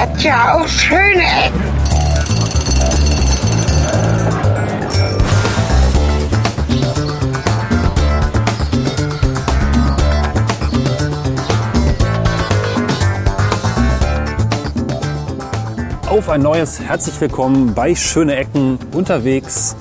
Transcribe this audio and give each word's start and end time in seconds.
hat 0.00 0.22
ja 0.22 0.54
auch 0.54 0.66
schöne 0.66 1.20
Ecken. 1.20 1.60
Auf 16.08 16.30
ein 16.30 16.40
neues 16.40 16.80
herzlich 16.80 17.20
willkommen 17.20 17.74
bei 17.74 17.94
Schöne 17.94 18.36
Ecken 18.36 18.78
unterwegs. 18.92 19.76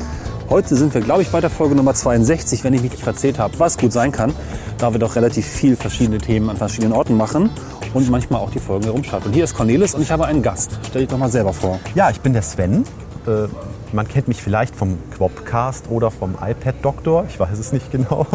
Heute 0.49 0.75
sind 0.75 0.93
wir, 0.93 0.99
glaube 0.99 1.21
ich, 1.21 1.29
bei 1.29 1.39
der 1.39 1.49
Folge 1.49 1.75
Nummer 1.75 1.93
62, 1.93 2.65
wenn 2.65 2.73
ich 2.73 2.81
mich 2.81 2.91
nicht 2.91 3.03
verzählt 3.03 3.39
habe, 3.39 3.57
was 3.57 3.77
gut 3.77 3.93
sein 3.93 4.11
kann, 4.11 4.33
da 4.79 4.91
wir 4.91 4.99
doch 4.99 5.15
relativ 5.15 5.47
viel 5.47 5.77
verschiedene 5.77 6.17
Themen 6.17 6.49
an 6.49 6.57
verschiedenen 6.57 6.91
Orten 6.91 7.15
machen 7.15 7.51
und 7.93 8.09
manchmal 8.09 8.41
auch 8.41 8.51
die 8.51 8.59
Folgen 8.59 8.85
herumschaffen. 8.85 9.33
Hier 9.33 9.43
ist 9.43 9.55
Cornelis 9.55 9.95
und 9.95 10.01
ich 10.01 10.11
habe 10.11 10.25
einen 10.25 10.41
Gast. 10.41 10.79
Stell 10.87 11.01
dich 11.01 11.09
doch 11.09 11.17
mal 11.17 11.29
selber 11.29 11.53
vor. 11.53 11.79
Ja, 11.95 12.09
ich 12.09 12.21
bin 12.21 12.33
der 12.33 12.41
Sven. 12.41 12.83
Äh, 13.25 13.47
man 13.91 14.07
kennt 14.07 14.27
mich 14.27 14.41
vielleicht 14.41 14.75
vom 14.75 14.97
Quopcast 15.15 15.89
oder 15.89 16.11
vom 16.11 16.35
iPad-Doktor. 16.41 17.25
Ich 17.27 17.39
weiß 17.39 17.57
es 17.57 17.71
nicht 17.71 17.91
genau. 17.91 18.27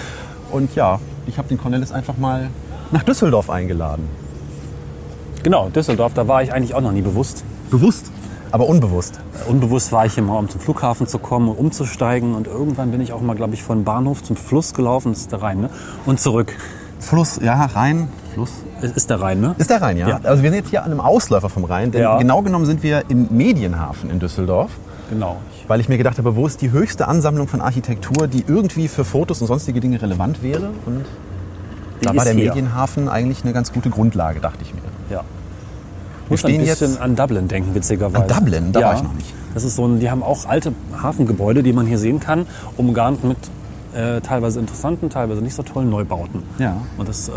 Und 0.50 0.74
ja, 0.74 1.00
ich 1.26 1.38
habe 1.38 1.48
den 1.48 1.58
Cornelis 1.58 1.92
einfach 1.92 2.16
mal 2.16 2.48
nach 2.90 3.02
Düsseldorf 3.02 3.50
eingeladen. 3.50 4.08
Genau, 5.42 5.68
Düsseldorf, 5.68 6.14
da 6.14 6.26
war 6.26 6.42
ich 6.42 6.52
eigentlich 6.52 6.74
auch 6.74 6.80
noch 6.80 6.92
nie 6.92 7.02
bewusst. 7.02 7.44
Bewusst, 7.70 8.10
aber 8.50 8.66
unbewusst. 8.66 9.20
Unbewusst 9.46 9.92
war 9.92 10.04
ich 10.06 10.14
hier 10.14 10.22
mal, 10.22 10.36
um 10.38 10.48
zum 10.48 10.60
Flughafen 10.60 11.06
zu 11.06 11.18
kommen 11.18 11.48
und 11.48 11.58
umzusteigen. 11.58 12.34
Und 12.34 12.46
irgendwann 12.46 12.90
bin 12.90 13.00
ich 13.00 13.12
auch 13.12 13.20
mal, 13.20 13.36
glaube 13.36 13.54
ich, 13.54 13.62
von 13.62 13.84
Bahnhof 13.84 14.22
zum 14.22 14.36
Fluss 14.36 14.74
gelaufen. 14.74 15.12
Das 15.12 15.22
ist 15.22 15.32
der 15.32 15.42
Rhein, 15.42 15.60
ne? 15.60 15.70
Und 16.06 16.20
zurück. 16.20 16.54
Fluss, 16.98 17.38
ja, 17.42 17.64
Rhein, 17.64 18.08
Fluss. 18.34 18.50
Ist 18.82 19.10
der 19.10 19.20
Rhein, 19.20 19.40
ne? 19.40 19.54
Ist 19.58 19.70
der 19.70 19.80
Rhein, 19.82 19.96
ja? 19.96 20.08
Ja. 20.08 20.20
Also 20.24 20.42
wir 20.42 20.50
sind 20.50 20.58
jetzt 20.60 20.70
hier 20.70 20.84
an 20.84 20.90
einem 20.90 21.00
Ausläufer 21.00 21.48
vom 21.48 21.64
Rhein, 21.64 21.90
denn 21.90 22.02
Ja. 22.02 22.18
genau 22.18 22.42
genommen 22.42 22.66
sind 22.66 22.82
wir 22.82 23.04
im 23.08 23.28
Medienhafen 23.30 24.10
in 24.10 24.18
Düsseldorf. 24.18 24.70
Genau. 25.10 25.36
Weil 25.66 25.80
ich 25.80 25.88
mir 25.88 25.98
gedacht 25.98 26.18
habe, 26.18 26.36
wo 26.36 26.46
ist 26.46 26.60
die 26.62 26.70
höchste 26.70 27.08
Ansammlung 27.08 27.48
von 27.48 27.60
Architektur, 27.60 28.26
die 28.28 28.44
irgendwie 28.46 28.88
für 28.88 29.04
Fotos 29.04 29.40
und 29.40 29.46
sonstige 29.48 29.80
Dinge 29.80 30.00
relevant 30.00 30.42
wäre? 30.42 30.70
Und 30.86 31.04
da 32.02 32.14
war 32.14 32.24
der 32.24 32.34
hier. 32.34 32.48
Medienhafen 32.48 33.08
eigentlich 33.08 33.42
eine 33.44 33.52
ganz 33.52 33.72
gute 33.72 33.90
Grundlage, 33.90 34.40
dachte 34.40 34.58
ich 34.62 34.72
mir. 34.74 34.80
Ja. 35.10 35.22
Muss 36.28 36.44
ein 36.44 36.50
stehen 36.50 36.64
bisschen 36.64 36.90
jetzt- 36.92 37.00
an 37.00 37.16
Dublin 37.16 37.48
denken, 37.48 37.74
witzigerweise. 37.74 38.22
An 38.22 38.28
Dublin? 38.44 38.72
Da 38.72 38.82
war 38.82 38.94
ich 38.94 39.02
noch 39.02 39.14
nicht. 39.14 39.32
Das 39.54 39.64
ist 39.64 39.76
so 39.76 39.86
ein, 39.86 39.98
die 39.98 40.10
haben 40.10 40.22
auch 40.22 40.44
alte 40.46 40.72
Hafengebäude, 41.02 41.62
die 41.62 41.72
man 41.72 41.86
hier 41.86 41.98
sehen 41.98 42.20
kann, 42.20 42.46
umgarnt 42.76 43.24
mit 43.24 43.38
äh, 43.94 44.20
teilweise 44.20 44.60
interessanten, 44.60 45.08
teilweise 45.08 45.40
nicht 45.40 45.54
so 45.54 45.62
tollen 45.62 45.88
Neubauten. 45.88 46.42
Ja. 46.58 46.76
Und 46.98 47.08
das 47.08 47.28
äh, 47.30 47.32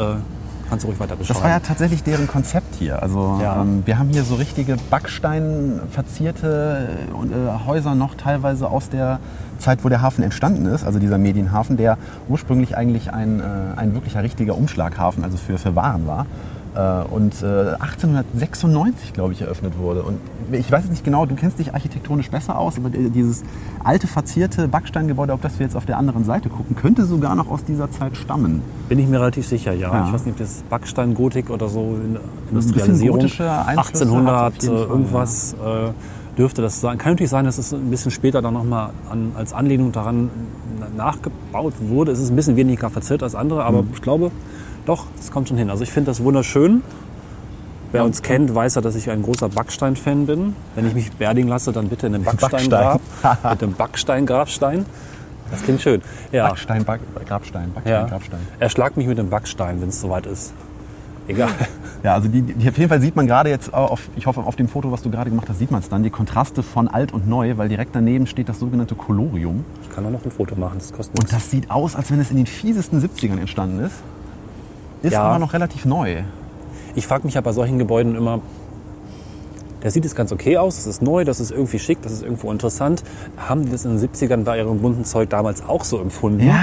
kannst 0.72 0.86
du 0.86 0.88
ruhig 0.88 1.00
weiter 1.02 1.18
beschreiben. 1.18 1.38
Das 1.38 1.44
war 1.44 1.50
ja 1.52 1.60
tatsächlich 1.60 2.02
deren 2.02 2.28
Konzept 2.28 2.76
hier. 2.76 3.04
Also 3.04 3.40
Ja. 3.42 3.62
ähm, 3.62 3.84
wir 3.86 4.00
haben 4.00 4.10
hier 4.10 4.24
so 4.24 4.36
richtige 4.36 4.78
Backstein 4.90 5.82
verzierte 5.92 6.88
äh, 7.12 7.68
Häuser 7.68 7.94
noch 7.94 8.16
teilweise 8.16 8.70
aus 8.70 8.90
der 8.90 9.20
Zeit, 9.60 9.84
wo 9.84 9.90
der 9.90 10.02
Hafen 10.02 10.24
entstanden 10.24 10.66
ist, 10.66 10.86
also 10.86 10.98
dieser 10.98 11.18
Medienhafen, 11.18 11.76
der 11.78 11.98
ursprünglich 12.30 12.76
eigentlich 12.78 13.14
ein, 13.14 13.42
äh, 13.42 13.44
ein 13.76 13.94
wirklicher 13.94 14.24
richtiger 14.24 14.56
Umschlaghafen, 14.56 15.24
also 15.26 15.38
für, 15.38 15.58
für 15.58 15.76
Waren 15.76 16.08
war. 16.08 16.26
Äh, 16.74 17.04
und 17.14 17.34
äh, 17.44 17.76
1896, 17.80 19.14
glaube 19.14 19.34
ich, 19.34 19.42
eröffnet 19.42 19.78
wurde. 19.78 20.04
Und 20.04 20.20
ich 20.52 20.72
weiß 20.72 20.84
jetzt 20.84 20.92
nicht 20.92 21.04
genau, 21.04 21.26
du 21.26 21.36
kennst 21.36 21.60
dich 21.60 21.74
architektonisch 21.74 22.30
besser 22.30 22.58
aus, 22.58 22.78
aber 22.78 22.90
äh, 22.90 23.10
dieses 23.10 23.44
alte 23.84 24.08
verzierte 24.08 24.68
Backsteingebäude, 24.68 25.34
auf 25.34 25.42
das 25.42 25.60
wir 25.60 25.66
jetzt 25.66 25.76
auf 25.76 25.86
der 25.86 25.98
anderen 25.98 26.24
Seite 26.24 26.50
gucken, 26.50 26.76
könnte 26.76 27.04
sogar 27.06 27.36
noch 27.36 27.50
aus 27.50 27.64
dieser 27.66 27.92
Zeit 27.92 28.16
stammen. 28.16 28.62
Bin 28.90 29.00
ich 29.00 29.08
mir 29.08 29.20
relativ 29.20 29.48
sicher, 29.48 29.74
ja. 29.74 29.92
Ja. 29.94 30.06
Ich 30.08 30.14
weiß 30.14 30.26
nicht, 30.26 30.34
ob 30.36 30.40
das 30.40 30.64
Backstein, 30.70 31.14
Gotik 31.14 31.50
oder 31.50 31.68
so 31.68 31.98
in 32.02 32.18
Industrialisierung. 32.50 33.20
gotische 33.20 33.50
Einflüsse 33.52 34.06
1800 34.06 34.36
hat 34.36 34.54
auf 34.54 34.62
jeden 34.64 34.76
äh, 34.76 34.78
Fall, 34.78 34.88
irgendwas 34.90 35.54
äh, 35.54 36.38
dürfte 36.38 36.62
das 36.62 36.80
sein. 36.80 36.98
Kann 36.98 37.14
natürlich 37.14 37.30
sein, 37.32 37.44
dass 37.44 37.58
es 37.58 37.74
ein 37.74 37.90
bisschen 37.90 38.12
später 38.12 38.42
dann 38.42 38.54
nochmal 38.54 38.92
an, 39.10 39.34
als 39.36 39.52
Anlehnung 39.52 39.92
daran 39.92 40.30
nachgebaut 40.96 41.74
wurde. 41.82 42.12
Es 42.12 42.20
ist 42.20 42.30
ein 42.30 42.36
bisschen 42.36 42.56
weniger 42.56 42.90
verzerrt 42.90 43.24
als 43.24 43.36
andere, 43.36 43.60
Mhm. 43.62 43.68
aber 43.68 43.84
ich 43.94 44.02
glaube, 44.02 44.32
doch, 44.86 45.06
das 45.18 45.32
kommt 45.32 45.48
schon 45.48 45.58
hin. 45.58 45.70
Also 45.70 45.84
ich 45.84 45.92
finde 45.92 46.12
das 46.12 46.24
wunderschön. 46.24 46.82
Wer 47.92 48.06
uns 48.06 48.22
kennt, 48.22 48.56
weiß 48.56 48.76
ja, 48.76 48.82
dass 48.82 48.96
ich 48.96 49.10
ein 49.10 49.22
großer 49.22 49.50
Backstein-Fan 49.50 50.26
bin. 50.26 50.56
Wenn 50.76 50.88
ich 50.88 50.94
mich 50.94 51.12
beerdigen 51.12 51.50
lasse, 51.50 51.74
dann 51.74 51.90
bitte 51.90 52.08
in 52.08 52.14
den 52.14 52.24
Backsteingrab. 52.24 53.02
mit 53.50 53.62
dem 53.62 53.74
Backstein-Grabstein. 53.74 54.86
Das 55.52 55.64
klingt 55.64 55.82
schön. 55.82 56.02
Ja. 56.32 56.48
Backstein, 56.48 56.86
Back, 56.86 57.02
Grabstein, 57.28 57.74
Backstein, 57.74 57.92
Ja. 57.94 58.08
Grabstein. 58.08 58.40
Erschlag 58.60 58.96
mich 58.96 59.08
mit 59.08 59.18
dem 59.18 59.30
Backstein, 59.30 59.82
wenn 59.82 59.90
es 59.90 60.00
soweit 60.00 60.26
ist. 60.26 60.54
Egal. 61.28 61.50
Ja, 62.04 62.16
also 62.16 62.28
die, 62.30 62.42
die, 62.42 62.68
auf 62.68 62.76
jeden 62.80 62.90
Fall 62.90 63.00
sieht 63.00 63.16
man 63.16 63.28
gerade 63.28 63.52
jetzt, 63.52 63.72
auf, 63.76 64.10
ich 64.16 64.26
hoffe 64.26 64.40
auf 64.40 64.56
dem 64.56 64.68
Foto, 64.68 64.92
was 64.92 65.04
du 65.04 65.12
gerade 65.12 65.30
gemacht 65.30 65.48
hast, 65.50 65.60
sieht 65.60 65.70
man 65.70 65.82
es 65.82 65.88
dann, 65.88 66.02
die 66.02 66.10
Kontraste 66.10 66.64
von 66.64 66.88
alt 66.88 67.14
und 67.14 67.28
neu, 67.28 67.58
weil 67.58 67.70
direkt 67.70 67.96
daneben 67.96 68.26
steht 68.26 68.50
das 68.50 68.58
sogenannte 68.58 68.96
Kolorium. 68.96 69.64
Ich 69.84 69.92
kann 69.94 70.04
auch 70.08 70.10
noch 70.10 70.26
ein 70.26 70.32
Foto 70.32 70.56
machen, 70.56 70.80
das 70.80 70.92
kostet 70.92 71.12
Und 71.20 71.26
nichts. 71.26 71.32
das 71.32 71.52
sieht 71.52 71.70
aus, 71.70 71.96
als 71.96 72.10
wenn 72.10 72.20
es 72.20 72.32
in 72.32 72.38
den 72.38 72.48
fiesesten 72.48 73.00
70ern 73.00 73.38
entstanden 73.40 73.82
ist. 73.86 73.94
Ist 75.02 75.14
Ja. 75.14 75.24
aber 75.24 75.40
noch 75.40 75.54
relativ 75.54 75.86
neu. 75.86 76.18
Ich 76.96 77.08
frage 77.08 77.26
mich 77.26 77.36
ja 77.36 77.42
bei 77.42 77.54
solchen 77.54 77.78
Gebäuden 77.80 78.16
immer, 78.16 78.40
der 79.82 79.90
sieht 79.92 80.04
jetzt 80.04 80.16
ganz 80.16 80.32
okay 80.32 80.58
aus, 80.58 80.76
das 80.76 80.86
ist 80.86 81.02
neu, 81.02 81.24
das 81.26 81.40
ist 81.40 81.50
irgendwie 81.52 81.80
schick, 81.80 82.02
das 82.04 82.12
ist 82.12 82.22
irgendwo 82.22 82.52
interessant. 82.52 83.04
Haben 83.38 83.66
die 83.66 83.72
das 83.72 83.86
in 83.86 83.98
den 83.98 84.00
70ern 84.10 84.44
bei 84.44 84.58
ihrem 84.60 84.80
bunten 84.80 85.06
Zeug 85.06 85.30
damals 85.30 85.64
auch 85.68 85.84
so 85.84 86.00
empfunden? 86.00 86.46
Ja. 86.46 86.56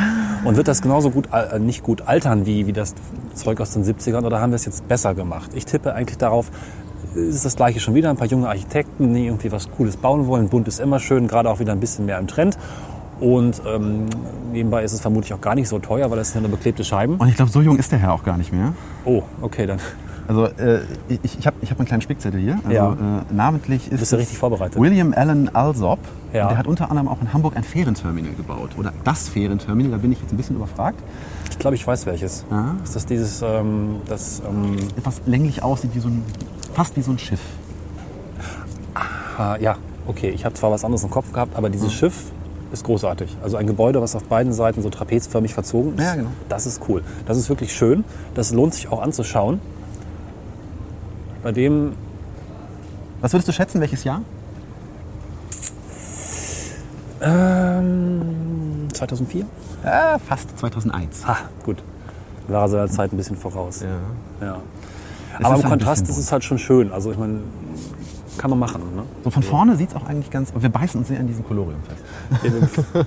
Und 0.45 0.57
wird 0.57 0.69
das 0.69 0.83
genauso 0.83 1.11
gut, 1.11 1.29
äh, 1.33 1.59
nicht 1.59 1.83
gut 1.83 2.03
altern 2.07 2.47
wie, 2.47 2.67
wie 2.69 2.73
das 2.73 2.95
Zeug 3.35 3.61
aus 3.61 3.73
den 3.73 3.85
70ern 3.85 4.25
oder 4.25 4.41
haben 4.41 4.53
wir 4.53 4.57
es 4.57 4.67
jetzt 4.67 4.87
besser 4.87 5.15
gemacht? 5.15 5.51
Ich 5.55 5.67
tippe 5.67 5.95
eigentlich 5.95 6.19
darauf, 6.19 6.51
es 7.17 7.35
ist 7.37 7.45
das 7.45 7.57
gleiche 7.57 7.81
schon 7.81 7.95
wieder, 7.95 8.11
ein 8.11 8.17
paar 8.17 8.29
junge 8.29 8.49
Architekten, 8.49 9.13
die 9.15 9.27
irgendwie 9.27 9.51
was 9.51 9.69
Cooles 9.73 9.97
bauen 9.97 10.29
wollen. 10.29 10.49
Bunt 10.49 10.69
ist 10.69 10.79
immer 10.79 11.01
schön, 11.01 11.27
gerade 11.27 11.51
auch 11.51 11.59
wieder 11.59 11.73
ein 11.73 11.81
bisschen 11.81 12.07
mehr 12.07 12.19
im 12.19 12.29
Trend. 12.29 12.57
Und 13.21 13.61
ähm, 13.67 14.07
nebenbei 14.53 14.85
ist 14.85 14.93
es 14.93 15.01
vermutlich 15.01 15.33
auch 15.35 15.41
gar 15.41 15.55
nicht 15.55 15.69
so 15.69 15.79
teuer, 15.79 16.11
weil 16.11 16.19
das 16.19 16.29
sind 16.33 16.43
ja 16.43 16.49
nur 16.49 16.57
beklebte 16.57 16.85
Scheiben. 16.85 17.17
Und 17.17 17.29
ich 17.29 17.35
glaube, 17.37 17.51
so 17.51 17.61
jung 17.61 17.77
ist 17.77 17.91
der 17.93 17.99
Herr 17.99 18.13
auch 18.13 18.23
gar 18.23 18.37
nicht 18.39 18.53
mehr. 18.53 18.75
Oh, 19.05 19.23
okay, 19.41 19.67
dann 19.67 19.79
Also 20.29 20.45
äh, 20.45 20.81
ich, 21.09 21.39
ich 21.39 21.47
habe 21.47 21.57
ich 21.63 21.71
hab 21.71 21.79
einen 21.81 21.87
kleinen 21.89 22.03
Spickzettel 22.03 22.39
hier. 22.41 22.59
Also, 22.65 22.71
Ja. 22.71 22.93
äh, 22.93 23.35
namentlich 23.35 23.91
ist 23.91 23.99
Bist 24.01 24.13
du 24.13 24.17
richtig 24.17 24.39
vorbereitet? 24.39 24.81
William 24.81 25.13
Allen 25.15 25.53
Alsop. 25.55 25.99
Ja. 26.33 26.49
Der 26.49 26.59
hat 26.59 26.67
unter 26.67 26.91
anderem 26.91 27.09
auch 27.09 27.21
in 27.21 27.33
Hamburg 27.33 27.57
ein 27.57 27.65
Fährenterminal 27.65 28.35
gebaut. 28.35 28.71
Oder 28.79 28.93
das 29.05 29.29
Fährenterminal, 29.29 29.93
da 29.93 29.97
bin 29.99 30.13
ich 30.13 30.21
jetzt 30.21 30.33
ein 30.33 30.37
bisschen 30.37 30.57
überfragt. 30.57 30.99
Ich 31.51 31.59
glaube, 31.59 31.75
ich 31.77 31.85
weiß 31.87 32.07
welches. 32.07 32.45
Ja. 32.51 32.77
Ist 32.85 32.95
das 32.95 33.07
dieses, 33.07 33.43
ähm, 33.43 33.97
das, 34.07 34.43
ähm, 34.49 34.77
Etwas 34.97 35.23
länglich 35.27 35.63
aussieht 35.63 35.91
wie 35.95 36.01
so 36.01 36.09
ein, 36.09 36.23
fast 36.75 36.97
wie 36.97 37.03
so 37.03 37.11
ein 37.11 37.19
Schiff. 37.19 37.41
ah, 39.39 39.57
ja, 39.61 39.77
okay, 40.07 40.29
ich 40.31 40.45
habe 40.45 40.55
zwar 40.55 40.71
was 40.71 40.85
anderes 40.85 41.03
im 41.05 41.11
Kopf 41.11 41.33
gehabt, 41.33 41.57
aber 41.57 41.71
dieses 41.71 41.93
Schiff 41.93 42.25
ist 42.73 42.85
großartig. 42.85 43.37
Also 43.43 43.57
ein 43.57 43.67
Gebäude, 43.67 44.01
was 44.03 44.15
auf 44.15 44.25
beiden 44.25 44.53
Seiten 44.53 44.83
so 44.83 44.91
trapezförmig 44.91 45.55
verzogen 45.55 45.95
ist. 45.97 46.05
Ja, 46.05 46.15
genau. 46.15 46.31
Das 46.49 46.67
ist 46.67 46.83
cool. 46.89 47.03
Das 47.27 47.37
ist 47.39 47.49
wirklich 47.49 47.73
schön. 47.73 48.05
Das 48.35 48.53
lohnt 48.53 48.75
sich 48.75 48.91
auch 48.91 49.01
anzuschauen. 49.03 49.61
Bei 51.43 51.53
dem, 51.53 51.93
Was 53.21 53.33
würdest 53.33 53.49
du 53.49 53.53
schätzen, 53.53 53.81
welches 53.81 54.05
Jahr? 54.05 54.23
ähm, 57.21 58.89
2004? 58.93 59.45
Äh, 59.85 60.19
fast 60.19 60.59
2001. 60.59 61.27
Ha, 61.27 61.37
gut. 61.65 61.83
War 62.49 62.63
er 62.63 62.69
seiner 62.69 62.89
Zeit 62.89 63.13
ein 63.13 63.17
bisschen 63.17 63.37
voraus. 63.37 63.81
Ja. 63.81 64.47
Ja. 64.47 64.61
Aber 65.39 65.49
im 65.49 65.63
halt 65.63 65.65
Kontrast 65.67 66.09
ist 66.09 66.17
es 66.17 66.33
halt 66.33 66.45
schon 66.45 66.59
schön. 66.59 66.93
Also 66.93 67.13
ich 67.13 67.19
meine, 67.19 67.41
kann 68.39 68.51
man 68.51 68.59
machen. 68.59 68.81
Ne? 68.97 69.03
So 69.25 69.31
von 69.31 69.43
vorne 69.43 69.77
sieht 69.77 69.91
es 69.91 69.97
auch 69.97 70.07
eigentlich 70.07 70.31
ganz. 70.31 70.53
Wir 70.59 70.69
beißen 70.71 70.99
uns 70.99 71.09
sehr 71.09 71.21
an 71.21 71.27
diesem 71.27 71.45
Kolorium 71.47 71.81
fest. 71.89 73.07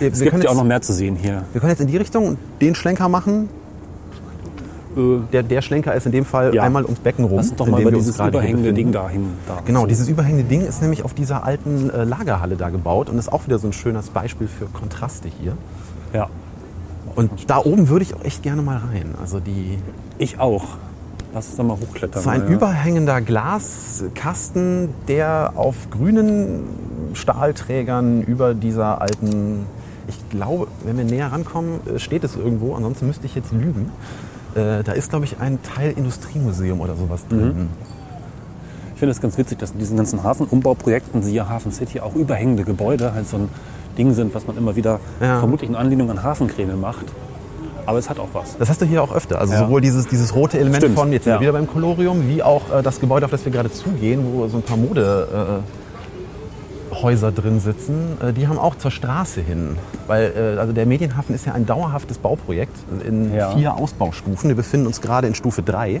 Es 0.00 0.20
gibt 0.20 0.42
ja 0.44 0.50
auch 0.50 0.54
noch 0.54 0.64
mehr 0.64 0.80
zu 0.80 0.92
sehen 0.92 1.16
hier. 1.16 1.44
wir 1.52 1.60
können 1.60 1.70
jetzt 1.70 1.80
in 1.80 1.86
die 1.88 1.96
Richtung 1.96 2.26
und 2.26 2.38
den 2.60 2.74
Schlenker 2.74 3.08
machen. 3.08 3.48
Äh, 4.96 5.00
Der, 5.32 5.42
der 5.42 5.60
Schlenker 5.62 5.94
ist 5.94 6.06
in 6.06 6.12
dem 6.12 6.24
Fall 6.24 6.54
Ja. 6.54 6.62
einmal 6.62 6.84
ums 6.84 7.00
Becken 7.00 7.24
rum. 7.24 7.36
Lass 7.38 7.54
doch 7.54 7.66
mal 7.66 7.80
über 7.80 7.90
wir 7.90 7.98
dieses 7.98 8.18
überhängende 8.18 8.72
Ding 8.72 8.92
dahin. 8.92 9.26
Da 9.46 9.58
Genau, 9.64 9.80
so. 9.82 9.86
dieses 9.86 10.08
überhängende 10.08 10.44
Ding 10.44 10.62
ist 10.62 10.80
nämlich 10.82 11.04
auf 11.04 11.14
dieser 11.14 11.44
alten 11.44 11.90
äh, 11.90 12.04
Lagerhalle 12.04 12.56
da 12.56 12.70
gebaut 12.70 13.10
und 13.10 13.18
ist 13.18 13.32
auch 13.32 13.44
wieder 13.46 13.58
so 13.58 13.66
ein 13.68 13.72
schönes 13.72 14.10
Beispiel 14.10 14.48
für 14.48 14.66
Kontraste 14.66 15.28
hier. 15.28 15.56
Ja, 16.14 16.28
Und 17.14 17.50
da 17.50 17.58
oben 17.58 17.88
würde 17.88 18.04
ich 18.04 18.14
auch 18.14 18.24
echt 18.24 18.42
gerne 18.42 18.62
mal 18.62 18.78
rein. 18.78 19.14
Also 19.20 19.40
die, 19.40 19.78
ich 20.18 20.38
auch. 20.40 20.64
Lass 21.34 21.46
uns 21.48 21.56
da 21.56 21.62
mal 21.62 21.78
hochklettern. 21.80 22.22
so 22.22 22.28
ein 22.30 22.42
Ja. 22.42 22.46
überhängender 22.48 23.20
Glaskasten, 23.20 24.90
der 25.08 25.52
auf 25.56 25.88
grünen 25.90 26.64
Stahlträgern 27.14 28.22
über 28.22 28.54
dieser 28.54 29.00
alten, 29.00 29.66
ich 30.08 30.28
glaube, 30.30 30.66
wenn 30.84 30.98
wir 30.98 31.04
näher 31.04 31.32
rankommen, 31.32 31.80
äh, 31.86 31.98
steht 31.98 32.24
es 32.24 32.36
irgendwo, 32.36 32.74
ansonsten 32.74 33.06
müsste 33.06 33.26
ich 33.26 33.34
jetzt 33.34 33.52
lügen. 33.52 33.90
Äh, 34.54 34.82
da 34.82 34.92
ist, 34.92 35.10
glaube 35.10 35.24
ich, 35.24 35.40
ein 35.40 35.62
Teil 35.62 35.92
Industriemuseum 35.92 36.80
oder 36.80 36.94
sowas 36.96 37.22
Mhm. 37.30 37.38
drin. 37.38 37.68
Ich 38.94 38.98
finde 38.98 39.12
es 39.12 39.20
ganz 39.20 39.36
witzig, 39.38 39.58
dass 39.58 39.72
in 39.72 39.78
diesen 39.78 39.96
ganzen 39.96 40.22
Hafenumbauprojekten, 40.22 41.22
siehe 41.22 41.48
Hafen 41.48 41.72
City, 41.72 42.00
auch 42.00 42.14
überhängende 42.14 42.62
Gebäude 42.64 43.14
halt 43.14 43.26
so 43.28 43.36
ein 43.38 43.48
Ding 43.98 44.12
sind, 44.14 44.34
was 44.34 44.46
man 44.46 44.56
immer 44.56 44.76
wieder 44.76 45.00
Ja. 45.20 45.38
vermutlich 45.38 45.68
in 45.70 45.76
Anlehnung 45.76 46.10
an 46.10 46.22
Hafenkräne 46.22 46.76
macht. 46.76 47.06
Aber 47.86 47.98
es 47.98 48.08
hat 48.08 48.18
auch 48.18 48.28
was. 48.32 48.56
Das 48.58 48.68
hast 48.68 48.80
du 48.80 48.86
hier 48.86 49.02
auch 49.02 49.12
öfter. 49.14 49.38
Also 49.40 49.54
Ja. 49.54 49.60
sowohl 49.60 49.80
dieses, 49.80 50.06
dieses 50.06 50.34
rote 50.34 50.56
Element 50.58 50.82
Stimmt, 50.82 50.96
von, 50.98 51.12
jetzt 51.12 51.24
sind 51.24 51.32
ja. 51.32 51.40
wir 51.40 51.48
wieder 51.48 51.52
beim 51.58 51.66
Kolorium, 51.66 52.28
wie 52.28 52.42
auch 52.42 52.62
äh, 52.72 52.82
das 52.82 53.00
Gebäude, 53.00 53.24
auf 53.26 53.30
das 53.32 53.44
wir 53.44 53.52
gerade 53.52 53.70
zugehen, 53.72 54.24
wo 54.32 54.46
so 54.48 54.58
ein 54.58 54.62
paar 54.62 54.76
Modehäuser 54.76 55.62
äh, 57.28 57.32
drin 57.32 57.60
sitzen, 57.60 58.16
äh, 58.22 58.32
die 58.32 58.46
haben 58.48 58.58
auch 58.58 58.76
zur 58.76 58.90
Straße 58.90 59.40
hin. 59.40 59.76
Weil 60.06 60.32
äh, 60.56 60.58
also 60.60 60.72
der 60.72 60.86
Medienhafen 60.86 61.34
ist 61.34 61.46
ja 61.46 61.52
ein 61.54 61.66
dauerhaftes 61.66 62.18
Bauprojekt 62.18 62.76
in 63.06 63.34
Ja. 63.34 63.50
vier 63.56 63.74
Ausbaustufen. 63.76 64.48
Wir 64.48 64.56
befinden 64.56 64.86
uns 64.86 65.00
gerade 65.00 65.26
in 65.26 65.34
Stufe 65.34 65.62
3, 65.62 66.00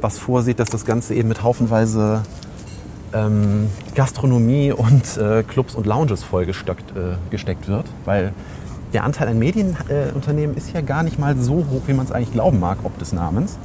was 0.00 0.18
vorsieht, 0.18 0.60
dass 0.60 0.70
das 0.70 0.84
Ganze 0.84 1.14
eben 1.14 1.28
mit 1.28 1.42
haufenweise 1.42 2.22
ähm, 3.12 3.68
Gastronomie 3.94 4.72
und 4.72 5.16
äh, 5.16 5.42
Clubs 5.42 5.74
und 5.74 5.86
Lounges 5.86 6.22
vollgesteckt 6.22 6.90
äh, 6.96 7.16
gesteckt 7.30 7.66
wird. 7.68 7.86
Weil 8.04 8.32
der 8.92 9.04
Anteil 9.04 9.28
an 9.28 9.38
Medienunternehmen 9.38 10.14
Unternehmen 10.14 10.56
ist 10.56 10.72
ja 10.72 10.80
gar 10.80 11.02
nicht 11.02 11.18
mal 11.18 11.36
so 11.36 11.64
hoch, 11.70 11.82
wie 11.86 11.92
man 11.92 12.06
es 12.06 12.12
eigentlich 12.12 12.32
glauben 12.32 12.60
mag, 12.60 12.78
ob 12.84 12.98
des 12.98 13.12
Namens. 13.12 13.58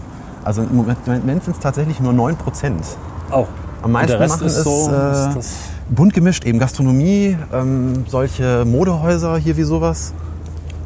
Also 0.43 0.63
im 0.63 0.75
Moment, 0.75 0.97
sind 1.05 1.55
es 1.55 1.59
tatsächlich 1.59 1.99
nur 1.99 2.13
9 2.13 2.35
Prozent. 2.35 2.83
Auch. 3.29 3.47
Am 3.81 3.91
meisten 3.91 4.13
Und 4.13 4.19
der 4.19 4.19
Rest 4.19 4.35
machen 4.35 4.47
ist 4.47 4.57
es 4.57 4.63
so, 4.63 4.91
äh, 4.91 5.39
ist 5.39 5.71
bunt 5.89 6.13
gemischt, 6.13 6.45
eben 6.45 6.59
Gastronomie, 6.59 7.37
ähm, 7.53 8.05
solche 8.07 8.65
Modehäuser 8.65 9.37
hier 9.37 9.57
wie 9.57 9.63
sowas. 9.63 10.13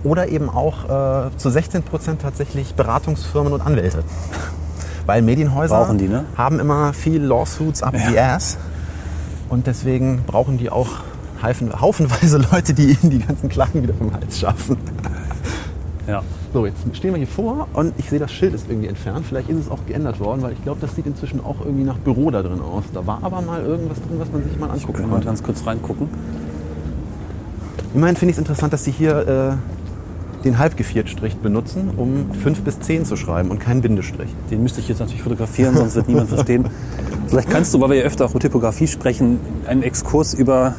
Oder 0.04 0.28
eben 0.28 0.50
auch 0.50 0.86
äh, 1.28 1.38
zu 1.38 1.50
16 1.50 1.84
Prozent 1.84 2.22
tatsächlich 2.22 2.76
Beratungsfirmen 2.76 3.54
und 3.54 3.62
Anwälte. 3.62 4.04
Weil 5.06 5.22
Medienhäuser 5.22 5.94
die, 5.98 6.08
ne? 6.08 6.26
haben 6.38 6.60
immer 6.60 6.94
viel 6.94 7.22
Lawsuits 7.22 7.84
up 7.84 7.96
the 7.96 8.20
ass. 8.20 8.58
Und 9.50 9.68
deswegen 9.68 10.24
brauchen 10.26 10.58
die 10.58 10.70
auch 10.70 10.90
haufen, 11.42 11.80
haufenweise 11.80 12.38
Leute, 12.52 12.74
die 12.74 12.98
ihnen 13.02 13.10
die 13.12 13.20
ganzen 13.20 13.50
Klagen 13.50 13.84
wieder 13.84 13.94
vom 13.94 14.14
Hals 14.14 14.40
schaffen. 14.40 14.78
ja. 16.08 16.24
So, 16.54 16.66
jetzt 16.66 16.78
stehen 16.94 17.12
wir 17.12 17.18
hier 17.18 17.28
vor 17.28 17.68
und 17.74 17.94
ich 17.98 18.10
sehe, 18.10 18.18
das 18.18 18.32
Schild 18.32 18.54
ist 18.54 18.68
irgendwie 18.70 18.88
entfernt. 18.88 19.26
Vielleicht 19.28 19.50
ist 19.50 19.58
es 19.58 19.70
auch 19.70 19.86
geändert 19.88 20.22
worden, 20.22 20.42
weil 20.42 20.54
ich 20.54 20.64
glaube, 20.64 20.80
das 20.80 20.96
sieht 20.96 21.06
inzwischen 21.06 21.44
auch 21.44 21.58
irgendwie 21.60 21.84
nach 21.84 21.98
Büro 21.98 22.32
da 22.32 22.42
drin 22.42 22.62
aus. 22.62 22.86
Da 22.94 23.06
war 23.06 23.20
aber 23.24 23.42
mal 23.42 23.62
irgendwas 23.62 23.98
drin, 23.98 24.20
was 24.20 24.32
man 24.32 24.42
sich 24.46 24.58
mal 24.58 24.70
angucken 24.70 24.94
Können 24.94 25.08
wir 25.10 25.12
konnte. 25.16 25.28
ganz 25.28 25.44
kurz 25.44 25.66
reingucken. 25.68 26.08
Immerhin 27.94 28.16
finde 28.16 28.30
ich 28.32 28.36
es 28.36 28.40
interessant, 28.40 28.72
dass 28.72 28.86
Sie 28.86 28.92
hier 28.92 29.60
äh, 29.60 30.44
den 30.46 30.58
Halbgeviertstrich 30.58 31.36
benutzen, 31.38 31.90
um 31.98 32.32
5 32.42 32.62
bis 32.62 32.80
10 32.80 33.04
zu 33.04 33.18
schreiben 33.18 33.52
und 33.52 33.60
keinen 33.60 33.82
Bindestrich. 33.82 34.30
Den 34.50 34.64
müsste 34.64 34.80
ich 34.80 34.88
jetzt 34.88 35.00
natürlich 35.00 35.24
fotografieren, 35.24 35.76
sonst 35.76 35.96
wird 35.96 36.08
niemand 36.08 36.30
verstehen. 36.30 36.70
Vielleicht 37.28 37.50
kannst 37.50 37.74
du, 37.74 37.82
weil 37.82 37.90
wir 37.90 37.98
ja 37.98 38.04
öfter 38.04 38.24
auch 38.26 38.32
über 38.32 38.40
Typografie 38.40 38.88
sprechen, 38.88 39.40
einen 39.68 39.84
Exkurs 39.84 40.34
über 40.34 40.76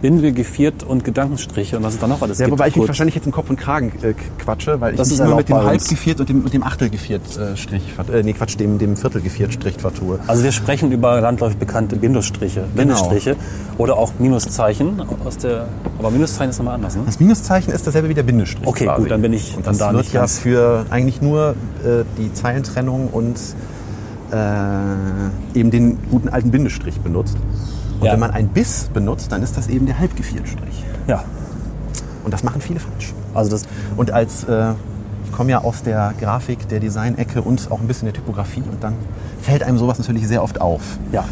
Binde, 0.00 0.32
Geviert 0.32 0.82
und 0.82 1.04
Gedankenstriche 1.04 1.76
und 1.76 1.82
was 1.82 1.94
es 1.94 2.00
da 2.00 2.06
noch 2.06 2.22
alles 2.22 2.38
Ja, 2.38 2.46
gibt. 2.46 2.58
wobei 2.58 2.68
ich 2.68 2.76
mich 2.76 2.88
wahrscheinlich 2.88 3.14
jetzt 3.14 3.26
im 3.26 3.32
Kopf 3.32 3.50
und 3.50 3.56
Kragen 3.56 3.92
äh, 4.02 4.14
quatsche, 4.38 4.80
weil 4.80 4.92
ich 4.92 4.96
Das 4.98 5.08
mich 5.10 5.18
ist 5.20 5.24
nur 5.26 5.36
mit 5.36 5.48
dem. 5.48 5.56
Halbgeviert 5.56 6.20
und 6.20 6.28
dem, 6.28 6.42
und 6.44 6.52
dem 6.54 6.62
Achtelgeviert-Strich, 6.62 7.82
äh, 8.12 8.22
nee 8.22 8.32
Quatsch, 8.32 8.58
dem, 8.58 8.78
dem 8.78 8.96
Viertelgeviert-Strich 8.96 9.76
vertue. 9.78 10.18
Also 10.26 10.42
wir 10.42 10.52
sprechen 10.52 10.90
über 10.92 11.20
landläufig 11.20 11.58
bekannte 11.58 11.96
Bindestriche, 11.96 12.60
Genau. 12.74 12.94
Bindestriche 12.94 13.36
oder 13.78 13.96
auch 13.96 14.12
Minuszeichen 14.18 15.02
aus 15.24 15.36
der, 15.38 15.66
aber 15.98 16.10
Minuszeichen 16.10 16.50
ist 16.50 16.58
nochmal 16.58 16.74
anders, 16.76 16.96
ne? 16.96 17.02
Das 17.06 17.20
Minuszeichen 17.20 17.72
ist 17.72 17.86
dasselbe 17.86 18.08
wie 18.08 18.14
der 18.14 18.22
Bindestrich. 18.22 18.66
Okay, 18.66 18.84
quasi. 18.84 19.02
gut, 19.02 19.10
dann 19.10 19.22
bin 19.22 19.32
ich 19.32 19.56
und 19.56 19.66
dann 19.66 19.72
das 19.72 19.78
da 19.78 19.92
wird 19.92 20.02
nicht 20.04 20.12
ja 20.14 20.20
ganz- 20.20 20.38
für 20.38 20.86
eigentlich 20.90 21.20
nur 21.20 21.50
äh, 21.84 22.04
die 22.18 22.32
Zeilentrennung 22.32 23.08
und 23.08 23.36
äh, 24.32 25.58
eben 25.58 25.70
den 25.70 25.98
guten 26.10 26.28
alten 26.28 26.50
Bindestrich 26.50 27.00
benutzt. 27.00 27.36
Und 28.00 28.06
Ja. 28.06 28.12
wenn 28.14 28.20
man 28.20 28.30
ein 28.30 28.48
Biss 28.48 28.88
benutzt, 28.92 29.30
dann 29.30 29.42
ist 29.42 29.56
das 29.56 29.68
eben 29.68 29.86
der 29.86 29.98
Halbgeviertstrich. 29.98 30.84
Ja, 31.06 31.24
Und 32.24 32.32
das 32.34 32.42
machen 32.42 32.60
viele 32.60 32.80
falsch. 32.80 33.12
also 33.34 33.50
das, 33.50 33.62
Und 33.96 34.10
als 34.10 34.44
äh, 34.44 34.72
ich 35.24 35.32
komme 35.32 35.50
ja 35.50 35.62
aus 35.62 35.82
der 35.82 36.12
Grafik, 36.20 36.68
der 36.68 36.80
Design-Ecke 36.80 37.40
und 37.42 37.70
auch 37.70 37.80
ein 37.80 37.86
bisschen 37.86 38.06
der 38.06 38.14
Typografie 38.14 38.62
und 38.62 38.82
dann 38.82 38.94
fällt 39.40 39.62
einem 39.62 39.78
sowas 39.78 39.98
natürlich 39.98 40.26
sehr 40.28 40.42
oft 40.42 40.60
auf. 40.60 40.82
ja. 41.12 41.24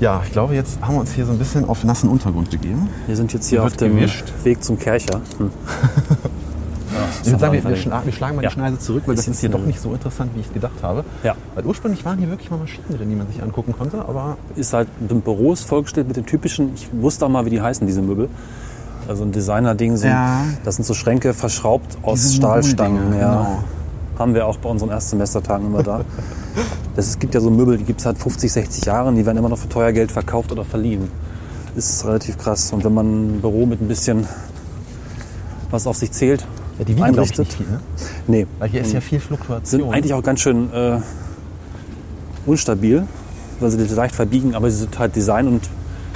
Ja, 0.00 0.20
ich 0.26 0.32
glaube, 0.32 0.56
jetzt 0.56 0.80
haben 0.82 0.94
wir 0.96 1.00
uns 1.00 1.12
hier 1.12 1.24
so 1.26 1.30
ein 1.30 1.38
bisschen 1.38 1.64
auf 1.68 1.84
nassen 1.84 2.08
Untergrund 2.08 2.50
begeben. 2.50 2.88
Wir 3.06 3.14
sind 3.14 3.32
jetzt 3.32 3.46
hier 3.46 3.60
Hier 3.60 3.66
auf 3.66 3.70
wird 3.70 3.82
dem 3.82 3.94
gewischt. 3.94 4.32
Weg 4.42 4.64
zum 4.64 4.76
Kercher. 4.76 5.20
Hm. 5.38 5.50
Ich 7.22 7.26
würde 7.30 7.38
sagen, 7.40 7.52
wir, 7.52 7.64
wir, 7.64 7.76
schla 7.76 8.02
wir 8.04 8.12
schlagen 8.12 8.36
mal 8.36 8.42
die 8.42 8.50
Schneise 8.50 8.78
zurück, 8.78 9.02
weil 9.06 9.14
das 9.16 9.28
ist 9.28 9.40
hier 9.40 9.48
doch 9.48 9.64
nicht 9.64 9.80
so 9.80 9.92
interessant, 9.92 10.32
wie 10.34 10.40
ich 10.40 10.46
es 10.46 10.52
gedacht 10.52 10.82
habe. 10.82 11.04
Ja. 11.22 11.34
Weil 11.54 11.64
ursprünglich 11.64 12.04
waren 12.04 12.18
hier 12.18 12.28
wirklich 12.28 12.50
mal 12.50 12.58
Maschinen 12.58 12.96
drin, 12.96 13.08
die 13.08 13.16
man 13.16 13.26
sich 13.28 13.42
angucken 13.42 13.74
konnte, 13.76 13.98
aber 14.06 14.36
ist 14.56 14.72
halt 14.72 14.88
ein 15.08 15.20
Büro 15.20 15.52
ist 15.52 15.64
vollgestellt 15.64 16.08
mit 16.08 16.16
den 16.16 16.26
typischen, 16.26 16.72
ich 16.74 16.88
wusste 16.92 17.26
auch 17.26 17.30
mal, 17.30 17.44
wie 17.46 17.50
die 17.50 17.60
heißen, 17.60 17.86
diese 17.86 18.02
Möbel. 18.02 18.28
Also 19.08 19.24
ein 19.24 19.32
Designer-Ding 19.32 19.96
sind, 19.96 20.10
Ja. 20.10 20.44
das 20.64 20.76
sind 20.76 20.84
so 20.84 20.94
Schränke 20.94 21.34
verschraubt 21.34 21.98
aus 22.02 22.20
Diese 22.20 22.34
Stahlstangen. 22.34 23.12
Ja. 23.18 23.30
genau. 23.30 23.64
Haben 24.18 24.34
wir 24.34 24.46
auch 24.46 24.58
bei 24.58 24.68
unseren 24.68 24.90
Erstsemestertagen 24.90 25.66
immer 25.66 25.82
da. 25.82 26.02
Das, 26.94 27.06
es 27.08 27.18
gibt 27.18 27.32
ja 27.34 27.40
so 27.40 27.48
Möbel, 27.48 27.78
die 27.78 27.84
gibt 27.84 28.00
es 28.00 28.04
seit 28.04 28.18
50, 28.18 28.52
60 28.52 28.84
Jahren, 28.84 29.16
die 29.16 29.24
werden 29.24 29.38
immer 29.38 29.48
noch 29.48 29.56
für 29.56 29.68
teuer 29.70 29.92
Geld 29.92 30.12
verkauft 30.12 30.52
oder 30.52 30.62
verliehen. 30.62 31.08
Ist 31.74 32.04
relativ 32.04 32.36
krass. 32.36 32.70
Und 32.70 32.84
wenn 32.84 32.92
man 32.92 33.36
ein 33.36 33.40
Büro 33.40 33.64
mit 33.64 33.80
ein 33.80 33.88
bisschen 33.88 34.26
was 35.70 35.86
auf 35.86 35.96
sich 35.96 36.12
zählt, 36.12 36.44
ja, 36.82 36.94
die 36.94 36.96
wiegen, 36.96 37.12
glaube 37.12 37.22
ich, 37.24 37.38
einrichtet. 37.38 37.46
nicht 37.46 37.56
viel. 37.56 37.66
Ne? 37.66 37.80
Nee. 38.26 38.46
Weil 38.58 38.68
hier 38.68 38.80
ist 38.80 38.92
ja 38.92 39.00
viel 39.00 39.18
sind 39.20 39.26
Fluktuation. 39.28 39.92
eigentlich 39.92 40.14
auch 40.14 40.22
ganz 40.22 40.40
schön 40.40 40.72
äh, 40.72 40.98
unstabil, 42.46 43.06
weil 43.60 43.70
sie 43.70 43.78
leicht 43.94 44.14
verbiegen, 44.14 44.54
aber 44.54 44.70
sie 44.70 44.78
sind 44.78 44.98
halt 44.98 45.14
Design 45.16 45.46
und 45.48 45.68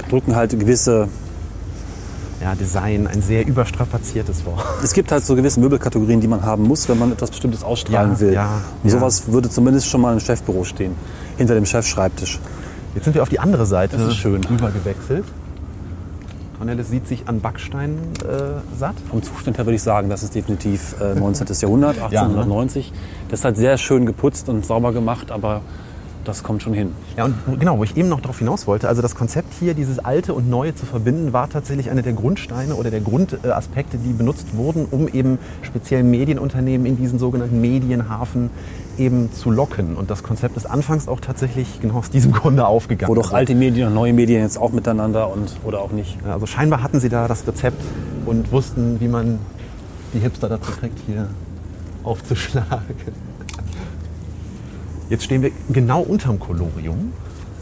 drücken 0.09 0.35
halt 0.35 0.51
gewisse. 0.59 1.07
ja, 2.41 2.53
Design, 2.55 3.07
ein 3.07 3.21
sehr 3.21 3.47
überstrapaziertes 3.47 4.45
Wort. 4.45 4.63
Es 4.83 4.93
gibt 4.93 5.11
halt 5.11 5.25
so 5.25 5.35
gewisse 5.35 5.59
Möbelkategorien, 5.59 6.21
die 6.21 6.27
man 6.27 6.43
haben 6.43 6.63
muss, 6.63 6.87
wenn 6.87 6.99
man 6.99 7.11
etwas 7.11 7.31
Bestimmtes 7.31 7.63
ausstrahlen 7.63 8.11
Ja, 8.13 8.19
will. 8.19 8.33
ja, 8.33 8.61
und 8.83 8.89
ja. 8.91 8.97
sowas 8.97 9.23
würde 9.31 9.49
zumindest 9.49 9.87
schon 9.87 10.01
mal 10.01 10.13
im 10.13 10.19
Chefbüro 10.19 10.63
stehen, 10.63 10.93
hinter 11.37 11.55
dem 11.55 11.65
Chefschreibtisch. 11.65 12.39
Jetzt 12.95 13.05
sind 13.05 13.13
wir 13.15 13.21
auf 13.23 13.29
die 13.29 13.39
andere 13.39 13.65
Seite 13.65 13.97
Das 13.97 14.07
ist 14.07 14.15
schön. 14.17 14.43
rüber 14.45 14.71
gewechselt. 14.71 15.23
Cornelis 16.57 16.89
sieht 16.89 17.07
sich 17.07 17.27
an 17.27 17.39
Backstein 17.39 17.97
äh, 18.23 18.75
satt. 18.77 18.95
Vom 19.09 19.21
Zustand 19.21 19.57
her 19.57 19.65
würde 19.65 19.75
ich 19.75 19.83
sagen, 19.83 20.09
das 20.09 20.23
ist 20.23 20.33
definitiv 20.33 20.95
äh, 20.99 21.13
19. 21.13 21.47
Jahrhundert, 21.61 21.97
ne? 21.97 22.03
1890. 22.05 22.91
Das 23.29 23.41
ist 23.41 23.45
halt 23.45 23.57
sehr 23.57 23.77
schön 23.77 24.05
geputzt 24.05 24.49
und 24.49 24.65
sauber 24.65 24.91
gemacht, 24.91 25.31
aber 25.31 25.61
das 26.27 26.43
kommt 26.43 26.61
schon 26.61 26.73
hin. 26.73 26.93
Ja, 27.15 27.25
und 27.25 27.59
genau, 27.59 27.77
wo 27.77 27.83
ich 27.83 27.95
eben 27.95 28.09
noch 28.09 28.19
darauf 28.19 28.39
hinaus 28.39 28.67
wollte, 28.67 28.89
also 28.89 29.01
das 29.01 29.15
Konzept 29.15 29.53
hier, 29.59 29.73
dieses 29.73 29.99
Alte 29.99 30.33
und 30.33 30.49
Neue 30.49 30.75
zu 30.75 30.85
verbinden, 30.85 31.31
war 31.31 31.49
tatsächlich 31.49 31.89
einer 31.89 32.01
der 32.01 32.13
Grundsteine 32.13 32.75
oder 32.75 32.91
der 32.91 32.99
Grundaspekte, 32.99 33.97
die 33.97 34.11
benutzt 34.11 34.57
wurden, 34.57 34.85
um 34.91 35.07
eben 35.07 35.39
speziell 35.61 36.03
Medienunternehmen 36.03 36.85
in 36.85 36.97
diesen 36.97 37.17
sogenannten 37.17 37.61
Medienhafen 37.61 38.49
eben 38.99 39.31
zu 39.31 39.51
locken. 39.51 39.95
Und 39.95 40.09
das 40.09 40.23
Konzept 40.23 40.57
ist 40.57 40.65
anfangs 40.65 41.07
auch 41.07 41.19
tatsächlich 41.19 41.79
genau 41.81 41.95
aus 41.99 42.09
diesem 42.09 42.31
Grunde 42.33 42.65
aufgegangen. 42.67 43.09
Wo 43.09 43.15
doch 43.15 43.25
Also- 43.27 43.35
alte 43.35 43.55
Medien 43.55 43.87
und 43.87 43.93
neue 43.93 44.13
Medien 44.13 44.41
jetzt 44.41 44.57
auch 44.57 44.71
miteinander 44.71 45.31
und 45.31 45.55
oder 45.63 45.81
auch 45.81 45.91
nicht. 45.91 46.17
Also 46.25 46.45
scheinbar 46.45 46.81
hatten 46.83 46.99
sie 46.99 47.09
da 47.09 47.27
das 47.27 47.45
Rezept 47.47 47.81
und 48.25 48.51
wussten, 48.51 48.99
wie 48.99 49.07
man 49.07 49.39
die 50.13 50.19
Hipster 50.19 50.49
dazu 50.49 50.71
kriegt, 50.71 50.97
hier 51.05 51.27
aufzuschlagen. 52.03 52.95
Jetzt 55.09 55.23
stehen 55.23 55.41
wir 55.41 55.51
genau 55.69 56.01
unterm 56.01 56.39
Kolorium. 56.39 57.13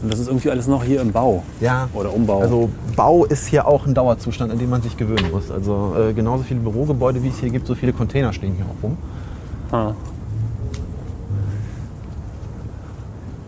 Und 0.02 0.12
das 0.12 0.20
ist 0.20 0.26
irgendwie 0.28 0.50
alles 0.50 0.66
noch 0.66 0.84
hier 0.84 1.00
im 1.00 1.12
Bau. 1.12 1.42
Ja. 1.60 1.88
Oder 1.94 2.12
Umbau. 2.12 2.40
Also 2.40 2.68
Bau 2.96 3.24
ist 3.24 3.46
hier 3.46 3.66
auch 3.66 3.86
ein 3.86 3.94
Dauerzustand, 3.94 4.52
an 4.52 4.58
den 4.58 4.68
man 4.68 4.82
sich 4.82 4.96
gewöhnen 4.96 5.30
muss. 5.32 5.50
Also 5.50 5.94
äh, 5.98 6.12
genauso 6.12 6.42
viele 6.44 6.60
Bürogebäude, 6.60 7.22
wie 7.22 7.28
es 7.28 7.38
hier 7.38 7.48
gibt, 7.50 7.66
so 7.66 7.74
viele 7.74 7.92
Container 7.92 8.32
stehen 8.32 8.54
hier 8.54 8.66
auch 8.66 8.82
rum. 8.82 8.96
Ah. 9.72 9.94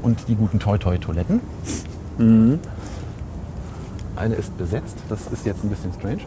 Und 0.02 0.28
die 0.28 0.34
guten 0.34 0.58
Toi-Toi-Toiletten. 0.58 1.40
Mhm. 2.18 2.60
Eine 4.16 4.34
ist 4.34 4.56
besetzt, 4.58 4.96
das 5.08 5.26
ist 5.32 5.46
jetzt 5.46 5.62
ein 5.64 5.70
bisschen 5.70 5.92
strange. 5.92 6.22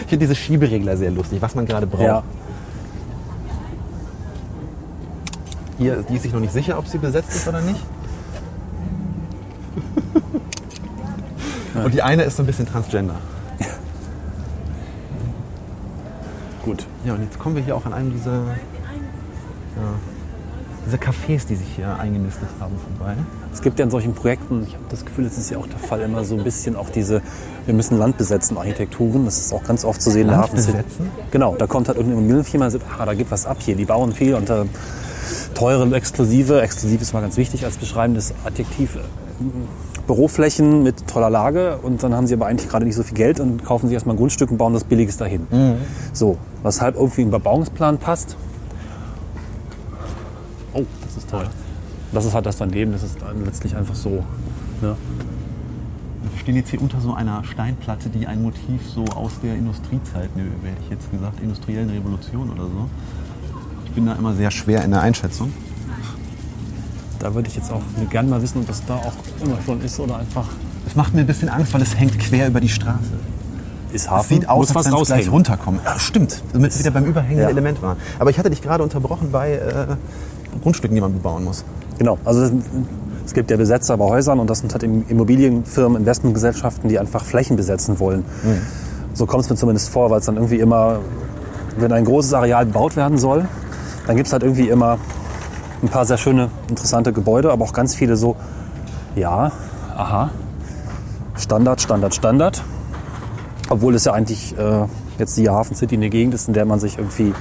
Ich 0.00 0.06
finde 0.08 0.24
diese 0.24 0.34
Schieberegler 0.34 0.96
sehr 0.96 1.10
lustig, 1.10 1.42
was 1.42 1.54
man 1.54 1.66
gerade 1.66 1.86
braucht. 1.86 2.02
Ja. 2.02 2.22
Hier, 5.78 6.02
die 6.08 6.14
ist 6.14 6.22
sich 6.22 6.32
noch 6.32 6.40
nicht 6.40 6.52
sicher, 6.52 6.78
ob 6.78 6.86
sie 6.86 6.98
besetzt 6.98 7.34
ist 7.34 7.46
oder 7.46 7.60
nicht. 7.60 7.80
Und 11.74 11.92
die 11.92 12.02
eine 12.02 12.22
ist 12.22 12.36
so 12.36 12.42
ein 12.42 12.46
bisschen 12.46 12.66
transgender. 12.66 13.16
Gut. 16.64 16.86
Ja, 17.04 17.14
und 17.14 17.22
jetzt 17.22 17.38
kommen 17.38 17.56
wir 17.56 17.62
hier 17.62 17.76
auch 17.76 17.84
an 17.84 17.92
einem 17.92 18.10
dieser, 18.12 18.32
ja, 18.32 18.54
diese 20.86 20.96
Cafés, 20.98 21.46
die 21.46 21.56
sich 21.56 21.66
hier 21.74 21.98
eingenistet 21.98 22.48
haben, 22.60 22.74
vorbei. 22.98 23.14
Es 23.52 23.60
gibt 23.60 23.78
ja 23.78 23.84
in 23.84 23.90
solchen 23.90 24.14
Projekten, 24.14 24.64
ich 24.66 24.74
habe 24.74 24.84
das 24.88 25.04
Gefühl, 25.04 25.24
das 25.24 25.36
ist 25.36 25.50
ja 25.50 25.58
auch 25.58 25.66
der 25.66 25.78
Fall, 25.78 26.00
immer 26.00 26.24
so 26.24 26.36
ein 26.36 26.44
bisschen 26.44 26.76
auch 26.76 26.90
diese, 26.90 27.22
wir 27.64 27.74
müssen 27.74 27.98
Land 27.98 28.18
besetzen, 28.18 28.56
Architekturen. 28.56 29.24
Das 29.24 29.38
ist 29.38 29.52
auch 29.52 29.64
ganz 29.64 29.84
oft 29.84 30.00
zu 30.00 30.10
sehen. 30.10 30.22
in 30.22 30.28
der 30.28 30.38
Land 30.38 30.52
besetzen? 30.52 31.10
Genau, 31.32 31.56
da 31.56 31.66
kommt 31.66 31.88
halt 31.88 31.98
irgendeine 31.98 32.20
Immobilienfirma 32.20 32.66
und 32.66 32.70
sagt, 32.70 32.84
ah, 32.98 33.04
da 33.04 33.14
geht 33.14 33.30
was 33.30 33.46
ab 33.46 33.58
hier, 33.60 33.74
die 33.74 33.84
bauen 33.84 34.12
viel 34.12 34.34
und 34.34 34.48
äh, 34.48 34.64
teure, 35.54 35.94
exklusive, 35.94 36.62
exklusiv 36.62 37.02
ist 37.02 37.12
mal 37.12 37.20
ganz 37.20 37.36
wichtig 37.36 37.64
als 37.64 37.76
beschreibendes 37.76 38.32
Adjektiv. 38.44 38.96
äh, 38.96 39.00
Büroflächen 40.06 40.84
mit 40.84 41.08
toller 41.08 41.30
Lage 41.30 41.78
und 41.82 42.02
dann 42.02 42.14
haben 42.14 42.28
sie 42.28 42.34
aber 42.34 42.46
eigentlich 42.46 42.70
gerade 42.70 42.84
nicht 42.84 42.94
so 42.94 43.02
viel 43.02 43.16
Geld 43.16 43.40
und 43.40 43.64
kaufen 43.64 43.88
sich 43.88 43.94
erstmal 43.94 44.14
ein 44.14 44.18
Grundstück 44.18 44.52
und 44.52 44.56
bauen 44.56 44.72
das 44.72 44.84
Billiges 44.84 45.16
dahin. 45.16 45.48
So, 46.12 46.38
weshalb 46.62 46.94
irgendwie 46.94 47.22
ein 47.22 47.32
Bebauungsplan 47.32 47.98
passt. 47.98 48.36
Das 51.16 51.24
ist 51.24 51.30
toll. 51.30 51.46
Das 52.12 52.24
ist 52.24 52.34
halt 52.34 52.46
das 52.46 52.56
daneben, 52.58 52.92
das 52.92 53.02
ist 53.02 53.20
dann 53.20 53.44
letztlich 53.44 53.74
einfach 53.74 53.94
so. 53.94 54.22
Ne? 54.80 54.94
Wir 56.32 56.38
stehen 56.40 56.56
jetzt 56.56 56.70
hier 56.70 56.80
unter 56.80 57.00
so 57.00 57.14
einer 57.14 57.42
Steinplatte, 57.44 58.08
die 58.10 58.26
ein 58.26 58.42
Motiv 58.42 58.80
so 58.94 59.04
aus 59.06 59.32
der 59.42 59.54
Industriezeit, 59.54 60.34
ne, 60.36 60.42
hätte 60.62 60.82
ich 60.84 60.90
jetzt 60.90 61.10
gesagt, 61.10 61.40
industriellen 61.42 61.90
Revolution 61.90 62.50
oder 62.50 62.64
so. 62.64 62.88
Ich 63.86 63.92
bin 63.92 64.06
da 64.06 64.12
immer 64.12 64.34
sehr 64.34 64.50
schwer 64.50 64.84
in 64.84 64.90
der 64.92 65.00
Einschätzung. 65.00 65.52
Da 67.18 67.34
würde 67.34 67.48
ich 67.48 67.56
jetzt 67.56 67.72
auch 67.72 67.80
gerne 68.10 68.28
mal 68.28 68.42
wissen, 68.42 68.60
ob 68.60 68.66
das 68.66 68.84
da 68.84 68.96
auch 68.96 69.14
immer 69.42 69.56
schon 69.64 69.80
ist 69.80 69.98
oder 69.98 70.18
einfach 70.18 70.46
Es 70.86 70.94
macht 70.94 71.14
mir 71.14 71.20
ein 71.20 71.26
bisschen 71.26 71.48
Angst, 71.48 71.72
weil 71.72 71.82
es 71.82 71.98
hängt 71.98 72.18
quer 72.18 72.46
über 72.48 72.60
die 72.60 72.68
Straße. 72.68 72.98
ist 73.92 74.04
Es 74.04 74.10
Hafen. 74.10 74.28
sieht 74.28 74.48
aus, 74.48 74.68
Muss 74.68 74.76
als 74.76 74.86
was 74.86 74.92
wenn 74.92 75.00
es 75.00 75.06
gleich 75.08 75.30
runterkommt. 75.30 75.80
Ja, 75.84 75.98
stimmt, 75.98 76.42
damit 76.52 76.72
wir 76.74 76.80
wieder 76.80 76.90
beim 76.90 77.04
überhängenden 77.06 77.44
Ja. 77.44 77.48
Element 77.50 77.80
waren. 77.82 77.96
Aber 78.18 78.30
ich 78.30 78.38
hatte 78.38 78.50
dich 78.50 78.60
gerade 78.62 78.82
unterbrochen 78.84 79.32
bei 79.32 79.52
äh, 79.54 79.96
Grundstücken, 80.62 80.94
die 80.94 81.00
man 81.00 81.12
bebauen 81.12 81.44
muss. 81.44 81.64
Genau, 81.98 82.18
also 82.24 82.42
es- 83.24 83.32
gibt 83.34 83.50
ja 83.50 83.56
Besetzer 83.56 83.96
bei 83.98 84.04
Häusern 84.04 84.38
und 84.38 84.48
das 84.48 84.60
sind 84.60 84.72
halt 84.72 84.82
Immobilienfirmen, 84.82 85.98
Investmentgesellschaften, 86.00 86.88
die 86.88 86.98
einfach 86.98 87.22
Flächen 87.24 87.56
besetzen 87.56 87.98
wollen. 87.98 88.24
So 89.14 89.26
kommt 89.26 89.44
es 89.44 89.50
mir 89.50 89.56
zumindest 89.56 89.88
vor, 89.90 90.10
weil 90.10 90.20
es 90.20 90.26
dann 90.26 90.36
irgendwie 90.36 90.58
immer, 90.60 91.00
wenn 91.76 91.92
ein 91.92 92.04
großes 92.04 92.32
Areal 92.34 92.64
bebaut 92.66 92.96
werden 92.96 93.18
soll, 93.18 93.46
dann 94.06 94.16
gibt 94.16 94.28
es 94.28 94.32
halt 94.32 94.42
irgendwie 94.42 94.68
immer 94.68 94.98
ein 95.82 95.88
paar 95.88 96.06
sehr 96.06 96.16
schöne, 96.16 96.48
interessante 96.68 97.12
Gebäude, 97.12 97.50
aber 97.52 97.64
auch 97.64 97.72
ganz 97.74 97.94
viele 97.94 98.16
so, 98.16 98.36
ja, 99.16 99.50
aha, 99.96 100.30
Standard, 101.36 101.80
Standard, 101.82 102.14
Standard. 102.14 102.62
Obwohl 103.68 103.94
es 103.96 104.04
ja 104.04 104.12
eigentlich 104.12 104.56
äh, 104.56 104.84
jetzt 105.18 105.36
die 105.36 105.50
Hafen 105.50 105.74
City 105.76 105.96
eine 105.96 106.08
Gegend 106.08 106.32
ist, 106.34 106.48
in 106.48 106.54
der 106.54 106.64
man 106.64 106.78
sich 106.80 106.96
irgendwie 106.98 107.34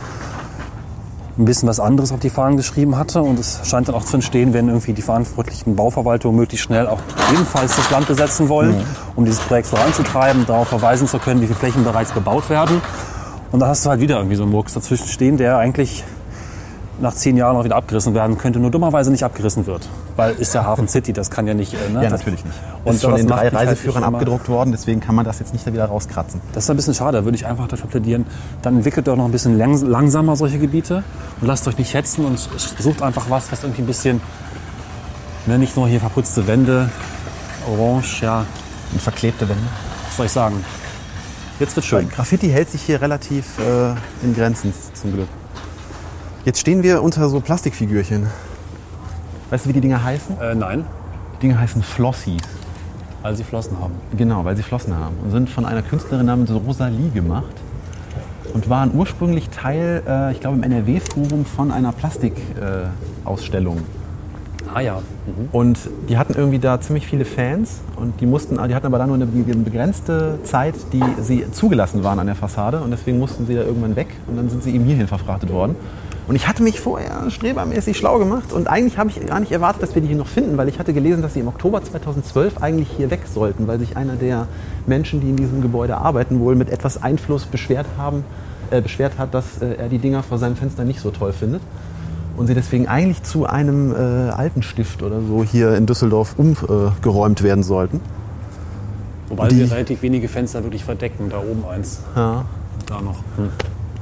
ein 1.37 1.45
bisschen 1.45 1.67
was 1.67 1.79
anderes 1.79 2.11
auf 2.11 2.19
die 2.19 2.29
Fahnen 2.29 2.57
geschrieben 2.57 2.97
hatte. 2.97 3.21
Und 3.21 3.39
es 3.39 3.59
scheint 3.63 3.87
dann 3.87 3.95
auch 3.95 4.05
zu 4.05 4.17
entstehen, 4.17 4.53
wenn 4.53 4.67
irgendwie 4.67 4.93
die 4.93 5.01
verantwortlichen 5.01 5.75
Bauverwaltungen 5.75 6.37
möglichst 6.37 6.65
schnell 6.65 6.87
auch 6.87 6.99
ebenfalls 7.33 7.75
das 7.75 7.89
Land 7.91 8.07
besetzen 8.07 8.49
wollen, 8.49 8.85
um 9.15 9.25
dieses 9.25 9.41
Projekt 9.41 9.67
voranzutreiben, 9.67 10.45
darauf 10.45 10.69
verweisen 10.69 11.07
zu 11.07 11.19
können, 11.19 11.41
wie 11.41 11.47
viele 11.47 11.59
Flächen 11.59 11.83
bereits 11.83 12.11
bebaut 12.11 12.49
werden. 12.49 12.81
Und 13.51 13.59
da 13.59 13.67
hast 13.67 13.85
du 13.85 13.89
halt 13.89 14.01
wieder 14.01 14.17
irgendwie 14.17 14.35
so 14.35 14.43
einen 14.43 14.51
Murks 14.51 14.73
dazwischen 14.73 15.07
stehen, 15.07 15.37
der 15.37 15.57
eigentlich 15.57 16.03
nach 17.01 17.13
zehn 17.13 17.35
Jahren 17.35 17.55
auch 17.57 17.63
wieder 17.65 17.75
abgerissen 17.75 18.13
werden 18.13 18.37
könnte, 18.37 18.59
nur 18.59 18.71
dummerweise 18.71 19.11
nicht 19.11 19.23
abgerissen 19.23 19.65
wird. 19.67 19.87
Weil 20.15 20.33
ist 20.35 20.53
ja 20.53 20.63
Hafen 20.63 20.87
City, 20.87 21.11
das 21.11 21.29
kann 21.29 21.45
ja 21.45 21.53
nicht. 21.53 21.73
äh, 21.73 21.89
Ne? 21.91 22.03
Ja, 22.03 22.09
natürlich 22.09 22.43
nicht. 22.45 22.55
Und 22.85 22.95
ist 22.95 23.01
schon 23.01 23.17
in 23.17 23.27
drei 23.27 23.37
halt 23.39 23.53
Reiseführern 23.53 24.03
immer- 24.03 24.17
abgedruckt 24.17 24.47
worden, 24.47 24.71
deswegen 24.71 25.01
kann 25.01 25.13
man 25.15 25.25
das 25.25 25.39
jetzt 25.39 25.51
nicht 25.53 25.67
da 25.67 25.73
wieder 25.73 25.85
rauskratzen. 25.85 26.39
Das 26.53 26.63
ist 26.63 26.69
ein 26.69 26.75
bisschen 26.77 26.93
schade, 26.93 27.17
da 27.19 27.25
würde 27.25 27.35
ich 27.37 27.45
einfach 27.45 27.67
dafür 27.67 27.89
plädieren. 27.89 28.25
Dann 28.61 28.77
entwickelt 28.77 29.07
doch 29.07 29.15
noch 29.17 29.25
ein 29.25 29.31
bisschen 29.31 29.57
langs 29.57 29.81
langsamer 29.81 30.35
solche 30.35 30.57
Gebiete 30.57 31.03
und 31.41 31.47
lasst 31.47 31.67
euch 31.67 31.77
nicht 31.77 31.93
hetzen 31.93 32.25
und 32.25 32.39
sucht 32.79 33.01
einfach 33.01 33.29
was, 33.29 33.51
was 33.51 33.63
irgendwie 33.63 33.81
ein 33.81 33.87
bisschen, 33.87 34.21
ne, 35.47 35.57
nicht 35.59 35.75
nur 35.75 35.87
hier 35.87 35.99
verputzte 35.99 36.47
Wände, 36.47 36.89
orange, 37.69 38.21
ja, 38.23 38.45
Und 38.93 39.01
verklebte 39.01 39.49
Wände. 39.49 39.63
was 40.07 40.17
soll 40.17 40.25
ich 40.27 40.31
sagen. 40.31 40.63
Jetzt 41.59 41.75
wird 41.75 41.85
schön. 41.85 42.09
Graffiti 42.09 42.49
hält 42.49 42.69
sich 42.69 42.81
hier 42.81 43.01
relativ 43.01 43.45
äh, 43.59 43.91
in 44.25 44.33
Grenzen, 44.35 44.73
zum 44.93 45.13
Glück. 45.13 45.27
Jetzt 46.45 46.59
stehen 46.59 46.83
wir 46.83 47.01
unter 47.01 47.27
so 47.27 47.39
Plastikfigürchen. 47.39 48.27
Weißt 49.49 49.65
du, 49.65 49.69
wie 49.69 49.73
die 49.73 49.81
Dinger 49.81 50.03
heißen? 50.03 50.39
Äh, 50.39 50.53
nein, 50.53 50.85
Die 51.37 51.47
Dinger 51.47 51.59
heißen 51.59 51.81
Flossies. 51.81 52.39
weil 53.23 53.35
sie 53.35 53.43
Flossen 53.43 53.79
haben. 53.81 53.95
Genau, 54.15 54.45
weil 54.45 54.55
sie 54.55 54.61
Flossen 54.61 54.95
haben. 54.95 55.15
Und 55.23 55.31
sind 55.31 55.49
von 55.49 55.65
einer 55.65 55.81
Künstlerin 55.81 56.27
namens 56.27 56.51
Rosalie 56.51 57.09
gemacht. 57.09 57.55
Und 58.53 58.69
waren 58.69 58.91
ursprünglich 58.93 59.49
Teil, 59.49 60.03
äh, 60.07 60.33
ich 60.33 60.39
glaube, 60.39 60.57
im 60.57 60.63
NRW-Forum 60.63 61.45
von 61.45 61.71
einer 61.71 61.91
Plastikausstellung. 61.91 63.77
Äh. 63.77 63.81
Ah 64.71 64.81
ja. 64.81 65.01
Und 65.51 65.79
die 66.09 66.19
hatten 66.19 66.35
irgendwie 66.35 66.59
da 66.59 66.79
ziemlich 66.79 67.07
viele 67.07 67.25
Fans 67.25 67.79
und 67.95 68.21
die 68.21 68.27
mussten, 68.27 68.59
die 68.67 68.75
hatten 68.75 68.85
aber 68.85 68.99
dann 68.99 69.07
nur 69.07 69.15
eine 69.15 69.25
begrenzte 69.25 70.37
Zeit, 70.43 70.75
die 70.93 71.03
sie 71.21 71.49
zugelassen 71.51 72.03
waren 72.03 72.19
an 72.19 72.27
der 72.27 72.35
Fassade 72.35 72.81
und 72.81 72.91
deswegen 72.91 73.17
mussten 73.17 73.47
sie 73.47 73.55
da 73.55 73.61
irgendwann 73.61 73.95
weg 73.95 74.07
und 74.27 74.37
dann 74.37 74.49
sind 74.49 74.63
sie 74.63 74.75
eben 74.75 74.85
hierhin 74.85 75.07
verfrachtet 75.07 75.51
worden. 75.51 75.75
Und 76.27 76.35
ich 76.35 76.47
hatte 76.47 76.63
mich 76.63 76.79
vorher 76.79 77.29
strebermäßig 77.29 77.95
schlau 77.97 78.17
gemacht 78.17 78.51
und 78.51 78.67
eigentlich 78.67 78.97
habe 78.97 79.09
ich 79.11 79.23
gar 79.27 79.39
nicht 79.39 79.51
erwartet, 79.51 79.83
dass 79.83 79.93
wir 79.93 80.01
die 80.01 80.07
hier 80.07 80.17
noch 80.17 80.27
finden, 80.27 80.57
weil 80.57 80.67
ich 80.67 80.79
hatte 80.79 80.91
gelesen, 80.91 81.21
dass 81.21 81.35
sie 81.35 81.39
im 81.41 81.47
Oktober 81.47 81.83
2012 81.83 82.57
eigentlich 82.63 82.87
hier 82.97 83.11
weg 83.11 83.21
sollten, 83.31 83.67
weil 83.67 83.77
sich 83.77 83.95
einer 83.95 84.15
der 84.15 84.47
Menschen, 84.87 85.21
die 85.21 85.29
in 85.29 85.35
diesem 85.35 85.61
Gebäude 85.61 85.97
arbeiten, 85.97 86.39
wohl 86.39 86.55
mit 86.55 86.71
etwas 86.71 87.01
Einfluss 87.03 87.45
beschwert 87.45 87.85
haben, 87.97 88.23
äh, 88.71 88.81
beschwert 88.81 89.19
hat, 89.19 89.35
dass 89.35 89.61
äh, 89.61 89.75
er 89.75 89.87
die 89.87 89.99
Dinger 89.99 90.23
vor 90.23 90.39
seinem 90.39 90.55
Fenster 90.55 90.83
nicht 90.83 90.99
so 90.99 91.11
toll 91.11 91.31
findet 91.31 91.61
und 92.37 92.47
sie 92.47 92.55
deswegen 92.55 92.87
eigentlich 92.87 93.21
zu 93.21 93.45
einem 93.45 93.91
äh, 93.93 93.95
Altenstift 94.31 95.03
oder 95.03 95.21
so 95.21 95.43
hier 95.43 95.75
in 95.75 95.85
Düsseldorf 95.85 96.33
umgeräumt 96.37 97.43
werden 97.43 97.63
sollten. 97.63 97.99
Wobei 99.29 99.49
Die- 99.49 99.57
wir 99.59 99.71
relativ 99.71 100.01
wenige 100.01 100.27
Fenster 100.27 100.63
wirklich 100.63 100.83
verdecken. 100.83 101.29
Da 101.29 101.37
oben 101.37 101.63
eins, 101.69 101.99
Ja. 102.15 102.45
da 102.87 102.99
noch. 103.01 103.19
Hm. 103.37 103.49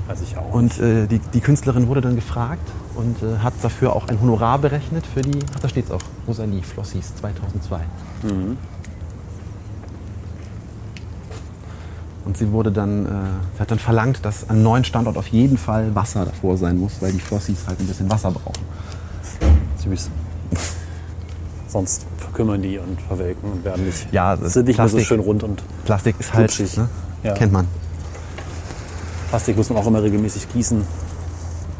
Weiß 0.07 0.21
ich 0.21 0.37
auch. 0.37 0.53
Und 0.53 0.79
äh, 0.79 1.07
die, 1.07 1.19
die 1.19 1.39
Künstlerin 1.39 1.87
wurde 1.87 2.01
dann 2.01 2.15
gefragt 2.15 2.67
und 2.95 3.15
äh, 3.23 3.37
hat 3.39 3.53
dafür 3.61 3.95
auch 3.95 4.07
ein 4.09 4.19
Honorar 4.21 4.59
berechnet 4.59 5.05
für 5.05 5.21
die, 5.21 5.39
ach 5.55 5.59
da 5.61 5.69
steht 5.69 5.85
es 5.85 5.91
auch, 5.91 6.01
Rosalie 6.27 6.61
Flossis 6.61 7.15
2002. 7.15 7.79
Und 12.25 12.37
sie 12.37 12.51
wurde 12.51 12.71
dann, 12.71 13.05
äh, 13.05 13.09
sie 13.55 13.59
hat 13.59 13.71
dann 13.71 13.79
verlangt, 13.79 14.23
dass 14.23 14.49
an 14.49 14.63
neuen 14.63 14.83
Standort 14.85 15.17
auf 15.17 15.27
jeden 15.27 15.57
Fall 15.57 15.93
Wasser 15.93 16.25
davor 16.25 16.57
sein 16.57 16.77
muss, 16.79 17.01
weil 17.01 17.11
die 17.11 17.19
Flossis 17.19 17.67
halt 17.67 17.79
ein 17.79 17.87
bisschen 17.87 18.09
Wasser 18.09 18.31
brauchen. 18.31 18.63
süß. 19.77 20.09
Sonst 21.67 22.05
verkümmern 22.17 22.61
die 22.61 22.77
und 22.77 23.01
verwelken 23.01 23.51
und 23.51 23.65
werden 23.65 23.85
nicht, 23.85 24.07
Ja, 24.13 24.35
das 24.35 24.53
sind 24.53 24.67
nicht 24.67 24.77
mehr 24.77 24.87
so 24.87 24.97
Plastik- 24.97 25.07
schön 25.07 25.19
rund 25.19 25.43
und 25.43 25.63
Plastik 25.85 26.15
ist 26.19 26.33
halt, 26.33 26.77
ne? 26.77 26.87
Ja. 27.23 27.33
kennt 27.33 27.51
man. 27.51 27.67
Plastik 29.33 29.57
muss 29.57 29.67
man 29.71 29.79
auch 29.79 29.87
immer 29.87 30.03
regelmäßig 30.03 30.47
gießen. 30.53 30.83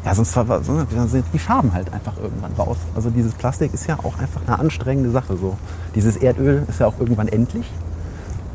Ja, 0.04 0.12
sonst 0.12 0.32
ver- 0.32 0.64
so, 0.64 0.82
dann 0.92 1.08
sind 1.08 1.24
die 1.32 1.38
Farben 1.38 1.72
halt 1.72 1.92
einfach 1.92 2.14
irgendwann 2.20 2.52
raus. 2.54 2.76
Also 2.96 3.10
dieses 3.10 3.32
Plastik 3.32 3.72
ist 3.72 3.86
ja 3.86 3.96
auch 4.02 4.18
einfach 4.18 4.40
eine 4.44 4.58
anstrengende 4.58 5.12
Sache. 5.12 5.36
So. 5.36 5.56
Dieses 5.94 6.16
Erdöl 6.16 6.64
ist 6.66 6.80
ja 6.80 6.88
auch 6.88 6.98
irgendwann 6.98 7.28
endlich. 7.28 7.64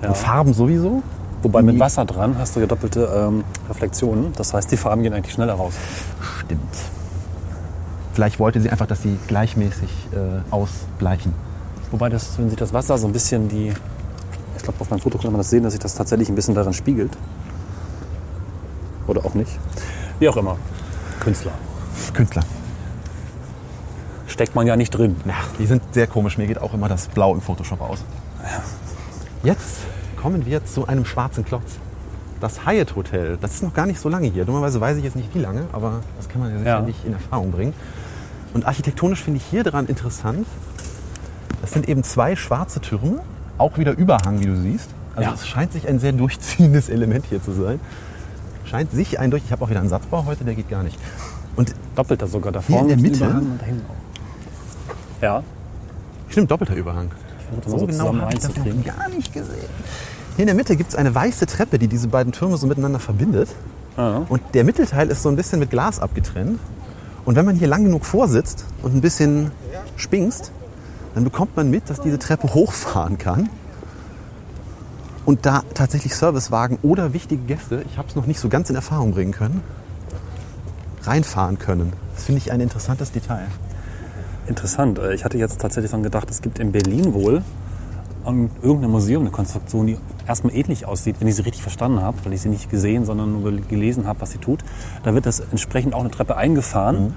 Ja. 0.02 0.10
Und 0.10 0.18
Farben 0.18 0.54
sowieso. 0.54 1.02
Wobei 1.44 1.62
mit 1.62 1.80
Wasser 1.80 2.04
dran 2.04 2.36
hast 2.38 2.58
du 2.58 2.60
ja 2.60 2.66
doppelte 2.66 3.06
ähm, 3.16 3.46
Reflexionen. 3.70 4.34
Das 4.36 4.54
heißt, 4.54 4.70
die 4.70 4.76
Farben 4.76 5.02
gehen 5.02 5.14
eigentlich 5.14 5.34
schneller 5.34 5.54
raus. 5.54 5.76
Stimmt. 6.42 6.60
Vielleicht 8.12 8.38
wollte 8.38 8.60
sie 8.60 8.70
einfach, 8.70 8.88
dass 8.88 9.02
sie 9.02 9.18
gleichmäßig 9.30 9.90
äh, 10.12 10.42
ausbleichen. 10.52 11.34
Wobei, 11.92 12.10
das, 12.10 12.38
wenn 12.38 12.50
sich 12.50 12.60
das 12.60 12.74
Wasser 12.74 12.98
so 12.98 13.08
ein 13.08 13.14
bisschen 13.14 13.48
die. 13.48 13.72
Ich 14.58 14.64
glaube, 14.64 14.82
auf 14.82 14.90
meinem 14.90 15.00
Foto 15.00 15.18
kann 15.18 15.32
man 15.32 15.38
das 15.40 15.50
sehen, 15.50 15.64
dass 15.64 15.72
sich 15.72 15.80
das 15.80 15.96
tatsächlich 15.96 16.28
ein 16.28 16.36
bisschen 16.36 16.54
darin 16.54 16.74
spiegelt. 16.74 17.18
Oder 19.10 19.26
auch 19.26 19.34
nicht. 19.34 19.52
Wie 20.20 20.30
auch 20.30 20.38
immer. 20.38 20.58
Künstler. 21.20 21.52
Künstler. 22.14 22.44
Steckt 24.28 24.54
man 24.54 24.68
ja 24.68 24.76
nicht 24.76 24.92
drin. 24.92 25.16
Ja, 25.26 25.34
die 25.58 25.66
sind 25.66 25.82
sehr 25.92 26.06
komisch. 26.06 26.38
Mir 26.38 26.46
geht 26.46 26.62
auch 26.62 26.76
immer 26.76 26.88
das 26.88 27.08
Blau 27.08 27.34
im 27.34 27.42
Photoshop 27.42 27.82
aus. 27.82 28.04
Jetzt 29.44 29.80
kommen 30.22 30.46
wir 30.46 30.64
zu 30.64 30.88
einem 30.88 31.06
schwarzen 31.06 31.44
Klotz. 31.44 31.78
Das 32.40 32.66
Hyatt 32.68 32.96
Hotel. 32.96 33.38
Das 33.42 33.56
ist 33.56 33.64
noch 33.64 33.74
gar 33.74 33.88
nicht 33.88 34.00
so 34.00 34.10
lange 34.10 34.28
hier. 34.28 34.46
Dummerweise 34.46 34.80
weiß 34.80 34.98
ich 34.98 35.04
jetzt 35.04 35.16
nicht 35.16 35.34
wie 35.34 35.40
lange, 35.40 35.64
aber 35.74 36.02
das 36.18 36.30
kann 36.30 36.42
man 36.42 36.52
ja 36.52 36.60
sicherlich 36.60 36.96
in 37.06 37.14
Erfahrung 37.14 37.52
bringen. 37.52 37.74
Und 38.54 38.66
architektonisch 38.68 39.24
finde 39.24 39.38
ich 39.40 39.46
hier 39.50 39.64
dran 39.64 39.88
interessant. 39.88 40.46
Das 41.62 41.72
sind 41.72 41.90
eben 41.90 42.04
zwei 42.04 42.36
schwarze 42.36 42.80
Türme, 42.80 43.22
auch 43.58 43.78
wieder 43.80 43.92
Überhang, 43.98 44.40
wie 44.40 44.46
du 44.46 44.56
siehst. 44.56 44.90
Also 45.16 45.30
Ja. 45.32 45.36
es 45.36 45.48
scheint 45.48 45.74
sich 45.74 45.88
ein 45.88 46.00
sehr 46.00 46.12
durchziehendes 46.14 46.90
Element 46.90 47.26
hier 47.26 47.44
zu 47.44 47.52
sein. 47.52 47.80
Scheint 48.70 48.92
sich 48.92 49.20
ein 49.20 49.32
durch. 49.32 49.44
Ich 49.46 49.52
habe 49.52 49.66
auch 49.66 49.70
wieder 49.70 49.80
einen 49.80 49.90
Satzbau 49.90 50.26
heute, 50.26 50.44
der 50.44 50.54
geht 50.54 50.70
gar 50.70 50.84
nicht. 50.84 51.00
Und 51.56 51.74
Doppelter 51.96 52.28
sogar. 52.28 52.52
Da 52.52 52.62
Hier 52.66 52.80
in 52.80 52.88
der 52.88 52.98
Mitte? 52.98 53.42
Ja. 55.22 55.44
stimmt, 56.30 56.52
doppelter 56.52 56.76
Überhang. 56.76 57.12
So 57.66 57.80
so 57.80 57.88
genau 57.88 58.16
habe 58.16 58.34
ich 58.34 58.40
das 58.40 58.56
noch 58.56 58.86
gar 58.86 59.10
nicht 59.10 59.34
gesehen. 59.34 59.70
Hier 60.36 60.44
in 60.44 60.48
der 60.48 60.56
Mitte 60.56 60.76
gibt 60.76 60.92
es 60.92 60.96
eine 60.96 61.14
weiße 61.14 61.48
Treppe, 61.48 61.80
die 61.80 61.88
diese 61.88 62.08
beiden 62.08 62.32
Türme 62.32 62.58
so 62.58 62.68
miteinander 62.68 63.00
verbindet. 63.00 63.50
Ja. 63.98 64.26
Und 64.30 64.42
der 64.54 64.64
Mittelteil 64.64 65.10
ist 65.10 65.24
so 65.24 65.30
ein 65.30 65.36
bisschen 65.36 65.60
mit 65.60 65.72
Glas 65.72 66.00
abgetrennt. 66.00 66.60
Und 67.26 67.36
wenn 67.36 67.46
man 67.46 67.56
hier 67.56 67.68
lang 67.68 67.84
genug 67.84 68.06
vorsitzt 68.06 68.66
und 68.84 68.96
ein 68.96 69.02
bisschen 69.02 69.52
spingst, 69.98 70.52
dann 71.16 71.24
bekommt 71.24 71.58
man 71.58 71.70
mit, 71.70 71.90
dass 71.90 72.00
diese 72.02 72.20
Treppe 72.20 72.54
hochfahren 72.54 73.18
kann. 73.18 73.50
Und 75.30 75.46
da 75.46 75.62
tatsächlich 75.76 76.16
Servicewagen 76.16 76.80
oder 76.82 77.14
wichtige 77.14 77.44
Gäste, 77.44 77.84
ich 77.88 78.00
habe 78.00 78.08
es 78.08 78.16
noch 78.16 78.26
nicht 78.26 78.40
so 78.40 78.50
ganz 78.50 78.72
in 78.72 78.76
Erfahrung 78.76 79.12
bringen 79.12 79.32
können, 79.32 79.62
reinfahren 81.04 81.60
können. 81.60 81.94
Das 82.16 82.24
finde 82.24 82.40
ich 82.40 82.52
ein 82.52 82.62
interessantes 82.62 83.12
Detail. 83.12 83.46
Interessant. 84.48 84.98
Äh, 84.98 85.14
Ich 85.14 85.26
hatte 85.26 85.38
jetzt 85.38 85.62
tatsächlich 85.62 85.92
dran 85.92 86.02
gedacht, 86.02 86.32
es 86.32 86.42
gibt 86.42 86.58
in 86.58 86.72
Berlin 86.72 87.14
wohl 87.14 87.44
an 88.26 88.50
irgendeinem 88.64 88.90
Museum 88.90 89.22
eine 89.22 89.30
Konstruktion, 89.30 89.86
die 89.86 89.98
erstmal 90.28 90.56
ähnlich 90.56 90.88
aussieht, 90.88 91.18
wenn 91.20 91.28
ich 91.28 91.36
sie 91.36 91.44
richtig 91.44 91.62
verstanden 91.62 92.02
habe, 92.02 92.18
weil 92.24 92.34
ich 92.34 92.42
sie 92.42 92.50
nicht 92.50 92.72
gesehen, 92.72 93.06
sondern 93.06 93.40
nur 93.40 93.52
gelesen 93.52 94.08
habe, 94.08 94.22
was 94.22 94.32
sie 94.32 94.40
tut. 94.40 94.62
Da 95.04 95.14
wird 95.14 95.28
das 95.28 95.42
entsprechend 95.42 95.94
auch 95.94 96.00
eine 96.00 96.10
Treppe 96.10 96.38
eingefahren. 96.38 97.04
Mhm. 97.04 97.14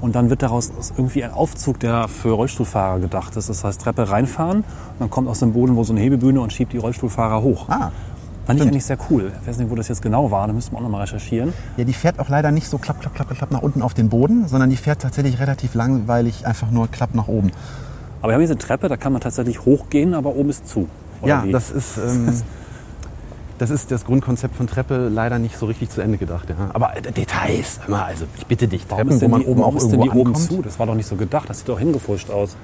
Und 0.00 0.14
dann 0.14 0.28
wird 0.28 0.42
daraus 0.42 0.72
irgendwie 0.96 1.24
ein 1.24 1.32
Aufzug, 1.32 1.80
der 1.80 2.08
für 2.08 2.30
Rollstuhlfahrer 2.30 3.00
gedacht 3.00 3.34
ist. 3.36 3.48
Das 3.48 3.64
heißt, 3.64 3.80
Treppe 3.80 4.10
reinfahren, 4.10 4.64
dann 4.98 5.08
kommt 5.08 5.28
aus 5.28 5.40
dem 5.40 5.52
Boden 5.52 5.76
wo 5.76 5.84
so 5.84 5.92
eine 5.92 6.00
Hebebühne 6.00 6.40
und 6.40 6.52
schiebt 6.52 6.72
die 6.72 6.78
Rollstuhlfahrer 6.78 7.42
hoch. 7.42 7.68
Ah, 7.68 7.90
Fand 8.46 8.60
ich 8.60 8.66
eigentlich 8.66 8.84
sehr 8.84 8.98
cool. 9.10 9.32
Ich 9.42 9.48
weiß 9.48 9.58
nicht, 9.58 9.70
wo 9.70 9.74
das 9.74 9.88
jetzt 9.88 10.02
genau 10.02 10.30
war, 10.30 10.46
da 10.46 10.52
müssen 10.52 10.70
wir 10.72 10.78
auch 10.78 10.82
nochmal 10.82 11.00
recherchieren. 11.00 11.52
Ja, 11.76 11.84
die 11.84 11.92
fährt 11.92 12.20
auch 12.20 12.28
leider 12.28 12.52
nicht 12.52 12.68
so 12.68 12.78
klapp, 12.78 13.00
klapp, 13.00 13.14
klapp, 13.14 13.28
klapp 13.30 13.50
nach 13.50 13.62
unten 13.62 13.82
auf 13.82 13.92
den 13.92 14.08
Boden, 14.08 14.46
sondern 14.46 14.70
die 14.70 14.76
fährt 14.76 15.02
tatsächlich 15.02 15.40
relativ 15.40 15.74
langweilig 15.74 16.46
einfach 16.46 16.70
nur 16.70 16.88
klapp 16.88 17.14
nach 17.16 17.26
oben. 17.26 17.50
Aber 18.20 18.28
wir 18.28 18.34
haben 18.34 18.42
diese 18.42 18.56
Treppe, 18.56 18.88
da 18.88 18.96
kann 18.96 19.12
man 19.12 19.20
tatsächlich 19.20 19.64
hochgehen, 19.64 20.14
aber 20.14 20.36
oben 20.36 20.50
ist 20.50 20.68
zu. 20.68 20.88
Ja, 21.24 21.42
wie? 21.44 21.50
das 21.50 21.72
ist, 21.72 21.96
ähm, 22.08 22.40
das 23.58 23.70
ist 23.70 23.90
das 23.90 24.04
Grundkonzept 24.04 24.54
von 24.54 24.66
Treppe 24.66 25.08
leider 25.08 25.38
nicht 25.38 25.56
so 25.56 25.66
richtig 25.66 25.90
zu 25.90 26.00
Ende 26.00 26.18
gedacht. 26.18 26.48
Ja. 26.50 26.70
Aber 26.72 26.96
äh, 26.96 27.02
Details, 27.02 27.80
hör 27.86 27.96
mal, 27.96 28.04
also 28.04 28.26
ich 28.36 28.46
bitte 28.46 28.68
dich, 28.68 28.84
Warum 28.88 29.08
Treppen, 29.08 29.16
ist 29.16 29.22
wo 29.22 29.28
man 29.28 29.40
die, 29.40 29.46
oben 29.46 29.60
auch 29.62 29.66
warum 29.74 29.76
ist 29.78 29.82
irgendwo 29.84 30.02
die 30.12 30.18
oben 30.18 30.34
zu? 30.34 30.62
Das 30.62 30.78
war 30.78 30.86
doch 30.86 30.94
nicht 30.94 31.06
so 31.06 31.16
gedacht. 31.16 31.48
Das 31.48 31.58
sieht 31.58 31.68
doch 31.68 31.78
hingefuscht 31.78 32.30
aus. 32.30 32.56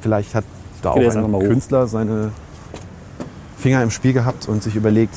Vielleicht 0.00 0.34
hat 0.34 0.44
da 0.82 0.90
auch 0.90 0.96
ein 0.96 1.32
hoch. 1.32 1.40
Künstler 1.40 1.86
seine 1.86 2.32
Finger 3.56 3.82
im 3.82 3.90
Spiel 3.90 4.12
gehabt 4.12 4.48
und 4.48 4.62
sich 4.62 4.74
überlegt, 4.74 5.14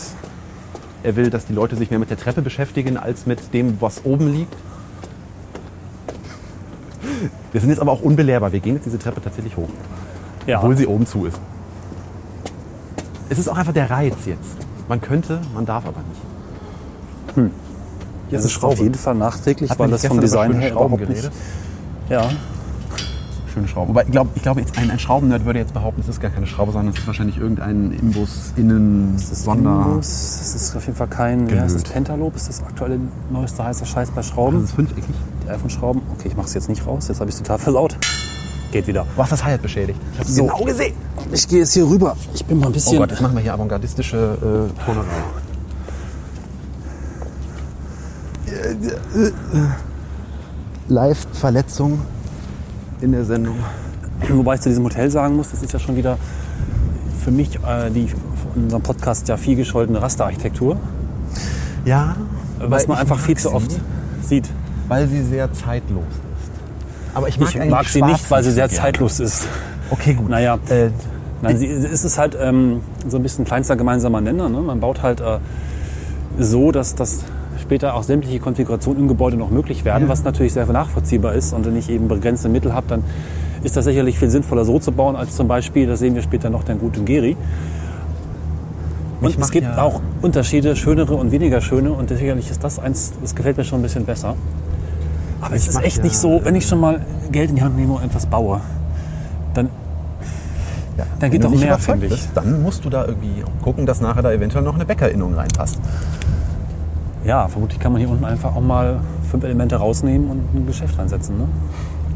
er 1.04 1.16
will, 1.16 1.30
dass 1.30 1.46
die 1.46 1.54
Leute 1.54 1.76
sich 1.76 1.90
mehr 1.90 2.00
mit 2.00 2.10
der 2.10 2.18
Treppe 2.18 2.42
beschäftigen 2.42 2.98
als 2.98 3.26
mit 3.26 3.54
dem, 3.54 3.78
was 3.82 4.06
oben 4.06 4.32
liegt. 4.32 4.54
Wir 7.52 7.62
sind 7.62 7.70
jetzt 7.70 7.80
aber 7.80 7.92
auch 7.92 8.02
unbelehrbar. 8.02 8.52
Wir 8.52 8.60
gehen 8.60 8.76
jetzt 8.76 8.86
diese 8.86 9.00
Treppe 9.00 9.22
tatsächlich 9.22 9.56
hoch, 9.58 9.70
Ja. 10.46 10.58
obwohl 10.60 10.76
sie 10.76 10.88
oben 10.88 11.06
zu 11.06 11.26
ist. 11.26 11.40
Es 13.30 13.40
ist 13.40 13.48
auch 13.48 13.58
einfach 13.58 13.74
der 13.74 13.90
Reiz 13.90 14.16
jetzt. 14.26 14.58
Man 14.88 15.02
könnte, 15.02 15.40
man 15.54 15.66
darf 15.66 15.86
aber 15.86 16.00
nicht. 16.10 17.36
Hm. 17.36 17.52
das 18.32 18.46
ist 18.46 18.64
auf 18.64 18.80
jeden 18.80 18.96
Fall 18.96 19.16
nachträglich, 19.16 19.70
Hat 19.72 19.80
weil 19.80 19.90
das 19.90 20.04
nicht 20.04 20.10
vom 20.10 20.22
Design 20.22 20.54
her 20.54 20.70
Schrauben 20.72 20.94
überhaupt 20.96 21.10
nicht. 21.10 21.22
geredet? 21.22 21.32
Ja. 22.10 22.30
Schöne 23.54 23.68
Schrauben. 23.68 23.92
Aber 23.92 24.04
ich 24.04 24.12
glaube, 24.12 24.30
ich 24.36 24.44
jetzt 24.44 24.78
ein, 24.78 24.92
ein 24.92 25.00
Schraubennerd 25.00 25.46
würde 25.46 25.60
jetzt 25.60 25.74
behaupten, 25.74 26.02
es 26.02 26.08
ist 26.10 26.20
gar 26.22 26.30
keine 26.30 26.46
Schraube, 26.46 26.72
sondern 26.72 26.94
es 26.94 27.00
ist 27.00 27.08
wahrscheinlich 27.08 27.38
irgendein 27.38 27.92
Imbus 27.92 28.54
innen 28.58 29.14
Das 29.16 29.32
ist 29.32 29.44
Sonder. 29.44 29.86
Imbus, 29.88 30.08
Das 30.40 30.56
ist 30.56 30.76
auf 30.76 30.86
jeden 30.86 30.98
Fall 30.98 31.08
kein. 31.08 31.46
Heißt 31.50 31.76
das? 31.76 31.84
Gelöt. 31.84 31.94
Pentalob 31.94 32.36
ist 32.36 32.48
das 32.50 32.62
aktuelle 32.64 33.00
neueste 33.32 33.64
heiße 33.64 33.86
Scheiß 33.86 34.10
bei 34.10 34.18
Das 34.18 34.28
Schrauben. 34.28 34.64
ist 34.64 34.74
fünfeckig. 34.74 35.06
Die 35.46 35.50
iPhone-Schrauben. 35.50 36.02
Okay, 36.18 36.28
ich 36.30 36.36
mache 36.38 36.48
es 36.48 36.54
jetzt 36.54 36.70
nicht 36.70 36.86
raus. 36.86 37.08
Jetzt 37.08 37.20
habe 37.20 37.30
ich 37.30 37.36
es 37.36 37.42
total 37.42 37.58
versaut. 37.60 37.98
Geht 38.76 38.88
wieder. 38.88 39.06
Du 39.16 39.22
hast 39.24 39.32
das 39.32 39.42
Hi-Hat 39.42 39.62
beschädigt. 39.62 39.98
Ich 40.12 40.20
habe 40.20 40.30
So. 40.30 40.44
genau 40.48 40.66
gesehen. 40.66 40.94
Ich 41.32 41.48
gehe 41.48 41.60
jetzt 41.60 41.72
hier 41.72 41.88
rüber. 41.88 42.18
Ich 42.34 42.44
bin 42.44 42.60
mal 42.60 42.66
ein 42.66 42.72
Oh 42.72 42.74
bisschen. 42.74 42.98
Gott, 42.98 43.10
jetzt 43.10 43.22
machen 43.22 43.34
wir 43.34 43.42
hier 43.42 43.54
avantgardistische 43.54 44.18
äh, 44.78 44.84
Tonerei. 44.86 45.06
Live-Verletzung 50.90 52.02
in 53.00 53.14
der 53.14 53.24
Sendung. 53.24 53.56
Wobei 54.28 54.56
ich 54.56 54.62
zu 54.62 54.68
diesem 54.68 54.84
Hotel 54.84 55.10
sagen 55.10 55.38
muss, 55.38 55.52
das 55.52 55.64
ist 55.64 55.72
ja 55.72 55.80
schon 55.80 55.96
wieder 55.96 56.18
für 57.24 57.32
mich 57.32 57.56
äh, 57.66 57.90
die 57.92 58.10
in 58.56 58.64
unserem 58.64 58.84
Podcast 58.84 59.30
ja 59.30 59.38
viel 59.38 59.56
gescholtene 59.56 60.02
Rasterarchitektur, 60.02 60.76
Ja, 61.86 62.18
was 62.60 62.88
man 62.90 62.98
ich 62.98 63.02
einfach 63.04 63.20
viel 63.20 63.38
zu 63.38 63.54
oft 63.54 63.72
sieht. 64.22 64.50
Weil 64.90 65.08
sie 65.08 65.24
sehr 65.24 65.54
zeitlos 65.54 66.04
ist. 66.10 66.25
Aber 67.16 67.28
ich 67.28 67.40
mag, 67.40 67.56
Ich 67.56 67.70
mag 67.70 67.88
sie 67.88 68.02
nicht, 68.04 68.30
weil 68.30 68.44
sie 68.44 68.52
sehr 68.52 68.68
gerne. 68.68 68.82
zeitlos 68.82 69.20
ist. 69.20 69.48
Okay, 69.90 70.14
gut. 70.14 70.30
Naja, 70.30 70.60
Äh, 70.70 70.90
Nein, 71.42 71.58
sie, 71.58 71.68
es 71.68 72.04
ist 72.06 72.18
halt 72.18 72.38
ähm, 72.40 72.82
so 73.08 73.18
ein 73.18 73.24
bisschen 73.24 73.46
kleinster 73.46 73.76
gemeinsamer 73.76 74.22
Nenner. 74.22 74.50
Ne? 74.50 74.60
Man 74.62 74.80
baut 74.80 75.02
halt 75.02 75.22
äh, 75.22 75.38
so, 76.40 76.72
dass 76.72 76.96
das 76.96 77.20
später 77.62 77.94
auch 77.96 78.04
sämtliche 78.04 78.40
Konfigurationen 78.40 79.02
im 79.04 79.08
Gebäude 79.08 79.38
noch 79.38 79.50
möglich 79.50 79.86
werden, 79.86 80.04
Ja. 80.04 80.10
was 80.10 80.24
natürlich 80.24 80.54
sehr 80.54 80.66
nachvollziehbar 80.66 81.34
ist. 81.34 81.54
Und 81.54 81.66
wenn 81.66 81.76
ich 81.76 81.90
eben 81.90 82.08
begrenzte 82.08 82.50
Mittel 82.50 82.74
habe, 82.74 82.88
dann 82.88 83.04
ist 83.64 83.76
das 83.78 83.86
sicherlich 83.86 84.20
viel 84.20 84.30
sinnvoller 84.30 84.66
so 84.66 84.78
zu 84.80 84.92
bauen, 84.92 85.16
als 85.16 85.36
zum 85.36 85.48
Beispiel, 85.48 85.88
das 85.88 86.00
sehen 86.00 86.16
wir 86.16 86.22
später 86.22 86.50
noch, 86.50 86.64
den 86.64 86.80
guten 86.80 87.06
Geri. 87.06 87.36
Und 89.22 89.40
es 89.40 89.50
gibt 89.52 89.66
ja- 89.66 89.82
auch 89.82 90.02
Unterschiede, 90.22 90.76
schönere 90.76 91.16
und 91.16 91.32
weniger 91.32 91.62
schöne. 91.62 91.92
Und 91.92 92.10
sicherlich 92.10 92.52
ist 92.52 92.64
das 92.64 92.80
eins, 92.80 93.14
das 93.22 93.34
gefällt 93.36 93.58
mir 93.58 93.64
schon 93.64 93.80
ein 93.80 93.84
bisschen 93.84 94.06
besser. 94.06 94.36
Aber 95.42 95.56
es 95.56 95.68
ist 95.68 95.82
echt 95.82 95.98
ja- 95.98 96.04
nicht 96.04 96.18
so, 96.18 96.42
wenn 96.44 96.56
ich 96.56 96.66
schon 96.68 96.80
mal 96.80 97.02
Geld 97.32 97.50
in 97.50 97.56
die 97.58 97.62
Hand 97.64 97.76
nehme 97.76 97.94
und 97.94 98.04
etwas 98.04 98.26
baue, 98.26 98.62
dann 99.54 99.70
ja, 100.98 101.04
dann 101.20 101.30
geht 101.32 101.44
doch 101.44 101.52
mehr, 101.54 101.78
finde 101.78 102.08
ich. 102.08 102.28
Dann 102.34 102.62
musst 102.64 102.86
du 102.86 102.90
da 102.90 103.06
irgendwie 103.06 103.44
gucken, 103.62 103.86
dass 103.86 104.00
nachher 104.00 104.22
da 104.22 104.32
eventuell 104.32 104.64
noch 104.64 104.76
eine 104.76 104.86
Bäckerinnung 104.86 105.34
reinpasst. 105.34 105.78
Ja, 107.26 107.48
vermutlich 107.50 107.80
kann 107.80 107.92
man 107.92 108.00
hier 108.00 108.10
unten 108.10 108.24
einfach 108.24 108.56
auch 108.56 108.62
mal 108.62 109.00
fünf 109.30 109.44
Elemente 109.44 109.76
rausnehmen 109.76 110.30
und 110.30 110.56
ein 110.56 110.66
Geschäft 110.68 110.98
reinsetzen. 110.98 111.38
Ne? 111.38 111.48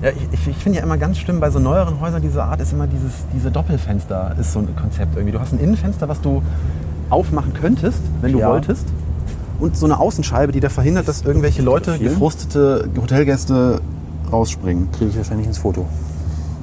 Ja, 0.01 0.09
ich, 0.11 0.27
ich, 0.39 0.47
ich 0.47 0.55
finde 0.57 0.77
ja 0.77 0.83
immer 0.85 0.97
ganz 0.97 1.17
schlimm 1.17 1.39
bei 1.41 1.49
so 1.49 1.59
neueren 1.59 1.99
Häusern 1.99 2.21
dieser 2.21 2.45
Art 2.45 2.61
ist 2.61 2.71
immer 2.71 2.87
dieses 2.87 3.11
diese 3.33 3.51
Doppelfenster 3.51 4.35
ist 4.39 4.53
so 4.53 4.59
ein 4.59 4.73
Konzept 4.75 5.15
irgendwie. 5.15 5.33
Du 5.33 5.39
hast 5.41 5.51
ein 5.51 5.59
Innenfenster, 5.59 6.07
was 6.07 6.21
du 6.21 6.41
aufmachen 7.09 7.53
könntest, 7.53 8.01
wenn 8.21 8.31
du 8.31 8.39
Ja. 8.39 8.49
wolltest. 8.49 8.85
Und 9.59 9.75
so 9.75 9.85
eine 9.85 9.99
Außenscheibe, 9.99 10.51
die 10.51 10.59
da 10.59 10.69
verhindert, 10.69 11.07
dass 11.07 11.21
irgendwelche 11.23 11.61
Leute, 11.61 11.99
gefrustete 11.99 12.89
Hotelgäste 12.99 13.81
rausspringen. 14.31 14.89
Kriege 14.91 15.09
ich 15.11 15.17
wahrscheinlich 15.17 15.47
ins 15.47 15.57
Foto. 15.57 15.85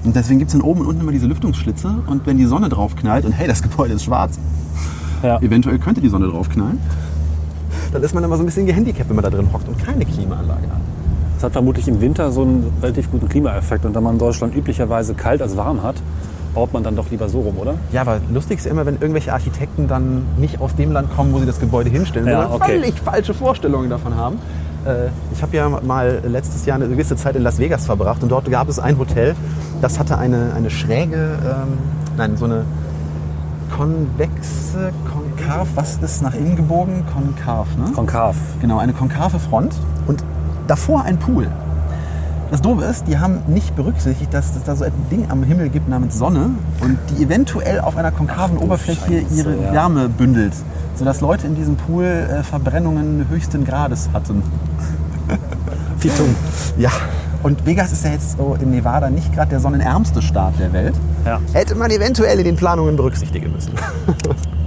Und 0.05 0.15
deswegen 0.17 0.39
gibt 0.39 0.51
es 0.51 0.53
dann 0.59 0.63
oben 0.63 0.81
und 0.81 0.87
unten 0.87 1.01
immer 1.03 1.13
diese 1.13 1.27
Lüftungsschlitze. 1.27 1.89
Und 2.07 2.27
wenn 2.27 2.39
die 2.39 2.47
Sonne 2.47 2.69
drauf 2.69 2.97
knallt 2.97 3.25
und 3.25 3.33
hey, 3.33 3.47
das 3.47 3.63
Gebäude 3.63 3.95
ist 3.95 4.05
schwarz, 4.05 4.39
Ja. 5.23 5.41
eventuell 5.41 5.79
könnte 5.79 6.01
die 6.01 6.09
Sonne 6.09 6.29
drauf 6.29 6.49
knallen, 6.49 6.79
dann 7.93 8.03
ist 8.03 8.15
man 8.15 8.23
immer 8.25 8.37
so 8.37 8.43
ein 8.43 8.47
bisschen 8.47 8.67
gehandicapt, 8.67 9.09
wenn 9.09 9.17
man 9.17 9.25
da 9.25 9.31
drin 9.31 9.49
hockt 9.53 9.69
und 9.69 9.79
keine 9.85 10.05
Klimaanlage 10.05 10.63
hat. 10.63 10.81
Das 11.35 11.45
hat 11.45 11.53
vermutlich 11.53 11.87
im 11.89 12.01
Winter 12.01 12.31
so 12.33 12.43
einen 12.43 12.73
relativ 12.83 13.11
guten 13.11 13.29
Klimaeffekt. 13.29 13.85
Und 13.85 13.95
da 13.95 14.01
man 14.01 14.15
in 14.15 14.19
Deutschland 14.19 14.55
üblicherweise 14.57 15.15
kalt 15.15 15.43
als 15.43 15.57
warm 15.57 15.83
hat, 15.83 15.97
baut 16.57 16.73
man 16.73 16.83
dann 16.83 16.97
doch 16.97 17.11
lieber 17.11 17.29
so 17.29 17.41
rum, 17.41 17.59
oder? 17.59 17.75
Ja, 17.93 18.01
aber 18.01 18.19
lustig 18.33 18.59
ist 18.59 18.65
ja 18.65 18.71
immer, 18.73 18.87
wenn 18.87 18.95
irgendwelche 18.95 19.33
Architekten 19.33 19.87
dann 19.87 20.23
nicht 20.39 20.59
aus 20.61 20.75
dem 20.75 20.91
Land 20.91 21.15
kommen, 21.15 21.33
wo 21.35 21.39
sie 21.39 21.47
das 21.47 21.61
Gebäude 21.61 21.91
hinstellen, 21.91 22.27
Ja, 22.27 22.43
sondern 22.43 22.61
okay. 22.63 22.73
völlig 22.81 22.99
falsche 22.99 23.35
Vorstellungen 23.35 23.91
davon 23.91 24.17
haben. 24.17 24.39
Äh, 24.87 25.11
Ich 25.35 25.43
habe 25.43 25.55
ja 25.55 25.69
mal 25.69 26.23
letztes 26.27 26.65
Jahr 26.65 26.77
eine 26.77 26.89
gewisse 26.89 27.15
Zeit 27.15 27.37
in 27.37 27.43
Las 27.43 27.59
Vegas 27.59 27.85
verbracht 27.85 28.23
und 28.23 28.31
dort 28.31 28.51
gab 28.51 28.69
es 28.71 28.79
ein 28.79 28.97
Hotel, 28.99 29.35
das 29.83 29.99
hatte 29.99 30.17
eine, 30.19 30.55
eine 30.57 30.71
schräge, 30.71 31.39
ähm, 31.45 31.79
nein, 32.17 32.37
so 32.39 32.47
eine 32.47 32.65
konvexe, 33.77 34.93
konkav, 35.13 35.69
was 35.75 35.97
ist 35.99 36.23
nach 36.23 36.35
innen 36.35 36.57
gebogen? 36.57 37.05
Konkav, 37.13 37.67
ne? 37.77 37.93
Konkav. 37.95 38.37
Genau, 38.63 38.79
eine 38.79 38.95
konkave 38.95 39.39
Front 39.39 39.75
und 40.07 40.25
davor 40.67 41.03
ein 41.03 41.19
Pool. 41.19 41.49
Das 42.51 42.63
Doofe 42.63 42.85
ist, 42.85 43.09
die 43.09 43.19
haben 43.19 43.43
nicht 43.49 43.75
berücksichtigt, 43.75 44.33
dass 44.33 44.55
es 44.55 44.63
da 44.63 44.77
so 44.77 44.85
ein 44.85 44.93
Ding 45.11 45.27
am 45.31 45.43
Himmel 45.43 45.69
gibt 45.69 45.89
namens 45.89 46.17
Sonne 46.17 46.51
und 46.81 46.99
die 47.11 47.25
eventuell 47.25 47.81
auf 47.81 47.97
einer 47.97 48.13
konkaven 48.13 48.59
Ach 48.59 48.65
Oberfläche 48.65 49.21
Scheiße, 49.23 49.35
ihre 49.35 49.57
ja. 49.57 49.73
Wärme 49.73 50.09
bündelt, 50.09 50.53
sodass 50.95 51.21
Leute 51.21 51.47
in 51.49 51.57
diesem 51.57 51.77
Pool 51.77 52.05
äh, 52.05 52.45
Verbrennungen 52.45 53.27
höchsten 53.29 53.65
Grades 53.65 54.11
hatten. 54.13 54.45
Wie 56.01 56.09
dumm. 56.09 56.37
Ja, 56.79 56.91
und 57.43 57.67
Vegas 57.67 57.93
ist 57.93 58.05
ja 58.05 58.13
jetzt 58.13 58.39
so 58.39 58.57
in 58.61 58.71
Nevada 58.71 59.11
nicht 59.11 59.33
gerade 59.35 59.51
der 59.51 59.61
sonnenärmste 59.61 60.23
Staat 60.23 60.55
der 60.61 60.73
Welt. 60.73 60.95
Ja. 61.25 61.41
Hätte 61.53 61.75
man 61.75 61.91
eventuell 61.91 62.39
in 62.39 62.45
den 62.45 62.57
Planungen 62.57 62.97
berücksichtigen 62.97 63.53
müssen. 63.53 63.73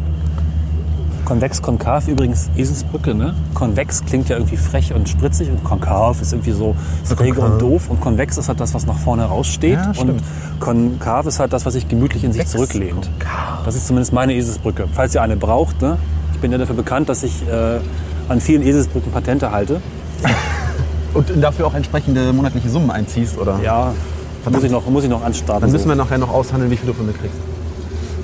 Konvex, 1.29 1.61
konkav 1.61 2.07
übrigens 2.07 2.49
Eselsbrücke, 2.57 3.13
ne? 3.13 3.35
Konvex 3.53 4.03
klingt 4.03 4.29
ja 4.29 4.37
irgendwie 4.37 4.57
frech 4.57 4.95
und 4.95 5.07
spritzig 5.07 5.47
und 5.51 5.63
konkav 5.63 6.19
ist 6.23 6.33
irgendwie 6.33 6.53
so 6.53 6.75
träge 7.07 7.39
und 7.41 7.61
doof. 7.61 7.91
Und 7.91 8.01
konvex 8.01 8.39
ist 8.39 8.47
halt 8.49 8.59
das, 8.59 8.73
was 8.73 8.87
nach 8.87 8.97
vorne 8.97 9.25
raussteht. 9.25 9.77
Ja, 9.77 9.93
und 9.99 10.23
konkav 10.59 11.27
ist 11.27 11.39
halt 11.39 11.53
das, 11.53 11.67
was 11.67 11.73
sich 11.73 11.87
gemütlich 11.87 12.23
in 12.23 12.33
sich 12.33 12.41
Konvex, 12.41 12.71
zurücklehnt. 12.71 13.11
konkav. 13.19 13.63
Das 13.63 13.75
ist 13.75 13.85
zumindest 13.85 14.11
meine 14.11 14.33
Eselsbrücke. 14.33 14.87
Falls 14.91 15.13
ihr 15.13 15.21
eine 15.21 15.37
braucht, 15.37 15.83
ne? 15.83 15.97
Ich 16.33 16.39
bin 16.39 16.51
ja 16.51 16.57
dafür 16.57 16.75
bekannt, 16.75 17.09
dass 17.09 17.21
ich 17.21 17.47
äh, 17.47 17.79
an 18.27 18.41
vielen 18.41 18.63
Eselsbrücken 18.63 19.11
Patente 19.11 19.51
halte. 19.51 19.81
Und 21.13 21.29
dafür 21.39 21.67
auch 21.67 21.75
entsprechende 21.75 22.33
monatliche 22.33 22.69
Summen 22.69 22.89
einziehst, 22.89 23.37
oder? 23.37 23.59
Ja, 23.63 23.93
muss 24.49 24.63
ich, 24.63 24.71
noch, 24.71 24.89
muss 24.89 25.03
ich 25.03 25.11
noch 25.11 25.23
anstarten. 25.23 25.61
Dann 25.61 25.69
so. 25.69 25.77
müssen 25.77 25.89
wir 25.89 25.95
nachher 25.95 26.17
noch 26.17 26.33
aushandeln, 26.33 26.71
wie 26.71 26.77
viel 26.77 26.87
du 26.87 26.93
von 26.95 27.05
mir 27.05 27.13
kriegst. 27.13 27.37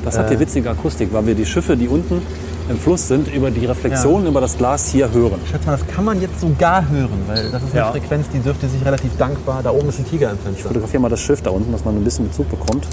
Das 0.04 0.18
hat 0.18 0.30
hier 0.30 0.40
witzige 0.40 0.72
Akustik, 0.72 1.10
weil 1.14 1.28
wir 1.28 1.36
die 1.36 1.46
Schiffe, 1.46 1.78
die 1.78 1.88
unten 1.88 2.24
im 2.70 2.78
Fluss 2.78 3.08
sind, 3.08 3.28
über 3.34 3.52
die 3.52 3.66
Reflexion, 3.66 4.26
über 4.26 4.42
das 4.42 4.58
Glas 4.58 4.90
hier 4.90 5.12
hören. 5.12 5.40
Ich 5.44 5.52
schätze 5.52 5.68
mal, 5.68 5.78
das 5.78 5.88
kann 5.88 6.04
man 6.06 6.20
jetzt 6.20 6.40
sogar 6.42 6.88
hören, 6.90 7.22
weil 7.28 7.52
das 7.52 7.62
ist 7.64 7.72
eine 7.72 7.80
Ja. 7.82 7.92
Frequenz, 7.92 8.28
die 8.34 8.40
dürfte 8.40 8.68
sich 8.68 8.84
relativ 8.84 9.16
dankbar. 9.18 9.62
Da 9.64 9.70
oben 9.72 9.88
ist 9.90 10.00
ein 10.00 10.06
Tiger 10.10 10.32
im 10.32 10.38
Fenster. 10.40 10.68
Fotografiere 10.70 11.02
mal 11.02 11.10
das 11.10 11.20
Schiff 11.22 11.42
da 11.42 11.52
unten, 11.52 11.72
dass 11.72 11.86
man 11.86 11.96
ein 11.96 12.04
bisschen 12.04 12.28
Bezug 12.28 12.50
bekommt. 12.50 12.88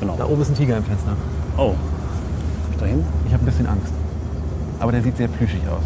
Genau. 0.00 0.14
Da 0.16 0.26
oben 0.26 0.42
ist 0.42 0.50
ein 0.50 0.54
Tiger 0.56 0.76
im 0.76 0.84
Fenster. 0.84 1.12
Oh. 1.56 1.72
Dahin? 2.78 3.04
Ich 3.26 3.32
habe 3.32 3.42
ein 3.42 3.46
bisschen 3.46 3.66
Angst. 3.66 3.92
Aber 4.80 4.92
der 4.92 5.02
sieht 5.02 5.16
sehr 5.16 5.28
plüschig 5.28 5.60
aus. 5.68 5.82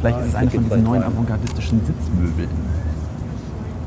Vielleicht 0.00 0.16
Ah, 0.16 0.20
ist 0.20 0.26
es 0.26 0.32
ich 0.32 0.36
eine 0.38 0.50
geh 0.50 0.56
von 0.58 0.64
diesen 0.64 0.82
neuen 0.84 1.02
rein. 1.02 1.12
avantgardistischen 1.12 1.80
Sitzmöbeln. 1.86 2.48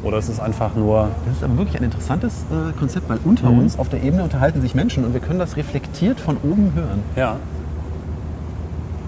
Oder 0.03 0.17
ist 0.19 0.29
es 0.29 0.39
einfach 0.39 0.75
nur. 0.75 1.09
Das 1.25 1.37
ist 1.37 1.43
aber 1.43 1.57
wirklich 1.57 1.77
ein 1.77 1.83
interessantes 1.83 2.33
äh, 2.51 2.77
Konzept, 2.77 3.09
weil 3.09 3.19
unter 3.25 3.49
Mhm. 3.49 3.59
uns 3.59 3.79
auf 3.79 3.89
der 3.89 4.03
Ebene 4.03 4.23
unterhalten 4.23 4.61
sich 4.61 4.75
Menschen 4.75 5.03
und 5.05 5.13
wir 5.13 5.19
können 5.19 5.39
das 5.39 5.57
reflektiert 5.57 6.19
von 6.19 6.37
oben 6.37 6.71
hören. 6.75 7.01
Ja. 7.15 7.35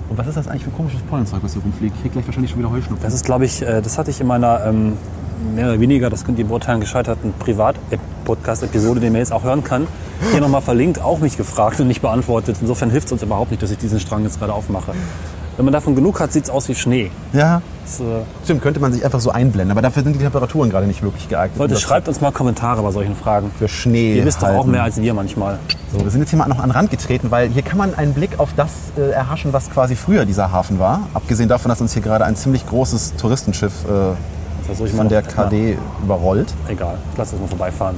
Und 0.10 0.18
was 0.18 0.28
ist 0.28 0.38
das 0.38 0.48
eigentlich 0.48 0.64
für 0.64 0.72
komisches 0.72 1.02
Pollenzeug, 1.02 1.44
was 1.44 1.54
hier 1.54 1.62
rumfliegt? 1.62 1.96
Ich 1.96 2.02
krieg 2.02 2.12
gleich 2.12 2.26
wahrscheinlich 2.26 2.52
schon 2.52 2.60
wieder 2.60 2.72
Heuschnupfen. 2.72 3.04
Das 3.04 3.14
ist, 3.14 3.26
glaube 3.26 3.46
ich, 3.46 3.62
äh, 3.62 3.82
das 3.82 3.98
hatte 3.98 4.10
ich 4.10 4.20
in 4.20 4.28
meiner 4.28 4.66
ähm, 4.66 4.98
mehr 5.56 5.68
oder 5.68 5.80
weniger, 5.80 6.10
das 6.10 6.26
könnt 6.26 6.40
ihr 6.40 6.46
beurteilen, 6.46 6.80
gescheiterten 6.80 7.34
Privat-Podcast-Episode, 7.40 9.00
die 9.00 9.10
man 9.10 9.20
jetzt 9.20 9.32
auch 9.32 9.44
hören 9.44 9.64
kann, 9.64 9.88
hier 10.32 10.42
nochmal 10.42 10.62
verlinkt, 10.62 11.00
auch 11.00 11.20
mich 11.20 11.38
gefragt 11.38 11.80
und 11.80 11.88
nicht 11.88 12.02
beantwortet. 12.02 12.58
Insofern 12.60 12.90
hilft 12.90 13.08
es 13.08 13.14
uns 13.14 13.24
überhaupt 13.24 13.52
nicht, 13.52 13.64
dass 13.64 13.72
ich 13.72 13.78
diesen 13.78 14.00
Strang 14.00 14.24
jetzt 14.24 14.40
gerade 14.40 14.54
aufmache. 14.54 14.94
Wenn 15.60 15.66
man 15.66 15.74
davon 15.74 15.94
genug 15.94 16.22
hat, 16.22 16.32
sieht 16.32 16.46
es 16.46 16.50
aus 16.50 16.70
wie 16.70 16.74
Schnee. 16.74 17.12
Ja, 17.34 17.62
Das, 17.84 18.00
äh, 18.00 18.04
stimmt, 18.46 18.62
könnte 18.62 18.80
man 18.80 18.94
sich 18.94 19.04
einfach 19.04 19.20
so 19.20 19.30
einblenden. 19.30 19.72
Aber 19.72 19.82
dafür 19.82 20.04
sind 20.04 20.14
die 20.14 20.20
Temperaturen 20.20 20.70
gerade 20.70 20.88
nicht 20.88 21.04
wirklich 21.04 21.28
geeignet. 21.28 21.60
Leute, 21.60 21.76
schreibt 21.76 22.08
uns 22.08 22.22
mal 22.22 22.32
Kommentare 22.32 22.82
bei 22.82 22.92
solchen 22.92 23.14
Fragen. 23.14 23.52
für 23.60 23.68
Schnee. 23.68 24.16
Ihr 24.16 24.26
wisst 24.26 24.42
doch 24.42 24.48
auch 24.48 24.66
mehr 24.66 24.84
als 24.84 25.02
wir 25.02 25.14
manchmal. 25.14 25.60
So, 25.92 26.02
wir 26.02 26.10
sind 26.12 26.22
jetzt 26.22 26.30
hier 26.30 26.40
mal 26.40 26.48
noch 26.48 26.60
an 26.60 26.70
den 26.70 26.72
Rand 26.72 26.92
getreten, 26.92 27.30
weil 27.30 27.50
hier 27.50 27.62
kann 27.62 27.78
man 27.78 27.94
einen 27.94 28.14
Blick 28.14 28.40
auf 28.40 28.52
das 28.56 28.72
äh, 28.98 29.10
erhaschen, 29.10 29.52
was 29.52 29.70
quasi 29.70 29.98
früher 29.98 30.24
dieser 30.24 30.50
Hafen 30.50 30.80
war. 30.80 31.02
Abgesehen 31.14 31.50
davon, 31.50 31.68
dass 31.68 31.82
uns 31.82 31.92
hier 31.92 32.04
gerade 32.04 32.24
ein 32.24 32.38
ziemlich 32.38 32.66
großes 32.66 33.18
Touristenschiff 33.18 33.74
äh, 33.84 34.86
von 34.96 35.10
der 35.10 35.24
KD 35.24 35.78
überrollt. 36.02 36.54
Egal, 36.70 36.96
ich 37.12 37.18
lasse 37.18 37.34
das 37.34 37.42
mal 37.42 37.48
vorbeifahren. 37.50 37.98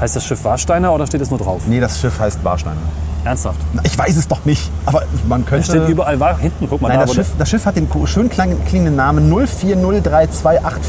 Heißt 0.00 0.16
das 0.16 0.24
Schiff 0.24 0.42
Warsteiner 0.44 0.92
oder 0.94 1.06
steht 1.06 1.20
es 1.20 1.30
nur 1.30 1.38
drauf? 1.38 1.62
Nee, 1.66 1.78
das 1.80 2.00
Schiff 2.00 2.18
heißt 2.18 2.42
Warsteiner. 2.44 2.76
Ernsthaft? 3.24 3.58
Na, 3.74 3.82
Ich 3.84 3.98
weiß 3.98 4.16
es 4.16 4.26
doch 4.26 4.44
nicht, 4.46 4.70
aber 4.86 5.02
man 5.28 5.42
Es 5.42 5.46
könnte... 5.46 5.64
steht 5.66 5.88
überall 5.90 6.18
War 6.18 6.38
hinten, 6.38 6.66
guck 6.70 6.80
mal 6.80 6.88
Nein, 6.88 7.00
da. 7.00 7.04
das 7.04 7.14
Schiff, 7.14 7.28
das 7.38 7.48
Schiff 7.50 7.66
hat 7.66 7.76
den 7.76 7.86
schön 8.06 8.30
klingenden 8.30 8.96
Namen 8.96 9.30
04032840. 9.30 10.06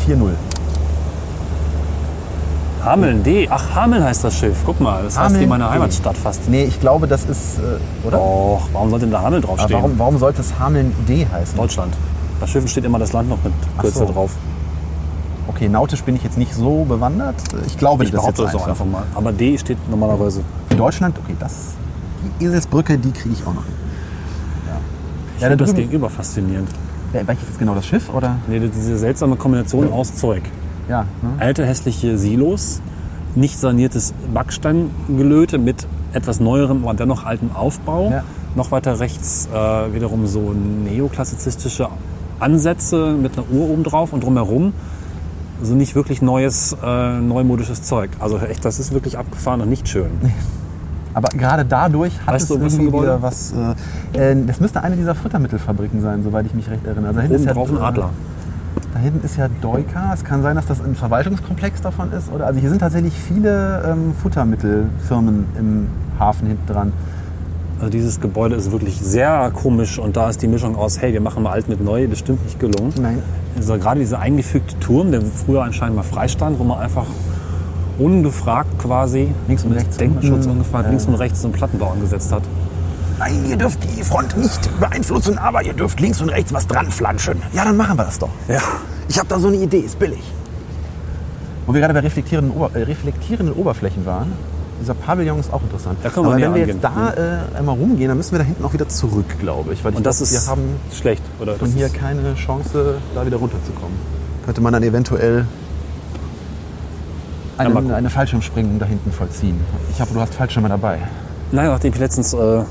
der- 0.07 0.27
Hameln, 2.85 3.21
D. 3.23 3.47
Ach, 3.51 3.75
Hameln 3.75 4.03
heißt 4.03 4.23
das 4.23 4.33
Schiff. 4.35 4.57
Guck 4.65 4.79
mal, 4.81 5.03
das 5.03 5.15
heißt 5.15 5.25
Hameln, 5.29 5.41
wie 5.41 5.45
meine 5.47 5.65
D. 5.65 5.69
Heimatstadt 5.71 6.17
fast. 6.17 6.49
Nee, 6.49 6.63
ich 6.63 6.79
glaube, 6.79 7.05
das 7.07 7.25
ist... 7.25 7.59
Äh, 7.59 8.07
oder? 8.07 8.17
Och, 8.19 8.61
warum 8.73 8.89
sollte 8.89 9.05
denn 9.05 9.11
da 9.11 9.21
Hameln 9.21 9.43
Aber 9.43 9.55
draufstehen? 9.55 9.79
warum, 9.81 9.99
warum 9.99 10.17
sollte 10.17 10.41
es 10.41 10.57
Hameln 10.57 10.91
D 11.07 11.27
heißen? 11.31 11.55
Deutschland. 11.57 11.93
Bei 12.39 12.47
Schiffen 12.47 12.67
steht 12.67 12.83
immer 12.85 12.97
das 12.97 13.13
Land 13.13 13.29
noch 13.29 13.37
mit 13.43 13.53
Kürzel 13.77 14.07
so. 14.07 14.13
drauf. 14.13 14.31
Okay, 15.53 15.67
nautisch 15.69 16.01
bin 16.03 16.15
ich 16.15 16.23
jetzt 16.23 16.37
nicht 16.37 16.53
so 16.53 16.85
bewandert. 16.85 17.35
Ich 17.67 17.77
glaube 17.77 18.03
Ich 18.03 18.11
das 18.11 18.23
jetzt 18.25 18.37
behaupte 18.37 18.41
das 18.43 18.55
auch 18.55 18.67
einfach. 18.67 18.81
einfach 18.85 18.85
mal. 18.85 19.03
Aber 19.15 19.31
D 19.31 19.57
steht 19.57 19.77
normalerweise. 19.89 20.41
Für 20.69 20.75
Deutschland, 20.75 21.17
okay, 21.23 21.35
das... 21.39 21.75
Die 22.39 22.45
Eselsbrücke, 22.45 22.97
die 22.97 23.11
kriege 23.11 23.33
ich 23.33 23.41
auch 23.45 23.53
noch 23.53 23.65
hin. 23.65 23.73
Ich 25.35 25.41
Ja, 25.41 25.47
finde 25.47 25.57
da 25.57 25.65
das 25.65 25.75
gegenüber 25.75 26.09
faszinierend. 26.09 26.69
Wel- 27.13 27.27
Welches 27.27 27.49
ist 27.49 27.59
genau 27.59 27.75
das 27.75 27.85
Schiff, 27.85 28.09
oder? 28.13 28.37
Nee, 28.47 28.59
diese 28.59 28.97
seltsame 28.97 29.35
Kombination 29.35 29.91
aus 29.91 30.15
Zeug. 30.15 30.43
Ja, 30.87 31.01
ne? 31.21 31.29
Alte, 31.39 31.65
hässliche 31.65 32.17
Silos, 32.17 32.81
nicht 33.35 33.57
saniertes 33.57 34.13
Backsteingelöte 34.33 35.57
mit 35.57 35.87
etwas 36.13 36.39
neuerem, 36.39 36.83
aber 36.83 36.93
dennoch 36.93 37.25
altem 37.25 37.55
Aufbau. 37.55 38.11
Ja. 38.11 38.23
Noch 38.55 38.71
weiter 38.71 38.99
rechts 38.99 39.47
äh, 39.53 39.93
wiederum 39.93 40.27
so 40.27 40.53
neoklassizistische 40.53 41.87
Ansätze 42.39 43.13
mit 43.19 43.33
einer 43.37 43.49
Uhr 43.51 43.69
oben 43.69 43.83
drauf 43.83 44.13
und 44.13 44.23
drumherum 44.23 44.73
so 45.61 45.75
nicht 45.75 45.95
wirklich 45.95 46.21
neues, 46.21 46.75
äh, 46.83 47.19
neumodisches 47.19 47.83
Zeug. 47.83 48.09
Also 48.19 48.37
echt, 48.37 48.65
das 48.65 48.79
ist 48.79 48.93
wirklich 48.93 49.17
abgefahren 49.17 49.61
und 49.61 49.69
nicht 49.69 49.87
schön. 49.87 50.11
Aber 51.13 51.27
gerade 51.29 51.65
dadurch 51.65 52.19
hat 52.25 52.35
Weißt 52.35 52.43
es 52.43 52.47
du, 52.49 52.63
was 52.63 52.73
irgendwie 52.73 52.85
Gebäude? 52.85 53.07
wieder 53.07 53.21
was... 53.21 53.53
Äh, 54.13 54.31
äh, 54.31 54.45
das 54.45 54.59
müsste 54.59 54.81
eine 54.81 54.95
dieser 54.95 55.15
Futtermittelfabriken 55.15 56.01
sein, 56.01 56.23
soweit 56.23 56.45
ich 56.45 56.53
mich 56.53 56.69
recht 56.69 56.85
erinnere. 56.85 57.07
Also 57.07 57.19
da 57.19 57.21
hinten 57.21 57.35
Oben 57.35 57.43
ist 57.43 57.47
ja, 57.47 57.53
drauf 57.53 57.69
ein 57.69 57.77
äh, 57.77 57.81
Adler. 57.81 58.09
Da 58.93 58.99
hinten 58.99 59.25
ist 59.25 59.37
ja 59.37 59.47
Deuka. 59.61 60.13
Es 60.13 60.23
kann 60.23 60.41
sein, 60.41 60.55
dass 60.55 60.65
das 60.65 60.81
ein 60.81 60.95
Verwaltungskomplex 60.95 61.81
davon 61.81 62.11
ist. 62.13 62.31
Oder? 62.31 62.47
Also 62.47 62.59
hier 62.59 62.69
sind 62.69 62.79
tatsächlich 62.79 63.13
viele 63.13 63.83
ähm, 63.85 64.13
Futtermittelfirmen 64.21 65.45
im 65.57 65.87
Hafen 66.17 66.47
hinten 66.47 66.65
dran. 66.71 66.93
Also 67.81 67.89
dieses 67.89 68.21
Gebäude 68.21 68.55
ist 68.55 68.71
wirklich 68.71 68.99
sehr 69.01 69.51
komisch 69.55 69.97
und 69.97 70.15
da 70.15 70.29
ist 70.29 70.39
die 70.43 70.47
Mischung 70.47 70.75
aus, 70.75 71.01
hey, 71.01 71.13
wir 71.13 71.21
machen 71.21 71.41
mal 71.41 71.53
alt 71.53 71.67
mit 71.67 71.83
neu, 71.83 72.07
bestimmt 72.07 72.43
nicht 72.43 72.59
gelungen. 72.59 72.93
Nein. 73.01 73.23
Also 73.57 73.75
gerade 73.79 73.99
dieser 73.99 74.19
eingefügte 74.19 74.79
Turm, 74.79 75.11
der 75.11 75.23
früher 75.23 75.63
anscheinend 75.63 75.95
mal 75.95 76.03
freistand, 76.03 76.59
wo 76.59 76.63
man 76.63 76.77
einfach 76.77 77.07
ungefragt 77.97 78.77
quasi 78.77 79.33
Links 79.47 79.63
und 79.63 79.71
rechts 79.71 79.97
Denkmalschutz 79.97 80.45
unten, 80.45 80.49
ungefragt 80.51 80.85
äh, 80.85 80.89
links 80.89 81.05
und 81.05 81.15
rechts 81.15 81.41
so 81.41 81.47
einen 81.47 81.55
Plattenbau 81.55 81.89
angesetzt 81.89 82.31
hat. 82.31 82.43
Nein, 83.17 83.45
ihr 83.49 83.57
dürft 83.57 83.79
die 83.97 84.03
Front 84.03 84.37
nicht 84.37 84.79
beeinflussen, 84.79 85.39
aber 85.39 85.63
ihr 85.63 85.73
dürft 85.73 85.99
links 85.99 86.21
und 86.21 86.29
rechts 86.29 86.53
was 86.53 86.67
dran 86.67 86.91
flanschen. 86.91 87.41
Ja, 87.51 87.65
dann 87.65 87.77
machen 87.77 87.97
wir 87.97 88.03
das 88.05 88.19
doch. 88.19 88.29
Ja. 88.47 88.61
Ich 89.09 89.17
habe 89.17 89.27
da 89.27 89.39
so 89.39 89.47
eine 89.47 89.57
Idee, 89.57 89.79
ist 89.79 89.97
billig. 89.97 90.21
Wo 91.65 91.73
wir 91.73 91.81
gerade 91.81 91.95
bei 91.95 92.01
reflektierenden, 92.01 92.55
Ober 92.55 92.75
äh, 92.75 92.83
reflektierenden 92.83 93.55
Oberflächen 93.55 94.05
waren, 94.05 94.33
dieser 94.81 94.93
Pavillon 94.93 95.39
ist 95.39 95.53
auch 95.53 95.61
interessant. 95.61 95.99
Da 96.03 96.09
können 96.09 96.25
wir 96.27 96.33
Aber 96.33 96.41
wenn 96.41 96.53
wir 96.53 96.65
jetzt 96.67 96.83
rangehen. 96.83 97.13
da 97.15 97.53
äh, 97.53 97.57
einmal 97.57 97.75
rumgehen, 97.75 98.09
dann 98.09 98.17
müssen 98.17 98.31
wir 98.33 98.39
da 98.39 98.45
hinten 98.45 98.63
auch 98.65 98.73
wieder 98.73 98.89
zurück, 98.89 99.39
glaube 99.39 99.73
ich. 99.73 99.83
Weil 99.83 99.91
ich 99.91 99.97
Und 99.97 100.05
das 100.05 100.17
glaub, 100.17 100.27
ist 100.29 100.33
wir 100.45 100.51
haben 100.51 100.63
schlecht, 100.93 101.23
oder? 101.39 101.55
von 101.55 101.69
hier 101.69 101.89
keine 101.89 102.35
Chance, 102.35 102.95
da 103.15 103.25
wieder 103.25 103.37
runterzukommen. 103.37 103.95
Könnte 104.45 104.61
man 104.61 104.73
dann 104.73 104.83
eventuell 104.83 105.45
mal 107.57 107.93
eine, 107.93 108.09
Fallschirmspringen 108.09 108.79
da 108.79 108.85
hinten 108.85 109.11
vollziehen. 109.11 109.59
Ich 109.91 110.01
hoffe, 110.01 110.13
du 110.13 110.19
hast 110.19 110.33
Fallschirme 110.33 110.67
dabei. 110.69 110.97
naja, 111.51 111.69
nachdem 111.71 111.93
ich 111.93 111.99
letztens 111.99 112.33
äh, 112.33 112.63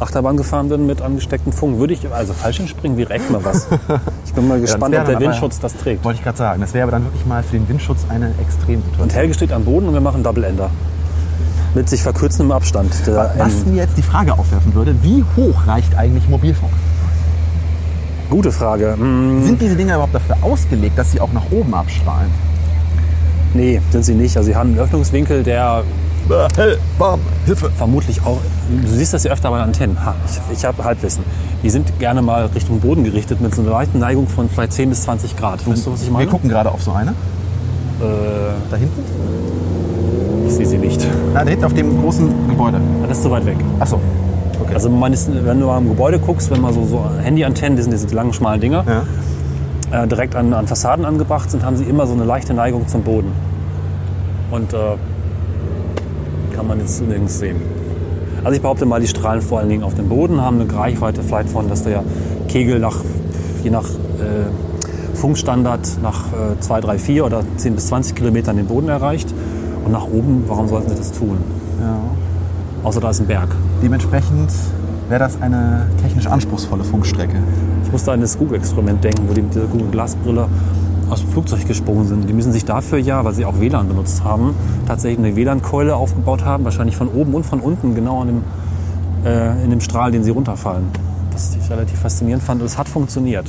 Achterbahn 0.00 0.36
gefahren 0.36 0.68
bin 0.68 0.86
mit 0.86 1.02
angestecktem 1.02 1.52
Funk, 1.52 1.78
würde 1.78 1.92
ich, 1.94 2.00
also 2.10 2.32
Fallschirmspringen 2.32 2.96
wäre 2.96 3.10
echt 3.10 3.30
mal 3.30 3.44
was. 3.44 3.68
Ich 4.26 4.34
bin 4.34 4.46
mal 4.46 4.60
gespannt, 4.60 4.92
wäre 4.92 5.02
ob 5.02 5.08
der 5.08 5.20
Windschutz 5.20 5.58
das 5.58 5.76
trägt. 5.76 6.04
Wollte 6.04 6.18
ich 6.18 6.24
gerade 6.24 6.38
sagen. 6.38 6.60
Das 6.60 6.72
wäre 6.72 6.84
aber 6.84 6.92
dann 6.92 7.04
wirklich 7.04 7.26
mal 7.26 7.42
für 7.42 7.58
den 7.58 7.68
Windschutz 7.68 8.06
eine 8.08 8.26
Und 8.28 8.40
Extremsituation. 8.40 9.10
Helge 9.10 9.34
steht 9.34 9.52
am 9.52 9.64
Boden 9.64 9.88
und 9.88 9.94
wir 9.94 10.00
machen 10.00 10.22
Double 10.22 10.44
Ender. 10.44 10.70
Mit 11.74 11.88
sich 11.88 12.00
verkürzendem 12.00 12.52
Abstand. 12.52 12.92
Was 13.36 13.66
mir 13.66 13.76
jetzt 13.76 13.96
die 13.98 14.02
Frage 14.02 14.32
aufwerfen 14.32 14.72
würde, 14.74 14.94
wie 15.02 15.24
hoch 15.36 15.66
reicht 15.66 15.96
eigentlich 15.96 16.28
Mobilfunk? 16.28 16.72
gute 18.30 18.52
Frage. 18.52 18.94
Hm, 18.96 19.44
Sind 19.44 19.60
diese 19.60 19.74
Dinger 19.74 19.94
überhaupt 19.94 20.14
dafür 20.14 20.36
ausgelegt, 20.40 20.96
dass 20.96 21.10
sie 21.10 21.20
auch 21.20 21.32
nach 21.32 21.50
oben 21.50 21.74
abstrahlen? 21.74 22.30
nee, 23.52 23.80
sind 23.90 24.04
sie 24.04 24.14
nicht. 24.14 24.36
Also 24.36 24.46
sie 24.46 24.54
haben 24.56 24.70
einen 24.70 24.78
Öffnungswinkel, 24.78 25.42
der 25.42 25.82
Hilfe. 27.46 27.70
vermutlich 27.76 28.20
auch. 28.24 28.38
Du 28.82 28.88
siehst 28.88 29.12
das 29.14 29.24
ja 29.24 29.32
öfter 29.32 29.50
bei 29.50 29.60
Antennen. 29.60 30.04
Ha, 30.04 30.14
ich, 30.26 30.58
ich 30.58 30.64
habe 30.64 30.84
Halbwissen. 30.84 31.24
Die 31.62 31.70
sind 31.70 31.98
gerne 31.98 32.22
mal 32.22 32.46
Richtung 32.54 32.80
Boden 32.80 33.04
gerichtet 33.04 33.40
mit 33.40 33.54
so 33.54 33.62
einer 33.62 33.70
leichten 33.72 33.98
Neigung 33.98 34.28
von 34.28 34.48
vielleicht 34.48 34.72
10 34.72 34.90
bis 34.90 35.02
20 35.02 35.36
Grad. 35.36 35.66
Weißt 35.66 35.86
du, 35.86 35.92
was 35.92 36.02
ich 36.02 36.08
Wir 36.08 36.12
meine? 36.12 36.26
gucken 36.30 36.48
gerade 36.48 36.70
auf 36.70 36.82
so 36.82 36.92
eine. 36.92 37.10
Äh, 37.10 37.14
Da 38.70 38.76
hinten? 38.76 39.02
ich 40.46 40.54
sehe 40.54 40.66
sie 40.66 40.78
nicht. 40.78 41.00
Nein, 41.34 41.44
da 41.46 41.50
hinten 41.50 41.64
auf 41.64 41.74
dem 41.74 42.00
großen 42.00 42.48
Gebäude. 42.48 42.80
Das 43.08 43.18
ist 43.18 43.22
zu 43.24 43.30
weit 43.30 43.46
weg. 43.46 43.56
Achso. 43.78 44.00
Okay. 44.62 44.74
Also 44.74 44.90
man 44.90 45.12
ist, 45.12 45.28
wenn 45.44 45.60
du 45.60 45.66
mal 45.66 45.78
im 45.78 45.88
Gebäude 45.88 46.18
guckst, 46.18 46.50
wenn 46.50 46.60
mal 46.60 46.72
so, 46.72 46.84
so 46.86 47.04
Handyantennen, 47.22 47.76
die 47.76 47.82
sind 47.82 47.92
diese 47.92 48.06
langen, 48.14 48.32
schmalen 48.32 48.60
Dinger, 48.60 48.84
ja. 49.92 50.02
äh, 50.04 50.06
direkt 50.08 50.34
an, 50.36 50.52
an 50.52 50.66
Fassaden 50.66 51.04
angebracht 51.04 51.50
sind, 51.50 51.64
haben 51.64 51.76
sie 51.76 51.84
immer 51.84 52.06
so 52.06 52.12
eine 52.14 52.24
leichte 52.24 52.52
Neigung 52.54 52.86
zum 52.88 53.02
Boden. 53.02 53.32
Und 54.50 54.72
äh, 54.72 54.76
kann 56.60 56.68
man 56.68 56.78
jetzt 56.80 57.00
nirgends 57.00 57.38
sehen. 57.38 57.56
Also 58.44 58.54
ich 58.54 58.60
behaupte 58.60 58.84
mal, 58.84 59.00
die 59.00 59.08
strahlen 59.08 59.40
vor 59.40 59.60
allen 59.60 59.70
Dingen 59.70 59.82
auf 59.82 59.94
den 59.94 60.10
Boden, 60.10 60.42
haben 60.42 60.60
eine 60.60 60.70
Reichweite 60.70 61.22
vielleicht 61.22 61.48
von, 61.48 61.70
dass 61.70 61.84
der 61.84 62.04
Kegel 62.48 62.78
nach, 62.80 62.98
je 63.64 63.70
nach 63.70 63.88
äh, 63.88 65.16
Funkstandard 65.16 66.02
nach 66.02 66.26
äh, 66.26 66.60
2, 66.60 66.80
3, 66.82 66.98
4 66.98 67.24
oder 67.24 67.44
10 67.56 67.76
bis 67.76 67.86
20 67.86 68.14
Kilometern 68.14 68.58
den 68.58 68.66
Boden 68.66 68.90
erreicht. 68.90 69.32
Und 69.86 69.92
nach 69.92 70.04
oben, 70.04 70.44
warum 70.48 70.68
sollten 70.68 70.90
sie 70.90 70.96
das 70.96 71.12
tun? 71.12 71.38
ja. 71.80 71.98
Außer 72.82 73.00
da 73.00 73.08
ist 73.08 73.20
ein 73.20 73.26
Berg. 73.26 73.48
Dementsprechend 73.82 74.50
wäre 75.08 75.20
das 75.20 75.40
eine 75.40 75.86
technisch 76.02 76.26
anspruchsvolle 76.26 76.84
Funkstrecke. 76.84 77.36
Ich 77.84 77.92
musste 77.92 78.12
an 78.12 78.20
das 78.20 78.38
Google-Experiment 78.38 79.02
denken, 79.02 79.28
wo 79.28 79.32
die 79.32 79.40
mit 79.40 79.54
dieser 79.54 79.66
Google-Glasbrille 79.66 80.46
aus 81.10 81.20
dem 81.20 81.30
Flugzeug 81.30 81.66
gesprungen 81.66 82.06
sind. 82.06 82.28
Die 82.28 82.32
müssen 82.32 82.52
sich 82.52 82.64
dafür 82.64 82.98
ja, 82.98 83.24
weil 83.24 83.34
sie 83.34 83.44
auch 83.44 83.58
WLAN 83.60 83.88
benutzt 83.88 84.22
haben, 84.24 84.54
tatsächlich 84.86 85.18
eine 85.18 85.36
WLAN-Keule 85.36 85.94
aufgebaut 85.96 86.44
haben, 86.44 86.64
wahrscheinlich 86.64 86.96
von 86.96 87.08
oben 87.08 87.34
und 87.34 87.44
von 87.44 87.60
unten, 87.60 87.94
genau 87.94 88.20
an 88.22 88.26
dem, 88.28 88.42
äh, 89.24 89.62
in 89.64 89.70
dem 89.70 89.80
Strahl, 89.80 90.12
den 90.12 90.22
sie 90.24 90.30
runterfallen. 90.30 90.84
Das 91.32 91.56
ich 91.56 91.70
relativ 91.70 91.98
faszinierend 91.98 92.42
fand. 92.42 92.60
Und 92.60 92.66
es 92.66 92.78
hat 92.78 92.88
funktioniert. 92.88 93.46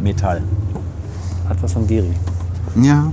Metall. 0.00 0.42
Hat 1.48 1.62
was 1.62 1.72
von 1.72 1.86
Geri. 1.86 2.12
Ja. 2.80 3.10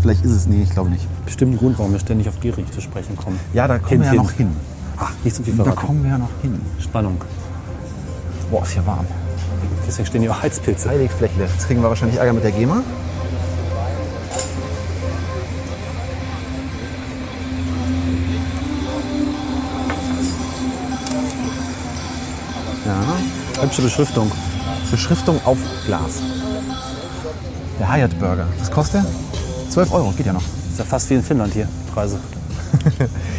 Vielleicht 0.00 0.24
ist 0.24 0.30
es, 0.32 0.46
nee, 0.46 0.62
ich 0.62 0.70
glaube 0.70 0.90
nicht. 0.90 1.06
Bestimmt 1.24 1.54
ein 1.54 1.58
Grund, 1.58 1.78
warum 1.78 1.92
wir 1.92 1.98
ständig 1.98 2.28
auf 2.28 2.38
Geri 2.40 2.64
zu 2.70 2.80
sprechen 2.80 3.16
kommen. 3.16 3.38
Ja, 3.52 3.66
da 3.66 3.78
kommen 3.78 3.88
Hint, 3.90 4.02
wir 4.02 4.06
ja 4.06 4.12
hint. 4.12 4.22
noch 4.24 4.32
hin. 4.32 4.48
Ach, 4.98 5.12
nicht 5.24 5.36
so 5.36 5.42
viel 5.42 5.54
Da 5.54 5.64
verraten. 5.64 5.86
kommen 5.86 6.02
wir 6.04 6.10
ja 6.10 6.18
noch 6.18 6.30
hin. 6.42 6.60
Spannung. 6.78 7.16
Boah, 8.50 8.62
ist 8.62 8.76
ja 8.76 8.86
warm. 8.86 9.06
Deswegen 9.86 10.06
stehen 10.06 10.20
hier 10.22 10.32
auch 10.32 10.42
Heizpilze. 10.42 10.88
Heiligflächle. 10.88 11.44
Jetzt 11.44 11.66
kriegen 11.66 11.80
wir 11.80 11.88
wahrscheinlich 11.88 12.18
Ärger 12.18 12.32
mit 12.32 12.44
der 12.44 12.50
GEMA. 12.50 12.82
Ja, 22.84 23.62
Hübsche 23.62 23.82
Beschriftung. 23.82 24.30
Beschriftung 24.90 25.40
auf 25.44 25.58
Glas. 25.86 26.22
Der 27.78 27.92
Hyatt 27.92 28.18
Burger. 28.18 28.46
Was 28.58 28.70
kostet 28.70 29.02
der? 29.02 29.70
12 29.70 29.92
Euro, 29.92 30.10
geht 30.12 30.26
ja 30.26 30.32
noch. 30.32 30.42
Ist 30.42 30.78
ja 30.78 30.84
fast 30.84 31.10
wie 31.10 31.14
in 31.14 31.22
Finnland 31.22 31.52
hier, 31.52 31.68
Preise. 31.94 32.18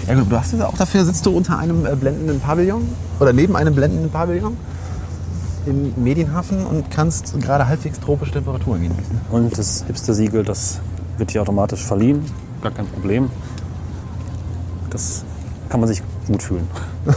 Ja 0.07 0.15
gut, 0.15 0.31
du 0.31 0.37
hast 0.37 0.53
ja 0.53 0.65
auch 0.65 0.77
dafür, 0.77 1.03
sitzt 1.03 1.25
du 1.25 1.35
unter 1.35 1.57
einem 1.59 1.85
äh, 1.85 1.93
blendenden 1.95 2.39
Pavillon 2.39 2.87
oder 3.19 3.33
neben 3.33 3.57
einem 3.57 3.75
blendenden 3.75 4.09
Pavillon 4.09 4.55
im 5.67 5.93
Medienhafen 6.03 6.65
und 6.65 6.89
kannst 6.89 7.39
gerade 7.41 7.67
halbwegs 7.67 7.99
tropische 7.99 8.31
Temperaturen 8.31 8.81
genießen. 8.83 9.21
Und 9.31 9.57
das 9.57 9.83
Hipster-Siegel, 9.87 10.43
das 10.43 10.79
wird 11.17 11.31
hier 11.31 11.41
automatisch 11.41 11.83
verliehen. 11.83 12.23
Gar 12.61 12.71
kein 12.71 12.87
Problem. 12.87 13.29
Das 14.89 15.23
kann 15.69 15.79
man 15.79 15.89
sich 15.89 16.01
gut 16.27 16.41
fühlen. 16.43 16.67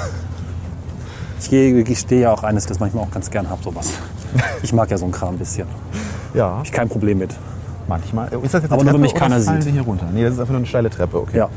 Ich 1.42 1.48
gehe- 1.48 1.80
ich 1.80 1.98
stehe 1.98 2.20
ja 2.20 2.32
auch 2.32 2.42
eines, 2.42 2.66
das 2.66 2.80
manchmal 2.80 3.02
auch 3.04 3.10
ganz 3.10 3.30
gern 3.30 3.48
habe, 3.48 3.62
sowas. 3.62 3.92
Ich 4.62 4.74
mag 4.74 4.90
ja 4.90 4.98
so 4.98 5.06
ein 5.06 5.10
Kram 5.10 5.34
ein 5.36 5.38
bisschen. 5.38 5.66
Ja, 6.34 6.58
Hab 6.58 6.64
ich 6.66 6.70
kein 6.70 6.86
Problem 6.88 7.16
mit. 7.16 7.34
manchmal. 7.88 8.28
Ist 8.42 8.52
das 8.52 8.62
jetzt 8.62 8.70
Aber 8.70 8.82
eine 8.82 8.90
nur, 8.90 8.94
wenn 8.94 9.00
mich 9.00 9.12
Treppe 9.14 9.24
keiner 9.30 9.40
sieht. 9.40 9.72
hier 9.72 9.80
runter? 9.80 10.06
Nee, 10.12 10.22
das 10.24 10.34
ist 10.34 10.38
einfach 10.40 10.52
nur 10.52 10.58
eine 10.58 10.66
steile 10.66 10.90
Treppe, 10.90 11.18
okay. 11.18 11.38
Ja. 11.38 11.48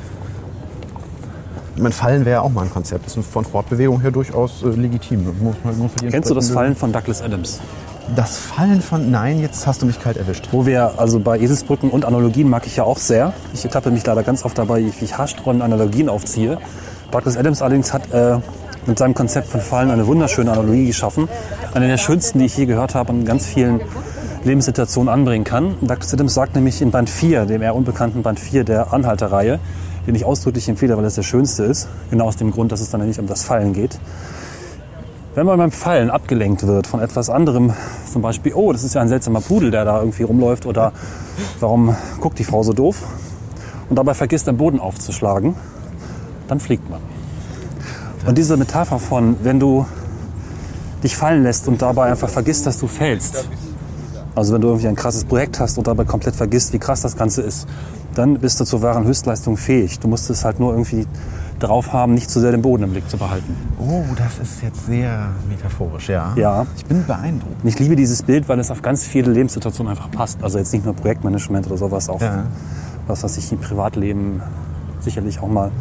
Ich 1.75 1.81
meine, 1.81 1.93
Fallen 1.93 2.25
wäre 2.25 2.41
auch 2.41 2.49
mal 2.51 2.63
ein 2.63 2.69
Konzept. 2.69 3.05
Das 3.07 3.17
ist 3.17 3.25
von 3.31 3.45
Fortbewegung 3.45 4.01
her 4.01 4.12
durchaus 4.12 4.62
äh, 4.63 4.67
legitim. 4.67 5.25
Muss 5.25 5.55
man- 5.63 5.77
muss 5.77 5.91
man 6.01 6.12
Kennst 6.12 6.29
du 6.29 6.36
das 6.36 6.49
Fallen 6.51 6.75
von 6.75 6.91
Douglas 6.91 7.21
Adams? 7.21 7.59
Das 8.15 8.38
Fallen 8.38 8.81
von. 8.81 9.09
Nein, 9.12 9.39
jetzt 9.39 9.65
hast 9.65 9.81
du 9.81 9.86
mich 9.86 9.99
kalt 9.99 10.17
erwischt. 10.17 10.49
Wo 10.51 10.65
wir, 10.65 10.99
also 10.99 11.19
bei 11.19 11.39
Eselsbrücken 11.39 11.89
und 11.89 12.05
Analogien 12.05 12.49
mag 12.49 12.67
ich 12.67 12.75
ja 12.75 12.83
auch 12.83 12.97
sehr. 12.97 13.33
Ich 13.53 13.63
ertappe 13.63 13.89
mich 13.91 14.05
leider 14.05 14.23
ganz 14.23 14.43
oft 14.45 14.57
dabei, 14.57 14.83
wie 14.99 15.05
ich 15.05 15.17
haarsträubende 15.17 15.65
Analogien 15.65 16.09
aufziehe. 16.09 16.57
Douglas 17.12 17.38
Adams 17.38 17.62
allerdings 17.62 17.93
hat 17.93 18.12
äh, 18.12 18.38
mit 18.86 18.99
seinem 18.99 19.13
Konzept 19.13 19.47
von 19.47 19.62
Fallen 19.62 19.89
eine 19.89 20.05
wunderschöne 20.05 20.51
Analogie 20.51 20.86
geschaffen. 20.88 21.29
Eine 21.73 21.88
der 21.88 21.97
schönsten, 21.97 22.39
die 22.39 22.45
ich 22.45 22.57
je 22.57 22.65
gehört 22.65 22.93
habe 22.93 23.13
und 23.13 23.21
in 23.21 23.25
ganz 23.25 23.45
vielen 23.47 23.79
Lebenssituationen 24.43 25.12
anbringen 25.12 25.45
kann. 25.45 25.75
Douglas 25.81 26.13
Adams 26.13 26.33
sagt 26.33 26.55
nämlich 26.55 26.81
in 26.81 26.91
Band 26.91 27.09
4, 27.09 27.45
dem 27.45 27.62
eher 27.62 27.73
unbekannten 27.75 28.21
Band 28.21 28.39
4 28.39 28.65
der 28.65 28.91
Anhalterreihe, 28.93 29.59
den 30.07 30.15
ich 30.15 30.25
ausdrücklich 30.25 30.67
empfehle, 30.69 30.97
weil 30.97 31.05
es 31.05 31.15
der 31.15 31.23
schönste 31.23 31.63
ist, 31.63 31.87
genau 32.09 32.25
aus 32.25 32.35
dem 32.35 32.51
Grund, 32.51 32.71
dass 32.71 32.81
es 32.81 32.89
dann 32.89 33.05
nicht 33.05 33.19
um 33.19 33.27
das 33.27 33.43
Fallen 33.43 33.73
geht. 33.73 33.99
Wenn 35.35 35.45
man 35.47 35.57
beim 35.57 35.71
Fallen 35.71 36.11
abgelenkt 36.11 36.67
wird 36.67 36.85
von 36.85 36.99
etwas 36.99 37.29
anderem, 37.29 37.73
zum 38.11 38.21
Beispiel, 38.21 38.53
oh, 38.53 38.71
das 38.71 38.83
ist 38.83 38.93
ja 38.93 39.01
ein 39.01 39.07
seltsamer 39.07 39.41
Pudel, 39.41 39.71
der 39.71 39.83
da 39.83 39.99
irgendwie 39.99 40.23
rumläuft, 40.23 40.65
oder 40.65 40.91
warum 41.59 41.95
guckt 42.19 42.37
die 42.37 42.43
Frau 42.43 42.61
so 42.61 42.73
doof, 42.73 43.01
und 43.89 43.95
dabei 43.95 44.13
vergisst, 44.13 44.47
den 44.47 44.57
Boden 44.57 44.79
aufzuschlagen, 44.79 45.55
dann 46.47 46.59
fliegt 46.59 46.89
man. 46.89 46.99
Und 48.27 48.37
diese 48.37 48.57
Metapher 48.57 48.99
von, 48.99 49.37
wenn 49.43 49.59
du 49.59 49.85
dich 51.03 51.17
fallen 51.17 51.43
lässt 51.43 51.67
und 51.67 51.81
dabei 51.81 52.11
einfach 52.11 52.29
vergisst, 52.29 52.65
dass 52.65 52.77
du 52.77 52.87
fällst, 52.87 53.47
also 54.35 54.53
wenn 54.53 54.61
du 54.61 54.69
irgendwie 54.69 54.87
ein 54.87 54.95
krasses 54.95 55.25
Projekt 55.25 55.59
hast 55.59 55.77
und 55.77 55.87
dabei 55.87 56.05
komplett 56.05 56.35
vergisst, 56.35 56.73
wie 56.73 56.79
krass 56.79 57.01
das 57.01 57.17
Ganze 57.17 57.41
ist, 57.41 57.67
dann 58.15 58.39
bist 58.39 58.60
du 58.60 58.65
zur 58.65 58.82
wahren 58.82 59.06
Höchstleistung 59.06 59.58
fähig. 59.58 59.99
Du 59.99 60.08
musst 60.08 60.30
es 60.30 60.45
halt 60.45 60.60
nur 60.60 60.71
irgendwie 60.73 61.08
drauf 61.60 61.93
haben, 61.93 62.13
nicht 62.13 62.30
zu 62.30 62.39
sehr 62.39 62.52
den 62.52 62.62
Boden 62.62 62.84
im 62.84 62.91
Blick 62.91 63.10
zu 63.10 63.17
behalten. 63.17 63.56
Oh, 63.80 64.04
das 64.17 64.39
ist 64.39 64.62
jetzt 64.62 64.86
sehr 64.86 65.30
metaphorisch, 65.47 66.10
ja. 66.10 66.34
Ja. 66.36 66.65
Ich 66.76 66.86
bin 66.86 67.06
beeindruckt. 67.06 67.63
Und 67.63 67.69
ich 67.69 67.80
liebe 67.80 67.95
dieses 67.95 68.21
Bild, 68.23 68.49
weil 68.49 68.60
es 68.60 68.69
auf 68.71 68.82
ganz 68.82 69.04
viele 69.06 69.32
Lebenssituationen 69.32 69.91
einfach 69.91 70.12
passt. 70.12 70.43
Also 70.43 70.58
jetzt 70.58 70.73
nicht 70.73 70.84
nur 70.86 70.93
Projektmanagement 70.95 71.67
oder 71.67 71.78
sowas, 71.78 72.10
auch 72.10 72.21
Ja. 72.21 72.45
was, 73.08 73.23
was 73.23 73.38
ich 73.38 73.52
im 73.52 73.60
Privatleben 73.60 74.41
sicherlich 74.99 75.39
auch 75.41 75.47
mal. 75.47 75.71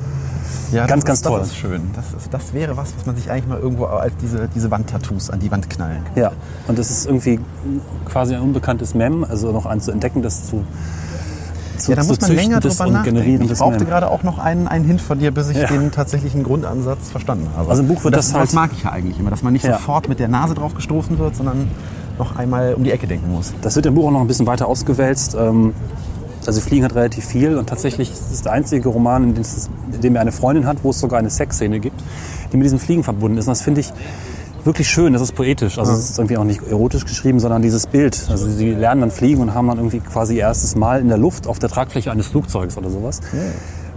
Ja, 0.71 0.87
Ganz, 0.87 1.05
das 1.05 1.07
ganz 1.07 1.19
ist, 1.19 1.27
toll. 1.27 1.39
Das 1.41 1.49
ist 1.49 1.57
schön. 1.57 1.83
Das, 1.95 2.05
ist, 2.23 2.33
das 2.33 2.53
wäre 2.53 2.77
was, 2.77 2.95
was 2.97 3.07
man 3.07 3.17
sich 3.17 3.31
eigentlich 3.31 3.47
mal 3.49 3.59
irgendwo 3.59 3.85
als 3.87 4.15
diese, 4.23 4.49
diese 4.55 4.71
Wandtattoos 4.71 5.31
an 5.31 5.39
die 5.41 5.51
Wand 5.51 5.69
knallen 5.69 6.03
kann. 6.05 6.23
Ja. 6.23 6.33
Und 6.69 6.79
es 6.79 6.91
ist 6.91 7.07
irgendwie 7.07 7.41
quasi 8.05 8.35
ein 8.35 8.41
unbekanntes 8.43 8.95
Mem, 8.95 9.25
also 9.25 9.53
noch 9.53 9.67
ein 9.67 9.81
zu 9.81 9.91
entdecken, 9.91 10.23
das 10.23 10.47
zu, 10.49 10.65
zu, 11.85 11.93
Ja, 11.93 11.97
da 11.97 12.05
muss 12.05 12.21
man 12.21 12.33
länger 12.35 12.61
drüber 12.61 12.87
nachdenken. 12.87 13.43
Ich 13.51 13.59
brauchte 13.59 13.85
gerade 13.85 14.11
auch 14.11 14.23
noch 14.23 14.39
einen, 14.39 14.69
einen 14.69 14.85
Hint 14.85 15.01
von 15.01 15.19
dir, 15.19 15.31
bis 15.31 15.49
ich 15.51 15.57
Ja. 15.59 15.67
den 15.67 15.91
tatsächlichen 15.91 16.43
Grundansatz 16.43 17.11
verstanden 17.11 17.49
habe. 17.57 17.71
Also 17.71 17.83
im 17.83 17.89
Buch 17.89 18.05
wird 18.05 18.15
das, 18.17 18.27
das 18.29 18.35
halt- 18.35 18.45
das 18.49 18.53
mag 18.55 18.71
ich 18.77 18.83
ja 18.85 18.91
eigentlich 18.93 19.19
immer, 19.19 19.31
dass 19.31 19.43
man 19.43 19.53
nicht 19.53 19.65
Ja. 19.65 19.75
sofort 19.79 20.09
mit 20.09 20.19
der 20.19 20.29
Nase 20.29 20.55
drauf 20.55 20.75
gestoßen 20.75 21.19
wird, 21.19 21.37
sondern 21.37 21.69
noch 22.19 22.37
einmal 22.37 22.75
um 22.75 22.85
die 22.85 22.91
Ecke 22.93 23.07
denken 23.07 23.31
muss. 23.33 23.53
Das 23.63 23.75
wird 23.77 23.87
im 23.87 23.95
Buch 23.95 24.07
auch 24.07 24.11
noch 24.13 24.21
ein 24.21 24.27
bisschen 24.27 24.47
weiter 24.47 24.67
ausgewälzt. 24.69 25.35
Ähm, 25.39 25.75
Also 26.45 26.61
Fliegen 26.61 26.85
hat 26.85 26.97
relativ 26.97 27.25
viel 27.25 27.57
und 27.57 27.69
tatsächlich 27.69 28.11
ist 28.11 28.33
es 28.33 28.43
der 28.43 28.51
einzige 28.51 28.89
Roman, 28.89 29.23
in 29.23 29.35
dem, 29.35 29.43
es, 29.43 29.71
in 29.93 30.01
dem 30.01 30.17
er 30.17 30.23
eine 30.23 30.33
Freundin 30.33 30.67
hat, 30.67 30.79
wo 30.83 30.91
es 30.91 30.99
sogar 30.99 31.21
eine 31.21 31.31
Sexszene 31.31 31.79
gibt, 31.79 32.03
die 32.53 32.57
mit 32.57 32.65
diesem 32.65 32.81
Fliegen 32.81 33.05
verbunden 33.05 33.39
ist. 33.39 33.47
Und 33.47 33.53
das 33.53 33.63
finde 33.63 33.81
ich 33.81 33.93
wirklich 34.65 34.89
schön, 34.89 35.13
das 35.13 35.23
ist 35.23 35.35
poetisch. 35.35 35.79
Also 35.79 35.93
es 35.93 36.11
ist 36.11 36.19
irgendwie 36.19 36.37
auch 36.37 36.45
nicht 36.45 36.63
erotisch 36.63 37.05
geschrieben, 37.05 37.41
sondern 37.41 37.63
dieses 37.63 37.87
Bild. 37.87 38.27
Also 38.29 38.49
sie 38.49 38.71
lernen 38.71 39.01
dann 39.01 39.11
fliegen 39.11 39.41
und 39.41 39.55
haben 39.55 39.69
dann 39.69 39.79
irgendwie 39.79 40.01
quasi 40.01 40.37
ihr 40.37 40.43
erstes 40.43 40.77
Mal 40.77 41.01
in 41.01 41.09
der 41.09 41.19
Luft 41.19 41.47
auf 41.47 41.59
der 41.59 41.69
Tragfläche 41.69 42.11
eines 42.11 42.29
Flugzeugs 42.29 42.77
oder 42.77 42.91
sowas. 42.91 43.21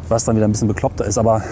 Was 0.08 0.24
dann 0.26 0.36
wieder 0.36 0.48
ein 0.48 0.52
bisschen 0.52 0.68
bekloppter 0.68 1.06
ist, 1.06 1.18
aber 1.18 1.44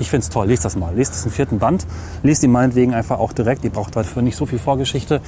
ich 0.00 0.10
finde 0.10 0.24
es 0.24 0.30
toll. 0.30 0.46
Lest 0.46 0.64
das 0.64 0.76
mal. 0.76 0.94
Lest 0.94 1.12
es 1.12 1.24
im 1.24 1.32
vierten 1.32 1.58
Band. 1.58 1.86
Lest 2.22 2.42
ihn 2.44 2.52
meinetwegen 2.52 2.94
einfach 2.94 3.18
auch 3.18 3.32
direkt. 3.32 3.64
Ihr 3.64 3.70
braucht 3.70 3.96
dafür 3.96 4.22
nicht 4.22 4.36
so 4.36 4.46
viel 4.46 4.58
Vorgeschichte. 4.58 5.20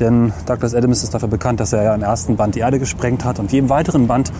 Denn 0.00 0.32
Douglas 0.46 0.74
Adams 0.74 1.02
ist 1.02 1.12
dafür 1.12 1.28
bekannt, 1.28 1.60
dass 1.60 1.72
er 1.72 1.82
ja 1.82 1.94
im 1.94 2.02
ersten 2.02 2.36
Band 2.36 2.54
die 2.54 2.60
Erde 2.60 2.78
gesprengt 2.78 3.24
hat 3.24 3.38
und 3.38 3.52
im 3.52 3.68
weiteren 3.68 4.06
Band 4.06 4.32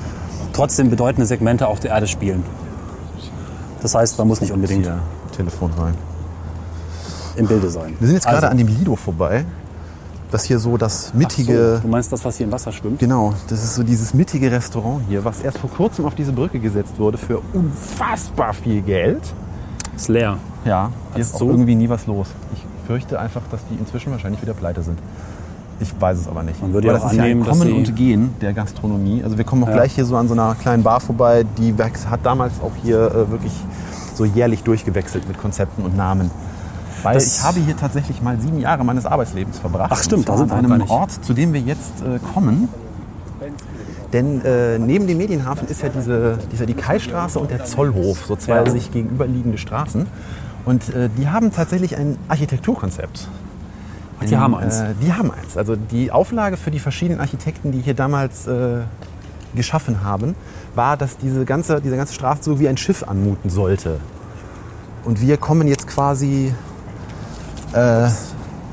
trotzdem 0.53 0.89
bedeutende 0.89 1.27
Segmente 1.27 1.67
auf 1.67 1.81
der 1.81 1.91
Erde 1.91 2.07
spielen. 2.07 2.45
Das 3.83 3.95
heißt, 3.95 4.17
man 4.19 4.29
muss 4.29 4.41
nicht 4.41 4.53
unbedingt 4.53 4.85
Hier, 4.85 5.01
Telefon 5.37 5.71
rein. 5.79 5.95
Im 7.37 7.47
Bilde 7.47 7.69
sein. 7.71 7.95
Wir 7.99 8.07
sind 8.09 8.17
jetzt 8.17 8.25
gerade 8.25 8.37
Also, 8.39 8.49
an 8.49 8.59
dem 8.59 8.69
Lido 8.69 8.97
vorbei. 8.97 9.45
Das 10.31 10.45
hier 10.45 10.59
so 10.59 10.77
das 10.77 11.15
mittige. 11.15 11.77
so, 11.77 11.83
du 11.83 11.89
meinst 11.89 12.11
das, 12.13 12.25
was 12.25 12.37
hier 12.37 12.47
im 12.47 12.53
Wasser 12.53 12.73
schwimmt? 12.73 12.99
Genau, 12.99 13.35
das 13.49 13.63
ist 13.63 13.75
so 13.77 13.85
dieses 13.85 14.15
mittige 14.15 14.51
Restaurant 14.51 15.03
hier, 15.09 15.25
was 15.25 15.41
erst 15.43 15.59
vor 15.59 15.71
kurzem 15.71 16.07
auf 16.07 16.15
diese 16.17 16.33
Brücke 16.33 16.59
gesetzt 16.59 16.99
wurde 16.99 17.19
für 17.19 17.41
unfassbar 17.53 18.53
viel 18.53 18.83
Geld. 18.83 19.21
Ist 19.95 20.09
leer. 20.09 20.39
Ja, 20.65 20.91
hier 21.13 21.21
ist 21.23 21.35
auch 21.37 21.41
so? 21.41 21.51
irgendwie 21.51 21.77
nie 21.77 21.89
was 21.89 22.07
los. 22.07 22.29
Ich 22.55 22.65
fürchte 22.87 23.21
einfach, 23.21 23.43
dass 23.51 23.61
die 23.71 23.77
inzwischen 23.77 24.11
wahrscheinlich 24.11 24.43
wieder 24.43 24.55
pleite 24.55 24.83
sind. 24.83 24.99
Ich 25.79 25.93
weiß 26.01 26.19
es 26.19 26.29
aber 26.29 26.43
nicht. 26.43 26.61
Man 26.61 26.73
würde 26.73 26.89
Weil 26.89 26.95
ja 26.95 27.01
auch 27.01 27.05
das 27.05 27.13
ist 27.13 27.19
ja 27.19 27.23
annehmen, 27.25 27.43
ein 27.43 27.47
dass 27.47 27.59
Kommen 27.59 27.73
und 27.73 27.97
Gehen 27.97 28.35
der 28.41 28.53
Gastronomie. 28.55 29.23
Also 29.23 29.37
wir 29.39 29.45
kommen 29.45 29.63
auch 29.65 29.69
Ja. 29.69 29.75
gleich 29.75 29.95
hier 29.95 30.05
so 30.05 30.17
an 30.17 30.27
so 30.27 30.35
einer 30.35 30.55
kleinen 30.55 30.83
Bar 30.83 31.01
vorbei, 31.01 31.45
die 31.59 31.75
hat 31.77 32.21
damals 32.25 32.55
auch 32.61 32.73
hier 32.83 32.99
äh, 33.11 33.31
wirklich 33.31 33.53
so 34.15 34.25
jährlich 34.25 34.63
durchgewechselt 34.63 35.29
mit 35.29 35.39
Konzepten 35.39 35.85
und 35.85 35.97
Namen. 35.97 36.31
Weil 37.05 37.15
Das- 37.15 37.37
ich 37.39 37.43
habe 37.43 37.61
hier 37.61 37.77
tatsächlich 37.77 38.21
mal 38.23 38.39
sieben 38.41 38.59
Jahre 38.59 38.85
meines 38.85 39.07
Arbeitslebens 39.07 39.59
verbracht. 39.59 39.91
Ach, 39.95 40.03
stimmt, 40.03 40.29
da 40.29 40.37
sind 40.37 40.51
wir 40.51 40.57
an 40.57 40.65
einem 40.65 40.79
nicht. 40.79 40.91
Ort, 40.91 41.13
zu 41.25 41.33
dem 41.35 41.53
wir 41.53 41.61
jetzt 41.61 42.01
äh, 42.03 42.19
kommen. 42.33 42.69
Denn 44.13 44.43
äh, 44.45 44.79
neben 44.79 45.07
dem 45.07 45.19
Medienhafen 45.19 45.67
ist 45.69 45.83
ja 45.83 45.89
diese, 45.89 46.39
dieser 46.53 46.67
die 46.67 46.75
Kaistraße 46.75 47.39
und 47.39 47.51
der 47.51 47.65
Zollhof, 47.65 48.25
so 48.27 48.37
zwei 48.37 48.57
Ja. 48.57 48.71
sich 48.71 48.93
gegenüberliegende 48.93 49.59
Straßen. 49.59 50.07
Und 50.65 50.89
äh, 50.95 51.11
die 51.19 51.29
haben 51.29 51.53
tatsächlich 51.53 51.97
ein 51.97 52.17
Architekturkonzept. 52.29 53.29
Ach, 54.21 54.25
die 54.25 54.37
haben 54.37 54.55
eins. 54.55 54.79
Äh, 54.81 54.95
die 55.03 55.13
haben 55.13 55.31
eins. 55.31 55.57
Also 55.57 55.77
die 55.77 56.11
Auflage 56.13 56.57
für 56.57 56.71
die 56.71 56.79
verschiedenen 56.79 57.21
Architekten, 57.21 57.73
die 57.73 57.81
hier 57.81 57.95
damals 57.95 58.47
äh, 58.47 58.79
geschaffen 59.55 60.05
haben, 60.05 60.35
war, 60.75 60.97
dass 60.97 61.19
diese 61.19 61.45
ganze, 61.45 61.81
diese 61.81 61.97
ganze 61.97 62.15
Straße 62.15 62.43
so 62.45 62.61
wie 62.61 62.69
ein 62.69 62.77
Schiff 62.77 63.03
anmuten 63.07 63.51
sollte. 63.51 63.99
Und 65.05 65.21
wir 65.21 65.37
kommen 65.37 65.69
jetzt 65.69 65.87
quasi 65.87 66.55
äh, 67.75 68.09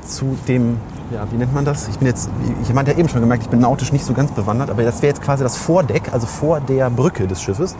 zu 0.06 0.36
dem, 0.48 0.78
ja, 1.12 1.26
wie 1.30 1.36
nennt 1.36 1.52
man 1.52 1.64
das? 1.64 1.88
Ich 1.88 1.98
bin 1.98 2.08
jetzt, 2.08 2.28
ich 2.62 2.72
meinte 2.72 2.92
ja 2.92 2.98
eben 2.98 3.08
schon 3.08 3.20
gemerkt, 3.20 3.42
ich 3.42 3.48
bin 3.48 3.60
nautisch 3.60 3.92
nicht 3.92 4.04
so 4.04 4.14
ganz 4.14 4.30
bewandert, 4.32 4.70
aber 4.70 4.82
das 4.82 5.02
wäre 5.02 5.12
jetzt 5.12 5.22
quasi 5.22 5.42
das 5.42 5.56
Vordeck, 5.56 6.12
also 6.12 6.26
vor 6.26 6.60
der 6.60 6.90
Brücke 6.90 7.26
des 7.26 7.42
Schiffes. 7.42 7.76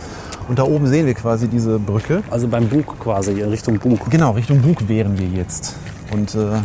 Und 0.48 0.58
da 0.58 0.64
oben 0.64 0.86
sehen 0.86 1.06
wir 1.06 1.14
quasi 1.14 1.48
diese 1.48 1.78
Brücke. 1.78 2.22
Also 2.30 2.48
beim 2.48 2.68
Bug 2.68 2.98
quasi, 2.98 3.32
in 3.32 3.48
Richtung 3.48 3.78
Bug. 3.78 4.10
Genau, 4.10 4.32
Richtung 4.32 4.60
Bug 4.60 4.88
wären 4.88 5.18
wir 5.18 5.28
jetzt. 5.28 5.76
Und 6.12 6.34
äh, 6.34 6.60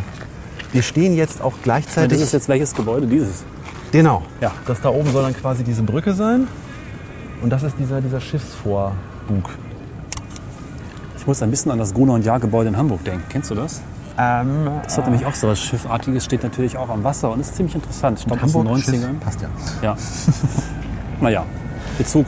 wir 0.74 0.82
stehen 0.82 1.16
jetzt 1.16 1.42
auch 1.42 1.54
gleichzeitig. 1.64 2.18
das 2.18 2.28
ist 2.28 2.34
jetzt 2.34 2.50
welches 2.50 2.74
Gebäude? 2.74 3.08
Dieses. 3.08 3.44
genau. 3.92 4.24
Ja. 4.42 4.52
Das 4.66 4.82
da 4.82 4.90
oben 4.90 5.12
soll 5.12 5.24
dann 5.24 5.36
quasi 5.36 5.64
diese 5.64 5.84
Brücke 5.84 6.14
sein. 6.14 6.48
Und 7.42 7.52
das 7.52 7.64
ist 7.64 7.76
dieser, 7.80 8.02
dieser 8.02 8.20
Schiffsvorbug. 8.20 9.50
Ich 11.18 11.28
muss 11.28 11.42
ein 11.42 11.52
bisschen 11.52 11.72
an 11.72 11.78
das 11.78 11.94
Gruner 11.94 12.14
und 12.14 12.26
Jahr 12.26 12.40
Gebäude 12.40 12.70
in 12.70 12.78
Hamburg 12.78 13.04
denken. 13.04 13.24
Kennst 13.30 13.52
du 13.52 13.56
das? 13.56 13.82
Ähm, 14.18 14.70
Das 14.84 14.98
hat 14.98 15.06
nämlich 15.06 15.26
auch 15.26 15.36
so 15.36 15.48
was 15.48 15.60
Schiffartiges, 15.60 16.26
steht 16.26 16.44
natürlich 16.44 16.78
auch 16.78 16.90
am 16.90 17.04
Wasser 17.04 17.32
und 17.32 17.40
ist 17.40 17.56
ziemlich 17.56 17.76
interessant. 17.76 18.20
Ich 18.20 18.26
glaube, 18.26 18.42
den 18.42 18.54
Hamburg 18.54 18.78
90ern. 18.78 18.84
Schiff, 18.84 19.20
passt 19.20 19.42
ja. 19.42 19.50
Ja. 19.82 19.96
naja, 21.22 21.46
Bezug 21.98 22.26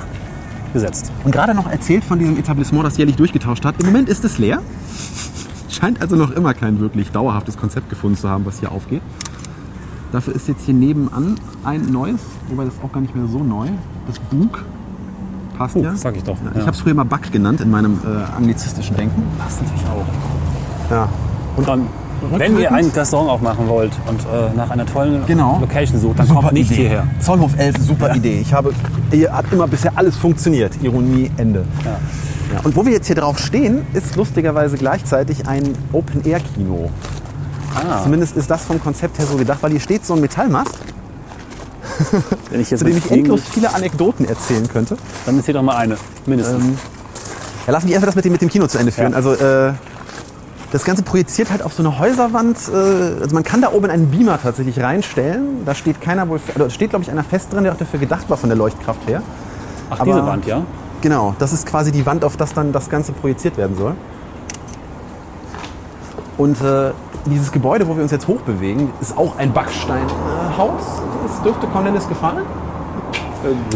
gesetzt. 0.73 1.12
Und 1.23 1.32
gerade 1.32 1.54
noch 1.56 1.69
erzählt 1.69 2.04
von 2.04 2.19
diesem 2.19 2.38
Etablissement, 2.38 2.86
das 2.86 2.97
jährlich 2.97 3.15
durchgetauscht 3.15 3.65
hat. 3.65 3.80
Im 3.80 3.88
Moment 3.88 4.08
ist 4.08 4.23
es 4.23 4.38
leer. 4.38 4.62
Scheint 5.69 6.02
also 6.02 6.15
noch 6.15 6.32
immer 6.32 6.54
kein 6.54 6.80
wirklich 6.80 7.12
dauerhaftes 7.12 7.58
Konzept 7.58 7.89
gefunden 7.89 8.17
zu 8.17 8.30
haben, 8.30 8.45
was 8.45 8.60
hier 8.60 8.71
aufgeht. 8.71 9.02
Dafür 10.12 10.36
ist 10.36 10.47
jetzt 10.47 10.65
hier 10.65 10.73
nebenan 10.73 11.39
ein 11.63 11.91
neues, 11.91 12.19
wobei 12.47 12.65
das 12.65 12.73
auch 12.84 12.91
gar 12.91 13.02
nicht 13.02 13.15
mehr 13.15 13.28
so 13.28 13.43
neu. 13.43 13.67
Das 14.08 14.19
Bug. 14.19 14.63
Passt 15.58 15.75
Bug, 15.75 15.84
ja. 15.84 15.95
sag 15.95 16.15
ich 16.15 16.23
doch. 16.23 16.38
Ja, 16.38 16.52
Ja. 16.52 16.52
Ich 16.56 16.62
habe 16.62 16.71
es 16.71 16.82
früher 16.82 16.93
mal 16.95 17.04
Bug 17.04 17.32
genannt 17.32 17.62
in 17.62 17.69
meinem 17.69 17.99
äh, 18.06 18.36
anglizistischen 18.36 18.95
Denken. 18.95 19.23
Das 19.38 19.62
natürlich 19.62 19.86
auch. 19.86 20.06
Ja. 20.91 21.10
Und 21.60 21.67
dann 21.67 21.88
Wenn 22.38 22.58
ihr 22.60 22.72
ein 22.72 22.86
Restaurant 22.88 23.30
aufmachen 23.30 23.67
wollt 23.67 23.91
und 24.08 24.19
äh, 24.22 24.56
nach 24.56 24.69
einer 24.69 24.86
tollen 24.86 25.26
Genau. 25.26 25.58
Location 25.60 26.00
sucht, 26.00 26.19
dann 26.19 26.28
Super 26.28 26.41
kommt 26.41 26.54
nicht 26.54 26.72
Idee. 26.72 26.82
hierher. 26.82 27.08
Zollhof 27.19 27.52
11, 27.58 27.76
super 27.80 28.15
Idee. 28.15 28.39
Ich 28.39 28.54
habe, 28.54 28.72
hier 29.12 29.32
hat 29.36 29.45
immer 29.52 29.67
bisher 29.67 29.91
alles 29.95 30.15
funktioniert. 30.17 30.74
Ironie, 30.82 31.30
Ende. 31.38 31.65
Ja. 31.84 31.91
Ja, 32.54 32.62
und 32.63 32.76
wo 32.76 32.84
wir 32.86 32.93
jetzt 32.93 33.08
hier 33.08 33.15
drauf 33.15 33.38
stehen, 33.39 33.86
ist 33.93 34.15
lustigerweise 34.15 34.76
gleichzeitig 34.78 35.48
ein 35.48 35.63
Open-Air-Kino. 35.93 36.89
Ah, 37.76 38.02
Zumindest 38.04 38.36
ist 38.38 38.50
das 38.50 38.63
vom 38.65 38.82
Konzept 38.82 39.19
her 39.19 39.26
so 39.28 39.36
gedacht, 39.38 39.60
weil 39.62 39.72
hier 39.72 39.80
steht 39.80 40.04
so 40.06 40.15
ein 40.15 40.22
Metallmast, 40.22 40.72
wenn 42.50 42.62
ich 42.62 42.72
jetzt 42.72 42.80
zu 42.80 42.86
dem 42.86 42.95
mit 42.95 43.06
ich 43.06 43.12
endlos 43.12 43.41
viele 43.52 43.74
Anekdoten 43.74 44.28
erzählen 44.28 44.67
könnte. 44.67 44.98
Dann 45.26 45.38
erzähl 45.38 45.54
doch 45.54 45.62
mal 45.62 45.76
eine, 45.76 45.98
mindestens. 46.26 46.63
Ähm, 46.63 46.78
ja, 47.67 47.74
lassen 47.74 47.88
wir 47.88 47.93
erstmal 47.93 48.08
das 48.08 48.15
mit 48.15 48.26
dem, 48.26 48.32
mit 48.32 48.41
dem 48.41 48.50
Kino 48.50 48.65
zu 48.67 48.78
Ende 48.80 48.91
führen. 48.91 49.12
Ja. 49.12 49.15
Also 49.17 49.34
äh, 49.34 49.74
das 50.71 50.84
Ganze 50.86 51.03
projiziert 51.03 51.49
halt 51.51 51.63
auf 51.63 51.73
so 51.73 51.82
eine 51.84 51.97
Häuserwand. 51.99 52.58
Äh, 52.67 53.21
also 53.21 53.34
man 53.34 53.43
kann 53.43 53.62
da 53.62 53.71
oben 53.71 53.89
einen 53.89 54.10
Beamer 54.12 54.39
tatsächlich 54.41 54.79
reinstellen. 54.82 55.65
Da 55.65 55.73
steht 55.75 56.01
keiner 56.01 56.27
wohl, 56.29 56.39
also 56.47 56.65
da 56.65 56.69
steht 56.69 56.91
glaube 56.91 57.03
ich 57.03 57.12
einer 57.12 57.23
fest 57.23 57.53
drin, 57.53 57.63
der 57.63 57.73
auch 57.73 57.77
dafür 57.77 57.99
gedacht 57.99 58.29
war 58.29 58.38
von 58.38 58.49
der 58.49 58.58
Leuchtkraft 58.58 59.08
her. 59.08 59.21
Ach, 59.89 59.99
aber- 59.99 60.05
diese 60.05 60.25
Wand, 60.25 60.45
ja? 60.45 60.62
Genau, 61.01 61.34
das 61.39 61.53
ist 61.53 61.65
quasi 61.65 61.93
die 61.93 62.05
Wand, 62.05 62.25
auf 62.25 62.36
das 62.36 62.53
dann 62.53 62.73
das 62.73 62.89
Ganze 62.89 63.13
projiziert 63.13 63.55
werden 63.58 63.77
soll. 63.77 63.93
Und 66.38 66.62
äh, 66.62 66.91
dieses 67.25 67.51
Gebäude, 67.51 67.88
wo 67.88 67.95
wir 67.95 68.03
uns 68.03 68.12
jetzt 68.12 68.27
hochbewegen, 68.27 68.89
ist 69.01 69.17
auch 69.17 69.38
ein 69.38 69.53
Backsteinhaus. 69.53 71.01
Das 71.25 71.41
dürfte 71.41 71.67
Cornelis 71.67 72.08
gefallen. 72.08 72.43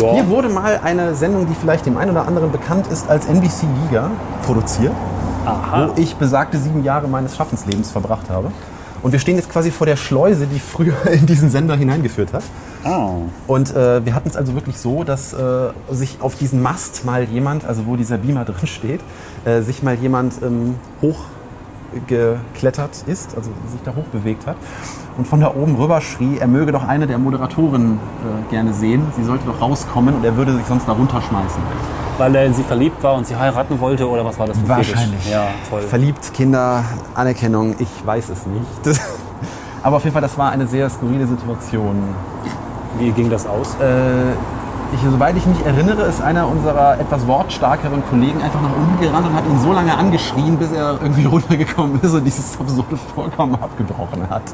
ja. 0.01 0.11
Hier 0.13 0.27
wurde 0.27 0.49
mal 0.49 0.79
eine 0.83 1.15
Sendung, 1.15 1.47
die 1.47 1.55
vielleicht 1.55 1.85
dem 1.85 1.97
einen 1.97 2.11
oder 2.11 2.27
anderen 2.27 2.51
bekannt 2.51 2.87
ist, 2.87 3.09
als 3.09 3.25
NBC 3.27 3.67
Liga 3.85 4.11
produziert, 4.45 4.91
Aha. 5.45 5.89
wo 5.89 6.01
ich 6.01 6.15
besagte 6.15 6.57
sieben 6.57 6.83
Jahre 6.83 7.07
meines 7.07 7.35
Schaffenslebens 7.35 7.91
verbracht 7.91 8.29
habe. 8.29 8.51
Und 9.01 9.11
wir 9.11 9.19
stehen 9.19 9.35
jetzt 9.35 9.51
quasi 9.51 9.69
vor 9.69 9.85
der 9.85 9.97
Schleuse, 9.97 10.47
die 10.47 10.59
früher 10.59 10.95
in 11.11 11.25
diesen 11.25 11.49
Sender 11.49 11.75
hineingeführt 11.75 12.31
hat. 12.33 12.43
Oh. 12.85 13.23
Und 13.47 13.75
äh, 13.75 14.05
wir 14.05 14.15
hatten 14.15 14.29
es 14.29 14.37
also 14.37 14.55
wirklich 14.55 14.77
so, 14.77 15.03
dass 15.03 15.33
äh, 15.33 15.69
sich 15.91 16.17
auf 16.21 16.35
diesen 16.35 16.61
Mast 16.61 17.03
mal 17.05 17.25
jemand, 17.25 17.65
also 17.65 17.85
wo 17.85 17.97
dieser 17.97 18.17
Beamer 18.17 18.45
drin 18.45 18.67
steht, 18.67 19.01
äh, 19.45 19.61
sich 19.61 19.83
mal 19.83 19.95
jemand 19.95 20.35
ähm, 20.41 20.75
hochgeklettert 21.01 23.03
ist, 23.07 23.35
also 23.35 23.49
sich 23.69 23.81
da 23.83 23.93
hochbewegt 23.95 24.47
hat 24.47 24.55
und 25.17 25.27
von 25.27 25.41
da 25.41 25.53
oben 25.53 25.75
rüber 25.75 26.01
schrie, 26.01 26.37
er 26.39 26.47
möge 26.47 26.71
doch 26.71 26.87
eine 26.87 27.07
der 27.07 27.17
Moderatoren 27.17 27.93
äh, 27.93 28.49
gerne 28.49 28.73
sehen, 28.73 29.05
sie 29.15 29.23
sollte 29.23 29.45
doch 29.45 29.61
rauskommen 29.61 30.15
und 30.15 30.25
er 30.25 30.35
würde 30.37 30.55
sich 30.55 30.65
sonst 30.65 30.87
da 30.87 30.93
runterschmeißen. 30.93 31.61
Weil 32.17 32.35
er 32.35 32.45
in 32.45 32.53
sie 32.53 32.63
verliebt 32.63 33.01
war 33.03 33.15
und 33.15 33.25
sie 33.25 33.35
heiraten 33.35 33.79
wollte 33.79 34.07
oder 34.07 34.23
was 34.23 34.37
war 34.37 34.47
das 34.47 34.57
für 34.57 34.63
ein 34.63 34.69
Wahrscheinlich. 34.69 35.29
Ja, 35.29 35.47
toll. 35.69 35.81
Verliebt, 35.81 36.33
Kinder, 36.33 36.83
Anerkennung, 37.15 37.75
ich 37.79 38.05
weiß 38.05 38.29
es 38.29 38.45
nicht. 38.45 38.99
Aber 39.83 39.97
auf 39.97 40.03
jeden 40.03 40.13
Fall, 40.13 40.21
das 40.21 40.37
war 40.37 40.51
eine 40.51 40.67
sehr 40.67 40.89
skurrile 40.89 41.27
Situation. 41.27 41.95
Wie 42.99 43.11
ging 43.11 43.29
das 43.29 43.45
aus? 43.45 43.75
Äh, 43.81 44.31
ich, 44.93 44.99
soweit 45.01 45.35
ich 45.35 45.45
mich 45.45 45.65
erinnere, 45.65 46.03
ist 46.03 46.21
einer 46.21 46.47
unserer 46.47 46.99
etwas 46.99 47.25
wortstarkeren 47.25 48.03
Kollegen 48.09 48.41
einfach 48.41 48.61
nach 48.61 48.75
unten 48.77 49.01
gerannt 49.01 49.27
und 49.27 49.33
hat 49.35 49.45
ihn 49.45 49.59
so 49.59 49.73
lange 49.73 49.97
angeschrien, 49.97 50.57
bis 50.57 50.71
er 50.71 50.99
irgendwie 51.01 51.25
runtergekommen 51.35 51.99
ist 52.01 52.13
und 52.13 52.23
dieses 52.23 52.59
absurde 52.59 52.95
Vorkommen 53.15 53.55
abgebrochen 53.55 54.29
hat. 54.29 54.43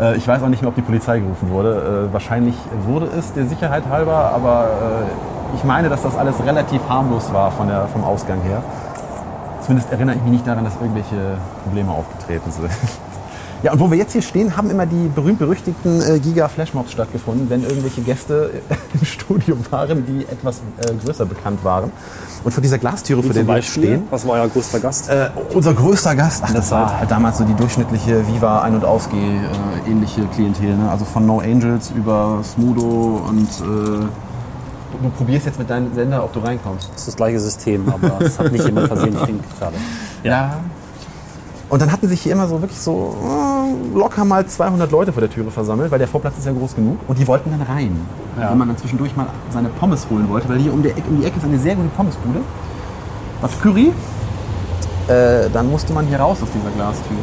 Äh, 0.00 0.16
ich 0.16 0.26
weiß 0.26 0.42
auch 0.42 0.48
nicht 0.48 0.60
mehr, 0.60 0.70
ob 0.70 0.74
die 0.74 0.82
Polizei 0.82 1.20
gerufen 1.20 1.50
wurde. 1.50 2.08
Äh, 2.08 2.12
wahrscheinlich 2.12 2.56
wurde 2.84 3.06
es 3.16 3.32
der 3.32 3.46
Sicherheit 3.46 3.84
halber, 3.88 4.32
aber 4.34 4.64
äh, 4.64 5.33
ich 5.54 5.64
meine, 5.64 5.88
dass 5.88 6.02
das 6.02 6.16
alles 6.16 6.34
relativ 6.44 6.80
harmlos 6.88 7.32
war 7.32 7.50
von 7.52 7.68
der, 7.68 7.86
vom 7.88 8.04
Ausgang 8.04 8.40
her. 8.42 8.62
Zumindest 9.62 9.90
erinnere 9.90 10.16
ich 10.16 10.22
mich 10.22 10.32
nicht 10.32 10.46
daran, 10.46 10.64
dass 10.64 10.74
irgendwelche 10.76 11.38
Probleme 11.64 11.90
aufgetreten 11.90 12.50
sind. 12.50 12.70
Ja, 13.62 13.72
und 13.72 13.80
wo 13.80 13.90
wir 13.90 13.96
jetzt 13.96 14.12
hier 14.12 14.20
stehen, 14.20 14.58
haben 14.58 14.68
immer 14.68 14.84
die 14.84 15.08
berühmt-berüchtigten 15.14 16.02
äh, 16.02 16.18
Giga-Flashmobs 16.18 16.92
stattgefunden, 16.92 17.48
wenn 17.48 17.62
irgendwelche 17.62 18.02
Gäste 18.02 18.50
äh, 18.68 18.74
im 19.00 19.06
Studio 19.06 19.56
waren, 19.70 20.04
die 20.04 20.26
etwas 20.30 20.58
äh, 20.82 20.92
größer 21.02 21.24
bekannt 21.24 21.64
waren. 21.64 21.90
Und 22.44 22.52
vor 22.52 22.60
dieser 22.60 22.76
Glastüre, 22.76 23.22
vor 23.22 23.32
der 23.32 23.46
wir 23.46 23.54
Beispiel, 23.54 23.84
stehen, 23.84 24.02
was 24.10 24.26
war 24.26 24.34
euer 24.34 24.48
größter 24.48 24.80
Gast? 24.80 25.08
äh, 25.08 25.30
unser 25.54 25.72
größter 25.72 26.14
Gast, 26.14 26.42
ach, 26.44 26.52
das 26.52 26.70
war 26.72 26.98
halt 27.00 27.10
damals 27.10 27.38
so 27.38 27.44
die 27.44 27.54
durchschnittliche 27.54 28.28
Viva 28.28 28.60
Ein- 28.60 28.74
und 28.74 28.84
Ausgeh 28.84 29.16
äh, 29.16 30.26
Klientel. 30.34 30.76
Ne? 30.76 30.90
Also 30.90 31.06
von 31.06 31.24
No 31.24 31.38
Angels 31.40 31.90
über 31.96 32.40
Smudo 32.42 33.22
und 33.26 33.48
äh, 33.48 34.04
du 35.02 35.10
probierst 35.10 35.46
jetzt 35.46 35.58
mit 35.58 35.70
deinem 35.70 35.94
Sender, 35.94 36.24
ob 36.24 36.32
du 36.32 36.40
reinkommst. 36.40 36.90
Das 36.92 37.00
ist 37.00 37.08
das 37.08 37.16
gleiche 37.16 37.40
System, 37.40 37.88
aber 37.88 38.20
es 38.20 38.38
hat 38.38 38.52
nicht 38.52 38.64
jemand 38.64 38.88
versehentlich 38.88 39.22
den 39.26 39.40
gerade. 39.58 39.76
Ja. 40.22 40.60
Und 41.70 41.80
dann 41.80 41.90
hatten 41.90 42.06
sich 42.08 42.20
hier 42.20 42.32
immer 42.32 42.46
so 42.46 42.60
wirklich 42.60 42.78
so 42.78 43.16
äh, 43.22 43.98
locker 43.98 44.24
mal 44.24 44.46
200 44.46 44.90
Leute 44.90 45.12
vor 45.12 45.20
der 45.20 45.30
Türe 45.30 45.50
versammelt, 45.50 45.90
weil 45.90 45.98
der 45.98 46.08
Vorplatz 46.08 46.34
ist 46.38 46.46
ja 46.46 46.52
groß 46.52 46.76
genug. 46.76 46.98
Und 47.08 47.18
die 47.18 47.26
wollten 47.26 47.50
dann 47.50 47.62
rein. 47.62 47.98
Ja. 48.38 48.50
Wenn 48.50 48.58
man 48.58 48.68
dann 48.68 48.76
zwischendurch 48.76 49.16
mal 49.16 49.26
seine 49.50 49.70
Pommes 49.70 50.06
holen 50.10 50.28
wollte, 50.28 50.48
weil 50.48 50.58
hier 50.58 50.72
um, 50.72 50.84
Ecke, 50.84 51.02
um 51.08 51.20
die 51.20 51.26
Ecke 51.26 51.38
ist 51.38 51.44
eine 51.44 51.58
sehr 51.58 51.74
gute 51.74 51.88
Pommesbude. 51.88 52.40
Was 53.40 53.60
Curry. 53.60 53.92
Äh, 55.08 55.50
dann 55.52 55.70
musste 55.70 55.92
man 55.92 56.06
hier 56.06 56.18
raus 56.18 56.38
aus 56.42 56.48
dieser 56.54 56.70
Glastüre. 56.70 57.18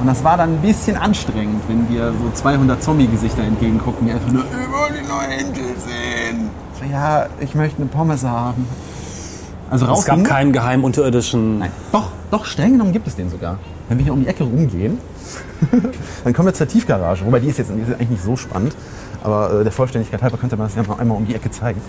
Und 0.00 0.06
das 0.06 0.24
war 0.24 0.38
dann 0.38 0.54
ein 0.54 0.62
bisschen 0.62 0.96
anstrengend, 0.96 1.62
wenn 1.68 1.88
wir 1.90 2.12
so 2.12 2.30
200 2.32 2.82
Zombie-Gesichter 2.82 3.42
entgegengucken, 3.42 4.06
die 4.06 4.12
einfach 4.12 4.32
nur, 4.32 4.44
ich 4.44 4.50
will 4.50 5.02
die 5.02 5.06
neue 5.06 5.38
Insel 5.38 5.76
sehen. 5.76 6.50
So, 6.78 6.90
ja, 6.90 7.26
ich 7.40 7.54
möchte 7.54 7.82
eine 7.82 7.90
Pommes 7.90 8.24
haben. 8.24 8.66
Also 9.70 9.86
raus 9.86 10.00
Es 10.00 10.04
gab 10.06 10.24
keinen 10.24 10.52
geheimen 10.52 10.84
unterirdischen. 10.84 11.58
Nein. 11.58 11.70
Doch, 11.92 12.10
doch, 12.30 12.44
streng 12.46 12.72
genommen 12.72 12.92
gibt 12.92 13.06
es 13.06 13.14
den 13.14 13.30
sogar. 13.30 13.58
Wenn 13.88 13.98
wir 13.98 14.04
hier 14.04 14.12
um 14.14 14.20
die 14.20 14.26
Ecke 14.26 14.42
rumgehen, 14.44 14.98
dann 16.24 16.32
kommen 16.32 16.48
wir 16.48 16.54
zur 16.54 16.66
Tiefgarage. 16.66 17.24
Wobei 17.26 17.38
die 17.38 17.48
ist 17.48 17.58
jetzt 17.58 17.70
die 17.70 17.80
ist 17.80 17.92
eigentlich 17.92 18.10
nicht 18.10 18.24
so 18.24 18.36
spannend. 18.36 18.74
Aber 19.22 19.60
äh, 19.60 19.62
der 19.62 19.72
Vollständigkeit 19.72 20.22
halber 20.22 20.38
könnte 20.38 20.56
man 20.56 20.66
das 20.66 20.76
ja 20.76 20.82
noch 20.82 20.98
einmal 20.98 21.18
um 21.18 21.26
die 21.26 21.34
Ecke 21.34 21.50
zeigen. 21.50 21.80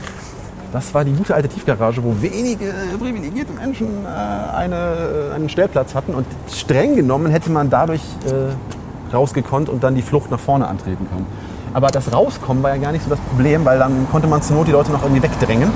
Das 0.72 0.94
war 0.94 1.04
die 1.04 1.12
gute 1.12 1.36
alte 1.36 1.50
Tiefgarage, 1.50 2.02
wo 2.04 2.16
wenige 2.22 2.74
privilegierte 2.98 3.52
Menschen 3.54 3.88
äh, 4.06 4.56
eine, 4.56 4.76
äh, 5.32 5.36
einen 5.36 5.50
Stellplatz 5.50 5.94
hatten. 5.96 6.14
Und 6.16 6.26
streng 6.50 6.96
genommen 6.96 7.30
hätte 7.30 7.52
man 7.52 7.70
dadurch 7.70 8.02
äh, 8.26 9.14
rausgekonnt 9.14 9.68
und 9.68 9.84
dann 9.84 9.96
die 9.96 10.02
Flucht 10.02 10.32
nach 10.32 10.40
vorne 10.40 10.68
antreten 10.68 11.08
können. 11.10 11.26
Aber 11.74 11.88
das 11.88 12.14
Rauskommen 12.14 12.64
war 12.64 12.74
ja 12.76 12.82
gar 12.82 12.92
nicht 12.94 13.04
so 13.04 13.10
das 13.10 13.20
Problem, 13.20 13.66
weil 13.66 13.80
dann 13.80 14.08
konnte 14.12 14.28
man 14.28 14.42
zur 14.42 14.56
Not 14.56 14.68
die 14.68 14.72
Leute 14.72 14.92
noch 14.92 15.04
irgendwie 15.04 15.24
wegdrängen 15.24 15.72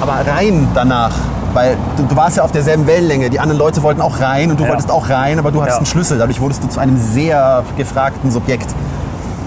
aber 0.00 0.14
rein 0.26 0.68
danach. 0.74 1.12
Weil 1.52 1.76
du, 1.96 2.04
du 2.04 2.16
warst 2.16 2.36
ja 2.36 2.44
auf 2.44 2.52
derselben 2.52 2.86
Wellenlänge. 2.86 3.28
Die 3.28 3.40
anderen 3.40 3.58
Leute 3.58 3.82
wollten 3.82 4.00
auch 4.00 4.20
rein 4.20 4.50
und 4.50 4.60
du 4.60 4.64
Ja. 4.64 4.70
wolltest 4.70 4.90
auch 4.90 5.08
rein, 5.10 5.38
aber 5.38 5.50
du 5.50 5.60
hattest 5.60 5.76
Ja. 5.76 5.78
einen 5.78 5.86
Schlüssel. 5.86 6.18
Dadurch 6.18 6.40
wurdest 6.40 6.62
du 6.62 6.68
zu 6.68 6.78
einem 6.78 6.96
sehr 6.96 7.64
gefragten 7.76 8.30
Subjekt. 8.30 8.66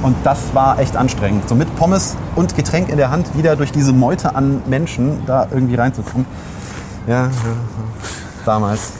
Und 0.03 0.17
das 0.25 0.53
war 0.53 0.79
echt 0.79 0.97
anstrengend. 0.97 1.47
So 1.47 1.55
mit 1.55 1.73
Pommes 1.77 2.17
und 2.35 2.55
Getränk 2.57 2.89
in 2.89 2.97
der 2.97 3.09
Hand 3.09 3.37
wieder 3.37 3.55
durch 3.55 3.71
diese 3.71 3.93
Meute 3.93 4.35
an 4.35 4.61
Menschen 4.67 5.25
da 5.25 5.47
irgendwie 5.49 5.75
reinzukommen. 5.75 6.27
Ja, 7.07 7.13
ja, 7.13 7.27
ja. 7.27 7.29
damals, 8.45 8.91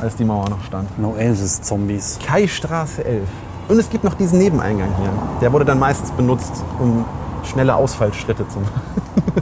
als 0.00 0.16
die 0.16 0.24
Mauer 0.24 0.50
noch 0.50 0.62
stand. 0.64 0.98
No 0.98 1.14
Angels 1.14 1.62
Zombies. 1.62 2.18
Kaistraße 2.26 3.04
11. 3.04 3.22
Und 3.68 3.78
es 3.78 3.88
gibt 3.88 4.02
noch 4.02 4.14
diesen 4.14 4.38
Nebeneingang 4.38 4.90
hier. 5.00 5.10
Der 5.40 5.52
wurde 5.52 5.64
dann 5.64 5.78
meistens 5.78 6.10
benutzt, 6.10 6.64
um 6.80 7.04
schnelle 7.44 7.76
Ausfallschritte 7.76 8.46
zu 8.48 8.58
machen. 8.58 8.82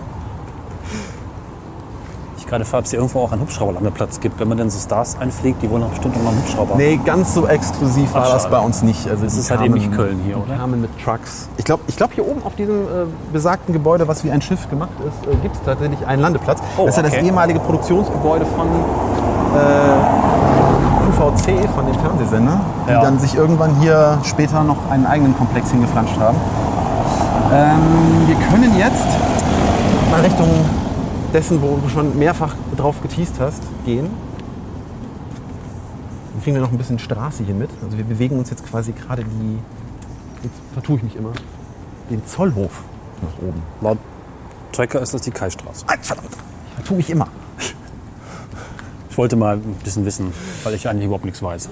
Gerade 2.50 2.64
frage, 2.64 2.78
ob 2.80 2.84
es 2.86 2.90
hier 2.90 2.98
irgendwo 2.98 3.20
auch 3.20 3.30
einen 3.30 3.42
Hubschrauberlandeplatz 3.42 4.18
gibt. 4.18 4.40
Wenn 4.40 4.48
man 4.48 4.58
denn 4.58 4.70
so 4.70 4.78
Stars 4.80 5.16
einfliegt, 5.20 5.62
die 5.62 5.70
wollen 5.70 5.82
doch 5.82 5.90
bestimmt 5.90 6.16
auch 6.16 6.22
noch 6.24 6.30
einen 6.32 6.42
Hubschrauber. 6.42 6.74
Nee, 6.74 6.98
ganz 7.04 7.32
so 7.32 7.46
exklusiv 7.46 8.12
war 8.12 8.24
Ach, 8.26 8.32
das 8.32 8.50
bei 8.50 8.58
uns 8.58 8.82
nicht. 8.82 9.08
Also 9.08 9.22
Das 9.22 9.36
ist 9.36 9.52
halt 9.52 9.60
eben 9.60 9.74
nicht 9.74 9.92
Köln 9.92 10.18
hier, 10.26 10.34
die 10.34 10.42
oder? 10.50 10.56
kamen 10.58 10.80
mit 10.80 10.90
Trucks. 11.00 11.48
Ich 11.58 11.64
glaube, 11.64 11.84
ich 11.86 11.96
glaub, 11.96 12.12
hier 12.12 12.26
oben 12.26 12.42
auf 12.44 12.56
diesem 12.56 12.80
äh, 12.82 13.06
besagten 13.32 13.72
Gebäude, 13.72 14.08
was 14.08 14.24
wie 14.24 14.32
ein 14.32 14.42
Schiff 14.42 14.68
gemacht 14.68 14.90
ist, 15.06 15.32
äh, 15.32 15.36
gibt 15.36 15.54
es 15.54 15.62
tatsächlich 15.62 16.04
einen 16.04 16.22
Landeplatz. 16.22 16.58
Oh, 16.76 16.86
das 16.86 16.96
ist 16.96 16.96
ja 16.96 17.02
das 17.04 17.14
ehemalige 17.24 17.60
Produktionsgebäude 17.60 18.44
von 18.46 18.66
äh, 18.66 21.06
QVC, 21.06 21.68
von 21.72 21.86
dem 21.86 21.94
Fernsehsender, 22.00 22.60
die 22.88 22.92
Ja. 22.92 23.00
dann 23.00 23.20
sich 23.20 23.36
irgendwann 23.36 23.76
hier 23.80 24.18
später 24.24 24.64
noch 24.64 24.90
einen 24.90 25.06
eigenen 25.06 25.36
Komplex 25.36 25.70
hingeflanscht 25.70 26.18
haben. 26.18 26.36
Ähm, 27.52 28.26
wir 28.26 28.34
können 28.50 28.76
jetzt 28.76 29.06
mal 30.10 30.20
Richtung 30.20 30.48
dessen, 31.32 31.62
wo 31.62 31.76
du 31.76 31.88
schon 31.88 32.18
mehrfach 32.18 32.54
drauf 32.76 33.00
geteased 33.02 33.38
hast, 33.38 33.62
gehen. 33.84 34.08
Dann 36.32 36.42
kriegen 36.42 36.56
wir 36.56 36.62
noch 36.62 36.72
ein 36.72 36.78
bisschen 36.78 36.98
Straße 36.98 37.44
hier 37.44 37.54
mit. 37.54 37.70
Also 37.82 37.96
wir 37.96 38.04
bewegen 38.04 38.38
uns 38.38 38.50
jetzt 38.50 38.66
quasi 38.66 38.92
gerade 38.92 39.24
die, 39.24 39.58
jetzt 40.42 40.60
vertue 40.72 40.96
ich 40.96 41.02
mich 41.02 41.16
immer, 41.16 41.32
den 42.10 42.24
Zollhof 42.26 42.82
nach 43.22 43.46
oben. 43.46 43.62
Laut 43.80 43.98
Tracker 44.72 45.00
ist 45.00 45.14
das 45.14 45.22
die 45.22 45.30
Kaistraße. 45.30 45.84
Ah, 45.88 45.94
verdammt, 46.00 46.30
ich 46.68 46.74
vertue 46.74 46.96
mich 46.96 47.10
immer. 47.10 47.28
Ich 49.10 49.18
wollte 49.18 49.36
mal 49.36 49.56
ein 49.56 49.76
bisschen 49.84 50.04
wissen, 50.04 50.32
weil 50.64 50.74
ich 50.74 50.88
eigentlich 50.88 51.06
überhaupt 51.06 51.24
nichts 51.24 51.42
weiß. 51.42 51.68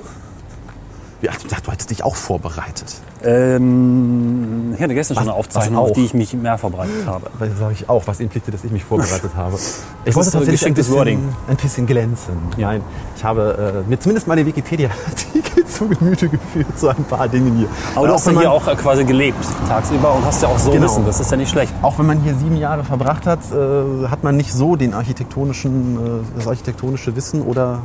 Ja, 1.20 1.32
ich 1.36 1.46
dachte, 1.48 1.64
du 1.64 1.72
hättest 1.72 1.90
dich 1.90 2.04
auch 2.04 2.14
vorbereitet. 2.14 2.94
Ähm, 3.24 4.72
ich 4.76 4.80
hatte 4.82 4.94
gestern 4.94 5.16
schon 5.16 5.24
Was- 5.26 5.28
eine 5.32 5.38
Aufzeichnung, 5.38 5.78
auf 5.82 5.92
die 5.92 6.04
ich 6.04 6.14
mich 6.14 6.32
mehr 6.34 6.56
vorbereitet 6.58 7.06
habe. 7.06 7.26
Das 7.40 7.58
sage 7.58 7.72
ich 7.72 7.88
auch, 7.88 8.06
was 8.06 8.20
impliziert, 8.20 8.54
dass 8.54 8.62
ich 8.64 8.70
mich 8.70 8.84
vorbereitet 8.84 9.32
habe. 9.36 9.56
Ich 9.56 10.08
ist 10.08 10.14
so 10.14 10.20
tatsächlich 10.22 10.64
ein 10.66 10.74
bisschen, 10.74 10.94
Wording. 10.94 11.28
ein 11.48 11.56
bisschen 11.56 11.86
glänzen. 11.86 12.34
Nein, 12.56 12.82
ich 13.16 13.24
habe 13.24 13.82
äh, 13.84 13.88
mir 13.88 13.98
zumindest 13.98 14.28
mal 14.28 14.36
den 14.36 14.46
Wikipedia-Artikel 14.46 15.66
zu 15.66 15.88
Gemüte 15.88 16.28
geführt, 16.28 16.66
so 16.78 16.88
ein 16.88 17.02
paar 17.04 17.26
Dinge 17.28 17.50
hier. 17.56 17.68
Aber 17.96 18.06
du 18.06 18.12
hast 18.12 18.26
ja 18.26 18.38
hier 18.38 18.52
auch 18.52 18.68
äh, 18.68 18.76
quasi 18.76 19.04
gelebt 19.04 19.44
tagsüber 19.68 20.14
und 20.14 20.24
hast 20.24 20.40
ja 20.42 20.48
auch 20.48 20.58
so 20.58 20.70
Genau. 20.70 20.84
Wissen. 20.84 21.04
Das 21.04 21.18
ist 21.18 21.30
ja 21.30 21.36
nicht 21.36 21.50
schlecht. 21.50 21.72
Auch 21.82 21.98
wenn 21.98 22.06
man 22.06 22.20
hier 22.20 22.34
sieben 22.36 22.56
Jahre 22.56 22.84
verbracht 22.84 23.26
hat, 23.26 23.40
äh, 23.52 24.06
hat 24.08 24.22
man 24.22 24.36
nicht 24.36 24.52
so 24.52 24.76
den 24.76 24.94
architektonischen, 24.94 25.96
äh, 25.96 26.10
das 26.36 26.46
architektonische 26.46 27.16
Wissen 27.16 27.42
oder 27.42 27.80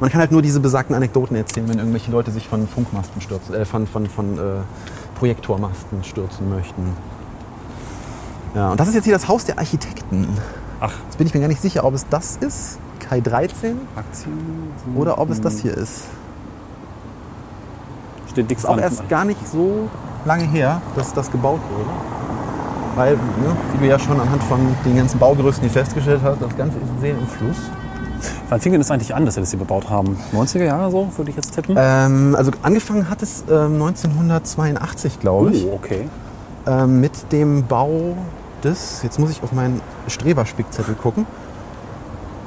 man 0.00 0.10
kann 0.10 0.20
halt 0.20 0.32
nur 0.32 0.42
diese 0.42 0.60
besagten 0.60 0.96
Anekdoten 0.96 1.36
erzählen, 1.36 1.68
wenn 1.68 1.78
irgendwelche 1.78 2.10
Leute 2.10 2.30
sich 2.30 2.48
von 2.48 2.66
Funkmasten 2.66 3.20
stürzen, 3.20 3.54
äh, 3.54 3.64
von, 3.64 3.86
von, 3.86 4.06
von 4.06 4.38
äh, 4.38 4.40
Projektormasten 5.18 6.02
stürzen 6.02 6.48
möchten. 6.48 6.94
Ja, 8.54 8.70
und 8.70 8.80
das 8.80 8.88
ist 8.88 8.94
jetzt 8.94 9.04
hier 9.04 9.12
das 9.12 9.28
Haus 9.28 9.44
der 9.44 9.58
Architekten. 9.58 10.26
Ach, 10.80 10.92
Jetzt 11.04 11.18
bin 11.18 11.26
ich 11.26 11.34
mir 11.34 11.40
gar 11.40 11.48
nicht 11.48 11.60
sicher, 11.60 11.84
ob 11.84 11.94
es 11.94 12.06
das 12.08 12.36
ist, 12.36 12.78
Kai 12.98 13.20
13, 13.20 13.76
Aktien. 13.94 14.32
oder 14.96 15.18
ob 15.18 15.30
es 15.30 15.40
das 15.40 15.58
hier 15.60 15.76
ist. 15.76 16.04
Steht 18.30 18.50
dick 18.50 18.58
Ist 18.58 18.66
auch 18.66 18.78
erst 18.78 19.08
gar 19.08 19.24
nicht 19.24 19.46
so 19.46 19.88
lange 20.24 20.44
her, 20.44 20.80
dass 20.96 21.12
das 21.12 21.30
gebaut 21.30 21.60
wurde. 21.70 21.90
Weil, 22.96 23.14
ne, 23.16 23.56
wie 23.72 23.78
du 23.78 23.86
ja 23.86 23.98
schon 23.98 24.18
anhand 24.18 24.42
von 24.44 24.60
den 24.84 24.96
ganzen 24.96 25.18
Baugerüsten 25.18 25.62
hier 25.62 25.72
festgestellt 25.72 26.20
hast, 26.24 26.40
das 26.40 26.56
Ganze 26.56 26.78
ist 26.78 27.00
sehr 27.00 27.12
im 27.16 27.26
Fluss. 27.26 27.58
Wann 28.48 28.60
fing 28.60 28.72
denn 28.72 28.80
das 28.80 28.90
eigentlich 28.90 29.14
an, 29.14 29.24
dass 29.26 29.36
wir 29.36 29.42
das 29.42 29.50
hier 29.50 29.58
bebaut 29.58 29.88
haben? 29.90 30.18
90er 30.32 30.64
Jahre 30.64 30.90
so, 30.90 31.08
würde 31.16 31.30
ich 31.30 31.36
jetzt 31.36 31.54
tippen? 31.54 31.76
Ähm, 31.78 32.34
also 32.36 32.50
angefangen 32.62 33.08
hat 33.08 33.22
es 33.22 33.44
ähm, 33.50 33.74
1982, 33.82 35.20
glaube 35.20 35.52
ich, 35.52 35.66
oh, 35.66 35.74
okay. 35.74 36.08
ähm, 36.66 37.00
mit 37.00 37.12
dem 37.32 37.64
Bau 37.66 38.16
des, 38.64 39.02
jetzt 39.02 39.18
muss 39.18 39.30
ich 39.30 39.42
auf 39.42 39.52
meinen 39.52 39.80
Streberspickzettel 40.08 40.94
gucken. 40.94 41.26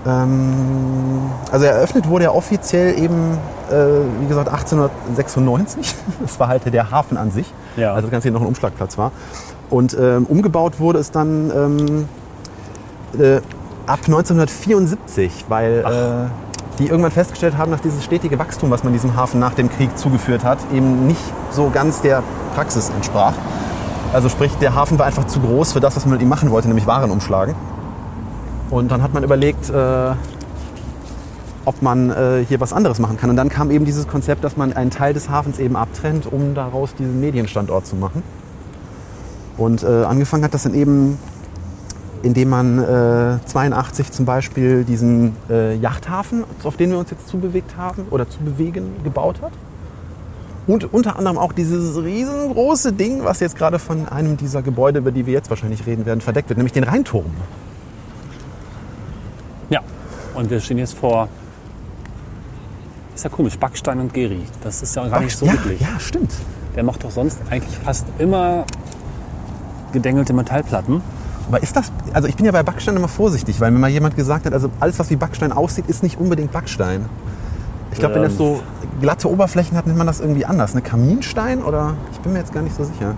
Ähm, 0.05 1.21
also 1.51 1.65
eröffnet 1.65 2.07
wurde 2.09 2.25
er 2.25 2.35
offiziell 2.35 2.97
eben, 2.99 3.37
äh, 3.71 3.75
wie 4.21 4.27
gesagt, 4.27 4.49
1896. 4.49 5.95
Das 6.21 6.39
war 6.39 6.47
halt 6.49 6.71
der 6.73 6.91
Hafen 6.91 7.17
an 7.17 7.31
sich, 7.31 7.51
Ja. 7.77 7.93
als 7.93 8.03
das 8.03 8.11
Ganze 8.11 8.25
hier 8.27 8.33
noch 8.33 8.41
ein 8.41 8.47
Umschlagplatz 8.47 8.97
war. 8.97 9.11
Und 9.69 9.97
ähm, 9.99 10.25
umgebaut 10.25 10.79
wurde 10.79 10.99
es 10.99 11.11
dann 11.11 11.51
ähm, 11.55 12.07
äh, 13.19 13.39
ab 13.85 13.99
1974, 14.05 15.45
weil 15.49 15.79
äh, 15.79 16.79
die 16.79 16.87
irgendwann 16.87 17.11
festgestellt 17.11 17.57
haben, 17.57 17.71
dass 17.71 17.81
dieses 17.81 18.03
stetige 18.03 18.39
Wachstum, 18.39 18.71
was 18.71 18.83
man 18.83 18.93
diesem 18.93 19.15
Hafen 19.15 19.39
nach 19.39 19.53
dem 19.53 19.69
Krieg 19.69 19.97
zugeführt 19.97 20.43
hat, 20.43 20.59
eben 20.73 21.07
nicht 21.07 21.21
so 21.51 21.69
ganz 21.69 22.01
der 22.01 22.23
Praxis 22.55 22.89
entsprach. 22.89 23.33
Also 24.13 24.29
sprich, 24.29 24.51
der 24.61 24.75
Hafen 24.75 24.99
war 24.99 25.05
einfach 25.05 25.27
zu 25.27 25.39
groß 25.39 25.73
für 25.73 25.79
das, 25.79 25.95
was 25.95 26.05
man 26.05 26.13
mit 26.13 26.21
ihm 26.21 26.29
machen 26.29 26.51
wollte, 26.51 26.67
nämlich 26.67 26.87
Waren 26.87 27.11
umschlagen. 27.11 27.55
Und 28.69 28.91
dann 28.91 29.01
hat 29.03 29.13
man 29.13 29.23
überlegt, 29.23 29.69
äh, 29.69 30.11
ob 31.65 31.81
man 31.81 32.09
äh, 32.09 32.45
hier 32.47 32.59
was 32.59 32.73
anderes 32.73 32.99
machen 32.99 33.17
kann. 33.17 33.29
Und 33.29 33.35
dann 33.35 33.49
kam 33.49 33.71
eben 33.71 33.85
dieses 33.85 34.07
Konzept, 34.07 34.43
dass 34.43 34.57
man 34.57 34.73
einen 34.73 34.91
Teil 34.91 35.13
des 35.13 35.29
Hafens 35.29 35.59
eben 35.59 35.75
abtrennt, 35.75 36.31
um 36.31 36.55
daraus 36.55 36.95
diesen 36.95 37.19
Medienstandort 37.19 37.85
zu 37.85 37.95
machen. 37.95 38.23
Und 39.57 39.83
äh, 39.83 40.03
angefangen 40.03 40.43
hat 40.43 40.53
das 40.53 40.63
dann 40.63 40.73
eben, 40.73 41.17
indem 42.23 42.49
man 42.49 42.79
äh, 42.79 43.45
82 43.45 44.11
zum 44.11 44.25
Beispiel 44.25 44.83
diesen 44.85 45.35
äh, 45.49 45.75
Yachthafen, 45.75 46.45
auf 46.63 46.77
den 46.77 46.89
wir 46.91 46.97
uns 46.97 47.11
jetzt 47.11 47.27
zubewegt 47.27 47.77
haben 47.77 48.07
oder 48.09 48.27
zu 48.29 48.39
bewegen, 48.39 48.95
gebaut 49.03 49.41
hat. 49.41 49.51
Und 50.65 50.93
unter 50.93 51.17
anderem 51.17 51.37
auch 51.37 51.51
dieses 51.51 52.01
riesengroße 52.01 52.93
Ding, 52.93 53.25
was 53.25 53.41
jetzt 53.41 53.57
gerade 53.57 53.79
von 53.79 54.07
einem 54.07 54.37
dieser 54.37 54.61
Gebäude, 54.61 54.99
über 54.99 55.11
die 55.11 55.25
wir 55.25 55.33
jetzt 55.33 55.49
wahrscheinlich 55.49 55.85
reden 55.85 56.05
werden, 56.05 56.21
verdeckt 56.21 56.47
wird, 56.47 56.57
nämlich 56.57 56.71
den 56.71 56.85
Rheinturm. 56.85 57.25
Ja. 59.69 59.81
Und 60.33 60.49
wir 60.49 60.61
stehen 60.61 60.77
jetzt 60.77 60.97
vor. 60.97 61.27
Ist 63.13 63.25
ja 63.25 63.29
komisch, 63.29 63.57
Backstein 63.59 63.99
und 63.99 64.13
Geri. 64.13 64.41
Das 64.63 64.81
ist 64.81 64.95
ja 64.95 65.07
gar 65.07 65.19
nicht 65.19 65.35
so 65.35 65.45
ja, 65.45 65.53
üblich. 65.53 65.81
ja, 65.81 65.99
stimmt. 65.99 66.31
Der 66.75 66.83
macht 66.83 67.03
doch 67.03 67.11
sonst 67.11 67.39
eigentlich 67.49 67.77
fast 67.77 68.05
immer 68.17 68.65
gedengelte 69.91 70.33
Metallplatten. 70.33 71.01
Aber 71.47 71.61
ist 71.61 71.75
das, 71.75 71.91
also 72.13 72.27
ich 72.27 72.35
bin 72.35 72.45
ja 72.45 72.51
bei 72.51 72.63
Backstein 72.63 72.95
immer 72.95 73.07
vorsichtig, 73.07 73.59
weil 73.59 73.71
mir 73.71 73.79
mal 73.79 73.89
jemand 73.89 74.15
gesagt 74.15 74.45
hat, 74.45 74.53
also 74.53 74.69
alles, 74.79 74.97
was 74.99 75.09
wie 75.09 75.15
Backstein 75.15 75.51
aussieht, 75.51 75.85
ist 75.87 76.03
nicht 76.03 76.19
unbedingt 76.19 76.51
Backstein. 76.51 77.05
Ich 77.91 77.99
glaube, 77.99 78.15
wenn 78.15 78.23
das 78.23 78.37
so 78.37 78.61
glatte 79.01 79.29
Oberflächen 79.29 79.77
hat, 79.77 79.85
nennt 79.85 79.97
man 79.97 80.07
das 80.07 80.19
irgendwie 80.19 80.45
anders. 80.45 80.71
Eine 80.71 80.81
Kaminstein 80.81 81.61
oder? 81.61 81.93
Ich 82.11 82.19
bin 82.19 82.33
mir 82.33 82.39
jetzt 82.39 82.53
gar 82.53 82.63
nicht 82.63 82.75
so 82.75 82.83
sicher. 82.83 83.15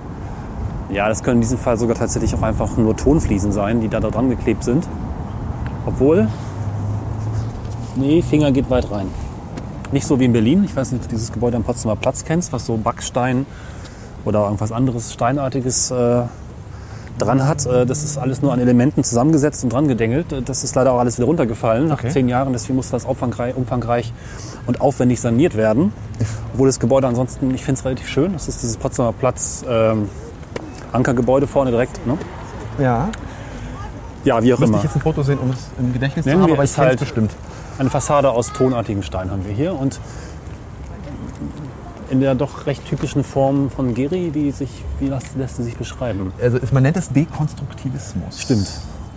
Ja, 0.90 1.08
das 1.08 1.24
können 1.24 1.38
in 1.38 1.42
diesem 1.42 1.58
Fall 1.58 1.78
sogar 1.78 1.96
tatsächlich 1.96 2.36
auch 2.36 2.42
einfach 2.42 2.76
nur 2.78 2.96
Tonfliesen 2.96 3.52
sein, 3.52 3.80
die 3.80 3.88
da, 3.88 4.00
da 4.00 4.10
dran 4.10 4.30
geklebt 4.30 4.64
sind. 4.64 4.86
Obwohl. 5.86 6.28
Nee, 7.96 8.22
Finger 8.22 8.52
geht 8.52 8.70
weit 8.70 8.92
rein. 8.92 9.08
Nicht 9.92 10.06
so 10.06 10.20
wie 10.20 10.26
in 10.26 10.34
Berlin. 10.34 10.64
Ich 10.66 10.76
weiß 10.76 10.92
nicht, 10.92 11.04
ob 11.04 11.10
du 11.10 11.16
dieses 11.16 11.32
Gebäude 11.32 11.56
am 11.58 11.64
Potsdamer 11.64 11.96
Platz 11.96 12.26
kennst, 12.26 12.52
was 12.52 12.66
so 12.66 12.76
Backstein 12.76 13.46
oder 14.26 14.44
irgendwas 14.44 14.72
anderes 14.72 15.14
Steinartiges 15.14 15.92
äh, 15.92 16.24
dran 17.18 17.47
hat. 17.47 17.66
Äh, 17.66 17.86
das 17.86 18.03
ist 18.03 18.18
alles 18.18 18.41
nur 18.41 18.51
an 18.53 18.59
Elementen 18.59 19.03
zusammengesetzt 19.03 19.63
und 19.63 19.72
dran 19.74 19.88
gedengelt. 19.88 20.32
Äh, 20.34 20.41
Das 20.41 20.63
ist 20.63 20.76
leider 20.76 20.91
auch 20.93 20.99
alles 20.99 21.18
wieder 21.18 21.28
runtergefallen 21.28 21.88
nach 21.88 21.99
Okay. 21.99 22.09
zehn 22.09 22.28
Jahren. 22.30 22.53
Deswegen 22.53 22.76
musste 22.76 22.93
das 22.93 23.05
umfangreich, 23.05 23.55
und 24.68 24.82
aufwendig 24.82 25.22
saniert 25.22 25.55
werden. 25.55 25.93
Obwohl 26.53 26.68
das 26.68 26.80
Gebäude 26.80 27.07
ansonsten, 27.07 27.53
ich 27.53 27.63
finde 27.63 27.80
es 27.80 27.86
relativ 27.86 28.07
schön. 28.07 28.34
Das 28.34 28.47
ist 28.47 28.61
dieses 28.63 28.78
Potsdamer 28.78 29.13
Platz 29.13 29.63
ähm, 29.70 30.09
Ankergebäude 30.91 31.45
vorne 31.47 31.72
direkt. 31.72 32.05
Ne? 32.07 32.18
Ja. 32.80 33.09
Ja, 34.24 34.41
wie 34.41 34.53
auch 34.53 34.59
Müsste 34.59 34.66
immer. 34.72 34.78
ich 34.80 34.84
jetzt 34.86 34.95
ein 34.95 35.01
Foto 35.01 35.22
sehen, 35.22 35.38
um 35.39 35.51
es 35.51 35.57
im 35.78 35.93
Gedächtnis 35.93 36.26
Nennen 36.26 36.39
zu 36.39 36.43
haben, 36.45 36.53
aber 36.53 36.63
es 36.63 36.72
ich 36.72 36.76
kenne 36.76 36.88
halt- 36.89 36.99
bestimmt. 36.99 37.32
Eine 37.78 37.89
Fassade 37.89 38.30
aus 38.32 38.53
tonartigem 38.53 39.03
Stein 39.03 39.30
haben 39.30 39.45
wir 39.45 39.53
hier 39.53 39.78
und 39.78 39.99
in 42.10 42.20
der 42.20 42.36
doch 42.36 42.66
recht 42.66 42.86
typischen 42.86 43.24
Form 43.24 43.70
von 43.70 43.93
Geri, 43.93 44.32
die 44.32 44.51
sich, 44.51 44.70
wie 44.99 45.08
lässt, 45.08 45.36
lässt 45.38 45.58
sie 45.58 45.64
sich 45.64 45.78
beschreiben? 45.78 46.32
Also 46.41 46.60
man 46.72 46.84
nennt 46.84 46.97
es 46.97 47.10
Dekonstruktivismus. 47.10 48.41
Stimmt. 48.41 48.70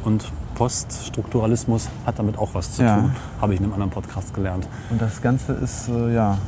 Und 0.05 0.31
Poststrukturalismus 0.55 1.89
hat 2.07 2.19
damit 2.19 2.39
auch 2.39 2.51
was 2.55 2.73
zu 2.73 2.83
Ja. 2.83 2.97
tun, 2.97 3.13
habe 3.41 3.55
ich 3.55 3.61
in 3.61 3.65
einem 3.65 3.75
anderen 3.75 3.91
Podcast 3.93 4.33
gelernt. 4.35 4.67
Und 4.91 5.01
das 5.03 5.21
Ganze 5.23 5.53
ist, 5.53 5.89
äh, 5.89 6.15
ja. 6.15 6.39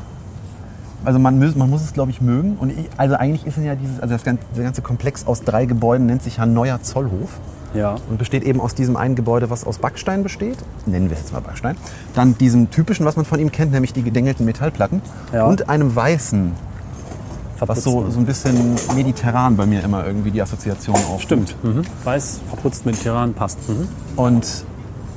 Also 1.05 1.19
man, 1.19 1.39
muss- 1.39 1.55
man 1.57 1.71
muss 1.71 1.83
es, 1.83 1.93
glaube 1.93 2.11
ich, 2.11 2.21
mögen. 2.21 2.57
Und 2.59 2.71
ich, 2.71 2.89
also 2.97 3.15
eigentlich 3.17 3.47
ist 3.47 3.57
es 3.57 3.65
ja 3.65 3.75
dieses, 3.75 4.01
also 4.01 4.15
das 4.15 4.23
ganze, 4.23 4.43
der 4.57 4.65
ganze 4.65 4.83
Komplex 4.83 5.27
aus 5.27 5.43
drei 5.43 5.65
Gebäuden 5.67 6.07
nennt 6.07 6.23
sich 6.23 6.37
ja 6.39 6.47
Neuer 6.47 6.83
Zollhof. 6.83 7.39
Ja, 7.75 7.97
und 8.09 8.19
besteht 8.19 8.43
eben 8.43 8.61
aus 8.61 8.75
diesem 8.75 8.97
einen 8.97 9.15
Gebäude, 9.15 9.51
was 9.51 9.65
aus 9.65 9.79
Backstein 9.79 10.23
besteht. 10.23 10.59
Nennen 10.87 11.09
wir 11.09 11.17
es 11.17 11.23
jetzt 11.23 11.33
mal 11.33 11.41
Backstein. 11.41 11.77
Dann 12.15 12.37
diesem 12.37 12.71
typischen, 12.71 13.07
was 13.07 13.17
man 13.17 13.25
von 13.25 13.39
ihm 13.39 13.53
kennt, 13.53 13.73
nämlich 13.73 13.93
die 13.93 14.03
gedengelten 14.03 14.45
Metallplatten. 14.45 15.03
Ja. 15.33 15.47
Und 15.47 15.69
einem 15.69 15.95
weißen, 15.95 16.53
was 17.61 17.85
so, 17.85 18.09
so 18.11 18.19
ein 18.19 18.27
bisschen 18.27 18.77
mediterran 18.95 19.57
bei 19.57 19.67
mir 19.67 19.85
immer 19.85 20.07
irgendwie 20.07 20.31
die 20.31 20.43
Assoziation 20.43 20.97
auf. 20.97 21.21
Stimmt. 21.21 21.55
Mhm. 21.63 21.83
Weiß, 22.05 22.41
verputzt 22.49 22.87
mit 22.87 23.01
Terran 23.03 23.35
passt. 23.35 23.59
Mhm. 23.69 23.89
Und 24.17 24.65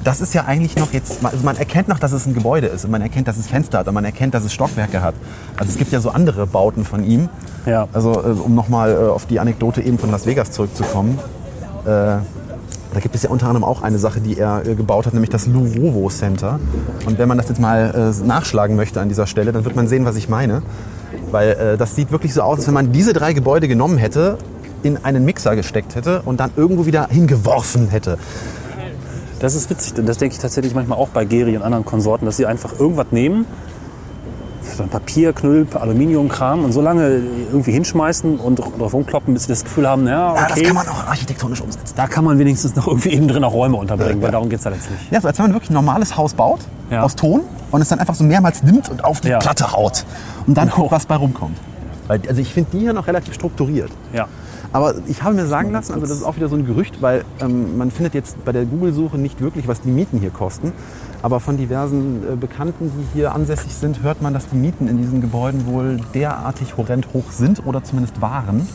das 0.04 0.22
ist 0.22 0.34
ja 0.34 0.46
eigentlich 0.46 0.76
noch 0.76 0.92
jetzt, 0.92 1.24
also 1.24 1.44
man 1.44 1.56
erkennt 1.56 1.88
noch, 1.88 2.00
dass 2.00 2.12
es 2.12 2.26
ein 2.26 2.34
Gebäude 2.34 2.68
ist. 2.68 2.86
Und 2.86 2.92
man 2.92 3.02
erkennt, 3.02 3.28
dass 3.28 3.38
es 3.38 3.48
Fenster 3.48 3.80
hat 3.80 3.88
und 3.88 3.94
man 3.94 4.06
erkennt, 4.06 4.34
dass 4.34 4.44
es 4.44 4.54
Stockwerke 4.54 5.02
hat. 5.02 5.16
Also 5.58 5.72
es 5.72 5.78
gibt 5.78 5.92
ja 5.92 6.02
so 6.02 6.10
andere 6.10 6.46
Bauten 6.46 6.84
von 6.84 7.04
ihm. 7.04 7.30
Ja. 7.66 7.88
Also 7.94 8.12
äh, 8.12 8.28
um 8.28 8.54
nochmal 8.54 8.92
äh, 8.92 9.10
auf 9.10 9.26
die 9.26 9.40
Anekdote 9.40 9.82
eben 9.82 9.98
von 9.98 10.12
Las 10.12 10.26
Vegas 10.26 10.52
zurückzukommen. 10.52 11.18
Äh, 11.86 12.18
da 12.94 13.00
gibt 13.00 13.16
es 13.16 13.24
ja 13.24 13.30
unter 13.30 13.48
anderem 13.48 13.64
auch 13.64 13.82
eine 13.82 13.98
Sache, 13.98 14.22
die 14.22 14.38
er 14.38 14.66
äh, 14.66 14.76
gebaut 14.76 15.06
hat, 15.06 15.14
nämlich 15.14 15.30
das 15.30 15.48
Lurovo 15.48 16.10
Center. 16.10 16.60
Und 17.06 17.18
wenn 17.18 17.28
man 17.28 17.38
das 17.38 17.50
jetzt 17.50 17.60
mal 17.60 18.14
äh, 18.22 18.26
nachschlagen 18.26 18.76
möchte 18.76 19.02
an 19.02 19.10
dieser 19.10 19.28
Stelle, 19.28 19.52
dann 19.52 19.66
wird 19.66 19.76
man 19.76 19.88
sehen, 19.88 20.06
was 20.06 20.16
ich 20.16 20.30
meine. 20.30 20.62
Weil 21.32 21.50
äh, 21.52 21.78
das 21.78 21.96
sieht 21.96 22.12
wirklich 22.12 22.34
so 22.34 22.42
aus, 22.42 22.60
als 22.60 22.68
wenn 22.68 22.74
man 22.74 22.92
diese 22.92 23.14
drei 23.14 23.34
Gebäude 23.34 23.68
genommen 23.68 23.98
hätte, 23.98 24.38
in 24.84 25.04
einen 25.04 25.26
Mixer 25.26 25.56
gesteckt 25.56 25.96
hätte 25.96 26.22
und 26.24 26.40
dann 26.40 26.52
irgendwo 26.56 26.86
wieder 26.86 27.08
hingeworfen 27.08 27.88
hätte. 27.88 28.18
Das 29.40 29.56
ist 29.56 29.70
witzig, 29.70 29.94
das 30.06 30.18
denke 30.18 30.36
ich 30.36 30.40
tatsächlich 30.40 30.74
manchmal 30.74 30.98
auch 30.98 31.10
bei 31.10 31.26
Geri 31.26 31.58
und 31.58 31.64
anderen 31.64 31.84
Konsorten, 31.84 32.26
dass 32.26 32.38
sie 32.38 32.46
einfach 32.46 32.80
irgendwas 32.80 33.08
nehmen, 33.12 33.46
so 34.66 34.84
Papier, 34.84 35.34
Knüll, 35.34 35.68
Aluminiumkram 35.74 36.64
und 36.66 36.72
so 36.72 36.82
lange 36.82 37.22
irgendwie 37.52 37.72
hinschmeißen 37.72 38.40
und 38.40 38.56
drauf 38.56 38.94
rumkloppen, 38.94 39.34
bis 39.34 39.44
sie 39.44 39.50
das 39.50 39.64
Gefühl 39.64 39.88
haben, 39.88 40.08
ja, 40.08 40.32
okay, 40.32 40.42
Ja, 40.42 40.48
das 40.50 40.62
kann 40.64 40.76
man 40.76 40.88
auch 40.88 41.08
architektonisch 41.08 41.62
umsetzen. 41.62 41.94
da 41.96 42.08
kann 42.08 42.24
man 42.26 42.40
wenigstens 42.40 42.76
noch 42.76 42.88
irgendwie 42.88 43.10
innen 43.10 43.28
drin 43.28 43.44
auch 43.44 43.54
Räume 43.54 43.78
unterbringen, 43.78 44.22
weil 44.22 44.32
darum 44.32 44.50
geht 44.50 44.60
es 44.60 44.66
ja 44.66 44.72
letztlich. 44.72 45.00
Ja, 45.12 45.22
so 45.22 45.28
als 45.28 45.38
wenn 45.38 45.46
man 45.46 45.54
wirklich 45.54 45.70
ein 45.70 45.74
normales 45.76 46.16
Haus 46.18 46.34
baut, 46.34 46.60
Ja. 46.90 47.04
aus 47.04 47.16
Ton, 47.16 47.42
und 47.72 47.82
es 47.82 47.88
dann 47.90 48.00
einfach 48.00 48.16
so 48.16 48.24
mehrmals 48.24 48.62
nimmt 48.64 48.90
und 48.90 49.04
auf 49.04 49.20
die 49.22 49.30
Ja. 49.30 49.40
Platte 49.40 49.72
haut. 49.72 50.06
Und 50.46 50.56
dann 50.58 50.70
guckt, 50.70 50.92
was 50.92 51.06
bei 51.06 51.16
rumkommt. 51.16 51.58
Weil, 52.08 52.22
also 52.28 52.40
ich 52.42 52.54
finde 52.54 52.70
die 52.74 52.80
hier 52.80 52.94
noch 52.94 53.08
relativ 53.08 53.34
strukturiert. 53.34 53.90
Ja. 54.14 54.28
Aber 54.74 54.96
ich 55.08 55.22
habe 55.22 55.36
mir 55.36 55.46
sagen 55.46 55.72
lassen, 55.72 55.94
also 55.94 56.08
das 56.08 56.18
ist 56.18 56.24
auch 56.24 56.36
wieder 56.36 56.50
so 56.50 56.56
ein 56.56 56.66
Gerücht, 56.66 57.00
weil 57.02 57.24
ähm, 57.40 57.78
man 57.78 57.92
findet 57.92 58.16
jetzt 58.16 58.44
bei 58.44 58.52
der 58.52 58.66
Google-Suche 58.66 59.20
nicht 59.20 59.40
wirklich, 59.40 59.68
was 59.68 59.82
die 59.82 59.92
Mieten 59.92 60.20
hier 60.20 60.32
kosten. 60.32 60.72
Aber 61.22 61.40
von 61.40 61.58
diversen 61.58 62.24
äh, 62.24 62.36
Bekannten, 62.36 62.92
die 62.98 63.06
hier 63.14 63.34
ansässig 63.34 63.72
sind, 63.76 64.02
hört 64.02 64.24
man, 64.24 64.34
dass 64.34 64.50
die 64.50 64.56
Mieten 64.56 64.88
in 64.88 64.98
diesen 64.98 65.22
Gebäuden 65.22 65.68
wohl 65.68 66.00
derartig 66.16 66.76
horrend 66.76 67.14
hoch 67.14 67.30
sind 67.30 67.66
oder 67.68 67.84
zumindest 67.84 68.20
waren, 68.20 68.68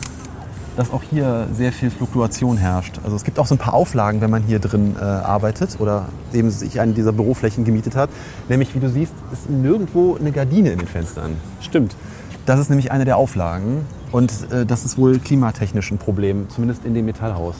dass 0.77 0.89
auch 0.93 1.03
hier 1.03 1.47
sehr 1.53 1.73
viel 1.73 1.91
Fluktuation 1.91 2.55
herrscht. 2.55 3.01
Also 3.03 3.17
es 3.17 3.25
gibt 3.25 3.37
auch 3.37 3.45
so 3.45 3.55
ein 3.55 3.59
paar 3.59 3.73
Auflagen, 3.73 4.21
wenn 4.21 4.29
man 4.31 4.43
hier 4.43 4.59
drin 4.59 4.95
äh, 4.97 5.03
arbeitet 5.03 5.81
oder 5.81 6.05
eben 6.31 6.49
sich 6.49 6.79
eine 6.79 6.93
dieser 6.93 7.11
Büroflächen 7.11 7.65
gemietet 7.65 7.97
hat. 7.97 8.09
Nämlich, 8.47 8.73
wie 8.73 8.79
du 8.79 8.89
siehst, 8.89 9.13
ist 9.33 9.49
nirgendwo 9.49 10.15
eine 10.17 10.31
Gardine 10.31 10.71
in 10.71 10.79
den 10.79 10.87
Fenstern. 10.87 11.35
Stimmt. 11.59 11.97
Das 12.45 12.57
ist 12.57 12.69
nämlich 12.69 12.89
eine 12.93 13.03
der 13.03 13.17
Auflagen. 13.17 13.85
Und 14.11 14.31
äh, 14.51 14.65
das 14.65 14.85
ist 14.85 14.97
wohl 14.97 15.19
klimatechnisch 15.19 15.91
ein 15.91 15.97
Problem, 15.97 16.47
zumindest 16.49 16.83
in 16.85 16.93
dem 16.93 17.05
Metallhaus. 17.05 17.55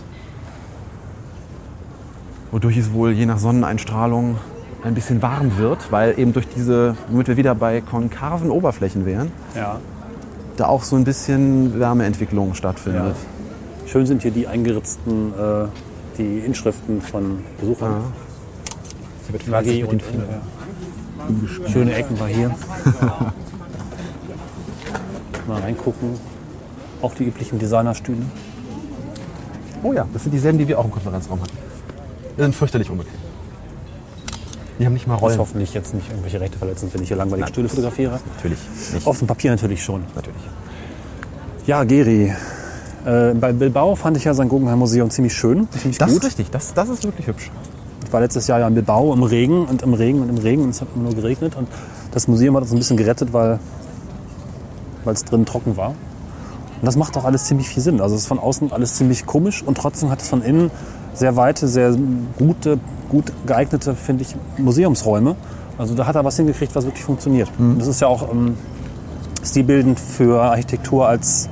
Wodurch 2.51 2.77
es 2.77 2.91
wohl 2.91 3.11
je 3.11 3.25
nach 3.27 3.37
Sonneneinstrahlung 3.37 4.37
ein 4.83 4.93
bisschen 4.95 5.21
warm 5.21 5.57
wird, 5.57 5.91
weil 5.91 6.17
eben 6.17 6.33
durch 6.33 6.47
diese, 6.47 6.95
womit 7.09 7.27
wir 7.27 7.37
wieder 7.37 7.53
bei 7.53 7.81
konkaven 7.81 8.49
Oberflächen 8.49 9.05
wären, 9.05 9.31
Ja. 9.55 9.77
da 10.57 10.65
auch 10.67 10.83
so 10.83 10.95
ein 10.95 11.03
bisschen 11.03 11.79
Wärmeentwicklung 11.79 12.55
stattfindet. 12.55 13.15
Schön 13.85 14.05
sind 14.05 14.21
hier 14.23 14.31
die 14.31 14.47
eingeritzten 14.47 15.33
äh, 15.33 15.65
die 16.17 16.39
Inschriften 16.39 17.01
von 17.01 17.39
Besuchern. 17.59 18.01
Wird 19.31 19.47
Maggi 19.47 19.83
fleißig 19.83 19.91
mit 19.91 20.03
und 21.29 21.65
äh, 21.65 21.69
schöne 21.69 21.93
Ecken 21.93 22.19
war 22.19 22.27
hier. 22.27 22.49
Mal 25.47 25.61
reingucken. 25.61 26.09
Auch 27.01 27.13
die 27.15 27.23
üblichen 27.25 27.59
Designerstühle. 27.59 28.21
Oh 29.83 29.93
ja, 29.93 30.05
das 30.11 30.23
sind 30.23 30.31
dieselben, 30.33 30.57
die 30.57 30.67
wir 30.67 30.79
auch 30.79 30.85
im 30.85 30.91
Konferenzraum 30.91 31.41
hatten. 31.41 31.57
Die 32.37 32.41
sind 32.41 32.53
fürchterlich 32.55 32.89
unbequem. 32.89 33.13
Die 34.79 34.85
haben 34.85 34.93
nicht 34.93 35.07
mal 35.07 35.15
Rollen. 35.15 35.33
ist 35.33 35.39
hoffentlich 35.39 35.73
jetzt 35.73 35.93
nicht 35.93 36.09
irgendwelche 36.09 36.39
Rechte 36.39 36.57
verletzend, 36.57 36.93
wenn 36.93 37.01
ich 37.01 37.09
hier 37.09 37.17
langweilig 37.17 37.45
Nein. 37.45 37.53
Stühle 37.53 37.69
fotografiere. 37.69 38.19
Natürlich 38.35 38.59
nicht. 38.93 39.07
Auf 39.07 39.19
dem 39.19 39.27
Papier 39.27 39.51
natürlich 39.51 39.83
schon. 39.83 40.03
Natürlich. 40.15 40.41
Ja, 41.65 41.83
Geri. 41.83 42.33
Äh, 43.05 43.33
bei 43.33 43.51
Bilbao 43.53 43.95
fand 43.95 44.17
ich 44.17 44.23
ja 44.23 44.33
sein 44.33 44.49
Guggenheim 44.49 44.79
Museum 44.79 45.09
ziemlich 45.09 45.33
schön, 45.33 45.67
ziemlich 45.71 45.97
Das 45.97 46.09
gut. 46.11 46.19
ist 46.19 46.25
richtig, 46.27 46.49
das, 46.51 46.73
das 46.73 46.89
ist 46.89 47.03
wirklich 47.03 47.27
hübsch. 47.27 47.51
Ich 48.05 48.11
war 48.11 48.21
letztes 48.21 48.47
Jahr 48.47 48.59
ja 48.59 48.67
in 48.67 48.73
Bilbao 48.73 49.13
im 49.13 49.23
Regen 49.23 49.65
und 49.65 49.81
im 49.81 49.93
Regen 49.93 50.21
und 50.21 50.29
im 50.29 50.37
Regen 50.37 50.63
und 50.63 50.69
es 50.71 50.81
hat 50.81 50.87
immer 50.95 51.05
nur 51.05 51.13
geregnet. 51.15 51.55
Und 51.55 51.67
das 52.11 52.27
Museum 52.27 52.55
hat 52.55 52.63
uns 52.63 52.71
ein 52.71 52.77
bisschen 52.79 52.97
gerettet, 52.97 53.31
weil 53.33 53.59
weil 55.05 55.13
es 55.13 55.23
drin 55.23 55.45
trocken 55.45 55.77
war. 55.77 55.93
Und 56.81 56.85
das 56.85 56.95
macht 56.95 57.17
auch 57.17 57.25
alles 57.25 57.45
ziemlich 57.45 57.67
viel 57.67 57.83
Sinn. 57.83 57.99
Also 58.01 58.15
es 58.15 58.21
ist 58.21 58.27
von 58.27 58.39
außen 58.39 58.71
alles 58.71 58.95
ziemlich 58.95 59.25
komisch 59.25 59.63
und 59.63 59.77
trotzdem 59.77 60.09
hat 60.09 60.21
es 60.21 60.29
von 60.29 60.41
innen 60.41 60.71
sehr 61.13 61.35
weite, 61.35 61.67
sehr 61.67 61.95
gute, 62.37 62.79
gut 63.09 63.33
geeignete, 63.45 63.95
finde 63.95 64.23
ich, 64.23 64.35
Museumsräume. 64.57 65.35
Also 65.77 65.95
da 65.95 66.05
hat 66.05 66.15
er 66.15 66.23
was 66.23 66.37
hingekriegt, 66.37 66.75
was 66.75 66.85
wirklich 66.85 67.03
funktioniert. 67.03 67.49
Und 67.57 67.79
das 67.79 67.87
ist 67.87 67.99
ja 68.01 68.07
auch 68.07 68.31
ähm, 68.31 68.55
stilbildend 69.43 69.99
für 69.99 70.41
Architektur 70.41 71.07
als, 71.07 71.49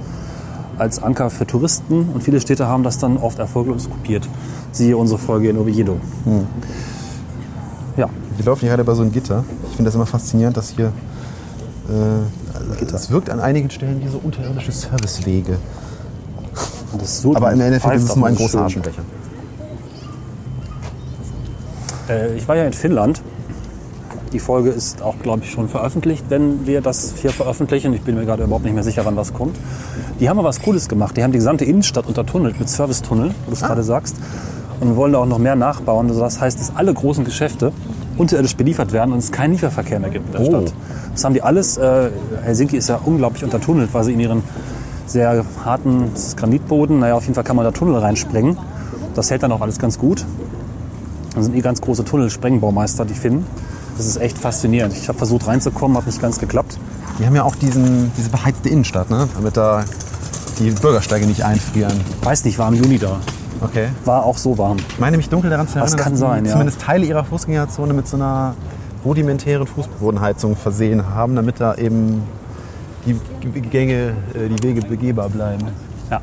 als 0.78 1.02
Anker 1.02 1.30
für 1.30 1.46
Touristen. 1.46 2.10
Und 2.14 2.24
viele 2.24 2.40
Städte 2.40 2.68
haben 2.68 2.84
das 2.84 2.98
dann 2.98 3.18
oft 3.18 3.40
erfolglos 3.40 3.90
kopiert. 3.90 4.28
Siehe 4.72 4.96
unsere 4.96 5.20
Folge 5.20 5.50
in 5.50 5.58
Oviedo. 5.58 5.98
Ja, 7.98 8.10
Wir 8.38 8.46
laufen 8.46 8.62
hier 8.62 8.70
gerade 8.70 8.84
bei 8.84 8.94
so 8.94 9.02
einem 9.02 9.12
Gitter. 9.12 9.44
Ich 9.70 9.76
finde 9.76 9.86
das 9.86 9.96
immer 9.96 10.06
faszinierend, 10.06 10.56
dass 10.56 10.70
hier. 10.70 10.94
Äh, 11.90 12.86
das 12.86 13.12
wirkt 13.12 13.30
an 13.30 13.40
einigen 13.40 13.70
Stellen 13.70 14.02
wie 14.04 14.10
so 14.10 14.20
unterirdische 14.24 14.72
Servicewege. 14.72 15.58
so 17.04 17.36
Aber 17.36 17.52
im 17.52 17.62
Endeffekt 17.62 17.96
ist 17.96 18.04
es 18.04 18.16
nur 18.16 18.28
ein 18.28 18.36
großer. 18.36 18.62
Aschenbecher. 18.62 19.04
Äh, 22.10 22.36
ich 22.36 22.48
war 22.48 22.56
ja 22.56 22.66
in 22.66 22.74
Finnland. 22.74 23.22
Die 24.34 24.40
Folge 24.40 24.72
ist 24.72 25.02
auch, 25.02 25.16
glaube 25.20 25.44
ich, 25.44 25.52
schon 25.52 25.70
veröffentlicht, 25.70 26.26
wenn 26.28 26.68
wir 26.68 26.82
das 26.82 27.14
hier 27.16 27.32
veröffentlichen. 27.32 27.94
Ich 27.94 28.02
bin 28.02 28.16
mir 28.16 28.26
gerade 28.26 28.44
überhaupt 28.44 28.66
nicht 28.66 28.74
mehr 28.74 28.84
sicher, 28.84 29.06
wann 29.06 29.16
was 29.16 29.34
kommt. 29.34 29.56
Die 30.20 30.28
haben 30.28 30.38
aber 30.38 30.50
was 30.50 30.62
Cooles 30.62 30.90
gemacht. 30.90 31.16
Die 31.16 31.24
haben 31.24 31.32
die 31.32 31.38
gesamte 31.38 31.64
Innenstadt 31.64 32.06
untertunnelt 32.06 32.60
mit 32.60 32.68
Servicetunnel, 32.68 33.30
wo 33.46 33.52
du 33.52 33.54
es 33.54 33.62
gerade 33.62 33.84
sagst. 33.84 34.18
Und 34.82 34.98
wollen 34.98 35.14
da 35.14 35.20
auch 35.20 35.26
noch 35.26 35.40
mehr 35.40 35.56
nachbauen. 35.56 36.10
Also 36.10 36.20
das 36.20 36.42
heißt, 36.42 36.60
dass 36.60 36.76
alle 36.76 36.94
großen 36.94 37.24
Geschäfte 37.24 37.72
unterirdisch 38.18 38.56
beliefert 38.56 38.92
werden 38.92 39.12
und 39.14 39.20
es 39.20 39.32
keinen 39.32 39.52
Lieferverkehr 39.54 40.00
mehr 40.00 40.10
gibt 40.10 40.28
in 40.28 40.32
der 40.32 40.42
Oh. 40.42 40.62
Stadt. 40.62 40.74
Das 41.14 41.24
haben 41.24 41.34
die 41.34 41.42
alles. 41.42 41.78
Äh, 41.78 42.10
Helsinki 42.44 42.78
ist 42.78 42.90
ja 42.90 43.00
unglaublich 43.04 43.44
untertunnelt, 43.44 43.90
weil 43.94 44.04
sie 44.04 44.14
in 44.14 44.20
ihren 44.20 44.44
sehr 45.06 45.46
harten 45.64 46.12
Granitboden, 46.36 47.00
naja, 47.00 47.16
auf 47.16 47.24
jeden 47.24 47.36
Fall 47.36 47.44
kann 47.44 47.56
man 47.56 47.66
da 47.66 47.72
Tunnel 47.72 47.98
reinsprengen. 47.98 48.58
Das 49.16 49.32
hält 49.32 49.42
dann 49.44 49.52
auch 49.52 49.62
alles 49.62 49.80
ganz 49.80 49.98
gut. 49.98 50.26
Das 51.34 51.46
sind 51.46 51.56
eh 51.56 51.62
ganz 51.62 51.82
große 51.82 52.04
Tunnelsprengenbaumeister, 52.04 53.06
die 53.06 53.14
finden. 53.14 53.46
Das 53.98 54.06
ist 54.06 54.18
echt 54.18 54.38
faszinierend. 54.38 54.94
Ich 54.96 55.08
habe 55.08 55.18
versucht 55.18 55.48
reinzukommen, 55.48 55.98
hat 55.98 56.06
nicht 56.06 56.22
ganz 56.22 56.40
geklappt. 56.40 56.78
Die 57.20 57.26
haben 57.26 57.36
ja 57.36 57.44
auch 57.44 57.56
diesen, 57.56 58.12
diese 58.18 58.30
beheizte 58.30 58.70
Innenstadt, 58.70 59.10
ne? 59.10 59.28
damit 59.36 59.58
da 59.58 59.84
die 60.60 60.70
Bürgersteige 60.72 61.26
nicht 61.26 61.44
einfrieren. 61.46 61.94
Weiß 62.24 62.44
nicht, 62.46 62.60
war 62.60 62.68
im 62.68 62.76
Juni 62.76 63.00
da. 63.00 63.20
Okay. 63.62 63.90
War 64.06 64.24
auch 64.26 64.38
so 64.38 64.58
warm. 64.58 64.78
Ich 64.90 65.00
meine 65.00 65.18
mich 65.18 65.30
dunkel 65.30 65.50
daran 65.50 65.68
zu 65.68 65.80
Das 65.80 65.92
erinnern, 65.92 66.04
kann 66.04 66.14
dass 66.14 66.20
sein, 66.20 66.46
ja. 66.46 66.52
zumindest 66.52 66.82
Teile 66.82 67.06
ihrer 67.06 67.24
Fußgängerzone 67.24 67.94
mit 67.94 68.08
so 68.08 68.18
einer 68.18 68.56
rudimentären 69.04 69.66
Fußbodenheizung 69.68 70.56
versehen 70.56 71.14
haben, 71.14 71.36
damit 71.36 71.60
da 71.60 71.76
eben 71.76 72.24
die 73.06 73.62
Gänge, 73.62 74.14
äh, 74.34 74.50
die 74.50 74.64
Wege 74.64 74.82
begehbar 74.82 75.30
bleiben. 75.30 75.66
Ja. 76.12 76.22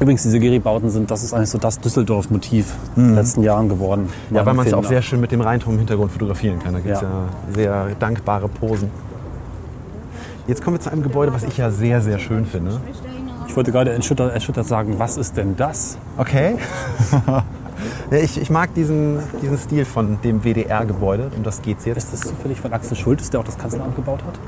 Übrigens, 0.00 0.22
diese 0.22 0.40
Geri-Bauten 0.40 0.90
sind, 0.90 1.10
das 1.10 1.22
ist 1.22 1.32
eigentlich 1.32 1.50
so 1.50 1.58
das 1.58 1.78
Düsseldorf-Motiv 1.78 2.74
in 2.96 3.08
den 3.08 3.14
letzten 3.14 3.42
Jahren 3.42 3.68
geworden. 3.68 4.08
Mhm. 4.30 4.36
Ja, 4.36 4.46
weil 4.46 4.54
man 4.54 4.66
es 4.66 4.72
ja 4.72 4.78
auch 4.78 4.84
sehr 4.84 5.02
schön 5.02 5.20
mit 5.20 5.32
dem 5.32 5.40
Rheinturm 5.40 5.74
im 5.74 5.78
Hintergrund 5.80 6.10
fotografieren 6.12 6.58
kann. 6.58 6.72
Da 6.72 6.80
gibt 6.80 6.94
es 6.94 7.00
ja. 7.02 7.08
Ja. 7.08 7.54
sehr 7.54 7.86
dankbare 7.98 8.48
Posen. 8.48 8.90
Jetzt 10.46 10.62
kommen 10.62 10.76
wir 10.76 10.80
zu 10.80 10.90
einem 10.90 11.02
Gebäude, 11.02 11.32
was 11.32 11.42
ich 11.44 11.56
ja 11.56 11.70
sehr, 11.70 12.00
sehr 12.02 12.18
schön 12.18 12.44
finde. 12.44 12.80
Ich 13.46 13.56
wollte 13.56 13.72
gerade 13.72 13.92
erschüttert, 13.92 14.32
erschüttert 14.32 14.66
sagen, 14.66 14.98
was 14.98 15.16
ist 15.16 15.36
denn 15.36 15.56
das? 15.56 15.98
Okay. 16.16 16.56
ich, 18.10 18.40
ich 18.40 18.50
mag 18.50 18.74
diesen, 18.74 19.18
diesen 19.42 19.58
Stil 19.58 19.84
von 19.84 20.18
dem 20.22 20.42
WDR-Gebäude, 20.42 21.30
um 21.36 21.42
das 21.42 21.62
geht 21.62 21.78
es 21.78 21.84
jetzt. 21.84 21.98
Ist 21.98 22.12
das 22.12 22.20
zufällig 22.20 22.60
von 22.60 22.72
Axel 22.72 22.96
Schultes, 22.96 23.30
der 23.30 23.40
auch 23.40 23.44
das 23.44 23.58
Kanzleramt 23.58 23.96
gebaut 23.96 24.22
hat? 24.26 24.38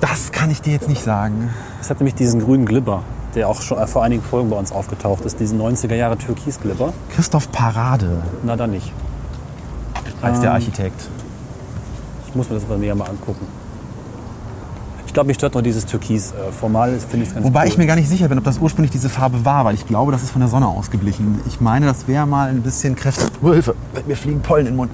Das 0.00 0.32
kann 0.32 0.50
ich 0.50 0.60
dir 0.60 0.72
jetzt 0.72 0.88
nicht 0.88 1.02
sagen. 1.02 1.50
Es 1.80 1.88
hat 1.88 2.00
nämlich 2.00 2.14
diesen 2.14 2.40
grünen 2.40 2.66
Glibber, 2.66 3.02
der 3.34 3.48
auch 3.48 3.62
schon 3.62 3.86
vor 3.86 4.02
einigen 4.02 4.22
Folgen 4.22 4.50
bei 4.50 4.56
uns 4.56 4.72
aufgetaucht 4.72 5.24
ist, 5.24 5.38
diesen 5.38 5.60
90er 5.60 5.94
Jahre 5.94 6.18
Türkis-Glibber. 6.18 6.92
Christoph 7.14 7.50
Parade 7.52 8.22
Na, 8.42 8.56
dann 8.56 8.72
nicht. 8.72 8.92
der 10.20 10.30
Ähm, 10.30 10.46
Architekt. 10.48 11.08
Ich 12.26 12.34
muss 12.34 12.48
mir 12.48 12.56
das 12.56 12.64
aber 12.64 12.78
näher 12.78 12.94
mal 12.94 13.08
angucken. 13.08 13.46
Ich 15.12 15.14
glaube, 15.14 15.26
mich 15.26 15.36
stört 15.36 15.52
nur 15.52 15.62
dieses 15.62 15.84
Türkis. 15.84 16.30
Äh, 16.32 16.50
formal 16.58 16.98
finde 16.98 17.24
ich 17.24 17.28
es 17.28 17.34
ganz 17.34 17.44
Wobei 17.44 17.64
cool. 17.64 17.68
ich 17.68 17.76
mir 17.76 17.86
gar 17.86 17.96
nicht 17.96 18.08
sicher 18.08 18.28
bin, 18.30 18.38
ob 18.38 18.44
das 18.44 18.56
ursprünglich 18.56 18.92
diese 18.92 19.10
Farbe 19.10 19.44
war, 19.44 19.66
weil 19.66 19.74
ich 19.74 19.86
glaube, 19.86 20.10
das 20.10 20.22
ist 20.22 20.30
von 20.30 20.40
der 20.40 20.48
Sonne 20.48 20.66
ausgeblichen. 20.66 21.38
Ich 21.46 21.60
meine, 21.60 21.84
das 21.84 22.08
wäre 22.08 22.26
mal 22.26 22.48
ein 22.48 22.62
bisschen 22.62 22.96
kräftig. 22.96 23.28
Oh, 23.42 23.52
Hilfe, 23.52 23.74
mir 24.06 24.16
fliegen 24.16 24.40
Pollen 24.40 24.64
in 24.64 24.72
den 24.72 24.76
Mund. 24.76 24.90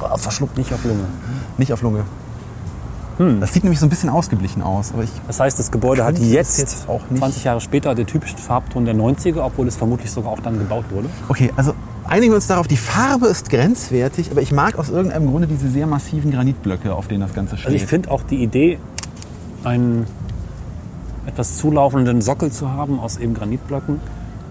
Oh, 0.00 0.16
verschluckt, 0.16 0.58
nicht 0.58 0.74
auf 0.74 0.82
Lunge. 0.84 1.04
nicht 1.58 1.72
auf 1.72 1.80
Lunge. 1.82 2.02
Hm. 3.18 3.40
Das 3.40 3.52
sieht 3.52 3.62
nämlich 3.62 3.78
so 3.78 3.86
ein 3.86 3.88
bisschen 3.88 4.08
ausgeglichen 4.10 4.62
aus. 4.62 4.90
Aber 4.94 5.04
ich, 5.04 5.10
Das 5.28 5.38
heißt, 5.38 5.56
das 5.56 5.70
Gebäude 5.70 6.04
hat 6.04 6.18
jetzt, 6.18 6.58
jetzt 6.58 6.88
auch 6.88 7.02
nicht- 7.08 7.20
20 7.20 7.44
Jahre 7.44 7.60
später, 7.60 7.94
den 7.94 8.08
typischen 8.08 8.38
Farbton 8.38 8.84
der 8.84 8.96
90er, 8.96 9.42
obwohl 9.44 9.68
es 9.68 9.76
vermutlich 9.76 10.10
sogar 10.10 10.32
auch 10.32 10.40
dann 10.40 10.58
gebaut 10.58 10.86
wurde. 10.90 11.08
okay, 11.28 11.52
also 11.54 11.72
einigen 12.10 12.32
wir 12.32 12.36
uns 12.36 12.46
darauf, 12.46 12.66
die 12.68 12.76
Farbe 12.76 13.26
ist 13.28 13.48
grenzwertig, 13.48 14.30
aber 14.30 14.42
ich 14.42 14.52
mag 14.52 14.78
aus 14.78 14.90
irgendeinem 14.90 15.28
Grunde 15.30 15.46
diese 15.46 15.68
sehr 15.70 15.86
massiven 15.86 16.30
Granitblöcke, 16.30 16.94
auf 16.94 17.08
denen 17.08 17.20
das 17.20 17.32
Ganze 17.34 17.56
steht. 17.56 17.66
Also 17.66 17.76
ich 17.76 17.86
finde 17.86 18.10
auch 18.10 18.22
die 18.22 18.42
Idee, 18.42 18.78
einen 19.64 20.06
etwas 21.26 21.56
zulaufenden 21.58 22.20
Sockel 22.20 22.50
zu 22.50 22.70
haben 22.70 22.98
aus 22.98 23.16
eben 23.18 23.34
Granitblöcken, 23.34 24.00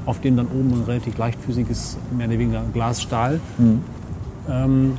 auf 0.05 0.21
dem 0.21 0.37
dann 0.37 0.47
oben 0.47 0.71
ein 0.73 0.83
relativ 0.85 1.17
leichtfüßiges, 1.17 1.97
mehr 2.17 2.27
oder 2.27 2.39
weniger 2.39 2.61
Glasstahl 2.73 3.39
Mhm. 3.57 3.81
ähm, 4.49 4.97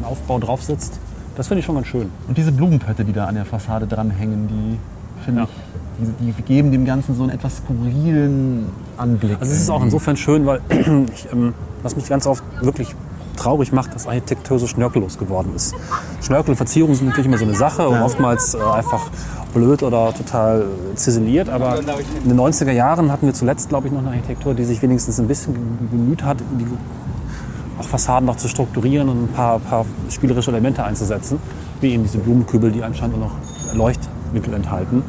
ein 0.00 0.04
Aufbau 0.04 0.38
drauf 0.38 0.62
sitzt, 0.62 0.98
das 1.36 1.48
finde 1.48 1.60
ich 1.60 1.66
schon 1.66 1.74
ganz 1.74 1.88
schön. 1.88 2.10
Und 2.28 2.38
diese 2.38 2.52
Blumenpötte, 2.52 3.04
die 3.04 3.12
da 3.12 3.26
an 3.26 3.34
der 3.34 3.44
Fassade 3.44 3.86
dranhängen, 3.86 4.48
die 4.48 4.78
finde 5.24 5.42
Ja. 5.42 5.46
ich, 5.46 5.73
die, 5.98 6.32
die 6.32 6.42
geben 6.42 6.72
dem 6.72 6.84
Ganzen 6.84 7.14
so 7.14 7.22
einen 7.22 7.32
etwas 7.32 7.58
skurrilen 7.58 8.66
Anblick. 8.96 9.38
Also 9.40 9.52
es 9.52 9.60
ist 9.60 9.70
auch 9.70 9.82
insofern 9.82 10.16
schön, 10.16 10.46
weil 10.46 10.60
ich, 11.14 11.28
ähm, 11.32 11.54
was 11.82 11.96
mich 11.96 12.08
ganz 12.08 12.26
oft 12.26 12.42
wirklich 12.60 12.94
traurig 13.36 13.72
macht, 13.72 13.94
dass 13.94 14.06
Architektur 14.06 14.58
so 14.58 14.66
schnörkellos 14.66 15.18
geworden 15.18 15.52
ist. 15.54 15.74
Schnörkelverzierungen 16.22 16.94
sind 16.96 17.08
natürlich 17.08 17.26
immer 17.26 17.38
so 17.38 17.44
eine 17.44 17.54
Sache 17.54 17.88
und 17.88 18.00
oftmals 18.00 18.54
äh, 18.54 18.58
einfach 18.58 19.10
blöd 19.52 19.82
oder 19.82 20.12
total 20.12 20.62
äh, 20.62 20.94
ziseliert. 20.96 21.48
Aber 21.48 21.78
in 21.78 22.28
den 22.28 22.38
90er 22.38 22.72
Jahren 22.72 23.10
hatten 23.10 23.26
wir 23.26 23.34
zuletzt, 23.34 23.68
glaube 23.68 23.88
ich, 23.88 23.92
noch 23.92 24.00
eine 24.00 24.10
Architektur, 24.10 24.54
die 24.54 24.64
sich 24.64 24.82
wenigstens 24.82 25.18
ein 25.18 25.28
bisschen 25.28 25.54
bemüht 25.90 26.24
hat, 26.24 26.38
die 26.58 26.66
auch 27.78 27.88
Fassaden 27.88 28.26
noch 28.26 28.36
zu 28.36 28.48
strukturieren 28.48 29.08
und 29.08 29.24
ein 29.24 29.28
paar, 29.28 29.58
paar 29.58 29.84
spielerische 30.10 30.50
Elemente 30.50 30.84
einzusetzen, 30.84 31.38
wie 31.80 31.92
eben 31.92 32.02
diese 32.02 32.18
Blumenkübel, 32.18 32.70
die 32.70 32.82
anscheinend 32.82 33.16
auch 33.16 33.20
noch 33.20 33.74
Leuchtmittel 33.74 34.54
enthalten. 34.54 35.02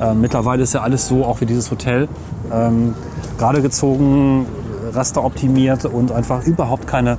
Ähm, 0.00 0.20
mittlerweile 0.20 0.62
ist 0.62 0.74
ja 0.74 0.82
alles 0.82 1.08
so, 1.08 1.24
auch 1.24 1.40
wie 1.40 1.46
dieses 1.46 1.70
Hotel, 1.70 2.08
ähm, 2.52 2.94
gerade 3.38 3.62
gezogen, 3.62 4.46
rasteroptimiert 4.92 5.84
und 5.86 6.12
einfach 6.12 6.44
überhaupt 6.44 6.86
keine, 6.86 7.18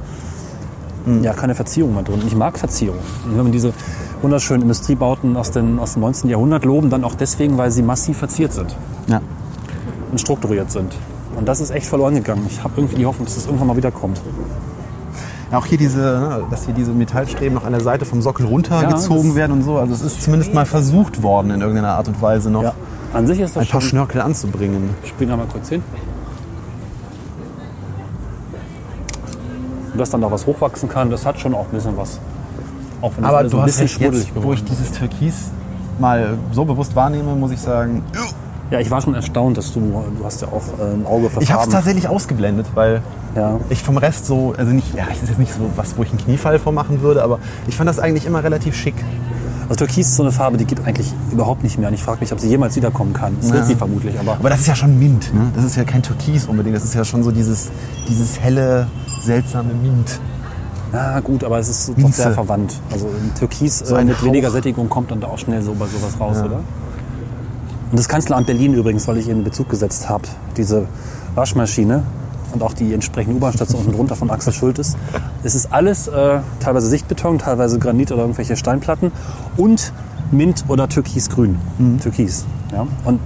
ja, 1.21 1.33
keine 1.33 1.55
Verzierung 1.55 1.93
mehr 1.93 2.03
drin. 2.03 2.21
Ich 2.27 2.35
mag 2.35 2.57
Verzierung. 2.57 2.99
Und 3.25 3.35
wenn 3.37 3.43
man 3.43 3.51
diese 3.51 3.73
wunderschönen 4.21 4.63
Industriebauten 4.63 5.37
aus, 5.37 5.51
den, 5.51 5.79
aus 5.79 5.93
dem 5.93 6.01
19. 6.01 6.29
Jahrhundert 6.29 6.65
loben, 6.65 6.89
dann 6.89 7.03
auch 7.03 7.15
deswegen, 7.15 7.57
weil 7.57 7.71
sie 7.71 7.81
massiv 7.81 8.17
verziert 8.17 8.53
sind 8.53 8.75
Ja. 9.07 9.21
und 10.11 10.19
strukturiert 10.19 10.71
sind. 10.71 10.95
Und 11.35 11.47
das 11.47 11.59
ist 11.61 11.69
echt 11.71 11.85
verloren 11.85 12.15
gegangen. 12.15 12.45
Ich 12.49 12.63
habe 12.63 12.73
irgendwie 12.77 12.95
die 12.95 13.05
Hoffnung, 13.05 13.25
dass 13.25 13.35
das 13.35 13.45
irgendwann 13.45 13.67
mal 13.67 13.77
wieder 13.77 13.91
kommt. 13.91 14.17
Ja, 14.17 14.23
auch 15.51 15.65
hier 15.65 15.77
diese, 15.77 15.99
ne, 15.99 16.43
dass 16.49 16.65
hier 16.65 16.73
diese 16.73 16.91
Metallstreben 16.91 17.53
noch 17.53 17.65
an 17.65 17.71
der 17.71 17.81
Seite 17.81 18.05
vom 18.05 18.21
Sockel 18.21 18.45
runtergezogen 18.45 19.29
das- 19.29 19.35
werden 19.35 19.51
und 19.53 19.63
so. 19.63 19.77
Also 19.77 19.93
es 19.93 20.01
ist 20.01 20.21
zumindest 20.21 20.53
mal 20.53 20.65
versucht 20.65 21.23
worden, 21.23 21.51
in 21.51 21.61
irgendeiner 21.61 21.93
Art 21.95 22.07
und 22.07 22.21
Weise 22.21 22.49
noch 22.49 22.73
An 23.13 23.27
sich 23.27 23.39
ist 23.39 23.55
das 23.55 23.63
ein 23.63 23.69
paar 23.69 23.81
schon... 23.81 23.89
Schnörkel 23.91 24.21
anzubringen. 24.21 24.89
Spielen 25.05 25.29
wir 25.29 25.37
mal 25.37 25.47
kurz 25.51 25.69
hin. 25.69 25.81
Und 29.93 29.97
dass 29.99 30.09
dann 30.09 30.21
da 30.21 30.29
was 30.29 30.45
hochwachsen 30.45 30.89
kann, 30.89 31.09
das 31.09 31.25
hat 31.25 31.39
schon 31.39 31.55
auch 31.55 31.65
ein 31.65 31.71
bisschen 31.71 31.97
was. 31.97 32.19
Auch 33.01 33.11
wenn 33.15 33.23
das 33.23 33.31
Aber 33.33 33.43
du 33.43 33.57
ein 33.57 33.63
hast 33.63 33.65
bisschen 33.67 33.87
schmuddelig 33.87 34.31
jetzt, 34.33 34.43
wo 34.43 34.53
ich 34.53 34.63
dieses 34.63 34.91
Türkis 34.91 35.51
mal 35.99 36.37
so 36.51 36.65
bewusst 36.65 36.95
wahrnehme, 36.95 37.35
muss 37.35 37.51
ich 37.51 37.59
sagen, 37.59 38.03
Ja, 38.69 38.79
ich 38.79 38.91
war 38.91 39.01
schon 39.01 39.13
erstaunt, 39.15 39.57
dass 39.57 39.71
du, 39.73 39.79
du 39.79 40.25
hast 40.25 40.41
ja 40.41 40.49
auch 40.49 40.63
äh, 40.79 40.93
ein 40.93 41.05
Auge 41.05 41.29
für 41.29 41.41
ich 41.41 41.51
habe 41.51 41.63
es 41.63 41.69
tatsächlich 41.69 42.07
ausgeblendet, 42.09 42.65
weil 42.75 43.01
Ja. 43.35 43.59
ich 43.69 43.81
vom 43.81 43.97
Rest 43.97 44.25
so, 44.25 44.53
also 44.57 44.71
nicht, 44.73 44.93
ja, 44.95 45.05
es 45.11 45.23
ist 45.23 45.29
jetzt 45.29 45.39
nicht 45.39 45.53
so 45.53 45.61
was, 45.75 45.97
wo 45.97 46.03
ich 46.03 46.09
einen 46.09 46.17
Kniefall 46.19 46.59
vormachen 46.59 47.01
würde, 47.01 47.23
aber 47.23 47.39
ich 47.67 47.75
fand 47.77 47.89
das 47.89 47.97
eigentlich 47.99 48.25
immer 48.25 48.43
relativ 48.43 48.75
schick. 48.75 48.95
Also 49.69 49.85
Türkis 49.85 50.07
ist 50.07 50.15
so 50.15 50.23
eine 50.23 50.31
Farbe, 50.31 50.57
die 50.57 50.65
geht 50.65 50.85
eigentlich 50.85 51.13
überhaupt 51.31 51.61
nicht 51.63 51.77
mehr. 51.77 51.89
Und 51.89 51.93
ich 51.93 52.01
frage 52.03 52.21
mich, 52.21 52.31
ob 52.31 52.39
sie 52.39 52.47
jemals 52.49 52.75
wiederkommen 52.77 53.11
kann. 53.13 53.35
Das 53.39 53.51
wird 53.51 53.59
Ja. 53.61 53.65
sie 53.65 53.75
vermutlich, 53.75 54.17
aber 54.19 54.33
Aber 54.33 54.49
das 54.49 54.61
ist 54.61 54.67
ja 54.67 54.75
schon 54.75 54.97
Mint, 54.99 55.33
ne? 55.33 55.51
Das 55.55 55.63
ist 55.65 55.75
ja 55.75 55.83
kein 55.83 56.01
Türkis 56.03 56.45
unbedingt, 56.45 56.75
das 56.75 56.83
ist 56.85 56.93
ja 56.93 57.03
schon 57.05 57.23
so 57.23 57.31
dieses, 57.31 57.69
dieses 58.07 58.39
helle, 58.39 58.87
seltsame 59.21 59.73
Mint. 59.73 60.19
ja 60.93 61.19
gut, 61.21 61.43
aber 61.43 61.59
es 61.59 61.67
ist 61.69 61.89
doch 61.89 61.97
Minze. 61.97 62.21
sehr 62.23 62.31
verwandt. 62.31 62.73
Also 62.91 63.09
Türkis 63.37 63.79
So 63.79 63.95
äh, 63.95 64.03
mit 64.05 64.17
Hauch. 64.17 64.23
weniger 64.25 64.51
Sättigung 64.51 64.87
kommt 64.89 65.11
dann 65.11 65.19
da 65.21 65.27
auch 65.27 65.37
schnell 65.37 65.61
so 65.61 65.73
bei 65.73 65.85
sowas 65.85 66.17
raus, 66.19 66.37
oder? 66.43 66.59
Und 67.91 67.97
das 67.97 68.09
Kanzleramt 68.09 68.47
Berlin 68.47 68.73
übrigens, 68.73 69.07
weil 69.07 69.17
ich 69.17 69.29
in 69.29 69.43
Bezug 69.43 69.69
gesetzt 69.69 70.09
habe, 70.09 70.23
diese 70.57 70.87
Waschmaschine 71.35 72.03
und 72.53 72.61
auch 72.63 72.73
die 72.73 72.93
entsprechende 72.93 73.37
U-Bahn-Station 73.37 73.81
unten 73.81 73.93
drunter 73.93 74.15
von 74.15 74.29
Axel 74.29 74.53
Schultes. 74.53 74.95
Es 75.43 75.55
ist 75.55 75.71
alles 75.71 76.07
äh, 76.07 76.39
teilweise 76.59 76.87
Sichtbeton, 76.87 77.39
teilweise 77.39 77.79
Granit 77.79 78.11
oder 78.11 78.21
irgendwelche 78.21 78.55
Steinplatten 78.57 79.11
und 79.55 79.93
Mint 80.31 80.65
oder 80.67 80.89
Türkisgrün. 80.89 81.57
Mhm. 81.77 81.99
Türkis. 81.99 82.45
Ja? 82.73 82.85
Und 83.05 83.19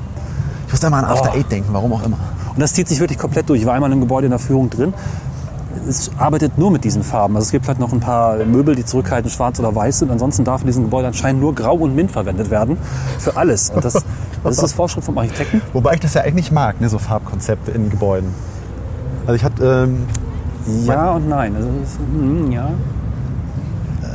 Ich 0.68 0.74
muss 0.74 0.80
da 0.82 0.89
mal 0.89 0.99
an 0.99 1.05
After 1.05 1.32
Oh. 1.34 1.38
Eight 1.38 1.51
denken, 1.51 1.70
warum 1.74 1.93
auch 1.93 2.03
immer. 2.03 2.18
Und 2.53 2.59
das 2.59 2.74
zieht 2.74 2.88
sich 2.88 2.99
wirklich 2.99 3.18
komplett 3.18 3.49
durch. 3.49 3.62
Ich 3.62 3.66
war 3.66 3.74
einmal 3.74 3.91
im 3.91 4.01
Gebäude 4.01 4.26
in 4.28 4.32
der 4.32 4.39
Führung 4.39 4.70
drin. 4.70 4.93
Es 5.88 6.12
arbeitet 6.18 6.58
nur 6.58 6.72
mit 6.72 6.84
diesen 6.84 7.04
Farben. 7.04 7.36
Also 7.36 7.46
es 7.46 7.52
gibt 7.52 7.66
vielleicht 7.66 7.80
noch 7.80 7.92
ein 7.92 8.00
paar 8.00 8.38
Möbel, 8.46 8.76
die 8.76 8.86
zurückhaltend 8.86 9.34
schwarz 9.34 9.60
oder 9.60 9.74
weiß 9.76 10.00
sind. 10.00 10.12
Ansonsten 10.12 10.44
darf 10.44 10.62
in 10.62 10.68
diesem 10.68 10.84
Gebäude 10.84 11.08
anscheinend 11.08 11.42
nur 11.42 11.56
Grau 11.56 11.76
und 11.76 11.96
Mint 11.96 12.12
verwendet 12.12 12.50
werden. 12.50 12.78
Für 13.20 13.36
alles. 13.38 13.70
Und 13.72 13.84
das, 13.84 13.94
das 14.44 14.54
ist 14.54 14.64
das 14.64 14.74
Vorschrift 14.74 15.06
vom 15.06 15.18
Architekten. 15.18 15.62
Wobei 15.74 15.96
ich 15.96 16.00
das 16.00 16.14
ja 16.14 16.22
eigentlich 16.22 16.52
mag, 16.52 16.80
ne, 16.82 16.90
so 16.90 17.00
Farbkonzepte 17.00 17.72
in 17.72 17.90
Gebäuden. 17.90 18.30
Also 19.26 19.34
ich 19.36 19.44
hatte, 19.44 19.88
ähm, 19.88 20.06
Ja 20.86 21.12
und 21.12 21.28
nein. 21.28 21.56
Also 21.56 21.70
es, 21.84 21.98
mm, 22.00 22.52
ja. 22.52 22.70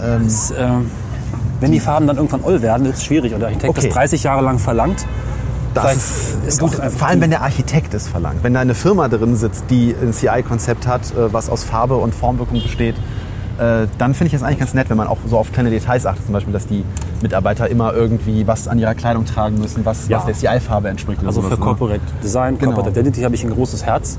ähm, 0.05 0.27
Es, 0.27 0.53
ähm, 0.57 0.91
wenn 1.61 1.73
die 1.73 1.81
Farben 1.81 2.07
dann 2.07 2.17
irgendwann 2.17 2.45
oll 2.45 2.63
werden, 2.63 2.87
ist 2.87 2.99
es 2.99 3.05
schwierig. 3.05 3.33
Und 3.35 3.41
der 3.41 3.49
Architekt 3.49 3.71
Okay. 3.71 3.87
das 3.89 3.95
30 3.95 4.23
Jahre 4.23 4.43
lang 4.45 4.59
verlangt. 4.59 5.07
Das 5.83 5.97
ist, 5.97 6.47
ist 6.47 6.61
gut, 6.61 6.75
vor 6.75 7.09
allem 7.09 7.21
wenn 7.21 7.31
der 7.31 7.43
Architekt 7.43 7.95
es 7.95 8.09
verlangt. 8.09 8.43
Wenn 8.43 8.55
da 8.55 8.61
eine 8.61 8.75
Firma 8.75 9.09
drin 9.09 9.37
sitzt, 9.37 9.65
die 9.71 9.95
ein 10.01 10.13
CI-Konzept 10.13 10.87
hat, 10.87 11.03
äh, 11.13 11.33
was 11.33 11.49
aus 11.51 11.65
Farbe 11.65 11.97
und 11.97 12.15
Formwirkung 12.15 12.63
besteht, 12.63 12.97
äh, 13.59 13.87
dann 13.99 14.13
finde 14.15 14.29
ich 14.29 14.35
es 14.35 14.43
eigentlich 14.43 14.59
ganz 14.59 14.75
nett, 14.75 14.91
wenn 14.91 14.97
man 14.99 15.07
auch 15.07 15.19
so 15.27 15.39
auf 15.39 15.53
kleine 15.53 15.71
Details 15.71 16.05
achtet. 16.07 16.25
Zum 16.27 16.33
Beispiel, 16.35 16.53
dass 16.53 16.67
die 16.67 16.85
Mitarbeiter 17.23 17.69
immer 17.71 17.95
irgendwie 17.95 18.47
was 18.47 18.69
an 18.69 18.79
ihrer 18.79 18.95
Kleidung 18.95 19.25
tragen 19.25 19.59
müssen, 19.59 19.85
was, 19.87 20.09
Ja. 20.09 20.19
was 20.19 20.27
der 20.27 20.35
CI-Farbe 20.35 20.89
entspricht. 20.89 21.23
Also 21.25 21.41
für 21.43 21.51
ne? 21.51 21.57
Corporate 21.57 22.01
Design, 22.23 22.59
Genau. 22.59 22.73
Corporate 22.73 22.99
Identity 23.01 23.23
habe 23.23 23.35
ich 23.35 23.45
ein 23.45 23.51
großes 23.51 23.85
Herz. 23.87 24.19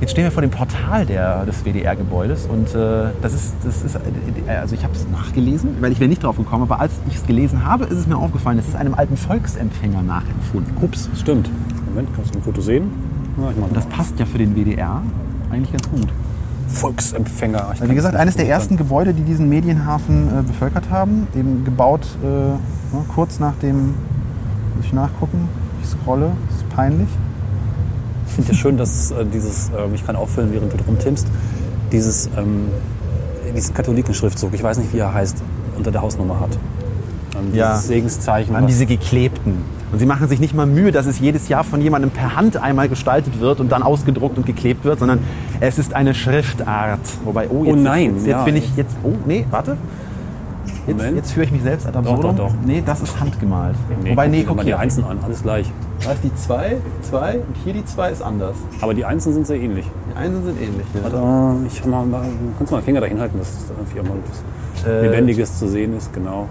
Jetzt 0.00 0.12
stehen 0.12 0.24
wir 0.24 0.30
vor 0.30 0.42
dem 0.42 0.50
Portal 0.50 1.06
der, 1.06 1.44
des 1.44 1.64
WDR-Gebäudes 1.64 2.46
und 2.46 2.72
äh, 2.72 3.10
das 3.20 3.34
ist, 3.34 3.54
das 3.64 3.82
ist, 3.82 3.98
also 4.46 4.74
ich 4.76 4.84
habe 4.84 4.94
es 4.94 5.08
nachgelesen, 5.08 5.76
weil 5.80 5.90
ich 5.90 5.98
wäre 5.98 6.08
nicht 6.08 6.22
drauf 6.22 6.36
gekommen, 6.36 6.62
aber 6.62 6.80
als 6.80 6.92
ich 7.08 7.16
es 7.16 7.26
gelesen 7.26 7.64
habe, 7.64 7.84
ist 7.84 7.98
es 7.98 8.06
mir 8.06 8.16
aufgefallen, 8.16 8.58
es 8.60 8.68
ist 8.68 8.76
einem 8.76 8.94
alten 8.94 9.16
Volksempfänger 9.16 10.02
nachempfunden. 10.02 10.72
Ups. 10.80 11.10
Stimmt. 11.18 11.50
Moment, 11.86 12.08
kannst 12.14 12.32
du 12.32 12.38
ein 12.38 12.42
Foto 12.42 12.60
sehen? 12.60 12.92
Und 13.36 13.76
das 13.76 13.86
passt 13.86 14.18
ja 14.20 14.26
für 14.26 14.38
den 14.38 14.54
WDR 14.54 15.02
eigentlich 15.50 15.72
ganz 15.72 15.90
gut. 15.90 16.08
Volksempfänger. 16.68 17.70
Ich 17.74 17.80
Also 17.80 17.90
wie 17.90 17.96
gesagt, 17.96 18.14
eines 18.14 18.36
der 18.36 18.48
ersten 18.48 18.76
beurteilen. 18.76 19.04
Gebäude, 19.06 19.14
die 19.14 19.22
diesen 19.22 19.48
Medienhafen 19.48 20.28
äh, 20.28 20.42
bevölkert 20.42 20.90
haben, 20.90 21.26
eben 21.34 21.64
gebaut 21.64 22.06
äh, 22.22 22.26
ne, 22.26 22.58
kurz 23.14 23.40
nach 23.40 23.54
dem, 23.56 23.94
muss 24.76 24.84
ich 24.84 24.92
nachgucken, 24.92 25.48
ich 25.82 25.88
scrolle, 25.88 26.30
das 26.48 26.58
ist 26.58 26.68
peinlich. 26.68 27.08
Ich 28.38 28.44
finde 28.44 28.52
ja 28.52 28.58
schön, 28.58 28.76
dass 28.76 29.10
äh, 29.10 29.24
dieses, 29.24 29.70
ähm, 29.70 29.94
ich 29.94 30.06
kann 30.06 30.14
auffüllen, 30.14 30.52
während 30.52 30.72
du 30.72 30.76
drum 30.76 30.96
timmst, 30.96 31.26
dieses, 31.90 32.30
ähm, 32.38 32.68
diesen 33.54 33.74
Katholikenschriftzug, 33.74 34.54
ich 34.54 34.62
weiß 34.62 34.78
nicht, 34.78 34.94
wie 34.94 34.98
er 34.98 35.12
heißt, 35.12 35.42
unter 35.76 35.90
der 35.90 36.02
Hausnummer 36.02 36.38
hat. 36.38 36.50
Ähm, 37.36 37.52
Ja. 37.52 37.72
Dieses 37.72 37.88
Segenszeichen. 37.88 38.54
An 38.54 38.68
diese 38.68 38.86
geklebten. 38.86 39.64
Und 39.90 39.98
sie 39.98 40.06
machen 40.06 40.28
sich 40.28 40.38
nicht 40.38 40.54
mal 40.54 40.66
Mühe, 40.66 40.92
dass 40.92 41.06
es 41.06 41.18
jedes 41.18 41.48
Jahr 41.48 41.64
von 41.64 41.80
jemandem 41.80 42.10
per 42.12 42.36
Hand 42.36 42.56
einmal 42.56 42.88
gestaltet 42.88 43.40
wird 43.40 43.58
und 43.58 43.72
dann 43.72 43.82
ausgedruckt 43.82 44.36
und 44.36 44.46
geklebt 44.46 44.84
wird, 44.84 45.00
sondern 45.00 45.18
es 45.58 45.78
ist 45.78 45.94
eine 45.94 46.14
Schriftart. 46.14 47.00
Wobei, 47.24 47.48
oh, 47.48 47.64
jetzt, 47.64 47.76
nein, 47.76 48.14
jetzt, 48.14 48.26
jetzt 48.26 48.28
ja. 48.28 48.44
bin 48.44 48.56
ich 48.56 48.76
jetzt, 48.76 48.94
oh, 49.02 49.14
nee, 49.26 49.46
warte. 49.50 49.76
Jetzt, 50.88 51.14
jetzt 51.14 51.32
führe 51.32 51.46
ich 51.46 51.52
mich 51.52 51.62
selbst 51.62 51.86
ad 51.86 51.96
absurdum. 51.98 52.36
doch, 52.36 52.48
doch. 52.48 52.54
Nee, 52.64 52.82
das 52.84 53.00
ist 53.00 53.18
handgemalt. 53.20 53.76
nee, 54.02 54.10
Wobei, 54.10 54.28
nee, 54.28 54.44
guck 54.46 54.56
mal 54.56 54.64
die. 54.64 54.74
Einsen 54.74 55.04
an, 55.04 55.18
alles 55.24 55.42
gleich. 55.42 55.70
Da 56.04 56.12
ist 56.12 56.22
die 56.24 56.34
2, 56.34 56.76
2 57.02 57.34
und 57.38 57.56
hier 57.64 57.72
die 57.74 57.84
2 57.84 58.10
ist 58.10 58.22
anders. 58.22 58.56
Aber 58.80 58.94
die 58.94 59.04
Einsen 59.04 59.32
sind 59.32 59.46
sehr 59.46 59.58
ähnlich. 59.60 59.86
Die 60.12 60.16
Einsen 60.16 60.44
sind 60.44 60.60
ähnlich. 60.60 60.86
Ja. 60.94 61.02
Warte, 61.04 61.66
ich 61.66 61.84
mal, 61.84 62.04
kannst 62.56 62.70
du 62.70 62.74
mal 62.76 62.80
den 62.80 62.84
Finger 62.84 63.00
dahin 63.00 63.20
halten, 63.20 63.38
dass 63.38 63.48
da 63.68 63.74
irgendwie 63.78 64.08
mal 64.08 64.16
was 64.28 64.86
Äh, 64.86 65.02
Lebendiges 65.08 65.58
zu 65.58 65.68
sehen 65.68 65.96
ist, 65.96 66.12
genau. 66.12 66.48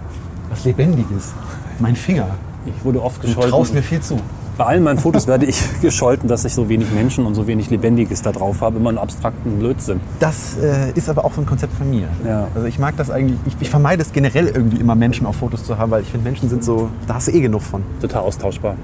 Was 0.49 0.65
Lebendiges. 0.65 1.33
Mein 1.79 1.95
Finger. 1.95 2.27
Ich 2.65 2.83
wurde 2.85 3.01
oft 3.01 3.21
Du 3.23 3.27
gescholten. 3.27 3.51
traust 3.51 3.73
mir 3.73 3.81
viel 3.83 4.01
zu. 4.01 4.19
Bei 4.57 4.65
allen 4.65 4.83
meinen 4.83 4.97
Fotos 4.97 5.27
werde 5.27 5.45
ich 5.45 5.61
gescholten, 5.81 6.27
dass 6.27 6.43
ich 6.43 6.55
so 6.55 6.67
wenig 6.67 6.91
Menschen 6.91 7.27
und 7.27 7.35
so 7.35 7.45
wenig 7.45 7.69
Lebendiges 7.69 8.23
da 8.23 8.31
drauf 8.31 8.61
habe, 8.61 8.77
immer 8.77 8.89
einen 8.89 8.97
abstrakten 8.97 9.59
Blödsinn. 9.59 9.99
Das 10.19 10.57
äh, 10.57 10.91
ist 10.95 11.09
aber 11.09 11.25
auch 11.25 11.33
so 11.33 11.41
ein 11.41 11.45
Konzept 11.45 11.73
von 11.73 11.89
mir. 11.89 12.07
Ja. 12.25 12.47
Also 12.55 12.65
ich 12.67 12.79
mag 12.79 12.97
das 12.97 13.11
eigentlich, 13.11 13.39
ich, 13.45 13.55
ich 13.59 13.69
vermeide 13.69 14.01
es 14.01 14.11
generell 14.11 14.47
irgendwie 14.47 14.77
immer 14.77 14.95
Menschen 14.95 15.27
auf 15.27 15.35
Fotos 15.35 15.63
zu 15.63 15.77
haben, 15.77 15.91
weil 15.91 16.01
ich 16.01 16.09
finde, 16.09 16.23
Menschen 16.23 16.49
sind 16.49 16.63
so, 16.63 16.89
da 17.05 17.15
hast 17.15 17.27
du 17.27 17.33
eh 17.33 17.41
genug 17.41 17.61
von. 17.61 17.83
Total 18.01 18.23
austauschbar. 18.23 18.75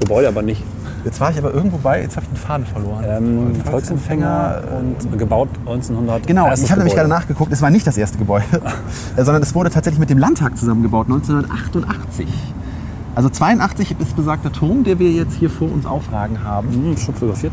Gebäude 0.00 0.26
aber 0.26 0.42
nicht. 0.42 0.64
Jetzt 1.04 1.20
war 1.20 1.30
ich 1.30 1.38
aber 1.38 1.54
irgendwo 1.54 1.78
bei, 1.78 2.02
jetzt 2.02 2.16
habe 2.16 2.26
ich 2.26 2.32
den 2.32 2.36
Faden 2.36 2.66
verloren. 2.66 3.04
Ähm, 3.06 3.54
Volksempfänger 3.64 4.62
und 4.80 5.18
gebaut 5.18 5.48
1900. 5.60 6.26
Genau, 6.26 6.52
ich 6.52 6.70
habe 6.70 6.80
nämlich 6.80 6.94
gerade 6.94 7.08
nachgeguckt, 7.08 7.52
es 7.52 7.62
war 7.62 7.70
nicht 7.70 7.86
das 7.86 7.96
erste 7.96 8.18
Gebäude, 8.18 8.44
äh, 9.16 9.22
sondern 9.22 9.42
es 9.42 9.54
wurde 9.54 9.70
tatsächlich 9.70 10.00
mit 10.00 10.10
dem 10.10 10.18
Landtag 10.18 10.58
zusammengebaut, 10.58 11.06
1988. 11.06 12.26
Also 13.14 13.28
82 13.28 13.96
ist 13.98 14.16
besagter 14.16 14.52
Turm, 14.52 14.84
der 14.84 14.98
wir 14.98 15.10
jetzt 15.10 15.34
hier 15.34 15.50
vor 15.50 15.70
uns 15.70 15.84
aufragen 15.86 16.44
haben. 16.44 16.68
Hm, 16.72 16.96
schon 16.96 17.14
fotografiert. 17.14 17.52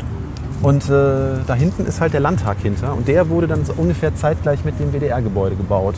Und 0.62 0.84
äh, 0.88 1.38
da 1.46 1.54
hinten 1.54 1.84
ist 1.86 2.00
halt 2.00 2.12
der 2.12 2.20
Landtag 2.20 2.58
hinter. 2.62 2.94
Und 2.94 3.06
der 3.08 3.28
wurde 3.28 3.46
dann 3.46 3.64
so 3.64 3.72
ungefähr 3.76 4.14
zeitgleich 4.14 4.64
mit 4.64 4.78
dem 4.80 4.92
WDR-Gebäude 4.92 5.56
gebaut. 5.56 5.94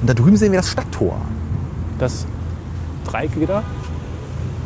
Und 0.00 0.10
da 0.10 0.14
drüben 0.14 0.36
sehen 0.36 0.52
wir 0.52 0.58
das 0.60 0.70
Stadttor. 0.70 1.16
Das 1.98 2.26
Dreieckige 3.06 3.46
da? 3.46 3.62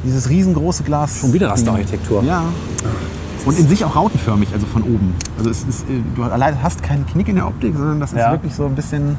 Dieses 0.04 0.28
riesengroße 0.28 0.84
Glas. 0.84 1.18
Schon 1.18 1.32
wieder 1.32 1.50
Rasterarchitektur. 1.50 2.22
Ja. 2.22 2.44
Und 3.44 3.59
in 3.59 3.68
sich 3.68 3.84
auch 3.84 3.96
rautenförmig, 3.96 4.48
also 4.52 4.66
von 4.66 4.82
oben. 4.82 5.14
Also 5.38 5.50
es 5.50 5.64
ist, 5.64 5.82
äh, 5.82 6.00
du 6.14 6.22
allein 6.22 6.62
hast 6.62 6.82
keinen 6.82 7.06
Knick 7.06 7.28
in 7.28 7.36
der 7.36 7.46
Optik, 7.46 7.74
sondern 7.76 8.00
das 8.00 8.12
ist 8.12 8.18
Ja. 8.18 8.30
wirklich 8.32 8.54
so 8.54 8.64
ein 8.66 8.74
bisschen 8.74 9.16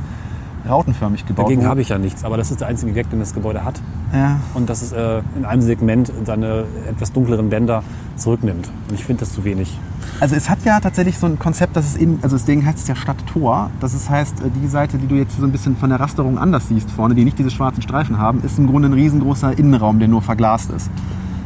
rautenförmig 0.68 1.26
gebaut. 1.26 1.46
Dagegen 1.46 1.66
habe 1.66 1.82
ich 1.82 1.90
ja 1.90 1.98
nichts, 1.98 2.24
aber 2.24 2.38
das 2.38 2.52
ist 2.52 2.62
der 2.62 2.68
einzige 2.68 2.92
Gag, 2.92 3.10
den 3.10 3.20
das 3.20 3.34
Gebäude 3.34 3.64
hat. 3.64 3.82
Ja. 4.14 4.40
Und 4.54 4.70
dass 4.70 4.82
es 4.82 4.92
äh, 4.92 5.22
in 5.36 5.46
einem 5.46 5.62
Segment 5.62 6.12
seine 6.26 6.66
etwas 6.90 7.12
dunkleren 7.12 7.50
Bänder 7.50 7.84
zurücknimmt. 8.16 8.70
Und 8.90 8.96
ich 8.96 9.06
finde 9.06 9.22
das 9.22 9.34
zu 9.34 9.44
wenig. 9.44 9.78
Also 10.20 10.36
es 10.36 10.50
hat 10.50 10.60
ja 10.66 10.80
tatsächlich 10.80 11.18
so 11.18 11.28
ein 11.28 11.40
Konzept, 11.40 11.76
dass 11.76 11.86
es 11.86 11.96
in, 11.96 12.20
also 12.22 12.36
deswegen 12.36 12.66
heißt 12.66 12.80
es 12.80 12.88
ja 12.88 12.96
Stadttor. 12.96 13.70
Das 13.80 13.94
ist, 13.94 14.10
heißt, 14.10 14.42
äh, 14.42 14.50
die 14.50 14.68
Seite, 14.68 14.98
die 14.98 15.08
du 15.08 15.16
jetzt 15.16 15.38
so 15.38 15.46
ein 15.46 15.52
bisschen 15.52 15.78
von 15.78 15.90
der 15.90 16.00
Rasterung 16.00 16.38
anders 16.38 16.68
siehst 16.68 16.92
vorne, 16.92 17.16
die 17.16 17.24
nicht 17.24 17.40
diese 17.40 17.52
schwarzen 17.52 17.82
Streifen 17.82 18.18
haben, 18.18 18.42
ist 18.44 18.58
im 18.58 18.68
Grunde 18.68 18.90
ein 18.90 18.94
riesengroßer 18.94 19.58
Innenraum, 19.58 20.00
der 20.00 20.08
nur 20.08 20.22
verglast 20.22 20.72
ist. 20.72 20.90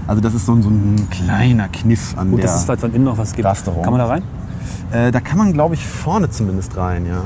Also 0.08 0.22
das 0.22 0.34
ist 0.34 0.46
so 0.46 0.54
ein, 0.54 0.64
so 0.64 0.70
ein 0.70 1.08
kleiner 1.10 1.70
Kniff 1.70 2.18
an 2.18 2.32
Gut, 2.32 2.40
der... 2.40 2.48
dass 2.48 2.58
es 2.58 2.64
vielleicht 2.66 2.82
von 2.82 2.94
innen 2.94 3.06
noch 3.06 3.18
was 3.18 3.34
gibt. 3.34 3.48
Rasterung. 3.48 3.84
Kann 3.84 3.94
man 3.94 4.00
da 4.00 4.08
rein? 4.08 4.24
Äh, 4.92 5.12
da 5.12 5.20
kann 5.20 5.38
man, 5.38 5.54
glaube 5.54 5.76
ich, 5.76 5.86
vorne 5.86 6.30
zumindest 6.30 6.76
rein, 6.78 7.06
ja. 7.06 7.22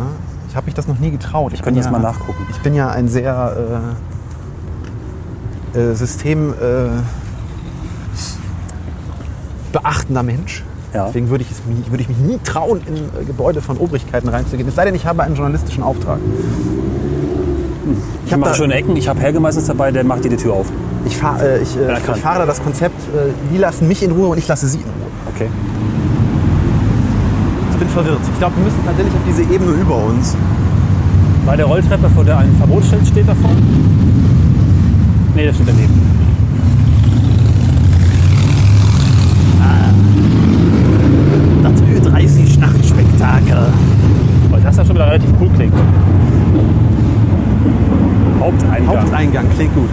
Ich 0.57 0.59
habe 0.59 0.65
mich 0.65 0.73
das 0.73 0.87
noch 0.87 0.97
nie 0.97 1.11
getraut. 1.11 1.53
Ich 1.53 1.61
könnte 1.61 1.79
bin 1.79 1.83
das 1.83 1.85
ja, 1.85 1.91
mal 1.91 1.99
nachgucken. 1.99 2.47
Ich 2.49 2.59
bin 2.61 2.73
ja 2.73 2.89
ein 2.89 3.07
sehr 3.07 3.93
äh, 5.75 5.77
äh, 5.77 5.93
System 5.93 6.51
äh, 6.51 6.87
beachtender 9.71 10.23
Mensch. 10.23 10.63
Ja. 10.95 11.05
Deswegen 11.05 11.29
würde 11.29 11.43
ich, 11.43 11.51
es, 11.51 11.61
würde 11.91 12.01
ich 12.01 12.09
mich 12.09 12.17
nie 12.17 12.39
trauen, 12.43 12.81
in 12.87 12.95
äh, 12.95 13.23
Gebäude 13.23 13.61
von 13.61 13.77
Obrigkeiten 13.77 14.29
reinzugehen. 14.29 14.67
Es 14.67 14.73
sei 14.73 14.85
denn, 14.85 14.95
ich 14.95 15.05
habe 15.05 15.21
einen 15.21 15.35
journalistischen 15.35 15.83
Auftrag. 15.83 16.17
Ich 18.25 18.33
hab 18.33 18.39
mache 18.39 18.55
schöne 18.55 18.73
Ecken. 18.73 18.95
Ich 18.95 19.07
habe 19.07 19.19
Helge 19.19 19.39
meistens 19.39 19.67
dabei, 19.67 19.91
der 19.91 20.03
macht 20.05 20.25
dir 20.25 20.29
die 20.29 20.37
Tür 20.37 20.53
auf. 20.53 20.71
Ich, 21.05 21.17
fahr, 21.17 21.39
äh, 21.39 21.61
ich, 21.61 21.77
äh, 21.77 21.99
ich 21.99 22.19
fahre 22.19 22.39
da 22.39 22.45
das 22.47 22.63
Konzept, 22.63 22.99
äh, 23.15 23.29
die 23.53 23.59
lassen 23.59 23.87
mich 23.87 24.01
in 24.01 24.09
Ruhe 24.09 24.29
und 24.29 24.39
ich 24.39 24.47
lasse 24.47 24.67
sie 24.67 24.79
in 24.79 24.85
Ruhe. 24.85 25.11
Okay. 25.35 25.49
Ich 27.77 27.81
bin 27.81 27.89
verwirrt. 27.89 28.21
Ich 28.33 28.39
glaube, 28.39 28.55
wir 28.55 28.63
müssen 28.63 28.83
tatsächlich 28.83 29.13
auf 29.13 29.21
diese 29.27 29.43
Ebene 29.53 29.69
über 29.79 29.97
uns. 29.97 30.35
Bei 31.45 31.55
der 31.55 31.67
Rolltreppe, 31.67 32.09
vor 32.09 32.25
der 32.25 32.39
ein 32.39 32.55
Verbotsschild 32.57 33.05
steht 33.05 33.27
davor? 33.27 33.51
Nee, 35.35 35.45
das 35.45 35.53
steht 35.53 35.67
daneben. 35.67 35.93
Das 41.61 41.73
Ö30 41.83 42.59
Nachtspektakel. 42.59 43.67
Weil 44.49 44.61
das 44.61 44.75
ja 44.75 44.83
schon 44.83 44.95
wieder 44.95 45.05
relativ 45.05 45.29
cool 45.39 45.49
klingt. 45.55 45.73
Haupteingang. 48.39 48.87
Haupteingang, 48.87 49.45
klingt 49.55 49.75
gut. 49.75 49.89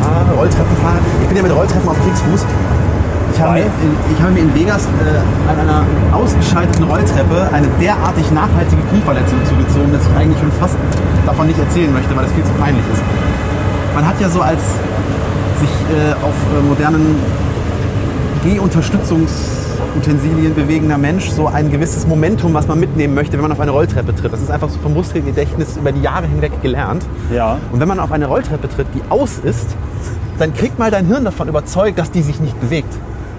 Ah, 0.00 0.24
Rolltreppenfahrer. 0.38 1.00
Ich 1.20 1.28
bin 1.28 1.36
ja 1.36 1.42
mit 1.42 1.54
Rolltreppen 1.54 1.86
auf 1.86 2.02
Kriegsfuß. 2.02 2.46
Ich 3.34 3.40
habe, 3.40 3.54
mir 3.54 3.64
in, 3.64 3.70
ich 4.14 4.22
habe 4.22 4.32
mir 4.32 4.42
in 4.42 4.54
Vegas 4.54 4.86
äh, 4.86 4.90
an 5.50 5.58
einer 5.58 5.84
ausgeschalteten 6.12 6.84
Rolltreppe 6.84 7.48
eine 7.52 7.66
derartig 7.80 8.30
nachhaltige 8.30 8.80
Knieverletzung 8.90 9.44
zugezogen, 9.44 9.92
dass 9.92 10.06
ich 10.06 10.14
eigentlich 10.16 10.38
schon 10.38 10.52
fast 10.52 10.76
davon 11.26 11.48
nicht 11.48 11.58
erzählen 11.58 11.92
möchte, 11.92 12.14
weil 12.14 12.26
es 12.26 12.32
viel 12.32 12.44
zu 12.44 12.52
peinlich 12.52 12.84
ist. 12.92 13.02
Man 13.92 14.06
hat 14.06 14.20
ja 14.20 14.28
so 14.28 14.40
als 14.40 14.60
sich 15.58 15.68
äh, 15.90 16.12
auf 16.12 16.32
äh, 16.32 16.62
modernen 16.62 17.16
Gehunterstützungsutensilien 18.44 20.54
bewegender 20.54 20.98
Mensch 20.98 21.28
so 21.30 21.48
ein 21.48 21.72
gewisses 21.72 22.06
Momentum, 22.06 22.54
was 22.54 22.68
man 22.68 22.78
mitnehmen 22.78 23.14
möchte, 23.14 23.32
wenn 23.32 23.42
man 23.42 23.50
auf 23.50 23.58
eine 23.58 23.72
Rolltreppe 23.72 24.14
tritt. 24.14 24.32
Das 24.32 24.42
ist 24.42 24.52
einfach 24.52 24.68
so 24.68 24.78
vom 24.78 24.94
Muskelgedächtnis 24.94 25.76
über 25.76 25.90
die 25.90 26.02
Jahre 26.02 26.28
hinweg 26.28 26.62
gelernt. 26.62 27.04
Ja. 27.34 27.58
Und 27.72 27.80
wenn 27.80 27.88
man 27.88 27.98
auf 27.98 28.12
eine 28.12 28.26
Rolltreppe 28.26 28.68
tritt, 28.68 28.86
die 28.94 29.02
aus 29.08 29.40
ist, 29.42 29.74
dann 30.38 30.54
kriegt 30.54 30.78
mal 30.78 30.92
dein 30.92 31.06
Hirn 31.06 31.24
davon 31.24 31.48
überzeugt, 31.48 31.98
dass 31.98 32.12
die 32.12 32.22
sich 32.22 32.38
nicht 32.38 32.60
bewegt. 32.60 32.94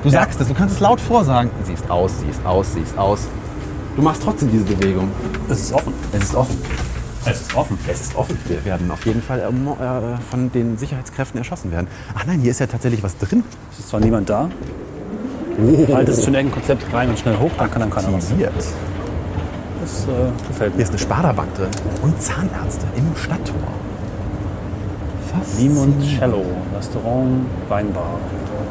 Du 0.06 0.12
Ja. 0.12 0.20
sagst 0.20 0.40
es, 0.40 0.48
du 0.48 0.54
kannst 0.54 0.76
es 0.76 0.80
laut 0.82 1.02
vorsagen. 1.02 1.50
Sie 1.64 1.74
ist 1.74 1.90
aus, 1.90 2.20
sie 2.20 2.28
ist 2.28 2.46
aus, 2.46 2.74
sie 2.74 2.82
ist 2.82 2.96
aus. 2.96 3.22
Du 3.96 4.04
machst 4.04 4.22
trotzdem 4.22 4.52
diese 4.52 4.64
Bewegung. 4.64 5.10
Es 5.50 5.62
ist 5.62 5.74
offen. 5.74 5.94
Es 6.14 6.26
ist 6.26 6.36
offen. 6.36 6.56
Es 7.26 7.42
ist 7.42 7.56
offen. 7.56 7.80
Es 7.92 8.02
ist 8.02 8.16
offen. 8.16 8.38
Wir 8.48 8.64
werden 8.66 8.92
auf 8.92 9.04
jeden 9.08 9.24
Fall 9.24 9.44
ähm, 9.50 9.68
äh, 9.68 10.18
von 10.30 10.52
den 10.52 10.78
Sicherheitskräften 10.78 11.40
erschossen 11.40 11.72
werden. 11.72 11.88
Ach 12.14 12.24
nein, 12.28 12.40
hier 12.40 12.52
ist 12.52 12.60
ja 12.60 12.68
tatsächlich 12.68 13.02
was 13.02 13.18
drin. 13.18 13.44
Es 13.72 13.80
ist 13.80 13.90
zwar 13.90 14.00
niemand 14.00 14.30
da. 14.30 14.48
Halt 15.92 16.08
das 16.08 16.24
schöne 16.24 16.38
Eckenkonzept 16.38 16.86
rein 16.94 17.10
und 17.10 17.18
schnell 17.18 17.40
hoch, 17.40 17.50
dann 17.58 17.72
kann 17.72 17.80
dann 17.80 17.90
keiner 17.90 18.14
was. 18.14 18.28
Das 18.28 20.04
äh, 20.04 20.08
gefällt 20.48 20.74
Hier 20.74 20.78
mir. 20.78 20.84
ist 20.84 20.90
eine 20.90 21.00
Sparda-Bank 21.00 21.52
drin. 21.56 21.70
Und 22.04 22.22
Zahnärzte 22.22 22.86
im 22.96 23.08
Stadttor. 23.16 23.56
Limoncello, 25.58 26.44
Restaurant, 26.78 27.46
Weinbar. 27.70 28.20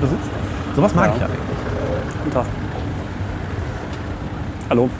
besitzt. 0.00 0.30
Sowas 0.74 0.92
mag 0.96 1.06
Ja. 1.06 1.12
ich 1.14 1.20
ja 1.20 1.26
eigentlich. 1.26 1.38
Guten 2.24 2.34
Tag. 2.34 2.46
Hallo. 4.70 4.90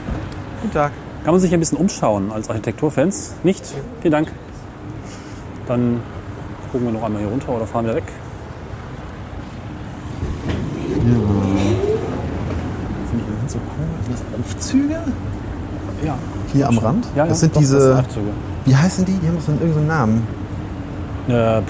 Guten 0.61 0.73
Tag. 0.73 0.91
Kann 1.25 1.33
man 1.33 1.41
sich 1.41 1.53
ein 1.53 1.59
bisschen 1.59 1.77
umschauen 1.77 2.31
als 2.31 2.49
Architekturfans? 2.49 3.33
Nicht? 3.43 3.65
Vielen 4.01 4.11
Dank. 4.13 4.31
Dann 5.67 5.99
gucken 6.71 6.87
wir 6.87 6.93
noch 6.93 7.03
einmal 7.03 7.19
hier 7.21 7.29
runter 7.29 7.49
oder 7.49 7.67
fahren 7.67 7.87
wir 7.87 7.95
weg. 7.95 8.03
Finde 13.09 13.19
ich 13.19 13.25
Aufzüge? 14.39 14.99
Ja. 16.05 16.15
Hier 16.51 16.67
am 16.67 16.77
Rand? 16.77 17.05
Ja, 17.15 17.23
ja, 17.23 17.29
das 17.29 17.39
sind 17.39 17.55
doch, 17.55 17.61
diese. 17.61 17.77
Das 18.03 18.13
sind 18.13 18.23
wie 18.65 18.75
heißen 18.75 19.05
die? 19.05 19.13
Die 19.13 19.27
haben 19.27 19.35
doch 19.35 19.43
so 19.43 19.51
einen, 19.51 19.61
irgendeinen 19.61 19.87
Namen. 19.87 20.27
Äh, 21.27 21.57
äh, 21.59 21.61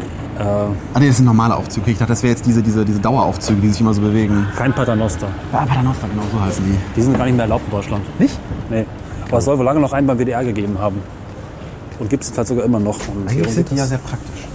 Ah, 0.93 0.99
nee, 0.99 1.07
das 1.07 1.17
sind 1.17 1.25
normale 1.25 1.55
Aufzüge. 1.55 1.91
Ich 1.91 1.97
dachte, 1.97 2.11
das 2.11 2.23
wäre 2.23 2.31
jetzt 2.33 2.45
diese, 2.45 2.61
diese, 2.63 2.83
diese 2.83 2.99
Daueraufzüge, 2.99 3.61
die 3.61 3.69
sich 3.69 3.81
immer 3.81 3.93
so 3.93 4.01
bewegen. 4.01 4.47
kein 4.57 4.73
Paternoster. 4.73 5.27
Ah, 5.51 5.65
Paternoster, 5.65 6.07
genau 6.07 6.23
so 6.31 6.41
heißen 6.41 6.63
die. 6.65 6.77
Die 6.95 7.01
sind 7.01 7.17
gar 7.17 7.25
nicht 7.25 7.35
mehr 7.35 7.43
erlaubt 7.45 7.65
in 7.65 7.71
Deutschland. 7.71 8.19
Nicht? 8.19 8.37
Nee. 8.69 8.85
Aber 9.27 9.37
es 9.37 9.45
soll 9.45 9.57
wohl 9.57 9.65
lange 9.65 9.79
noch 9.79 9.93
einen 9.93 10.07
beim 10.07 10.17
WDR 10.17 10.43
gegeben 10.43 10.77
haben. 10.79 10.97
Und 11.99 12.09
gibt 12.09 12.23
es 12.23 12.31
vielleicht 12.31 12.47
sogar 12.49 12.65
immer 12.65 12.79
noch. 12.79 12.97
Und 13.07 13.27
Eigentlich 13.29 13.53
sind 13.53 13.69
die 13.69 13.75
ja 13.75 13.85
sehr 13.85 13.99
praktisch. 13.99 14.47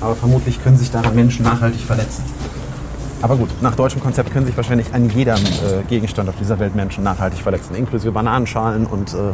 Aber 0.00 0.14
vermutlich 0.14 0.62
können 0.62 0.76
sich 0.76 0.90
daran 0.90 1.14
Menschen 1.14 1.44
nachhaltig 1.44 1.80
verletzen. 1.80 2.22
Aber 3.22 3.36
gut, 3.36 3.48
nach 3.62 3.74
deutschem 3.74 4.02
Konzept 4.02 4.32
können 4.32 4.46
sich 4.46 4.56
wahrscheinlich 4.56 4.92
an 4.92 5.08
jedem 5.08 5.36
äh, 5.36 5.82
Gegenstand 5.88 6.28
auf 6.28 6.36
dieser 6.36 6.58
Welt 6.58 6.74
Menschen 6.74 7.02
nachhaltig 7.02 7.40
verletzen, 7.40 7.74
inklusive 7.74 8.12
Bananenschalen 8.12 8.86
und 8.86 9.14
äh, 9.14 9.32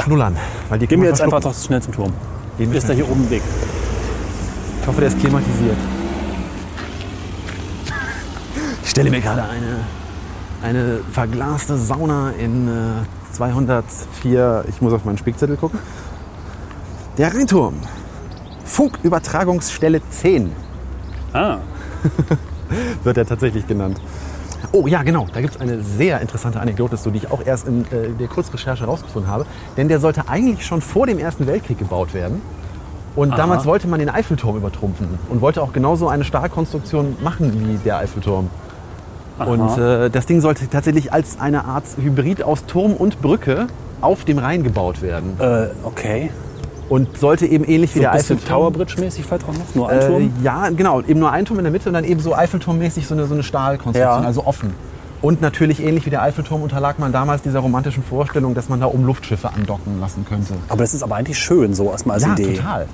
Schnullern. 0.00 0.36
Weil 0.68 0.78
die 0.78 0.86
Gehen 0.86 1.02
wir 1.02 1.08
jetzt 1.08 1.20
einfach 1.20 1.40
doch 1.40 1.54
schnell 1.54 1.82
zum 1.82 1.92
Turm. 1.92 2.12
Gehen 2.56 2.72
Ist 2.72 2.88
da 2.88 2.92
hier 2.92 3.10
oben 3.10 3.28
Weg? 3.30 3.42
Ich 4.80 4.86
hoffe, 4.86 5.00
der 5.00 5.08
ist 5.08 5.18
klimatisiert. 5.18 5.76
Ich 8.84 8.90
stelle 8.90 9.10
mir 9.10 9.20
gerade 9.20 9.42
eine, 9.42 9.80
eine 10.62 11.00
verglaste 11.10 11.76
Sauna 11.76 12.30
in 12.38 12.68
äh, 12.68 13.32
204, 13.32 14.64
ich 14.68 14.80
muss 14.80 14.92
auf 14.92 15.04
meinen 15.04 15.18
Spickzettel 15.18 15.56
gucken. 15.56 15.78
Der 17.18 17.34
Rheinturm. 17.34 17.74
Funkübertragungsstelle 18.64 20.00
10 20.10 20.52
Ah, 21.32 21.58
wird 23.04 23.16
er 23.16 23.26
tatsächlich 23.26 23.66
genannt. 23.66 24.00
Oh 24.72 24.86
ja, 24.86 25.02
genau. 25.02 25.26
Da 25.32 25.40
gibt 25.40 25.54
es 25.54 25.60
eine 25.60 25.82
sehr 25.82 26.20
interessante 26.20 26.60
Anekdote, 26.60 26.96
zu, 26.96 27.10
die 27.10 27.18
ich 27.18 27.30
auch 27.30 27.44
erst 27.44 27.66
in 27.68 27.82
äh, 27.86 28.10
der 28.18 28.28
Kurzrecherche 28.28 28.84
herausgefunden 28.84 29.30
habe. 29.30 29.46
Denn 29.76 29.88
der 29.88 30.00
sollte 30.00 30.28
eigentlich 30.28 30.66
schon 30.66 30.80
vor 30.80 31.06
dem 31.06 31.18
Ersten 31.18 31.46
Weltkrieg 31.46 31.78
gebaut 31.78 32.12
werden. 32.12 32.42
Und 33.16 33.30
Aha. 33.30 33.36
damals 33.36 33.64
wollte 33.64 33.88
man 33.88 33.98
den 33.98 34.10
Eiffelturm 34.10 34.56
übertrumpfen 34.56 35.18
und 35.28 35.40
wollte 35.40 35.62
auch 35.62 35.72
genauso 35.72 36.08
eine 36.08 36.24
Stahlkonstruktion 36.24 37.16
machen 37.22 37.68
wie 37.68 37.76
der 37.78 37.98
Eiffelturm. 37.98 38.50
Und 39.38 39.78
äh, 39.78 40.10
das 40.10 40.26
Ding 40.26 40.40
sollte 40.40 40.68
tatsächlich 40.68 41.12
als 41.12 41.40
eine 41.40 41.64
Art 41.64 41.84
Hybrid 41.96 42.42
aus 42.42 42.66
Turm 42.66 42.92
und 42.94 43.22
Brücke 43.22 43.68
auf 44.00 44.24
dem 44.24 44.38
Rhein 44.38 44.62
gebaut 44.62 45.00
werden. 45.02 45.36
äh, 45.40 45.68
okay. 45.84 46.30
Und 46.88 47.18
sollte 47.18 47.46
eben 47.46 47.64
ähnlich 47.64 47.90
wie 47.94 47.98
So 47.98 48.00
der 48.00 48.12
ein 48.12 48.16
bisschen 48.18 48.36
Eiffelturm. 48.38 48.60
Tower 48.60 48.70
Bridge 48.72 48.94
mäßig 48.98 49.24
vielleicht 49.26 49.44
auch 49.44 49.52
noch? 49.52 49.74
Nur 49.74 49.88
ein 49.90 49.98
Äh, 49.98 50.06
Turm? 50.06 50.32
ja, 50.42 50.68
genau. 50.70 51.00
Eben 51.02 51.20
nur 51.20 51.30
ein 51.30 51.44
Turm 51.44 51.58
in 51.58 51.64
der 51.64 51.72
Mitte 51.72 51.88
und 51.90 51.94
dann 51.94 52.04
eben 52.04 52.20
so 52.20 52.34
Eiffelturmmäßig 52.34 53.06
so 53.06 53.14
eine, 53.14 53.26
so 53.26 53.34
eine 53.34 53.42
Stahlkonstruktion, 53.42 54.22
Ja. 54.22 54.26
also 54.26 54.46
offen. 54.46 54.72
Und 55.20 55.40
natürlich 55.42 55.82
ähnlich 55.82 56.06
wie 56.06 56.10
der 56.10 56.22
Eiffelturm 56.22 56.62
unterlag 56.62 56.98
man 56.98 57.10
damals 57.12 57.42
dieser 57.42 57.58
romantischen 57.58 58.02
Vorstellung, 58.04 58.54
dass 58.54 58.68
man 58.68 58.80
da 58.80 58.86
um 58.86 59.04
Luftschiffe 59.04 59.50
andocken 59.52 60.00
lassen 60.00 60.24
könnte. 60.26 60.54
Aber 60.68 60.82
das 60.82 60.94
ist 60.94 61.02
aber 61.02 61.16
eigentlich 61.16 61.38
schön, 61.38 61.74
so 61.74 61.90
erstmal 61.90 62.14
als 62.14 62.24
ja, 62.24 62.32
Idee. 62.34 62.54
total. 62.54 62.86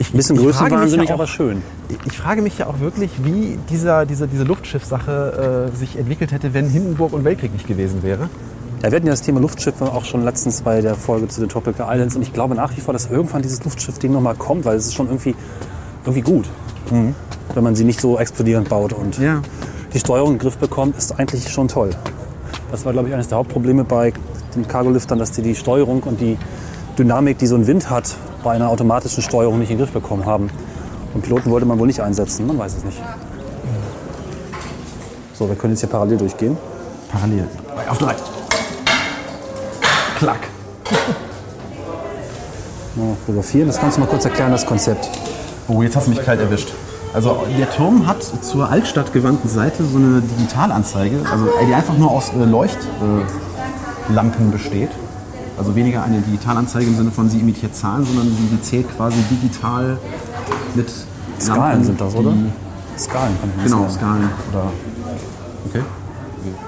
Ich, 0.00 0.12
Ein 0.14 0.16
bisschen 0.18 0.36
größenwahnsinnig, 0.36 1.08
ja 1.08 1.14
aber 1.16 1.26
schön. 1.26 1.62
Ich 2.06 2.16
frage 2.16 2.40
mich 2.42 2.58
ja 2.58 2.66
auch 2.68 2.78
wirklich, 2.78 3.10
wie 3.24 3.58
dieser, 3.68 4.06
diese, 4.06 4.28
diese 4.28 4.44
Luftschiffsache 4.44 5.70
äh, 5.72 5.76
sich 5.76 5.98
entwickelt 5.98 6.30
hätte, 6.30 6.54
wenn 6.54 6.68
Hindenburg 6.68 7.12
und 7.12 7.24
Weltkrieg 7.24 7.52
nicht 7.52 7.66
gewesen 7.66 8.02
wäre. 8.04 8.28
Ja, 8.82 8.90
wir 8.92 8.96
hatten 8.96 9.06
ja 9.06 9.12
das 9.12 9.22
Thema 9.22 9.40
Luftschiffe 9.40 9.84
auch 9.92 10.04
schon 10.04 10.22
letztens 10.22 10.62
bei 10.62 10.80
der 10.80 10.94
Folge 10.94 11.26
zu 11.28 11.40
den 11.40 11.48
Tropical 11.48 11.92
Islands 11.92 12.14
und 12.14 12.22
ich 12.22 12.32
glaube 12.32 12.54
nach 12.54 12.76
wie 12.76 12.80
vor, 12.80 12.92
dass 12.92 13.10
irgendwann 13.10 13.42
dieses 13.42 13.64
Luftschiff-Ding 13.64 14.12
nochmal 14.12 14.36
kommt, 14.36 14.64
weil 14.64 14.76
es 14.76 14.86
ist 14.86 14.94
schon 14.94 15.06
irgendwie, 15.08 15.34
irgendwie 16.04 16.20
gut, 16.22 16.46
wenn 16.90 17.64
man 17.64 17.74
sie 17.74 17.84
nicht 17.84 18.00
so 18.00 18.18
explodierend 18.18 18.68
baut 18.68 18.92
und 18.92 19.18
Ja. 19.18 19.42
die 19.92 19.98
Steuerung 19.98 20.32
in 20.32 20.34
den 20.36 20.42
Griff 20.42 20.58
bekommt, 20.58 20.96
ist 20.96 21.18
eigentlich 21.18 21.48
schon 21.50 21.66
toll. 21.68 21.90
Das 22.70 22.84
war, 22.84 22.92
glaube 22.92 23.08
ich, 23.08 23.14
eines 23.14 23.28
der 23.28 23.38
Hauptprobleme 23.38 23.82
bei 23.84 24.12
den 24.54 24.68
Cargoliftern, 24.68 25.18
dass 25.18 25.32
die 25.32 25.42
die 25.42 25.54
Steuerung 25.56 26.02
und 26.04 26.20
die 26.20 26.38
Dynamik, 26.96 27.38
die 27.38 27.46
so 27.46 27.56
ein 27.56 27.66
Wind 27.66 27.90
hat, 27.90 28.14
bei 28.44 28.52
einer 28.52 28.68
automatischen 28.68 29.22
Steuerung 29.22 29.58
nicht 29.58 29.70
in 29.70 29.76
den 29.76 29.84
Griff 29.84 29.92
bekommen 29.92 30.24
haben. 30.24 30.50
Und 31.14 31.22
Piloten 31.22 31.50
wollte 31.50 31.66
man 31.66 31.78
wohl 31.80 31.86
nicht 31.88 32.00
einsetzen, 32.00 32.46
man 32.46 32.58
weiß 32.58 32.76
es 32.76 32.84
nicht. 32.84 33.02
So, 35.34 35.48
wir 35.48 35.56
können 35.56 35.72
jetzt 35.72 35.80
hier 35.80 35.88
parallel 35.88 36.18
durchgehen. 36.18 36.56
Parallel. 37.10 37.48
Auf 37.88 37.98
drei. 37.98 38.14
Klack. 40.18 40.48
Fotografieren. 43.24 43.68
Das 43.68 43.78
kannst 43.78 43.96
du 43.96 44.00
mal 44.00 44.08
kurz 44.08 44.24
erklären, 44.24 44.50
das 44.50 44.66
Konzept. 44.66 45.08
Oh, 45.68 45.82
jetzt 45.82 45.94
hast 45.94 46.06
du 46.06 46.10
mich 46.10 46.24
kalt 46.24 46.40
erwischt. 46.40 46.72
Also 47.14 47.46
der 47.56 47.70
Turm 47.70 48.06
hat 48.06 48.22
zur 48.22 48.68
Altstadt 48.68 49.12
gewandten 49.12 49.48
Seite 49.48 49.84
so 49.84 49.96
eine 49.96 50.20
Digitalanzeige, 50.20 51.20
also 51.30 51.48
die 51.66 51.72
einfach 51.72 51.96
nur 51.96 52.10
aus 52.10 52.30
äh, 52.30 52.44
Leucht, 52.44 52.78
äh, 52.80 54.12
besteht. 54.50 54.90
Also 55.56 55.74
weniger 55.76 56.02
eine 56.02 56.20
Digitalanzeige 56.20 56.86
im 56.86 56.96
Sinne 56.96 57.10
von 57.10 57.30
sie 57.30 57.38
imitiert 57.38 57.74
Zahlen, 57.74 58.04
sondern 58.04 58.26
sie, 58.26 58.60
zählt 58.62 58.86
quasi 58.96 59.18
digital 59.30 59.98
mit 60.74 60.90
Skalen 61.40 61.60
Lampen, 61.60 61.84
sind 61.84 62.00
das, 62.00 62.14
oder? 62.14 62.32
Skalen 62.98 63.36
kann 63.40 63.50
ich 63.56 63.64
Genau. 63.64 63.88
Skalen. 63.88 64.30
Oder 64.52 64.72
okay. 65.68 65.82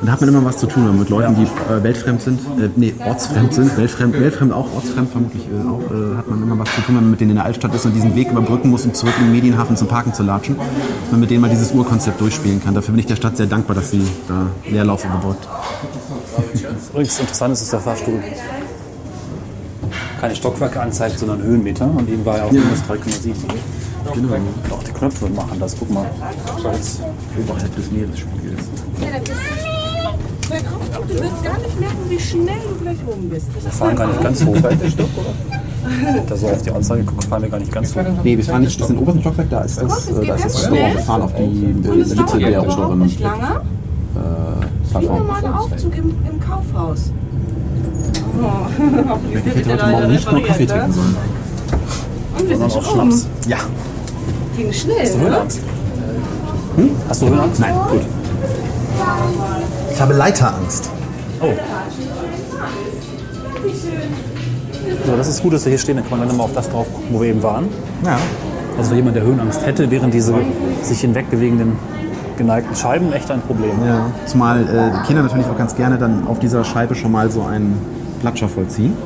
Und 0.01 0.07
da 0.07 0.13
hat 0.13 0.21
man 0.21 0.29
immer 0.29 0.45
was 0.45 0.59
zu 0.59 0.67
tun 0.67 0.99
mit 0.99 1.09
Leuten, 1.09 1.35
die 1.37 1.43
äh, 1.43 1.83
weltfremd 1.83 2.23
sind, 2.23 2.41
äh, 2.59 2.69
nee, 2.77 2.95
ortsfremd 3.05 3.53
sind, 3.55 3.77
weltfremd, 3.77 4.19
weltfremd 4.19 4.53
auch, 4.53 4.73
ortsfremd 4.75 5.11
vermutlich 5.11 5.43
äh, 5.45 5.69
auch, 5.69 5.81
äh, 5.91 6.17
hat 6.17 6.29
man 6.29 6.43
immer 6.43 6.59
was 6.59 6.75
zu 6.75 6.81
tun, 6.83 6.97
wenn 6.97 7.03
man 7.03 7.11
mit 7.11 7.21
denen 7.21 7.31
in 7.31 7.37
der 7.37 7.45
Altstadt 7.45 7.75
ist 7.75 7.85
und 7.87 7.93
diesen 7.95 8.15
Weg 8.15 8.31
überbrücken 8.31 8.71
muss, 8.71 8.85
um 8.85 8.95
zurück 8.95 9.15
in 9.19 9.27
den 9.27 9.33
Medienhafen 9.33 9.77
zum 9.77 9.89
Parken 9.89 10.15
zu 10.15 10.23
latschen, 10.23 10.57
dass 10.57 11.11
man 11.11 11.21
mit 11.21 11.31
denen 11.31 11.41
mal 11.41 11.51
dieses 11.51 11.73
Urkonzept 11.73 12.21
durchspielen 12.21 12.63
kann. 12.63 12.75
Dafür 12.75 12.93
bin 12.93 13.01
ich 13.01 13.07
der 13.07 13.17
Stadt 13.17 13.37
sehr 13.37 13.47
dankbar, 13.47 13.77
dass 13.77 13.91
sie 13.91 14.03
da 14.29 14.47
Leerlauf 14.71 15.05
überbrückt. 15.05 15.49
Übrigens 16.93 17.21
interessant 17.21 17.53
ist, 17.53 17.63
dass 17.63 17.71
der 17.71 17.81
Fahrstuhl 17.81 18.21
keine 20.21 20.37
Stockwerke 20.37 20.81
anzeigt, 20.81 21.19
sondern 21.19 21.43
Höhenmeter. 21.43 21.87
Und 21.87 22.09
eben 22.09 22.25
war 22.25 22.37
ja 22.37 22.45
auch 22.45 22.53
minus 22.53 22.81
3,7. 22.89 23.35
Genau. 24.15 24.35
Und 24.35 24.73
auch 24.73 24.83
die 24.83 24.93
Knöpfe 24.93 25.29
machen 25.29 25.59
das. 25.59 25.77
Guck 25.79 25.91
mal. 25.91 26.07
So 26.63 26.69
jetzt. 26.69 27.01
Oberhalb 27.39 27.75
des 27.77 27.91
Meeresspiegels. 27.91 29.60
Auf, 30.53 31.07
du 31.07 31.15
wirst 31.15 31.43
gar 31.45 31.59
nicht 31.59 31.81
merken, 31.81 31.97
wie 32.09 32.19
schnell 32.21 32.61
du 32.69 32.83
gleich 32.83 32.97
oben 33.07 33.29
bist. 33.29 33.47
Das 33.55 33.65
Wir 33.65 33.71
fahren 33.73 33.97
gar 33.97 34.07
nicht 34.09 34.23
ganz 34.23 34.45
hoch. 34.45 34.57
Da 36.29 36.37
so 36.37 36.47
auf 36.49 36.63
die 36.63 36.71
Anzeige 36.71 37.05
guckt, 37.05 37.25
fahren 37.25 37.43
wir 37.43 37.49
gar 37.49 37.59
nicht 37.59 37.73
ganz 37.73 37.95
hoch. 37.95 38.03
Nee, 38.23 38.37
wir 38.37 38.45
fahren 38.45 38.63
nicht 38.63 38.79
bis 38.79 38.89
in 38.89 38.97
den 38.97 39.03
obersten 39.03 39.21
Stockwerk, 39.23 39.51
da 39.51 39.61
ist 39.63 39.81
das, 39.81 40.09
äh, 40.09 40.27
da 40.27 40.35
ist 40.35 40.45
das 40.45 40.61
Store. 40.61 40.75
Wir 40.75 40.99
fahren 41.01 41.23
auf 41.23 41.33
die 41.35 41.43
Mitte 41.47 42.39
der 42.39 42.63
oberen 42.63 42.99
nicht 43.01 43.21
lange. 43.21 43.61
äh, 44.17 45.01
Wie 45.01 45.07
normaler 45.07 45.61
Aufzug 45.61 45.97
im, 45.97 46.15
im 46.31 46.41
Kaufhaus. 46.41 47.13
Oh, 48.43 48.45
hoffentlich 49.09 49.39
Ich 49.39 49.45
wird 49.45 49.57
hätte 49.57 49.69
der 49.69 49.73
heute 49.77 49.83
Morgen 49.87 49.93
leider 49.93 50.09
nicht 50.09 50.33
nur 50.33 50.43
Kaffee 50.43 50.63
repariert, 50.65 50.71
trinken 50.71 50.89
ne? 50.89 50.95
sollen. 50.95 51.17
Und 52.39 52.49
wir 52.49 52.57
sind 52.59 52.73
schon 52.73 52.83
auch. 52.85 52.93
Schnaps. 52.93 53.29
Ja. 53.47 53.59
Ging 54.57 54.73
schnell, 54.73 55.17
ne? 55.17 55.23
Höhenangst. 55.23 55.61
Hm? 56.77 56.91
Hast 57.09 57.23
du 57.23 57.27
Höhenangst? 57.29 57.61
Nein. 57.61 57.75
Gut. 57.91 58.03
Ich 60.01 60.03
habe 60.03 60.15
Leiterangst. 60.15 60.91
Oh. 61.43 61.53
So, 65.05 65.15
das 65.15 65.29
ist 65.29 65.43
gut, 65.43 65.53
dass 65.53 65.67
wir 65.67 65.71
hier 65.73 65.79
stehen. 65.79 65.97
Dann 65.97 66.09
kann 66.09 66.19
man 66.19 66.27
dann 66.27 66.39
mal 66.39 66.45
auf 66.45 66.55
das 66.55 66.71
drauf 66.71 66.87
gucken, 66.91 67.09
wo 67.11 67.21
wir 67.21 67.29
eben 67.29 67.43
waren. 67.43 67.69
Ja. 68.03 68.17
Also 68.79 68.95
jemand, 68.95 69.17
der 69.17 69.25
Höhenangst 69.25 69.67
hätte, 69.67 69.91
wären 69.91 70.11
diese 70.11 70.35
sich 70.81 71.03
hinwegbewegenden 71.03 71.77
geneigten 72.39 72.75
Scheiben 72.75 73.13
echt 73.13 73.31
ein 73.31 73.43
Problem. 73.43 73.73
Ja, 73.85 74.07
zumal 74.25 74.63
äh, 74.63 74.91
die 74.91 75.07
Kinder 75.07 75.23
natürlich 75.23 75.45
auch 75.45 75.59
ganz 75.59 75.77
gerne 75.77 75.99
dann 75.99 76.27
auf 76.27 76.39
dieser 76.39 76.65
Scheibe 76.65 76.95
schon 76.95 77.13
mal 77.13 77.31
so 77.31 77.43
einen 77.43 77.77
Platscher 78.23 78.49
vollziehen. 78.49 78.97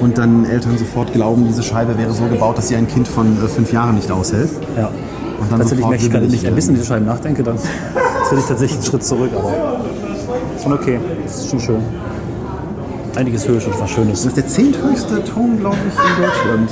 Und 0.00 0.16
dann 0.16 0.44
Eltern 0.44 0.78
sofort 0.78 1.12
glauben, 1.12 1.44
diese 1.48 1.64
Scheibe 1.64 1.98
wäre 1.98 2.12
so 2.12 2.22
gebaut, 2.26 2.56
dass 2.56 2.68
sie 2.68 2.76
ein 2.76 2.86
Kind 2.86 3.08
von 3.08 3.36
äh, 3.44 3.48
fünf 3.48 3.72
Jahren 3.72 3.96
nicht 3.96 4.12
aushält. 4.12 4.50
Ja. 4.76 4.92
Und 5.40 5.50
dann 5.50 5.58
Tatsächlich 5.58 5.88
merke 5.88 6.04
ich 6.04 6.10
gerade, 6.12 6.26
wenn 6.28 6.34
ich 6.34 6.46
ein 6.46 6.54
bisschen 6.54 6.74
diese 6.74 6.86
Scheiben 6.86 7.06
nachdenke, 7.06 7.42
dann 7.42 7.56
tritt 8.28 8.38
ich 8.40 8.46
tatsächlich 8.46 8.78
einen 8.78 8.86
Schritt 8.86 9.04
zurück. 9.04 9.30
Aber 9.36 9.80
ist 10.56 10.62
schon 10.62 10.72
okay. 10.72 10.98
Das 11.24 11.36
ist 11.38 11.50
schon 11.50 11.60
schön. 11.60 11.80
Einiges 13.16 13.48
Höhe 13.48 13.60
schon 13.60 13.72
was 13.78 13.90
Schönes. 13.90 14.18
Das 14.22 14.26
ist 14.26 14.36
der 14.36 14.46
zehnthöchste 14.46 15.24
Turm, 15.24 15.58
glaube 15.58 15.76
ich, 15.88 15.94
in 15.94 16.22
Deutschland. 16.24 16.70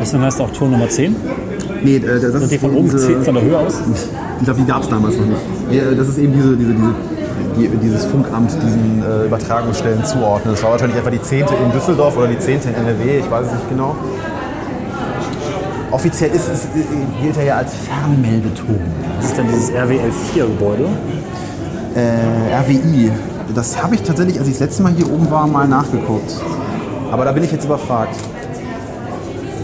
Deswegen 0.00 0.22
heißt 0.24 0.40
auch 0.40 0.50
Turm 0.50 0.72
Nummer 0.72 0.88
10. 0.88 1.14
Nee, 1.82 1.96
äh, 1.96 2.00
das 2.20 2.20
Sind 2.32 2.42
ist 2.42 2.52
die 2.52 2.58
von 2.58 2.70
oben 2.74 2.84
diese- 2.84 2.96
gezählt 2.98 3.24
von 3.24 3.34
der 3.34 3.42
Höhe 3.44 3.58
aus? 3.58 3.74
Ich 4.40 4.44
glaube, 4.44 4.60
die 4.60 4.66
gab 4.66 4.82
es 4.82 4.88
damals 4.88 5.16
noch 5.16 5.26
nicht. 5.26 5.40
Nee, 5.70 5.78
äh, 5.78 5.94
das 5.94 6.08
ist 6.08 6.18
eben 6.18 6.32
diese, 6.32 6.56
diese, 6.56 6.72
diese, 6.74 6.94
die, 7.56 7.68
dieses 7.78 8.04
Funkamt 8.06 8.50
diesen 8.52 9.02
äh, 9.02 9.26
Übertragungsstellen 9.26 10.04
zuordnen. 10.04 10.54
Das 10.54 10.62
war 10.62 10.72
wahrscheinlich 10.72 10.98
etwa 10.98 11.10
die 11.10 11.22
zehnte 11.22 11.54
in 11.54 11.70
Düsseldorf 11.72 12.16
oder 12.16 12.26
die 12.28 12.38
zehnte 12.38 12.68
in 12.68 12.74
NRW, 12.74 13.18
ich 13.20 13.30
weiß 13.30 13.46
es 13.46 13.52
nicht 13.52 13.68
genau. 13.70 13.94
Offiziell 15.90 16.30
ist 16.30 16.48
es, 16.52 16.64
äh, 16.64 17.22
gilt 17.22 17.36
er 17.38 17.44
ja 17.44 17.56
als 17.58 17.72
Fernmeldeturm. 17.74 18.80
Das 19.16 19.26
ist 19.26 19.38
dann 19.38 19.48
dieses 19.48 19.70
RWL 19.70 20.12
4 20.32 20.46
Gebäude. 20.46 20.88
Äh, 21.94 22.54
RWI. 22.54 23.10
Das 23.54 23.82
habe 23.82 23.94
ich 23.94 24.02
tatsächlich, 24.02 24.38
als 24.38 24.48
ich 24.48 24.54
das 24.54 24.60
letzte 24.60 24.82
Mal 24.82 24.92
hier 24.92 25.10
oben 25.10 25.30
war, 25.30 25.46
mal 25.46 25.66
nachgeguckt. 25.66 26.32
Aber 27.10 27.24
da 27.24 27.32
bin 27.32 27.44
ich 27.44 27.52
jetzt 27.52 27.64
überfragt. 27.64 28.16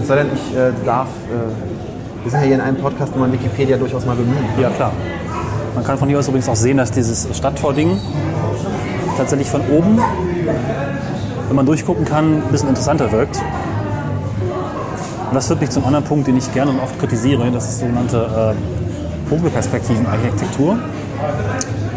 Es 0.00 0.08
sei 0.08 0.16
denn, 0.16 0.28
ich 0.34 0.56
äh, 0.56 0.72
darf. 0.84 1.08
Äh, 1.08 2.24
wir 2.24 2.30
sind 2.30 2.40
ja 2.40 2.46
hier 2.46 2.54
in 2.54 2.60
einem 2.60 2.76
Podcast, 2.76 3.12
wo 3.14 3.18
man 3.18 3.32
Wikipedia 3.32 3.76
durchaus 3.76 4.06
mal 4.06 4.16
bemühen 4.16 4.44
kann. 4.54 4.62
Ja, 4.62 4.70
klar. 4.70 4.92
Man 5.74 5.84
kann 5.84 5.98
von 5.98 6.08
hier 6.08 6.18
aus 6.18 6.28
übrigens 6.28 6.48
auch 6.48 6.56
sehen, 6.56 6.76
dass 6.76 6.90
dieses 6.90 7.28
Stadtvording 7.36 7.98
tatsächlich 9.16 9.48
von 9.48 9.60
oben, 9.70 9.98
wenn 11.48 11.56
man 11.56 11.66
durchgucken 11.66 12.04
kann, 12.04 12.42
ein 12.42 12.50
bisschen 12.50 12.68
interessanter 12.68 13.10
wirkt. 13.10 13.36
Und 15.28 15.34
das 15.34 15.46
führt 15.46 15.60
mich 15.60 15.70
zum 15.70 15.84
anderen 15.84 16.04
Punkt, 16.04 16.26
den 16.26 16.36
ich 16.36 16.52
gerne 16.52 16.70
und 16.70 16.80
oft 16.80 16.98
kritisiere. 16.98 17.50
Das 17.50 17.68
ist 17.68 17.80
sogenannte 17.80 18.54
äh, 18.54 18.91
Vogelperspektivenarchitektur. 19.36 20.76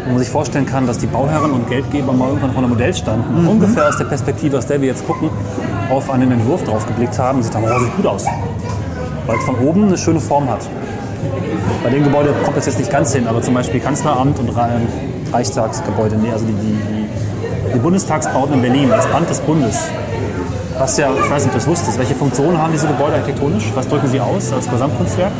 Wo 0.04 0.10
man 0.10 0.18
sich 0.20 0.28
vorstellen 0.28 0.66
kann, 0.66 0.86
dass 0.86 0.98
die 0.98 1.06
Bauherren 1.06 1.50
und 1.50 1.68
Geldgeber 1.68 2.12
mal 2.12 2.28
irgendwann 2.28 2.52
vor 2.52 2.60
einem 2.62 2.70
Modell 2.70 2.94
standen, 2.94 3.42
Mhm. 3.42 3.48
ungefähr 3.48 3.88
aus 3.88 3.98
der 3.98 4.04
Perspektive, 4.04 4.56
aus 4.58 4.66
der 4.66 4.80
wir 4.80 4.88
jetzt 4.88 5.06
gucken, 5.06 5.28
auf 5.90 6.08
einen 6.10 6.30
Entwurf 6.32 6.62
drauf 6.64 6.86
geblickt 6.86 7.18
haben 7.18 7.38
und 7.38 7.42
sich 7.44 7.52
dachten, 7.52 7.66
oh, 7.68 7.78
sieht 7.80 7.96
gut 7.96 8.06
aus. 8.06 8.24
Weil 9.26 9.36
es 9.38 9.44
von 9.44 9.56
oben 9.58 9.84
eine 9.88 9.98
schöne 9.98 10.20
Form 10.20 10.48
hat. 10.48 10.60
Bei 11.82 11.90
dem 11.90 12.04
Gebäude 12.04 12.32
kommt 12.44 12.56
das 12.56 12.66
jetzt 12.66 12.78
nicht 12.78 12.90
ganz 12.90 13.12
hin, 13.12 13.26
aber 13.26 13.42
zum 13.42 13.54
Beispiel 13.54 13.80
Kanzleramt 13.80 14.38
und 14.38 14.48
Re- 14.50 14.68
Reichstagsgebäude, 15.32 16.16
nee, 16.16 16.30
also 16.32 16.44
die, 16.46 16.52
die, 16.52 17.72
die, 17.74 17.78
Bundestagsbauten 17.80 18.54
in 18.54 18.62
Berlin, 18.62 18.88
das 18.90 19.06
Band 19.08 19.28
des 19.28 19.40
Bundes. 19.40 19.76
Was 20.78 20.96
ja, 20.98 21.08
ich 21.12 21.30
weiß 21.30 21.42
nicht, 21.44 21.46
ob 21.46 21.52
du 21.52 21.58
das 21.58 21.66
wusstest, 21.66 21.98
welche 21.98 22.14
Funktionen 22.14 22.58
haben 22.62 22.70
diese 22.72 22.86
Gebäude 22.86 23.14
architektonisch? 23.14 23.72
Was 23.74 23.88
drücken 23.88 24.06
sie 24.08 24.20
aus 24.20 24.52
als 24.52 24.68
Gesamtkunstwerk? 24.70 25.32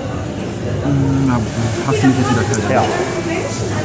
Ja, 1.28 1.38
hast 1.86 2.02
du 2.02 2.06
mich 2.06 2.16
jetzt 2.18 2.30
wieder 2.30 2.42
kalt. 2.42 2.70
Ja. 2.70 2.84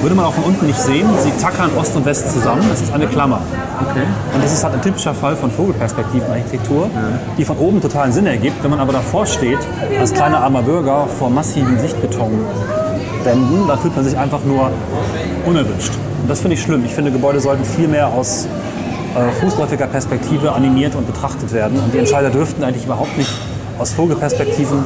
Würde 0.02 0.16
man 0.16 0.26
auch 0.26 0.34
von 0.34 0.45
unten 0.45 0.66
nicht 0.66 0.80
sehen, 0.80 1.08
sie 1.24 1.32
tackern 1.39 1.70
Ost 1.78 1.95
und 1.95 2.06
West 2.06 2.32
zusammen, 2.34 2.64
das 2.70 2.82
ist 2.82 2.91
eine 2.91 3.06
Klammer. 3.06 3.41
Okay. 3.88 4.02
Und 4.34 4.43
das 4.43 4.52
ist 4.52 4.64
halt 4.64 4.74
ein 4.74 4.82
typischer 4.82 5.14
Fall 5.14 5.36
von 5.36 5.52
Vogelperspektivenarchitektur, 5.52 6.89
die 7.38 7.45
von 7.45 7.58
oben 7.58 7.82
totalen 7.82 8.12
Sinn 8.12 8.26
ergibt, 8.26 8.64
wenn 8.64 8.72
man 8.72 8.80
aber 8.80 8.93
davor 8.93 9.28
steht, 9.28 9.60
als 9.99 10.12
kleiner 10.12 10.39
armer 10.39 10.64
Bürger 10.64 11.08
vor 11.20 11.30
massiven 11.30 11.80
Sichtbetonwänden, 11.80 13.68
dann 13.68 13.80
fühlt 13.80 13.95
man 13.95 14.04
sich 14.04 14.18
einfach 14.18 14.43
nur 14.43 14.72
unerwünscht. 15.45 15.93
Und 16.24 16.30
das 16.30 16.41
finde 16.41 16.56
ich 16.56 16.64
schlimm. 16.64 16.84
Ich 16.84 16.93
finde, 16.93 17.12
Gebäude 17.12 17.39
sollten 17.39 17.64
viel 17.64 17.88
mehr 17.88 18.08
aus 18.08 18.47
äh, 19.16 19.32
fußläufiger 19.41 19.88
Perspektive 19.88 20.54
animiert 20.54 20.95
und 20.95 21.06
betrachtet 21.06 21.52
werden. 21.54 21.80
Und 21.80 21.93
die 21.93 21.99
Entscheider 21.99 22.30
dürften 22.30 22.64
eigentlich 22.64 22.86
überhaupt 22.86 23.18
nicht 23.18 23.30
aus 23.80 23.93
Vogelperspektiven 23.93 24.84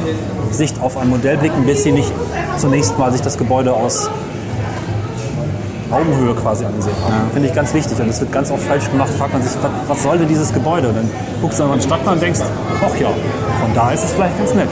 Sicht 0.52 0.82
auf 0.82 0.98
ein 0.98 1.10
Modell 1.10 1.38
blicken, 1.38 1.66
bis 1.66 1.84
sie 1.84 1.92
nicht 1.92 2.12
zunächst 2.58 2.98
mal 2.98 3.12
sich 3.12 3.22
das 3.22 3.38
Gebäude 3.38 3.74
aus 3.74 4.10
Augenhöhe 5.92 6.34
quasi 6.34 6.66
angesehen 6.66 6.96
haben. 7.04 7.32
Finde 7.32 7.48
ich 7.50 7.54
ganz 7.54 7.74
wichtig 7.74 8.00
und 8.00 8.08
das 8.08 8.20
wird 8.20 8.32
ganz 8.32 8.52
oft 8.52 8.64
falsch 8.64 8.90
gemacht. 8.90 9.10
Fragt 9.18 9.34
man 9.34 9.42
sich, 9.42 9.52
was, 9.62 9.72
was 9.88 10.04
soll 10.04 10.18
denn 10.18 10.28
dieses 10.28 10.52
Gebäude? 10.52 10.90
Und 10.90 10.98
dann 10.98 11.10
guckst 11.42 11.60
du 11.60 11.64
an 11.64 11.72
den 11.72 11.82
Stadtplan 11.82 12.16
und 12.16 12.24
denkst, 12.24 12.40
ach 12.42 13.00
ja, 13.00 13.08
von 13.62 13.74
da 13.74 13.92
ist 13.92 14.04
es 14.04 14.14
vielleicht 14.14 14.38
ganz 14.38 14.54
nett. 14.54 14.70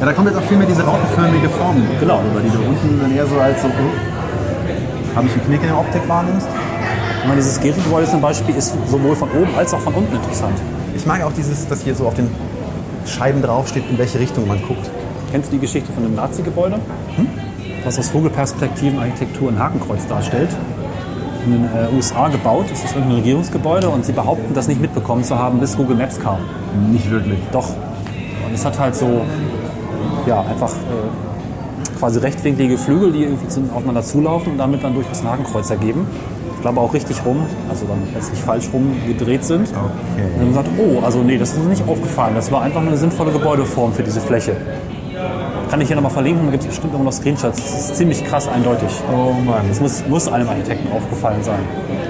Ja, 0.00 0.06
da 0.06 0.12
kommt 0.12 0.28
jetzt 0.28 0.38
auch 0.38 0.44
viel 0.44 0.56
mehr 0.56 0.66
diese 0.66 0.82
rautenförmige 0.84 1.48
Form. 1.50 1.82
Genau. 2.00 2.20
Über 2.30 2.40
die 2.40 2.50
du 2.50 2.58
unten 2.58 3.00
dann 3.00 3.14
eher 3.14 3.26
so 3.26 3.38
als 3.38 3.60
so. 3.62 3.68
oh, 3.68 5.16
Habe 5.16 5.26
ich 5.26 5.32
einen 5.32 5.44
Knick 5.46 5.62
in 5.62 5.68
der 5.68 5.78
Optik 5.78 6.08
wahrnimmst? 6.08 6.46
Ich 7.20 7.24
meine, 7.24 7.36
dieses 7.36 7.60
Gehri-Gebäude 7.60 8.08
zum 8.08 8.20
Beispiel 8.20 8.54
ist 8.54 8.72
sowohl 8.86 9.16
von 9.16 9.28
oben 9.32 9.50
als 9.56 9.74
auch 9.74 9.80
von 9.80 9.92
unten 9.94 10.14
interessant. 10.14 10.56
Ich 10.94 11.04
mag 11.04 11.22
auch 11.22 11.32
dieses, 11.32 11.66
dass 11.68 11.82
hier 11.82 11.94
so 11.94 12.06
auf 12.06 12.14
den 12.14 12.30
Scheiben 13.08 13.42
draufsteht, 13.42 13.84
in 13.90 13.98
welche 13.98 14.18
Richtung 14.18 14.46
man 14.46 14.60
guckt. 14.62 14.90
Kennst 15.30 15.50
du 15.50 15.56
die 15.56 15.60
Geschichte 15.60 15.92
von 15.92 16.02
dem 16.02 16.14
Nazi-Gebäude? 16.14 16.78
Was 17.84 17.98
aus 17.98 18.08
Vogelperspektiven 18.08 18.98
Architektur 18.98 19.50
ein 19.50 19.58
Hakenkreuz 19.58 20.06
darstellt. 20.06 20.50
In 21.44 21.52
den 21.52 21.64
äh, 21.64 21.94
USA 21.94 22.28
gebaut, 22.28 22.66
das 22.70 22.84
ist 22.84 22.94
irgendein 22.94 23.18
Regierungsgebäude 23.18 23.88
und 23.88 24.04
sie 24.04 24.12
behaupten, 24.12 24.52
das 24.54 24.68
nicht 24.68 24.80
mitbekommen 24.80 25.24
zu 25.24 25.38
haben, 25.38 25.60
bis 25.60 25.76
Google 25.76 25.96
Maps 25.96 26.18
kam. 26.20 26.38
Nicht 26.90 27.10
wirklich. 27.10 27.38
Doch. 27.52 27.68
Und 27.68 28.54
es 28.54 28.64
hat 28.64 28.78
halt 28.78 28.94
so, 28.94 29.22
ja, 30.26 30.40
einfach 30.40 30.72
äh, 30.72 31.98
quasi 31.98 32.18
rechtwinklige 32.18 32.78
Flügel, 32.78 33.12
die 33.12 33.24
irgendwie 33.24 33.46
aufeinander 33.74 34.02
zulaufen 34.02 34.52
und 34.52 34.58
damit 34.58 34.82
dann 34.84 34.94
durchaus 34.94 35.20
ein 35.20 35.30
Hakenkreuz 35.30 35.70
ergeben. 35.70 36.06
Ich 36.58 36.62
glaube 36.62 36.80
auch 36.80 36.92
richtig 36.92 37.24
rum, 37.24 37.46
also 37.70 37.86
dann 37.86 37.98
letztlich 38.12 38.40
falsch 38.40 38.68
rum 38.72 38.92
gedreht 39.06 39.44
sind. 39.44 39.68
Und 39.68 40.38
dann 40.40 40.48
gesagt, 40.48 40.68
oh, 40.76 41.04
also 41.04 41.20
nee, 41.20 41.38
das 41.38 41.52
ist 41.52 41.58
uns 41.58 41.68
nicht 41.68 41.88
aufgefallen. 41.88 42.34
Das 42.34 42.50
war 42.50 42.62
einfach 42.62 42.80
nur 42.80 42.88
eine 42.90 42.98
sinnvolle 42.98 43.30
Gebäudeform 43.30 43.92
für 43.92 44.02
diese 44.02 44.20
Fläche. 44.20 44.56
Kann 45.70 45.80
ich 45.80 45.86
hier 45.86 45.94
nochmal 45.94 46.10
verlinken, 46.10 46.46
da 46.46 46.50
gibt 46.50 46.64
es 46.64 46.68
bestimmt 46.70 46.94
immer 46.94 47.04
noch 47.04 47.12
Screenshots. 47.12 47.58
Das 47.62 47.78
ist 47.90 47.96
ziemlich 47.96 48.24
krass 48.24 48.48
eindeutig. 48.48 48.88
Oh 49.12 49.32
Mann. 49.34 49.68
Das 49.68 49.80
muss, 49.80 50.02
muss 50.08 50.26
einem 50.26 50.48
Architekten 50.48 50.90
aufgefallen 50.92 51.42
sein. 51.44 51.60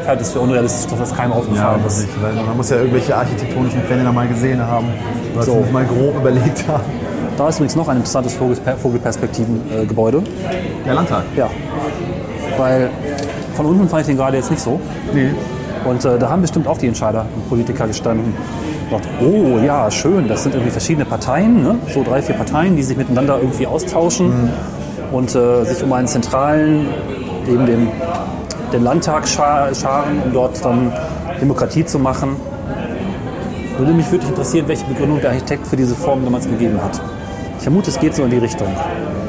Ich 0.01 0.09
halte 0.09 0.23
es 0.23 0.33
für 0.33 0.41
unrealistisch, 0.41 0.91
dass 0.91 0.99
das 0.99 1.15
keinem 1.15 1.33
Ja, 1.33 1.37
aufgefallen 1.39 1.81
das 1.85 1.99
ist. 1.99 2.07
nicht, 2.07 2.23
weil 2.23 2.33
man 2.33 2.57
muss 2.57 2.71
ja 2.71 2.77
irgendwelche 2.79 3.15
architektonischen 3.15 3.83
Pläne 3.83 4.05
noch 4.05 4.15
mal 4.15 4.29
gesehen 4.29 4.63
haben. 4.63 4.87
Oder 5.35 5.43
So. 5.43 5.63
mal 5.73 5.85
grob 5.85 6.17
überlegt 6.17 6.67
haben. 6.69 6.85
Da 7.37 7.49
ist 7.51 7.57
übrigens 7.57 7.77
noch 7.77 7.89
ein 7.89 7.99
interessantes 7.99 8.35
Vogelperspektiven-Gebäude. 8.35 10.23
Der 10.87 10.95
Landtag. 10.95 11.25
Ja. 11.37 11.51
Weil 12.57 12.91
von 13.59 13.67
unten 13.67 13.89
fand 13.89 14.03
ich 14.03 14.07
den 14.07 14.17
gerade 14.17 14.37
jetzt 14.37 14.51
nicht 14.51 14.63
so. 14.63 14.81
Nee. 15.13 15.31
Und 15.85 16.05
äh, 16.05 16.19
da 16.19 16.31
haben 16.31 16.43
bestimmt 16.43 16.67
auch 16.69 16.79
die 16.79 16.87
Entscheider 16.87 17.27
und 17.35 17.49
Politiker 17.49 17.87
gestanden. 17.87 18.33
Und 18.91 19.03
gedacht, 19.03 19.09
oh 19.21 19.59
ja, 19.65 19.91
schön, 19.91 20.27
das 20.29 20.45
sind 20.45 20.55
irgendwie 20.55 20.71
verschiedene 20.71 21.05
Parteien, 21.05 21.63
ne? 21.63 21.75
so 21.93 22.03
drei, 22.03 22.23
vier 22.23 22.37
Parteien, 22.37 22.77
die 22.77 22.83
sich 22.83 22.97
miteinander 22.97 23.37
irgendwie 23.41 23.67
austauschen 23.67 24.51
und 25.13 25.35
äh, 25.35 25.65
sich 25.65 25.83
um 25.83 25.93
einen 25.93 26.07
zentralen, 26.09 26.87
eben 27.47 27.67
den, 27.67 27.89
den 28.73 28.83
Landtag 28.85 29.25
scha- 29.27 29.75
scharen, 29.79 30.23
um 30.25 30.33
dort 30.33 30.65
dann 30.65 30.93
Demokratie 31.41 31.85
zu 31.85 31.99
machen. 31.99 32.37
Würde 33.77 33.93
mich 33.93 34.11
wirklich 34.11 34.31
interessieren, 34.31 34.67
welche 34.69 34.85
Begründung 34.87 35.21
der 35.21 35.31
Architekt 35.31 35.67
für 35.67 35.77
diese 35.77 35.95
Form 35.95 36.25
damals 36.25 36.47
gegeben 36.49 36.79
hat. 36.83 37.01
Ich 37.59 37.63
vermute, 37.65 37.91
es 37.91 37.99
geht 38.01 38.15
so 38.15 38.23
in 38.25 38.31
die 38.31 38.39
Richtung. 38.39 38.69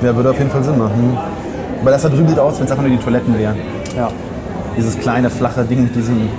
Ja, 0.02 0.16
würde 0.16 0.30
auf 0.32 0.38
jeden 0.38 0.50
Fall 0.52 0.64
Sinn 0.64 0.78
machen. 0.78 1.18
Aber 1.82 1.92
das 1.92 2.02
da 2.02 2.10
drüben 2.10 2.28
sieht 2.28 2.40
aus, 2.40 2.58
wenn 2.60 2.66
es 2.66 2.72
einfach 2.72 2.86
nur 2.86 2.96
die 2.98 3.04
Toiletten 3.04 3.38
wären. 3.38 3.56
Ja. 4.00 4.10
Dieses 4.78 4.98
kleine, 4.98 5.30
flache 5.30 5.64
Ding 5.66 5.84
mit 5.84 5.96
diesem, 5.96 6.30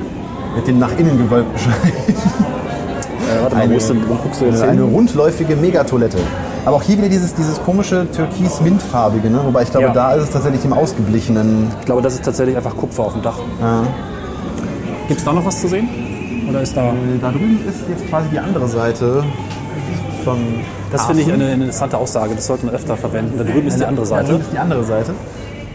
mit 0.56 0.66
den 0.66 0.78
nach 0.78 0.96
innen 0.98 1.18
gewölbten 1.18 1.58
Scheiben. 1.58 1.92
Äh, 2.08 3.42
warte 3.42 3.54
mal, 3.54 3.62
Eine- 3.62 3.72
wo, 3.74 3.76
ist 3.76 3.90
denn, 3.90 4.00
wo 4.08 4.14
guckst 4.14 4.40
du 4.40 4.46
jetzt 4.46 4.62
Eine 4.62 4.82
hin? 4.82 4.92
rundläufige 4.94 5.54
Megatoilette. 5.56 6.18
Aber 6.64 6.76
auch 6.76 6.82
hier 6.82 6.96
wieder 6.98 7.08
dieses, 7.08 7.34
dieses 7.34 7.62
komische 7.62 8.06
türkis-mintfarbige, 8.12 9.30
ne? 9.30 9.40
wobei 9.44 9.62
ich 9.62 9.70
glaube, 9.70 9.86
Ja. 9.88 9.92
da 9.92 10.12
ist 10.14 10.24
es 10.24 10.30
tatsächlich 10.30 10.64
im 10.64 10.72
ausgeblichenen. 10.72 11.68
Ich 11.80 11.86
glaube, 11.86 12.02
das 12.02 12.14
ist 12.14 12.24
tatsächlich 12.24 12.56
einfach 12.56 12.76
Kupfer 12.76 13.04
auf 13.04 13.12
dem 13.12 13.22
Dach. 13.22 13.38
Gibt 15.08 15.20
es 15.20 15.24
da 15.24 15.32
noch 15.32 15.44
was 15.44 15.61
zu 15.61 15.68
sehen? 15.68 15.88
Oder 16.48 16.62
ist 16.62 16.76
da. 16.76 16.88
Äh, 16.88 16.92
Da 17.20 17.30
drüben 17.30 17.61
ist 17.68 17.78
jetzt 17.88 18.08
quasi 18.08 18.28
die 18.30 18.38
andere 18.38 18.66
Seite 18.68 19.22
von. 20.24 20.38
Das 20.90 21.06
finde 21.06 21.22
ich 21.22 21.32
eine, 21.32 21.44
eine 21.44 21.52
interessante 21.54 21.96
Aussage. 21.98 22.34
Das 22.34 22.46
sollten 22.46 22.66
wir 22.68 22.74
öfter 22.74 22.96
verwenden. 22.96 23.38
Da 23.38 23.44
drüben 23.44 23.68
ist 23.68 23.78
die 23.78 23.84
andere 23.84 24.04
Da 24.06 24.11
Seite. 24.16 24.28
drüben 24.30 24.40
ist 24.40 24.52
die 24.52 24.58
andere 24.58 24.84
Seite. 24.84 25.14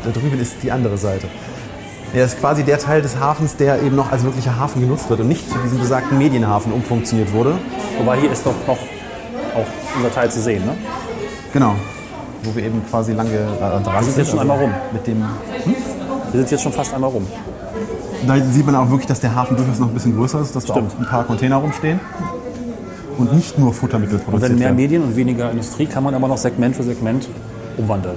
Da 0.03 0.11
drüben 0.11 0.39
ist 0.39 0.55
die 0.61 0.71
andere 0.71 0.97
Seite. 0.97 1.27
Das 2.16 2.34
ist 2.34 2.39
quasi 2.39 2.63
der 2.63 2.80
Teil 2.80 3.01
des 3.01 3.20
Hafens, 3.20 3.57
der 3.57 3.82
eben 3.82 3.95
noch 3.97 4.09
als 4.09 4.24
wirklicher 4.24 4.57
Hafen 4.57 4.82
genutzt 4.82 5.09
wird 5.09 5.20
und 5.20 5.28
nicht 5.28 5.49
zu 5.51 5.57
diesem 5.59 5.80
besagten 5.80 6.18
Medienhafen 6.18 6.72
umfunktioniert 6.72 7.34
wurde. 7.34 7.57
Wobei 7.97 8.18
hier 8.20 8.32
ist 8.32 8.45
doch 8.45 8.53
noch 8.66 8.78
auch 8.78 9.66
unser 9.97 10.11
Teil 10.13 10.32
zu 10.32 10.41
sehen. 10.41 10.66
Ne? 10.66 10.78
Genau. 11.51 11.76
Wo 12.43 12.55
wir 12.55 12.63
eben 12.63 12.82
quasi 12.89 13.11
lange 13.11 13.32
äh, 13.34 13.84
dran 13.84 14.03
sind 14.03 14.18
jetzt 14.18 14.30
schon 14.30 14.39
einmal 14.39 14.59
rum. 14.59 14.72
Mit 14.93 15.05
dem, 15.07 15.26
Wir 16.32 16.39
sind 16.39 16.51
jetzt 16.51 16.63
schon 16.63 16.72
fast 16.72 16.93
einmal 16.93 17.09
rum. 17.09 17.28
da 18.26 18.38
sieht 18.39 18.66
man 18.66 18.76
auch 18.76 18.89
wirklich, 18.89 19.07
dass 19.07 19.20
der 19.20 19.36
Hafen 19.36 19.57
durchaus 19.57 19.80
noch 19.80 19.89
ein 19.89 19.93
bisschen 19.93 20.16
größer 20.16 20.39
ist, 20.39 20.55
dass 20.55 20.63
da 20.63 20.74
Stimmt. 20.74 20.93
auch 20.93 20.99
ein 20.99 21.05
paar 21.05 21.24
Container 21.26 21.57
rumstehen. 21.57 21.99
Und 23.18 23.34
nicht 23.34 23.59
nur 23.59 23.74
Futtermittel 23.74 24.20
Und 24.20 24.26
produziert 24.26 24.51
wenn 24.51 24.59
mehr 24.59 24.68
werden. 24.68 24.76
Medien 24.78 25.03
und 25.03 25.16
weniger 25.18 25.51
Industrie, 25.51 25.86
kann 25.86 26.03
man 26.03 26.16
aber 26.16 26.30
noch 26.30 26.38
Segment 26.38 26.78
für 26.78 26.84
Segment 26.84 27.28
umwandeln. 27.78 28.16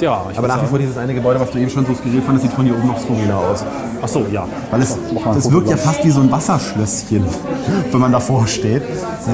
Ja, 0.00 0.26
ich 0.30 0.38
Aber 0.38 0.48
nach 0.48 0.62
wie 0.62 0.66
vor 0.66 0.78
dieses 0.78 0.98
eine 0.98 1.14
Gebäude, 1.14 1.40
was 1.40 1.50
du 1.50 1.58
eben 1.58 1.70
schon 1.70 1.86
so 1.86 1.94
skurril 1.94 2.20
fandest, 2.20 2.46
sieht 2.46 2.54
von 2.54 2.64
hier 2.64 2.76
oben 2.76 2.86
noch 2.86 3.00
skurriler 3.00 3.38
aus. 3.38 3.64
Ach 4.02 4.08
so, 4.08 4.26
ja. 4.30 4.46
Weil 4.70 4.82
es, 4.82 4.98
es 5.36 5.50
wirkt 5.50 5.70
ja 5.70 5.76
fast 5.76 6.04
wie 6.04 6.10
so 6.10 6.20
ein 6.20 6.30
Wasserschlösschen, 6.30 7.24
wenn 7.90 8.00
man 8.00 8.12
davor 8.12 8.46
steht. 8.46 8.82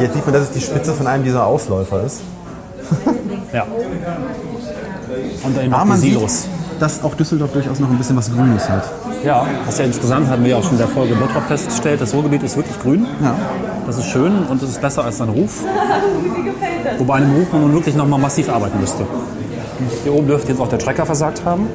Jetzt 0.00 0.14
sieht 0.14 0.24
man, 0.24 0.34
dass 0.34 0.44
es 0.44 0.50
die 0.52 0.60
Spitze 0.60 0.92
von 0.92 1.06
einem 1.06 1.24
dieser 1.24 1.46
Ausläufer 1.46 2.04
ist. 2.04 2.20
Ja. 3.52 3.66
Und 5.42 5.56
dann 5.56 5.70
noch 5.70 5.84
man 5.84 6.00
die 6.00 6.08
sieht, 6.08 6.14
Silos. 6.14 6.46
dass 6.78 7.02
auch 7.02 7.14
Düsseldorf 7.14 7.52
durchaus 7.52 7.80
noch 7.80 7.90
ein 7.90 7.98
bisschen 7.98 8.16
was 8.16 8.32
Grünes 8.32 8.68
hat. 8.68 8.84
Ja, 9.24 9.46
das 9.66 9.74
ist 9.74 9.78
ja 9.78 9.84
insgesamt, 9.86 10.28
hatten 10.28 10.42
wir 10.42 10.50
ja 10.52 10.56
auch 10.56 10.62
schon 10.62 10.72
in 10.72 10.78
der 10.78 10.88
Folge 10.88 11.14
Bottrop 11.14 11.44
festgestellt, 11.46 12.00
das 12.00 12.14
Ruhrgebiet 12.14 12.42
ist 12.42 12.56
wirklich 12.56 12.78
grün. 12.80 13.06
Ja. 13.22 13.34
Das 13.86 13.98
ist 13.98 14.06
schön 14.06 14.46
und 14.48 14.62
das 14.62 14.70
ist 14.70 14.80
besser 14.80 15.04
als 15.04 15.18
sein 15.18 15.28
Ruf. 15.28 15.62
Wobei 16.98 17.20
dem 17.20 17.34
Ruf 17.34 17.52
man 17.52 17.62
nun 17.62 17.74
wirklich 17.74 17.94
noch 17.94 18.06
mal 18.06 18.18
massiv 18.18 18.48
arbeiten 18.48 18.80
müsste. 18.80 19.04
Hier 20.02 20.14
oben 20.14 20.26
dürfte 20.26 20.50
jetzt 20.52 20.60
auch 20.60 20.68
der 20.68 20.78
Tracker 20.78 21.06
versagt 21.06 21.44
haben. 21.44 21.68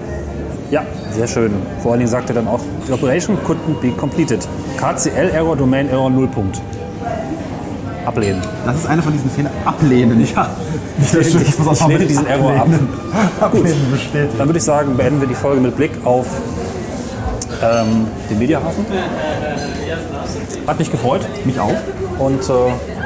Ja, 0.71 0.83
sehr 1.11 1.27
schön. 1.27 1.51
Vor 1.81 1.91
allen 1.91 1.99
Dingen 1.99 2.11
sagt 2.11 2.29
er 2.29 2.35
dann 2.35 2.47
auch, 2.47 2.59
the 2.87 2.93
operation 2.93 3.37
couldn't 3.47 3.79
be 3.81 3.89
completed. 3.91 4.45
KCL 4.77 5.29
Error, 5.33 5.55
Domain 5.55 5.89
Error, 5.89 6.09
0 6.09 6.27
Punkt. 6.27 6.61
Ablehnen. 8.05 8.41
Das 8.65 8.75
ist 8.77 8.85
einer 8.87 9.01
von 9.03 9.11
diesen 9.13 9.29
Fehlern. 9.29 9.51
Ablehnen. 9.65 10.25
Ja, 10.35 10.49
Dieser 10.97 11.19
ich, 11.19 11.31
Schritt 11.31 11.59
muss 11.59 11.67
auch 11.81 11.89
ich 11.89 11.93
lehne 11.93 12.05
diesen 12.07 12.25
Error 12.27 12.51
ab. 12.51 12.61
Ablehnen. 12.61 12.89
Ablehnen 13.41 13.91
bestätigt. 13.91 14.33
Dann 14.37 14.47
würde 14.47 14.59
ich 14.59 14.63
sagen, 14.63 14.95
beenden 14.95 15.19
wir 15.21 15.27
die 15.27 15.35
Folge 15.35 15.59
mit 15.61 15.75
Blick 15.75 15.91
auf 16.05 16.25
ähm, 17.61 18.07
den 18.29 18.39
Mediahafen. 18.39 18.85
Hat 20.65 20.79
mich 20.79 20.91
gefreut. 20.91 21.21
Mich 21.45 21.59
auch. 21.59 21.73
Und 22.19 22.41
äh, 22.41 22.43
Ich 22.43 22.96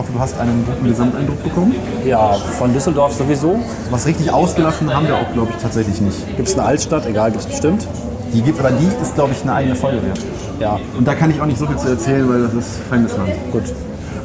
hoffe, 0.00 0.12
du 0.12 0.18
hast 0.18 0.38
einen 0.40 0.64
guten 0.64 0.88
Gesamteindruck 0.88 1.42
bekommen. 1.42 1.74
ja, 2.06 2.32
von 2.58 2.72
Düsseldorf 2.72 3.12
sowieso. 3.14 3.58
Was 3.90 4.06
richtig 4.06 4.32
ausgelassen 4.32 4.92
haben 4.94 5.06
wir 5.06 5.14
auch, 5.14 5.30
glaube 5.34 5.50
ich, 5.54 5.62
tatsächlich 5.62 6.00
nicht. 6.00 6.36
Gibt 6.36 6.48
es 6.48 6.54
eine 6.58 6.66
Altstadt? 6.66 7.04
Egal, 7.06 7.30
gibt 7.30 7.44
es 7.44 7.50
bestimmt. 7.50 7.86
Die 8.32 8.40
gibt, 8.40 8.58
aber 8.60 8.70
die 8.70 8.88
ist, 9.02 9.14
glaube 9.14 9.32
ich, 9.32 9.42
eine 9.42 9.52
eigene 9.52 9.74
Folge 9.76 10.02
wert. 10.02 10.20
Ja, 10.58 10.78
Und 10.96 11.06
da 11.06 11.14
kann 11.14 11.30
ich 11.30 11.40
auch 11.40 11.46
nicht 11.46 11.58
so 11.58 11.66
viel 11.66 11.76
zu 11.76 11.88
erzählen, 11.88 12.26
weil 12.28 12.42
das 12.42 12.54
ist 12.54 12.68
Feindesland. 12.88 13.30
gut. 13.52 13.64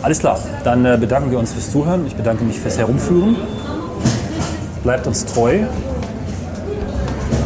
Alles 0.01 0.19
klar. 0.19 0.39
Dann 0.63 0.86
äh, 0.86 0.97
bedanken 0.99 1.32
wir 1.32 1.39
uns 1.39 1.51
fürs 1.51 1.71
Zuhören. 1.71 2.05
Ich 2.07 2.15
bedanke 2.15 2.43
mich 2.45 2.59
fürs 2.59 2.78
Herumführen. 2.78 3.36
Bleibt 4.84 5.07
uns 5.07 5.26
treu. 5.26 5.59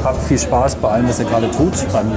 Habt 0.04 0.24
viel 0.28 0.38
Spaß 0.38 0.76
bei 0.76 0.90
allem, 0.90 1.08
was 1.10 1.20
ihr 1.20 1.26
gerade 1.26 1.50
tut. 1.52 1.74
Beim 1.92 2.12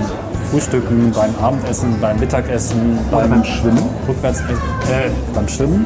Frühstücken, 0.50 1.12
beim 1.14 1.34
Abendessen, 1.42 1.96
beim 2.00 2.18
Mittagessen, 2.18 2.98
beim, 3.10 3.30
beim 3.30 3.44
Schwimmen. 3.44 3.82
Rückwärts, 4.08 4.40
äh, 4.40 5.08
beim 5.34 5.48
Schwimmen. 5.48 5.84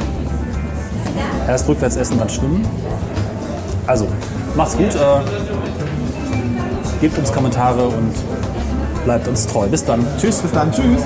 Erst 1.46 1.68
rückwärts 1.68 1.96
essen, 1.96 2.18
dann 2.18 2.28
schwimmen. 2.28 2.66
Also, 3.86 4.08
macht's 4.56 4.76
gut. 4.76 4.94
Äh, 4.94 5.20
gebt 7.00 7.16
uns 7.18 7.32
Kommentare 7.32 7.86
und 7.86 8.14
bleibt 9.04 9.28
uns 9.28 9.46
treu. 9.46 9.66
Bis 9.68 9.84
dann. 9.84 10.04
Tschüss. 10.18 10.38
Bis 10.38 10.52
dann. 10.52 10.72
Tschüss. 10.72 11.02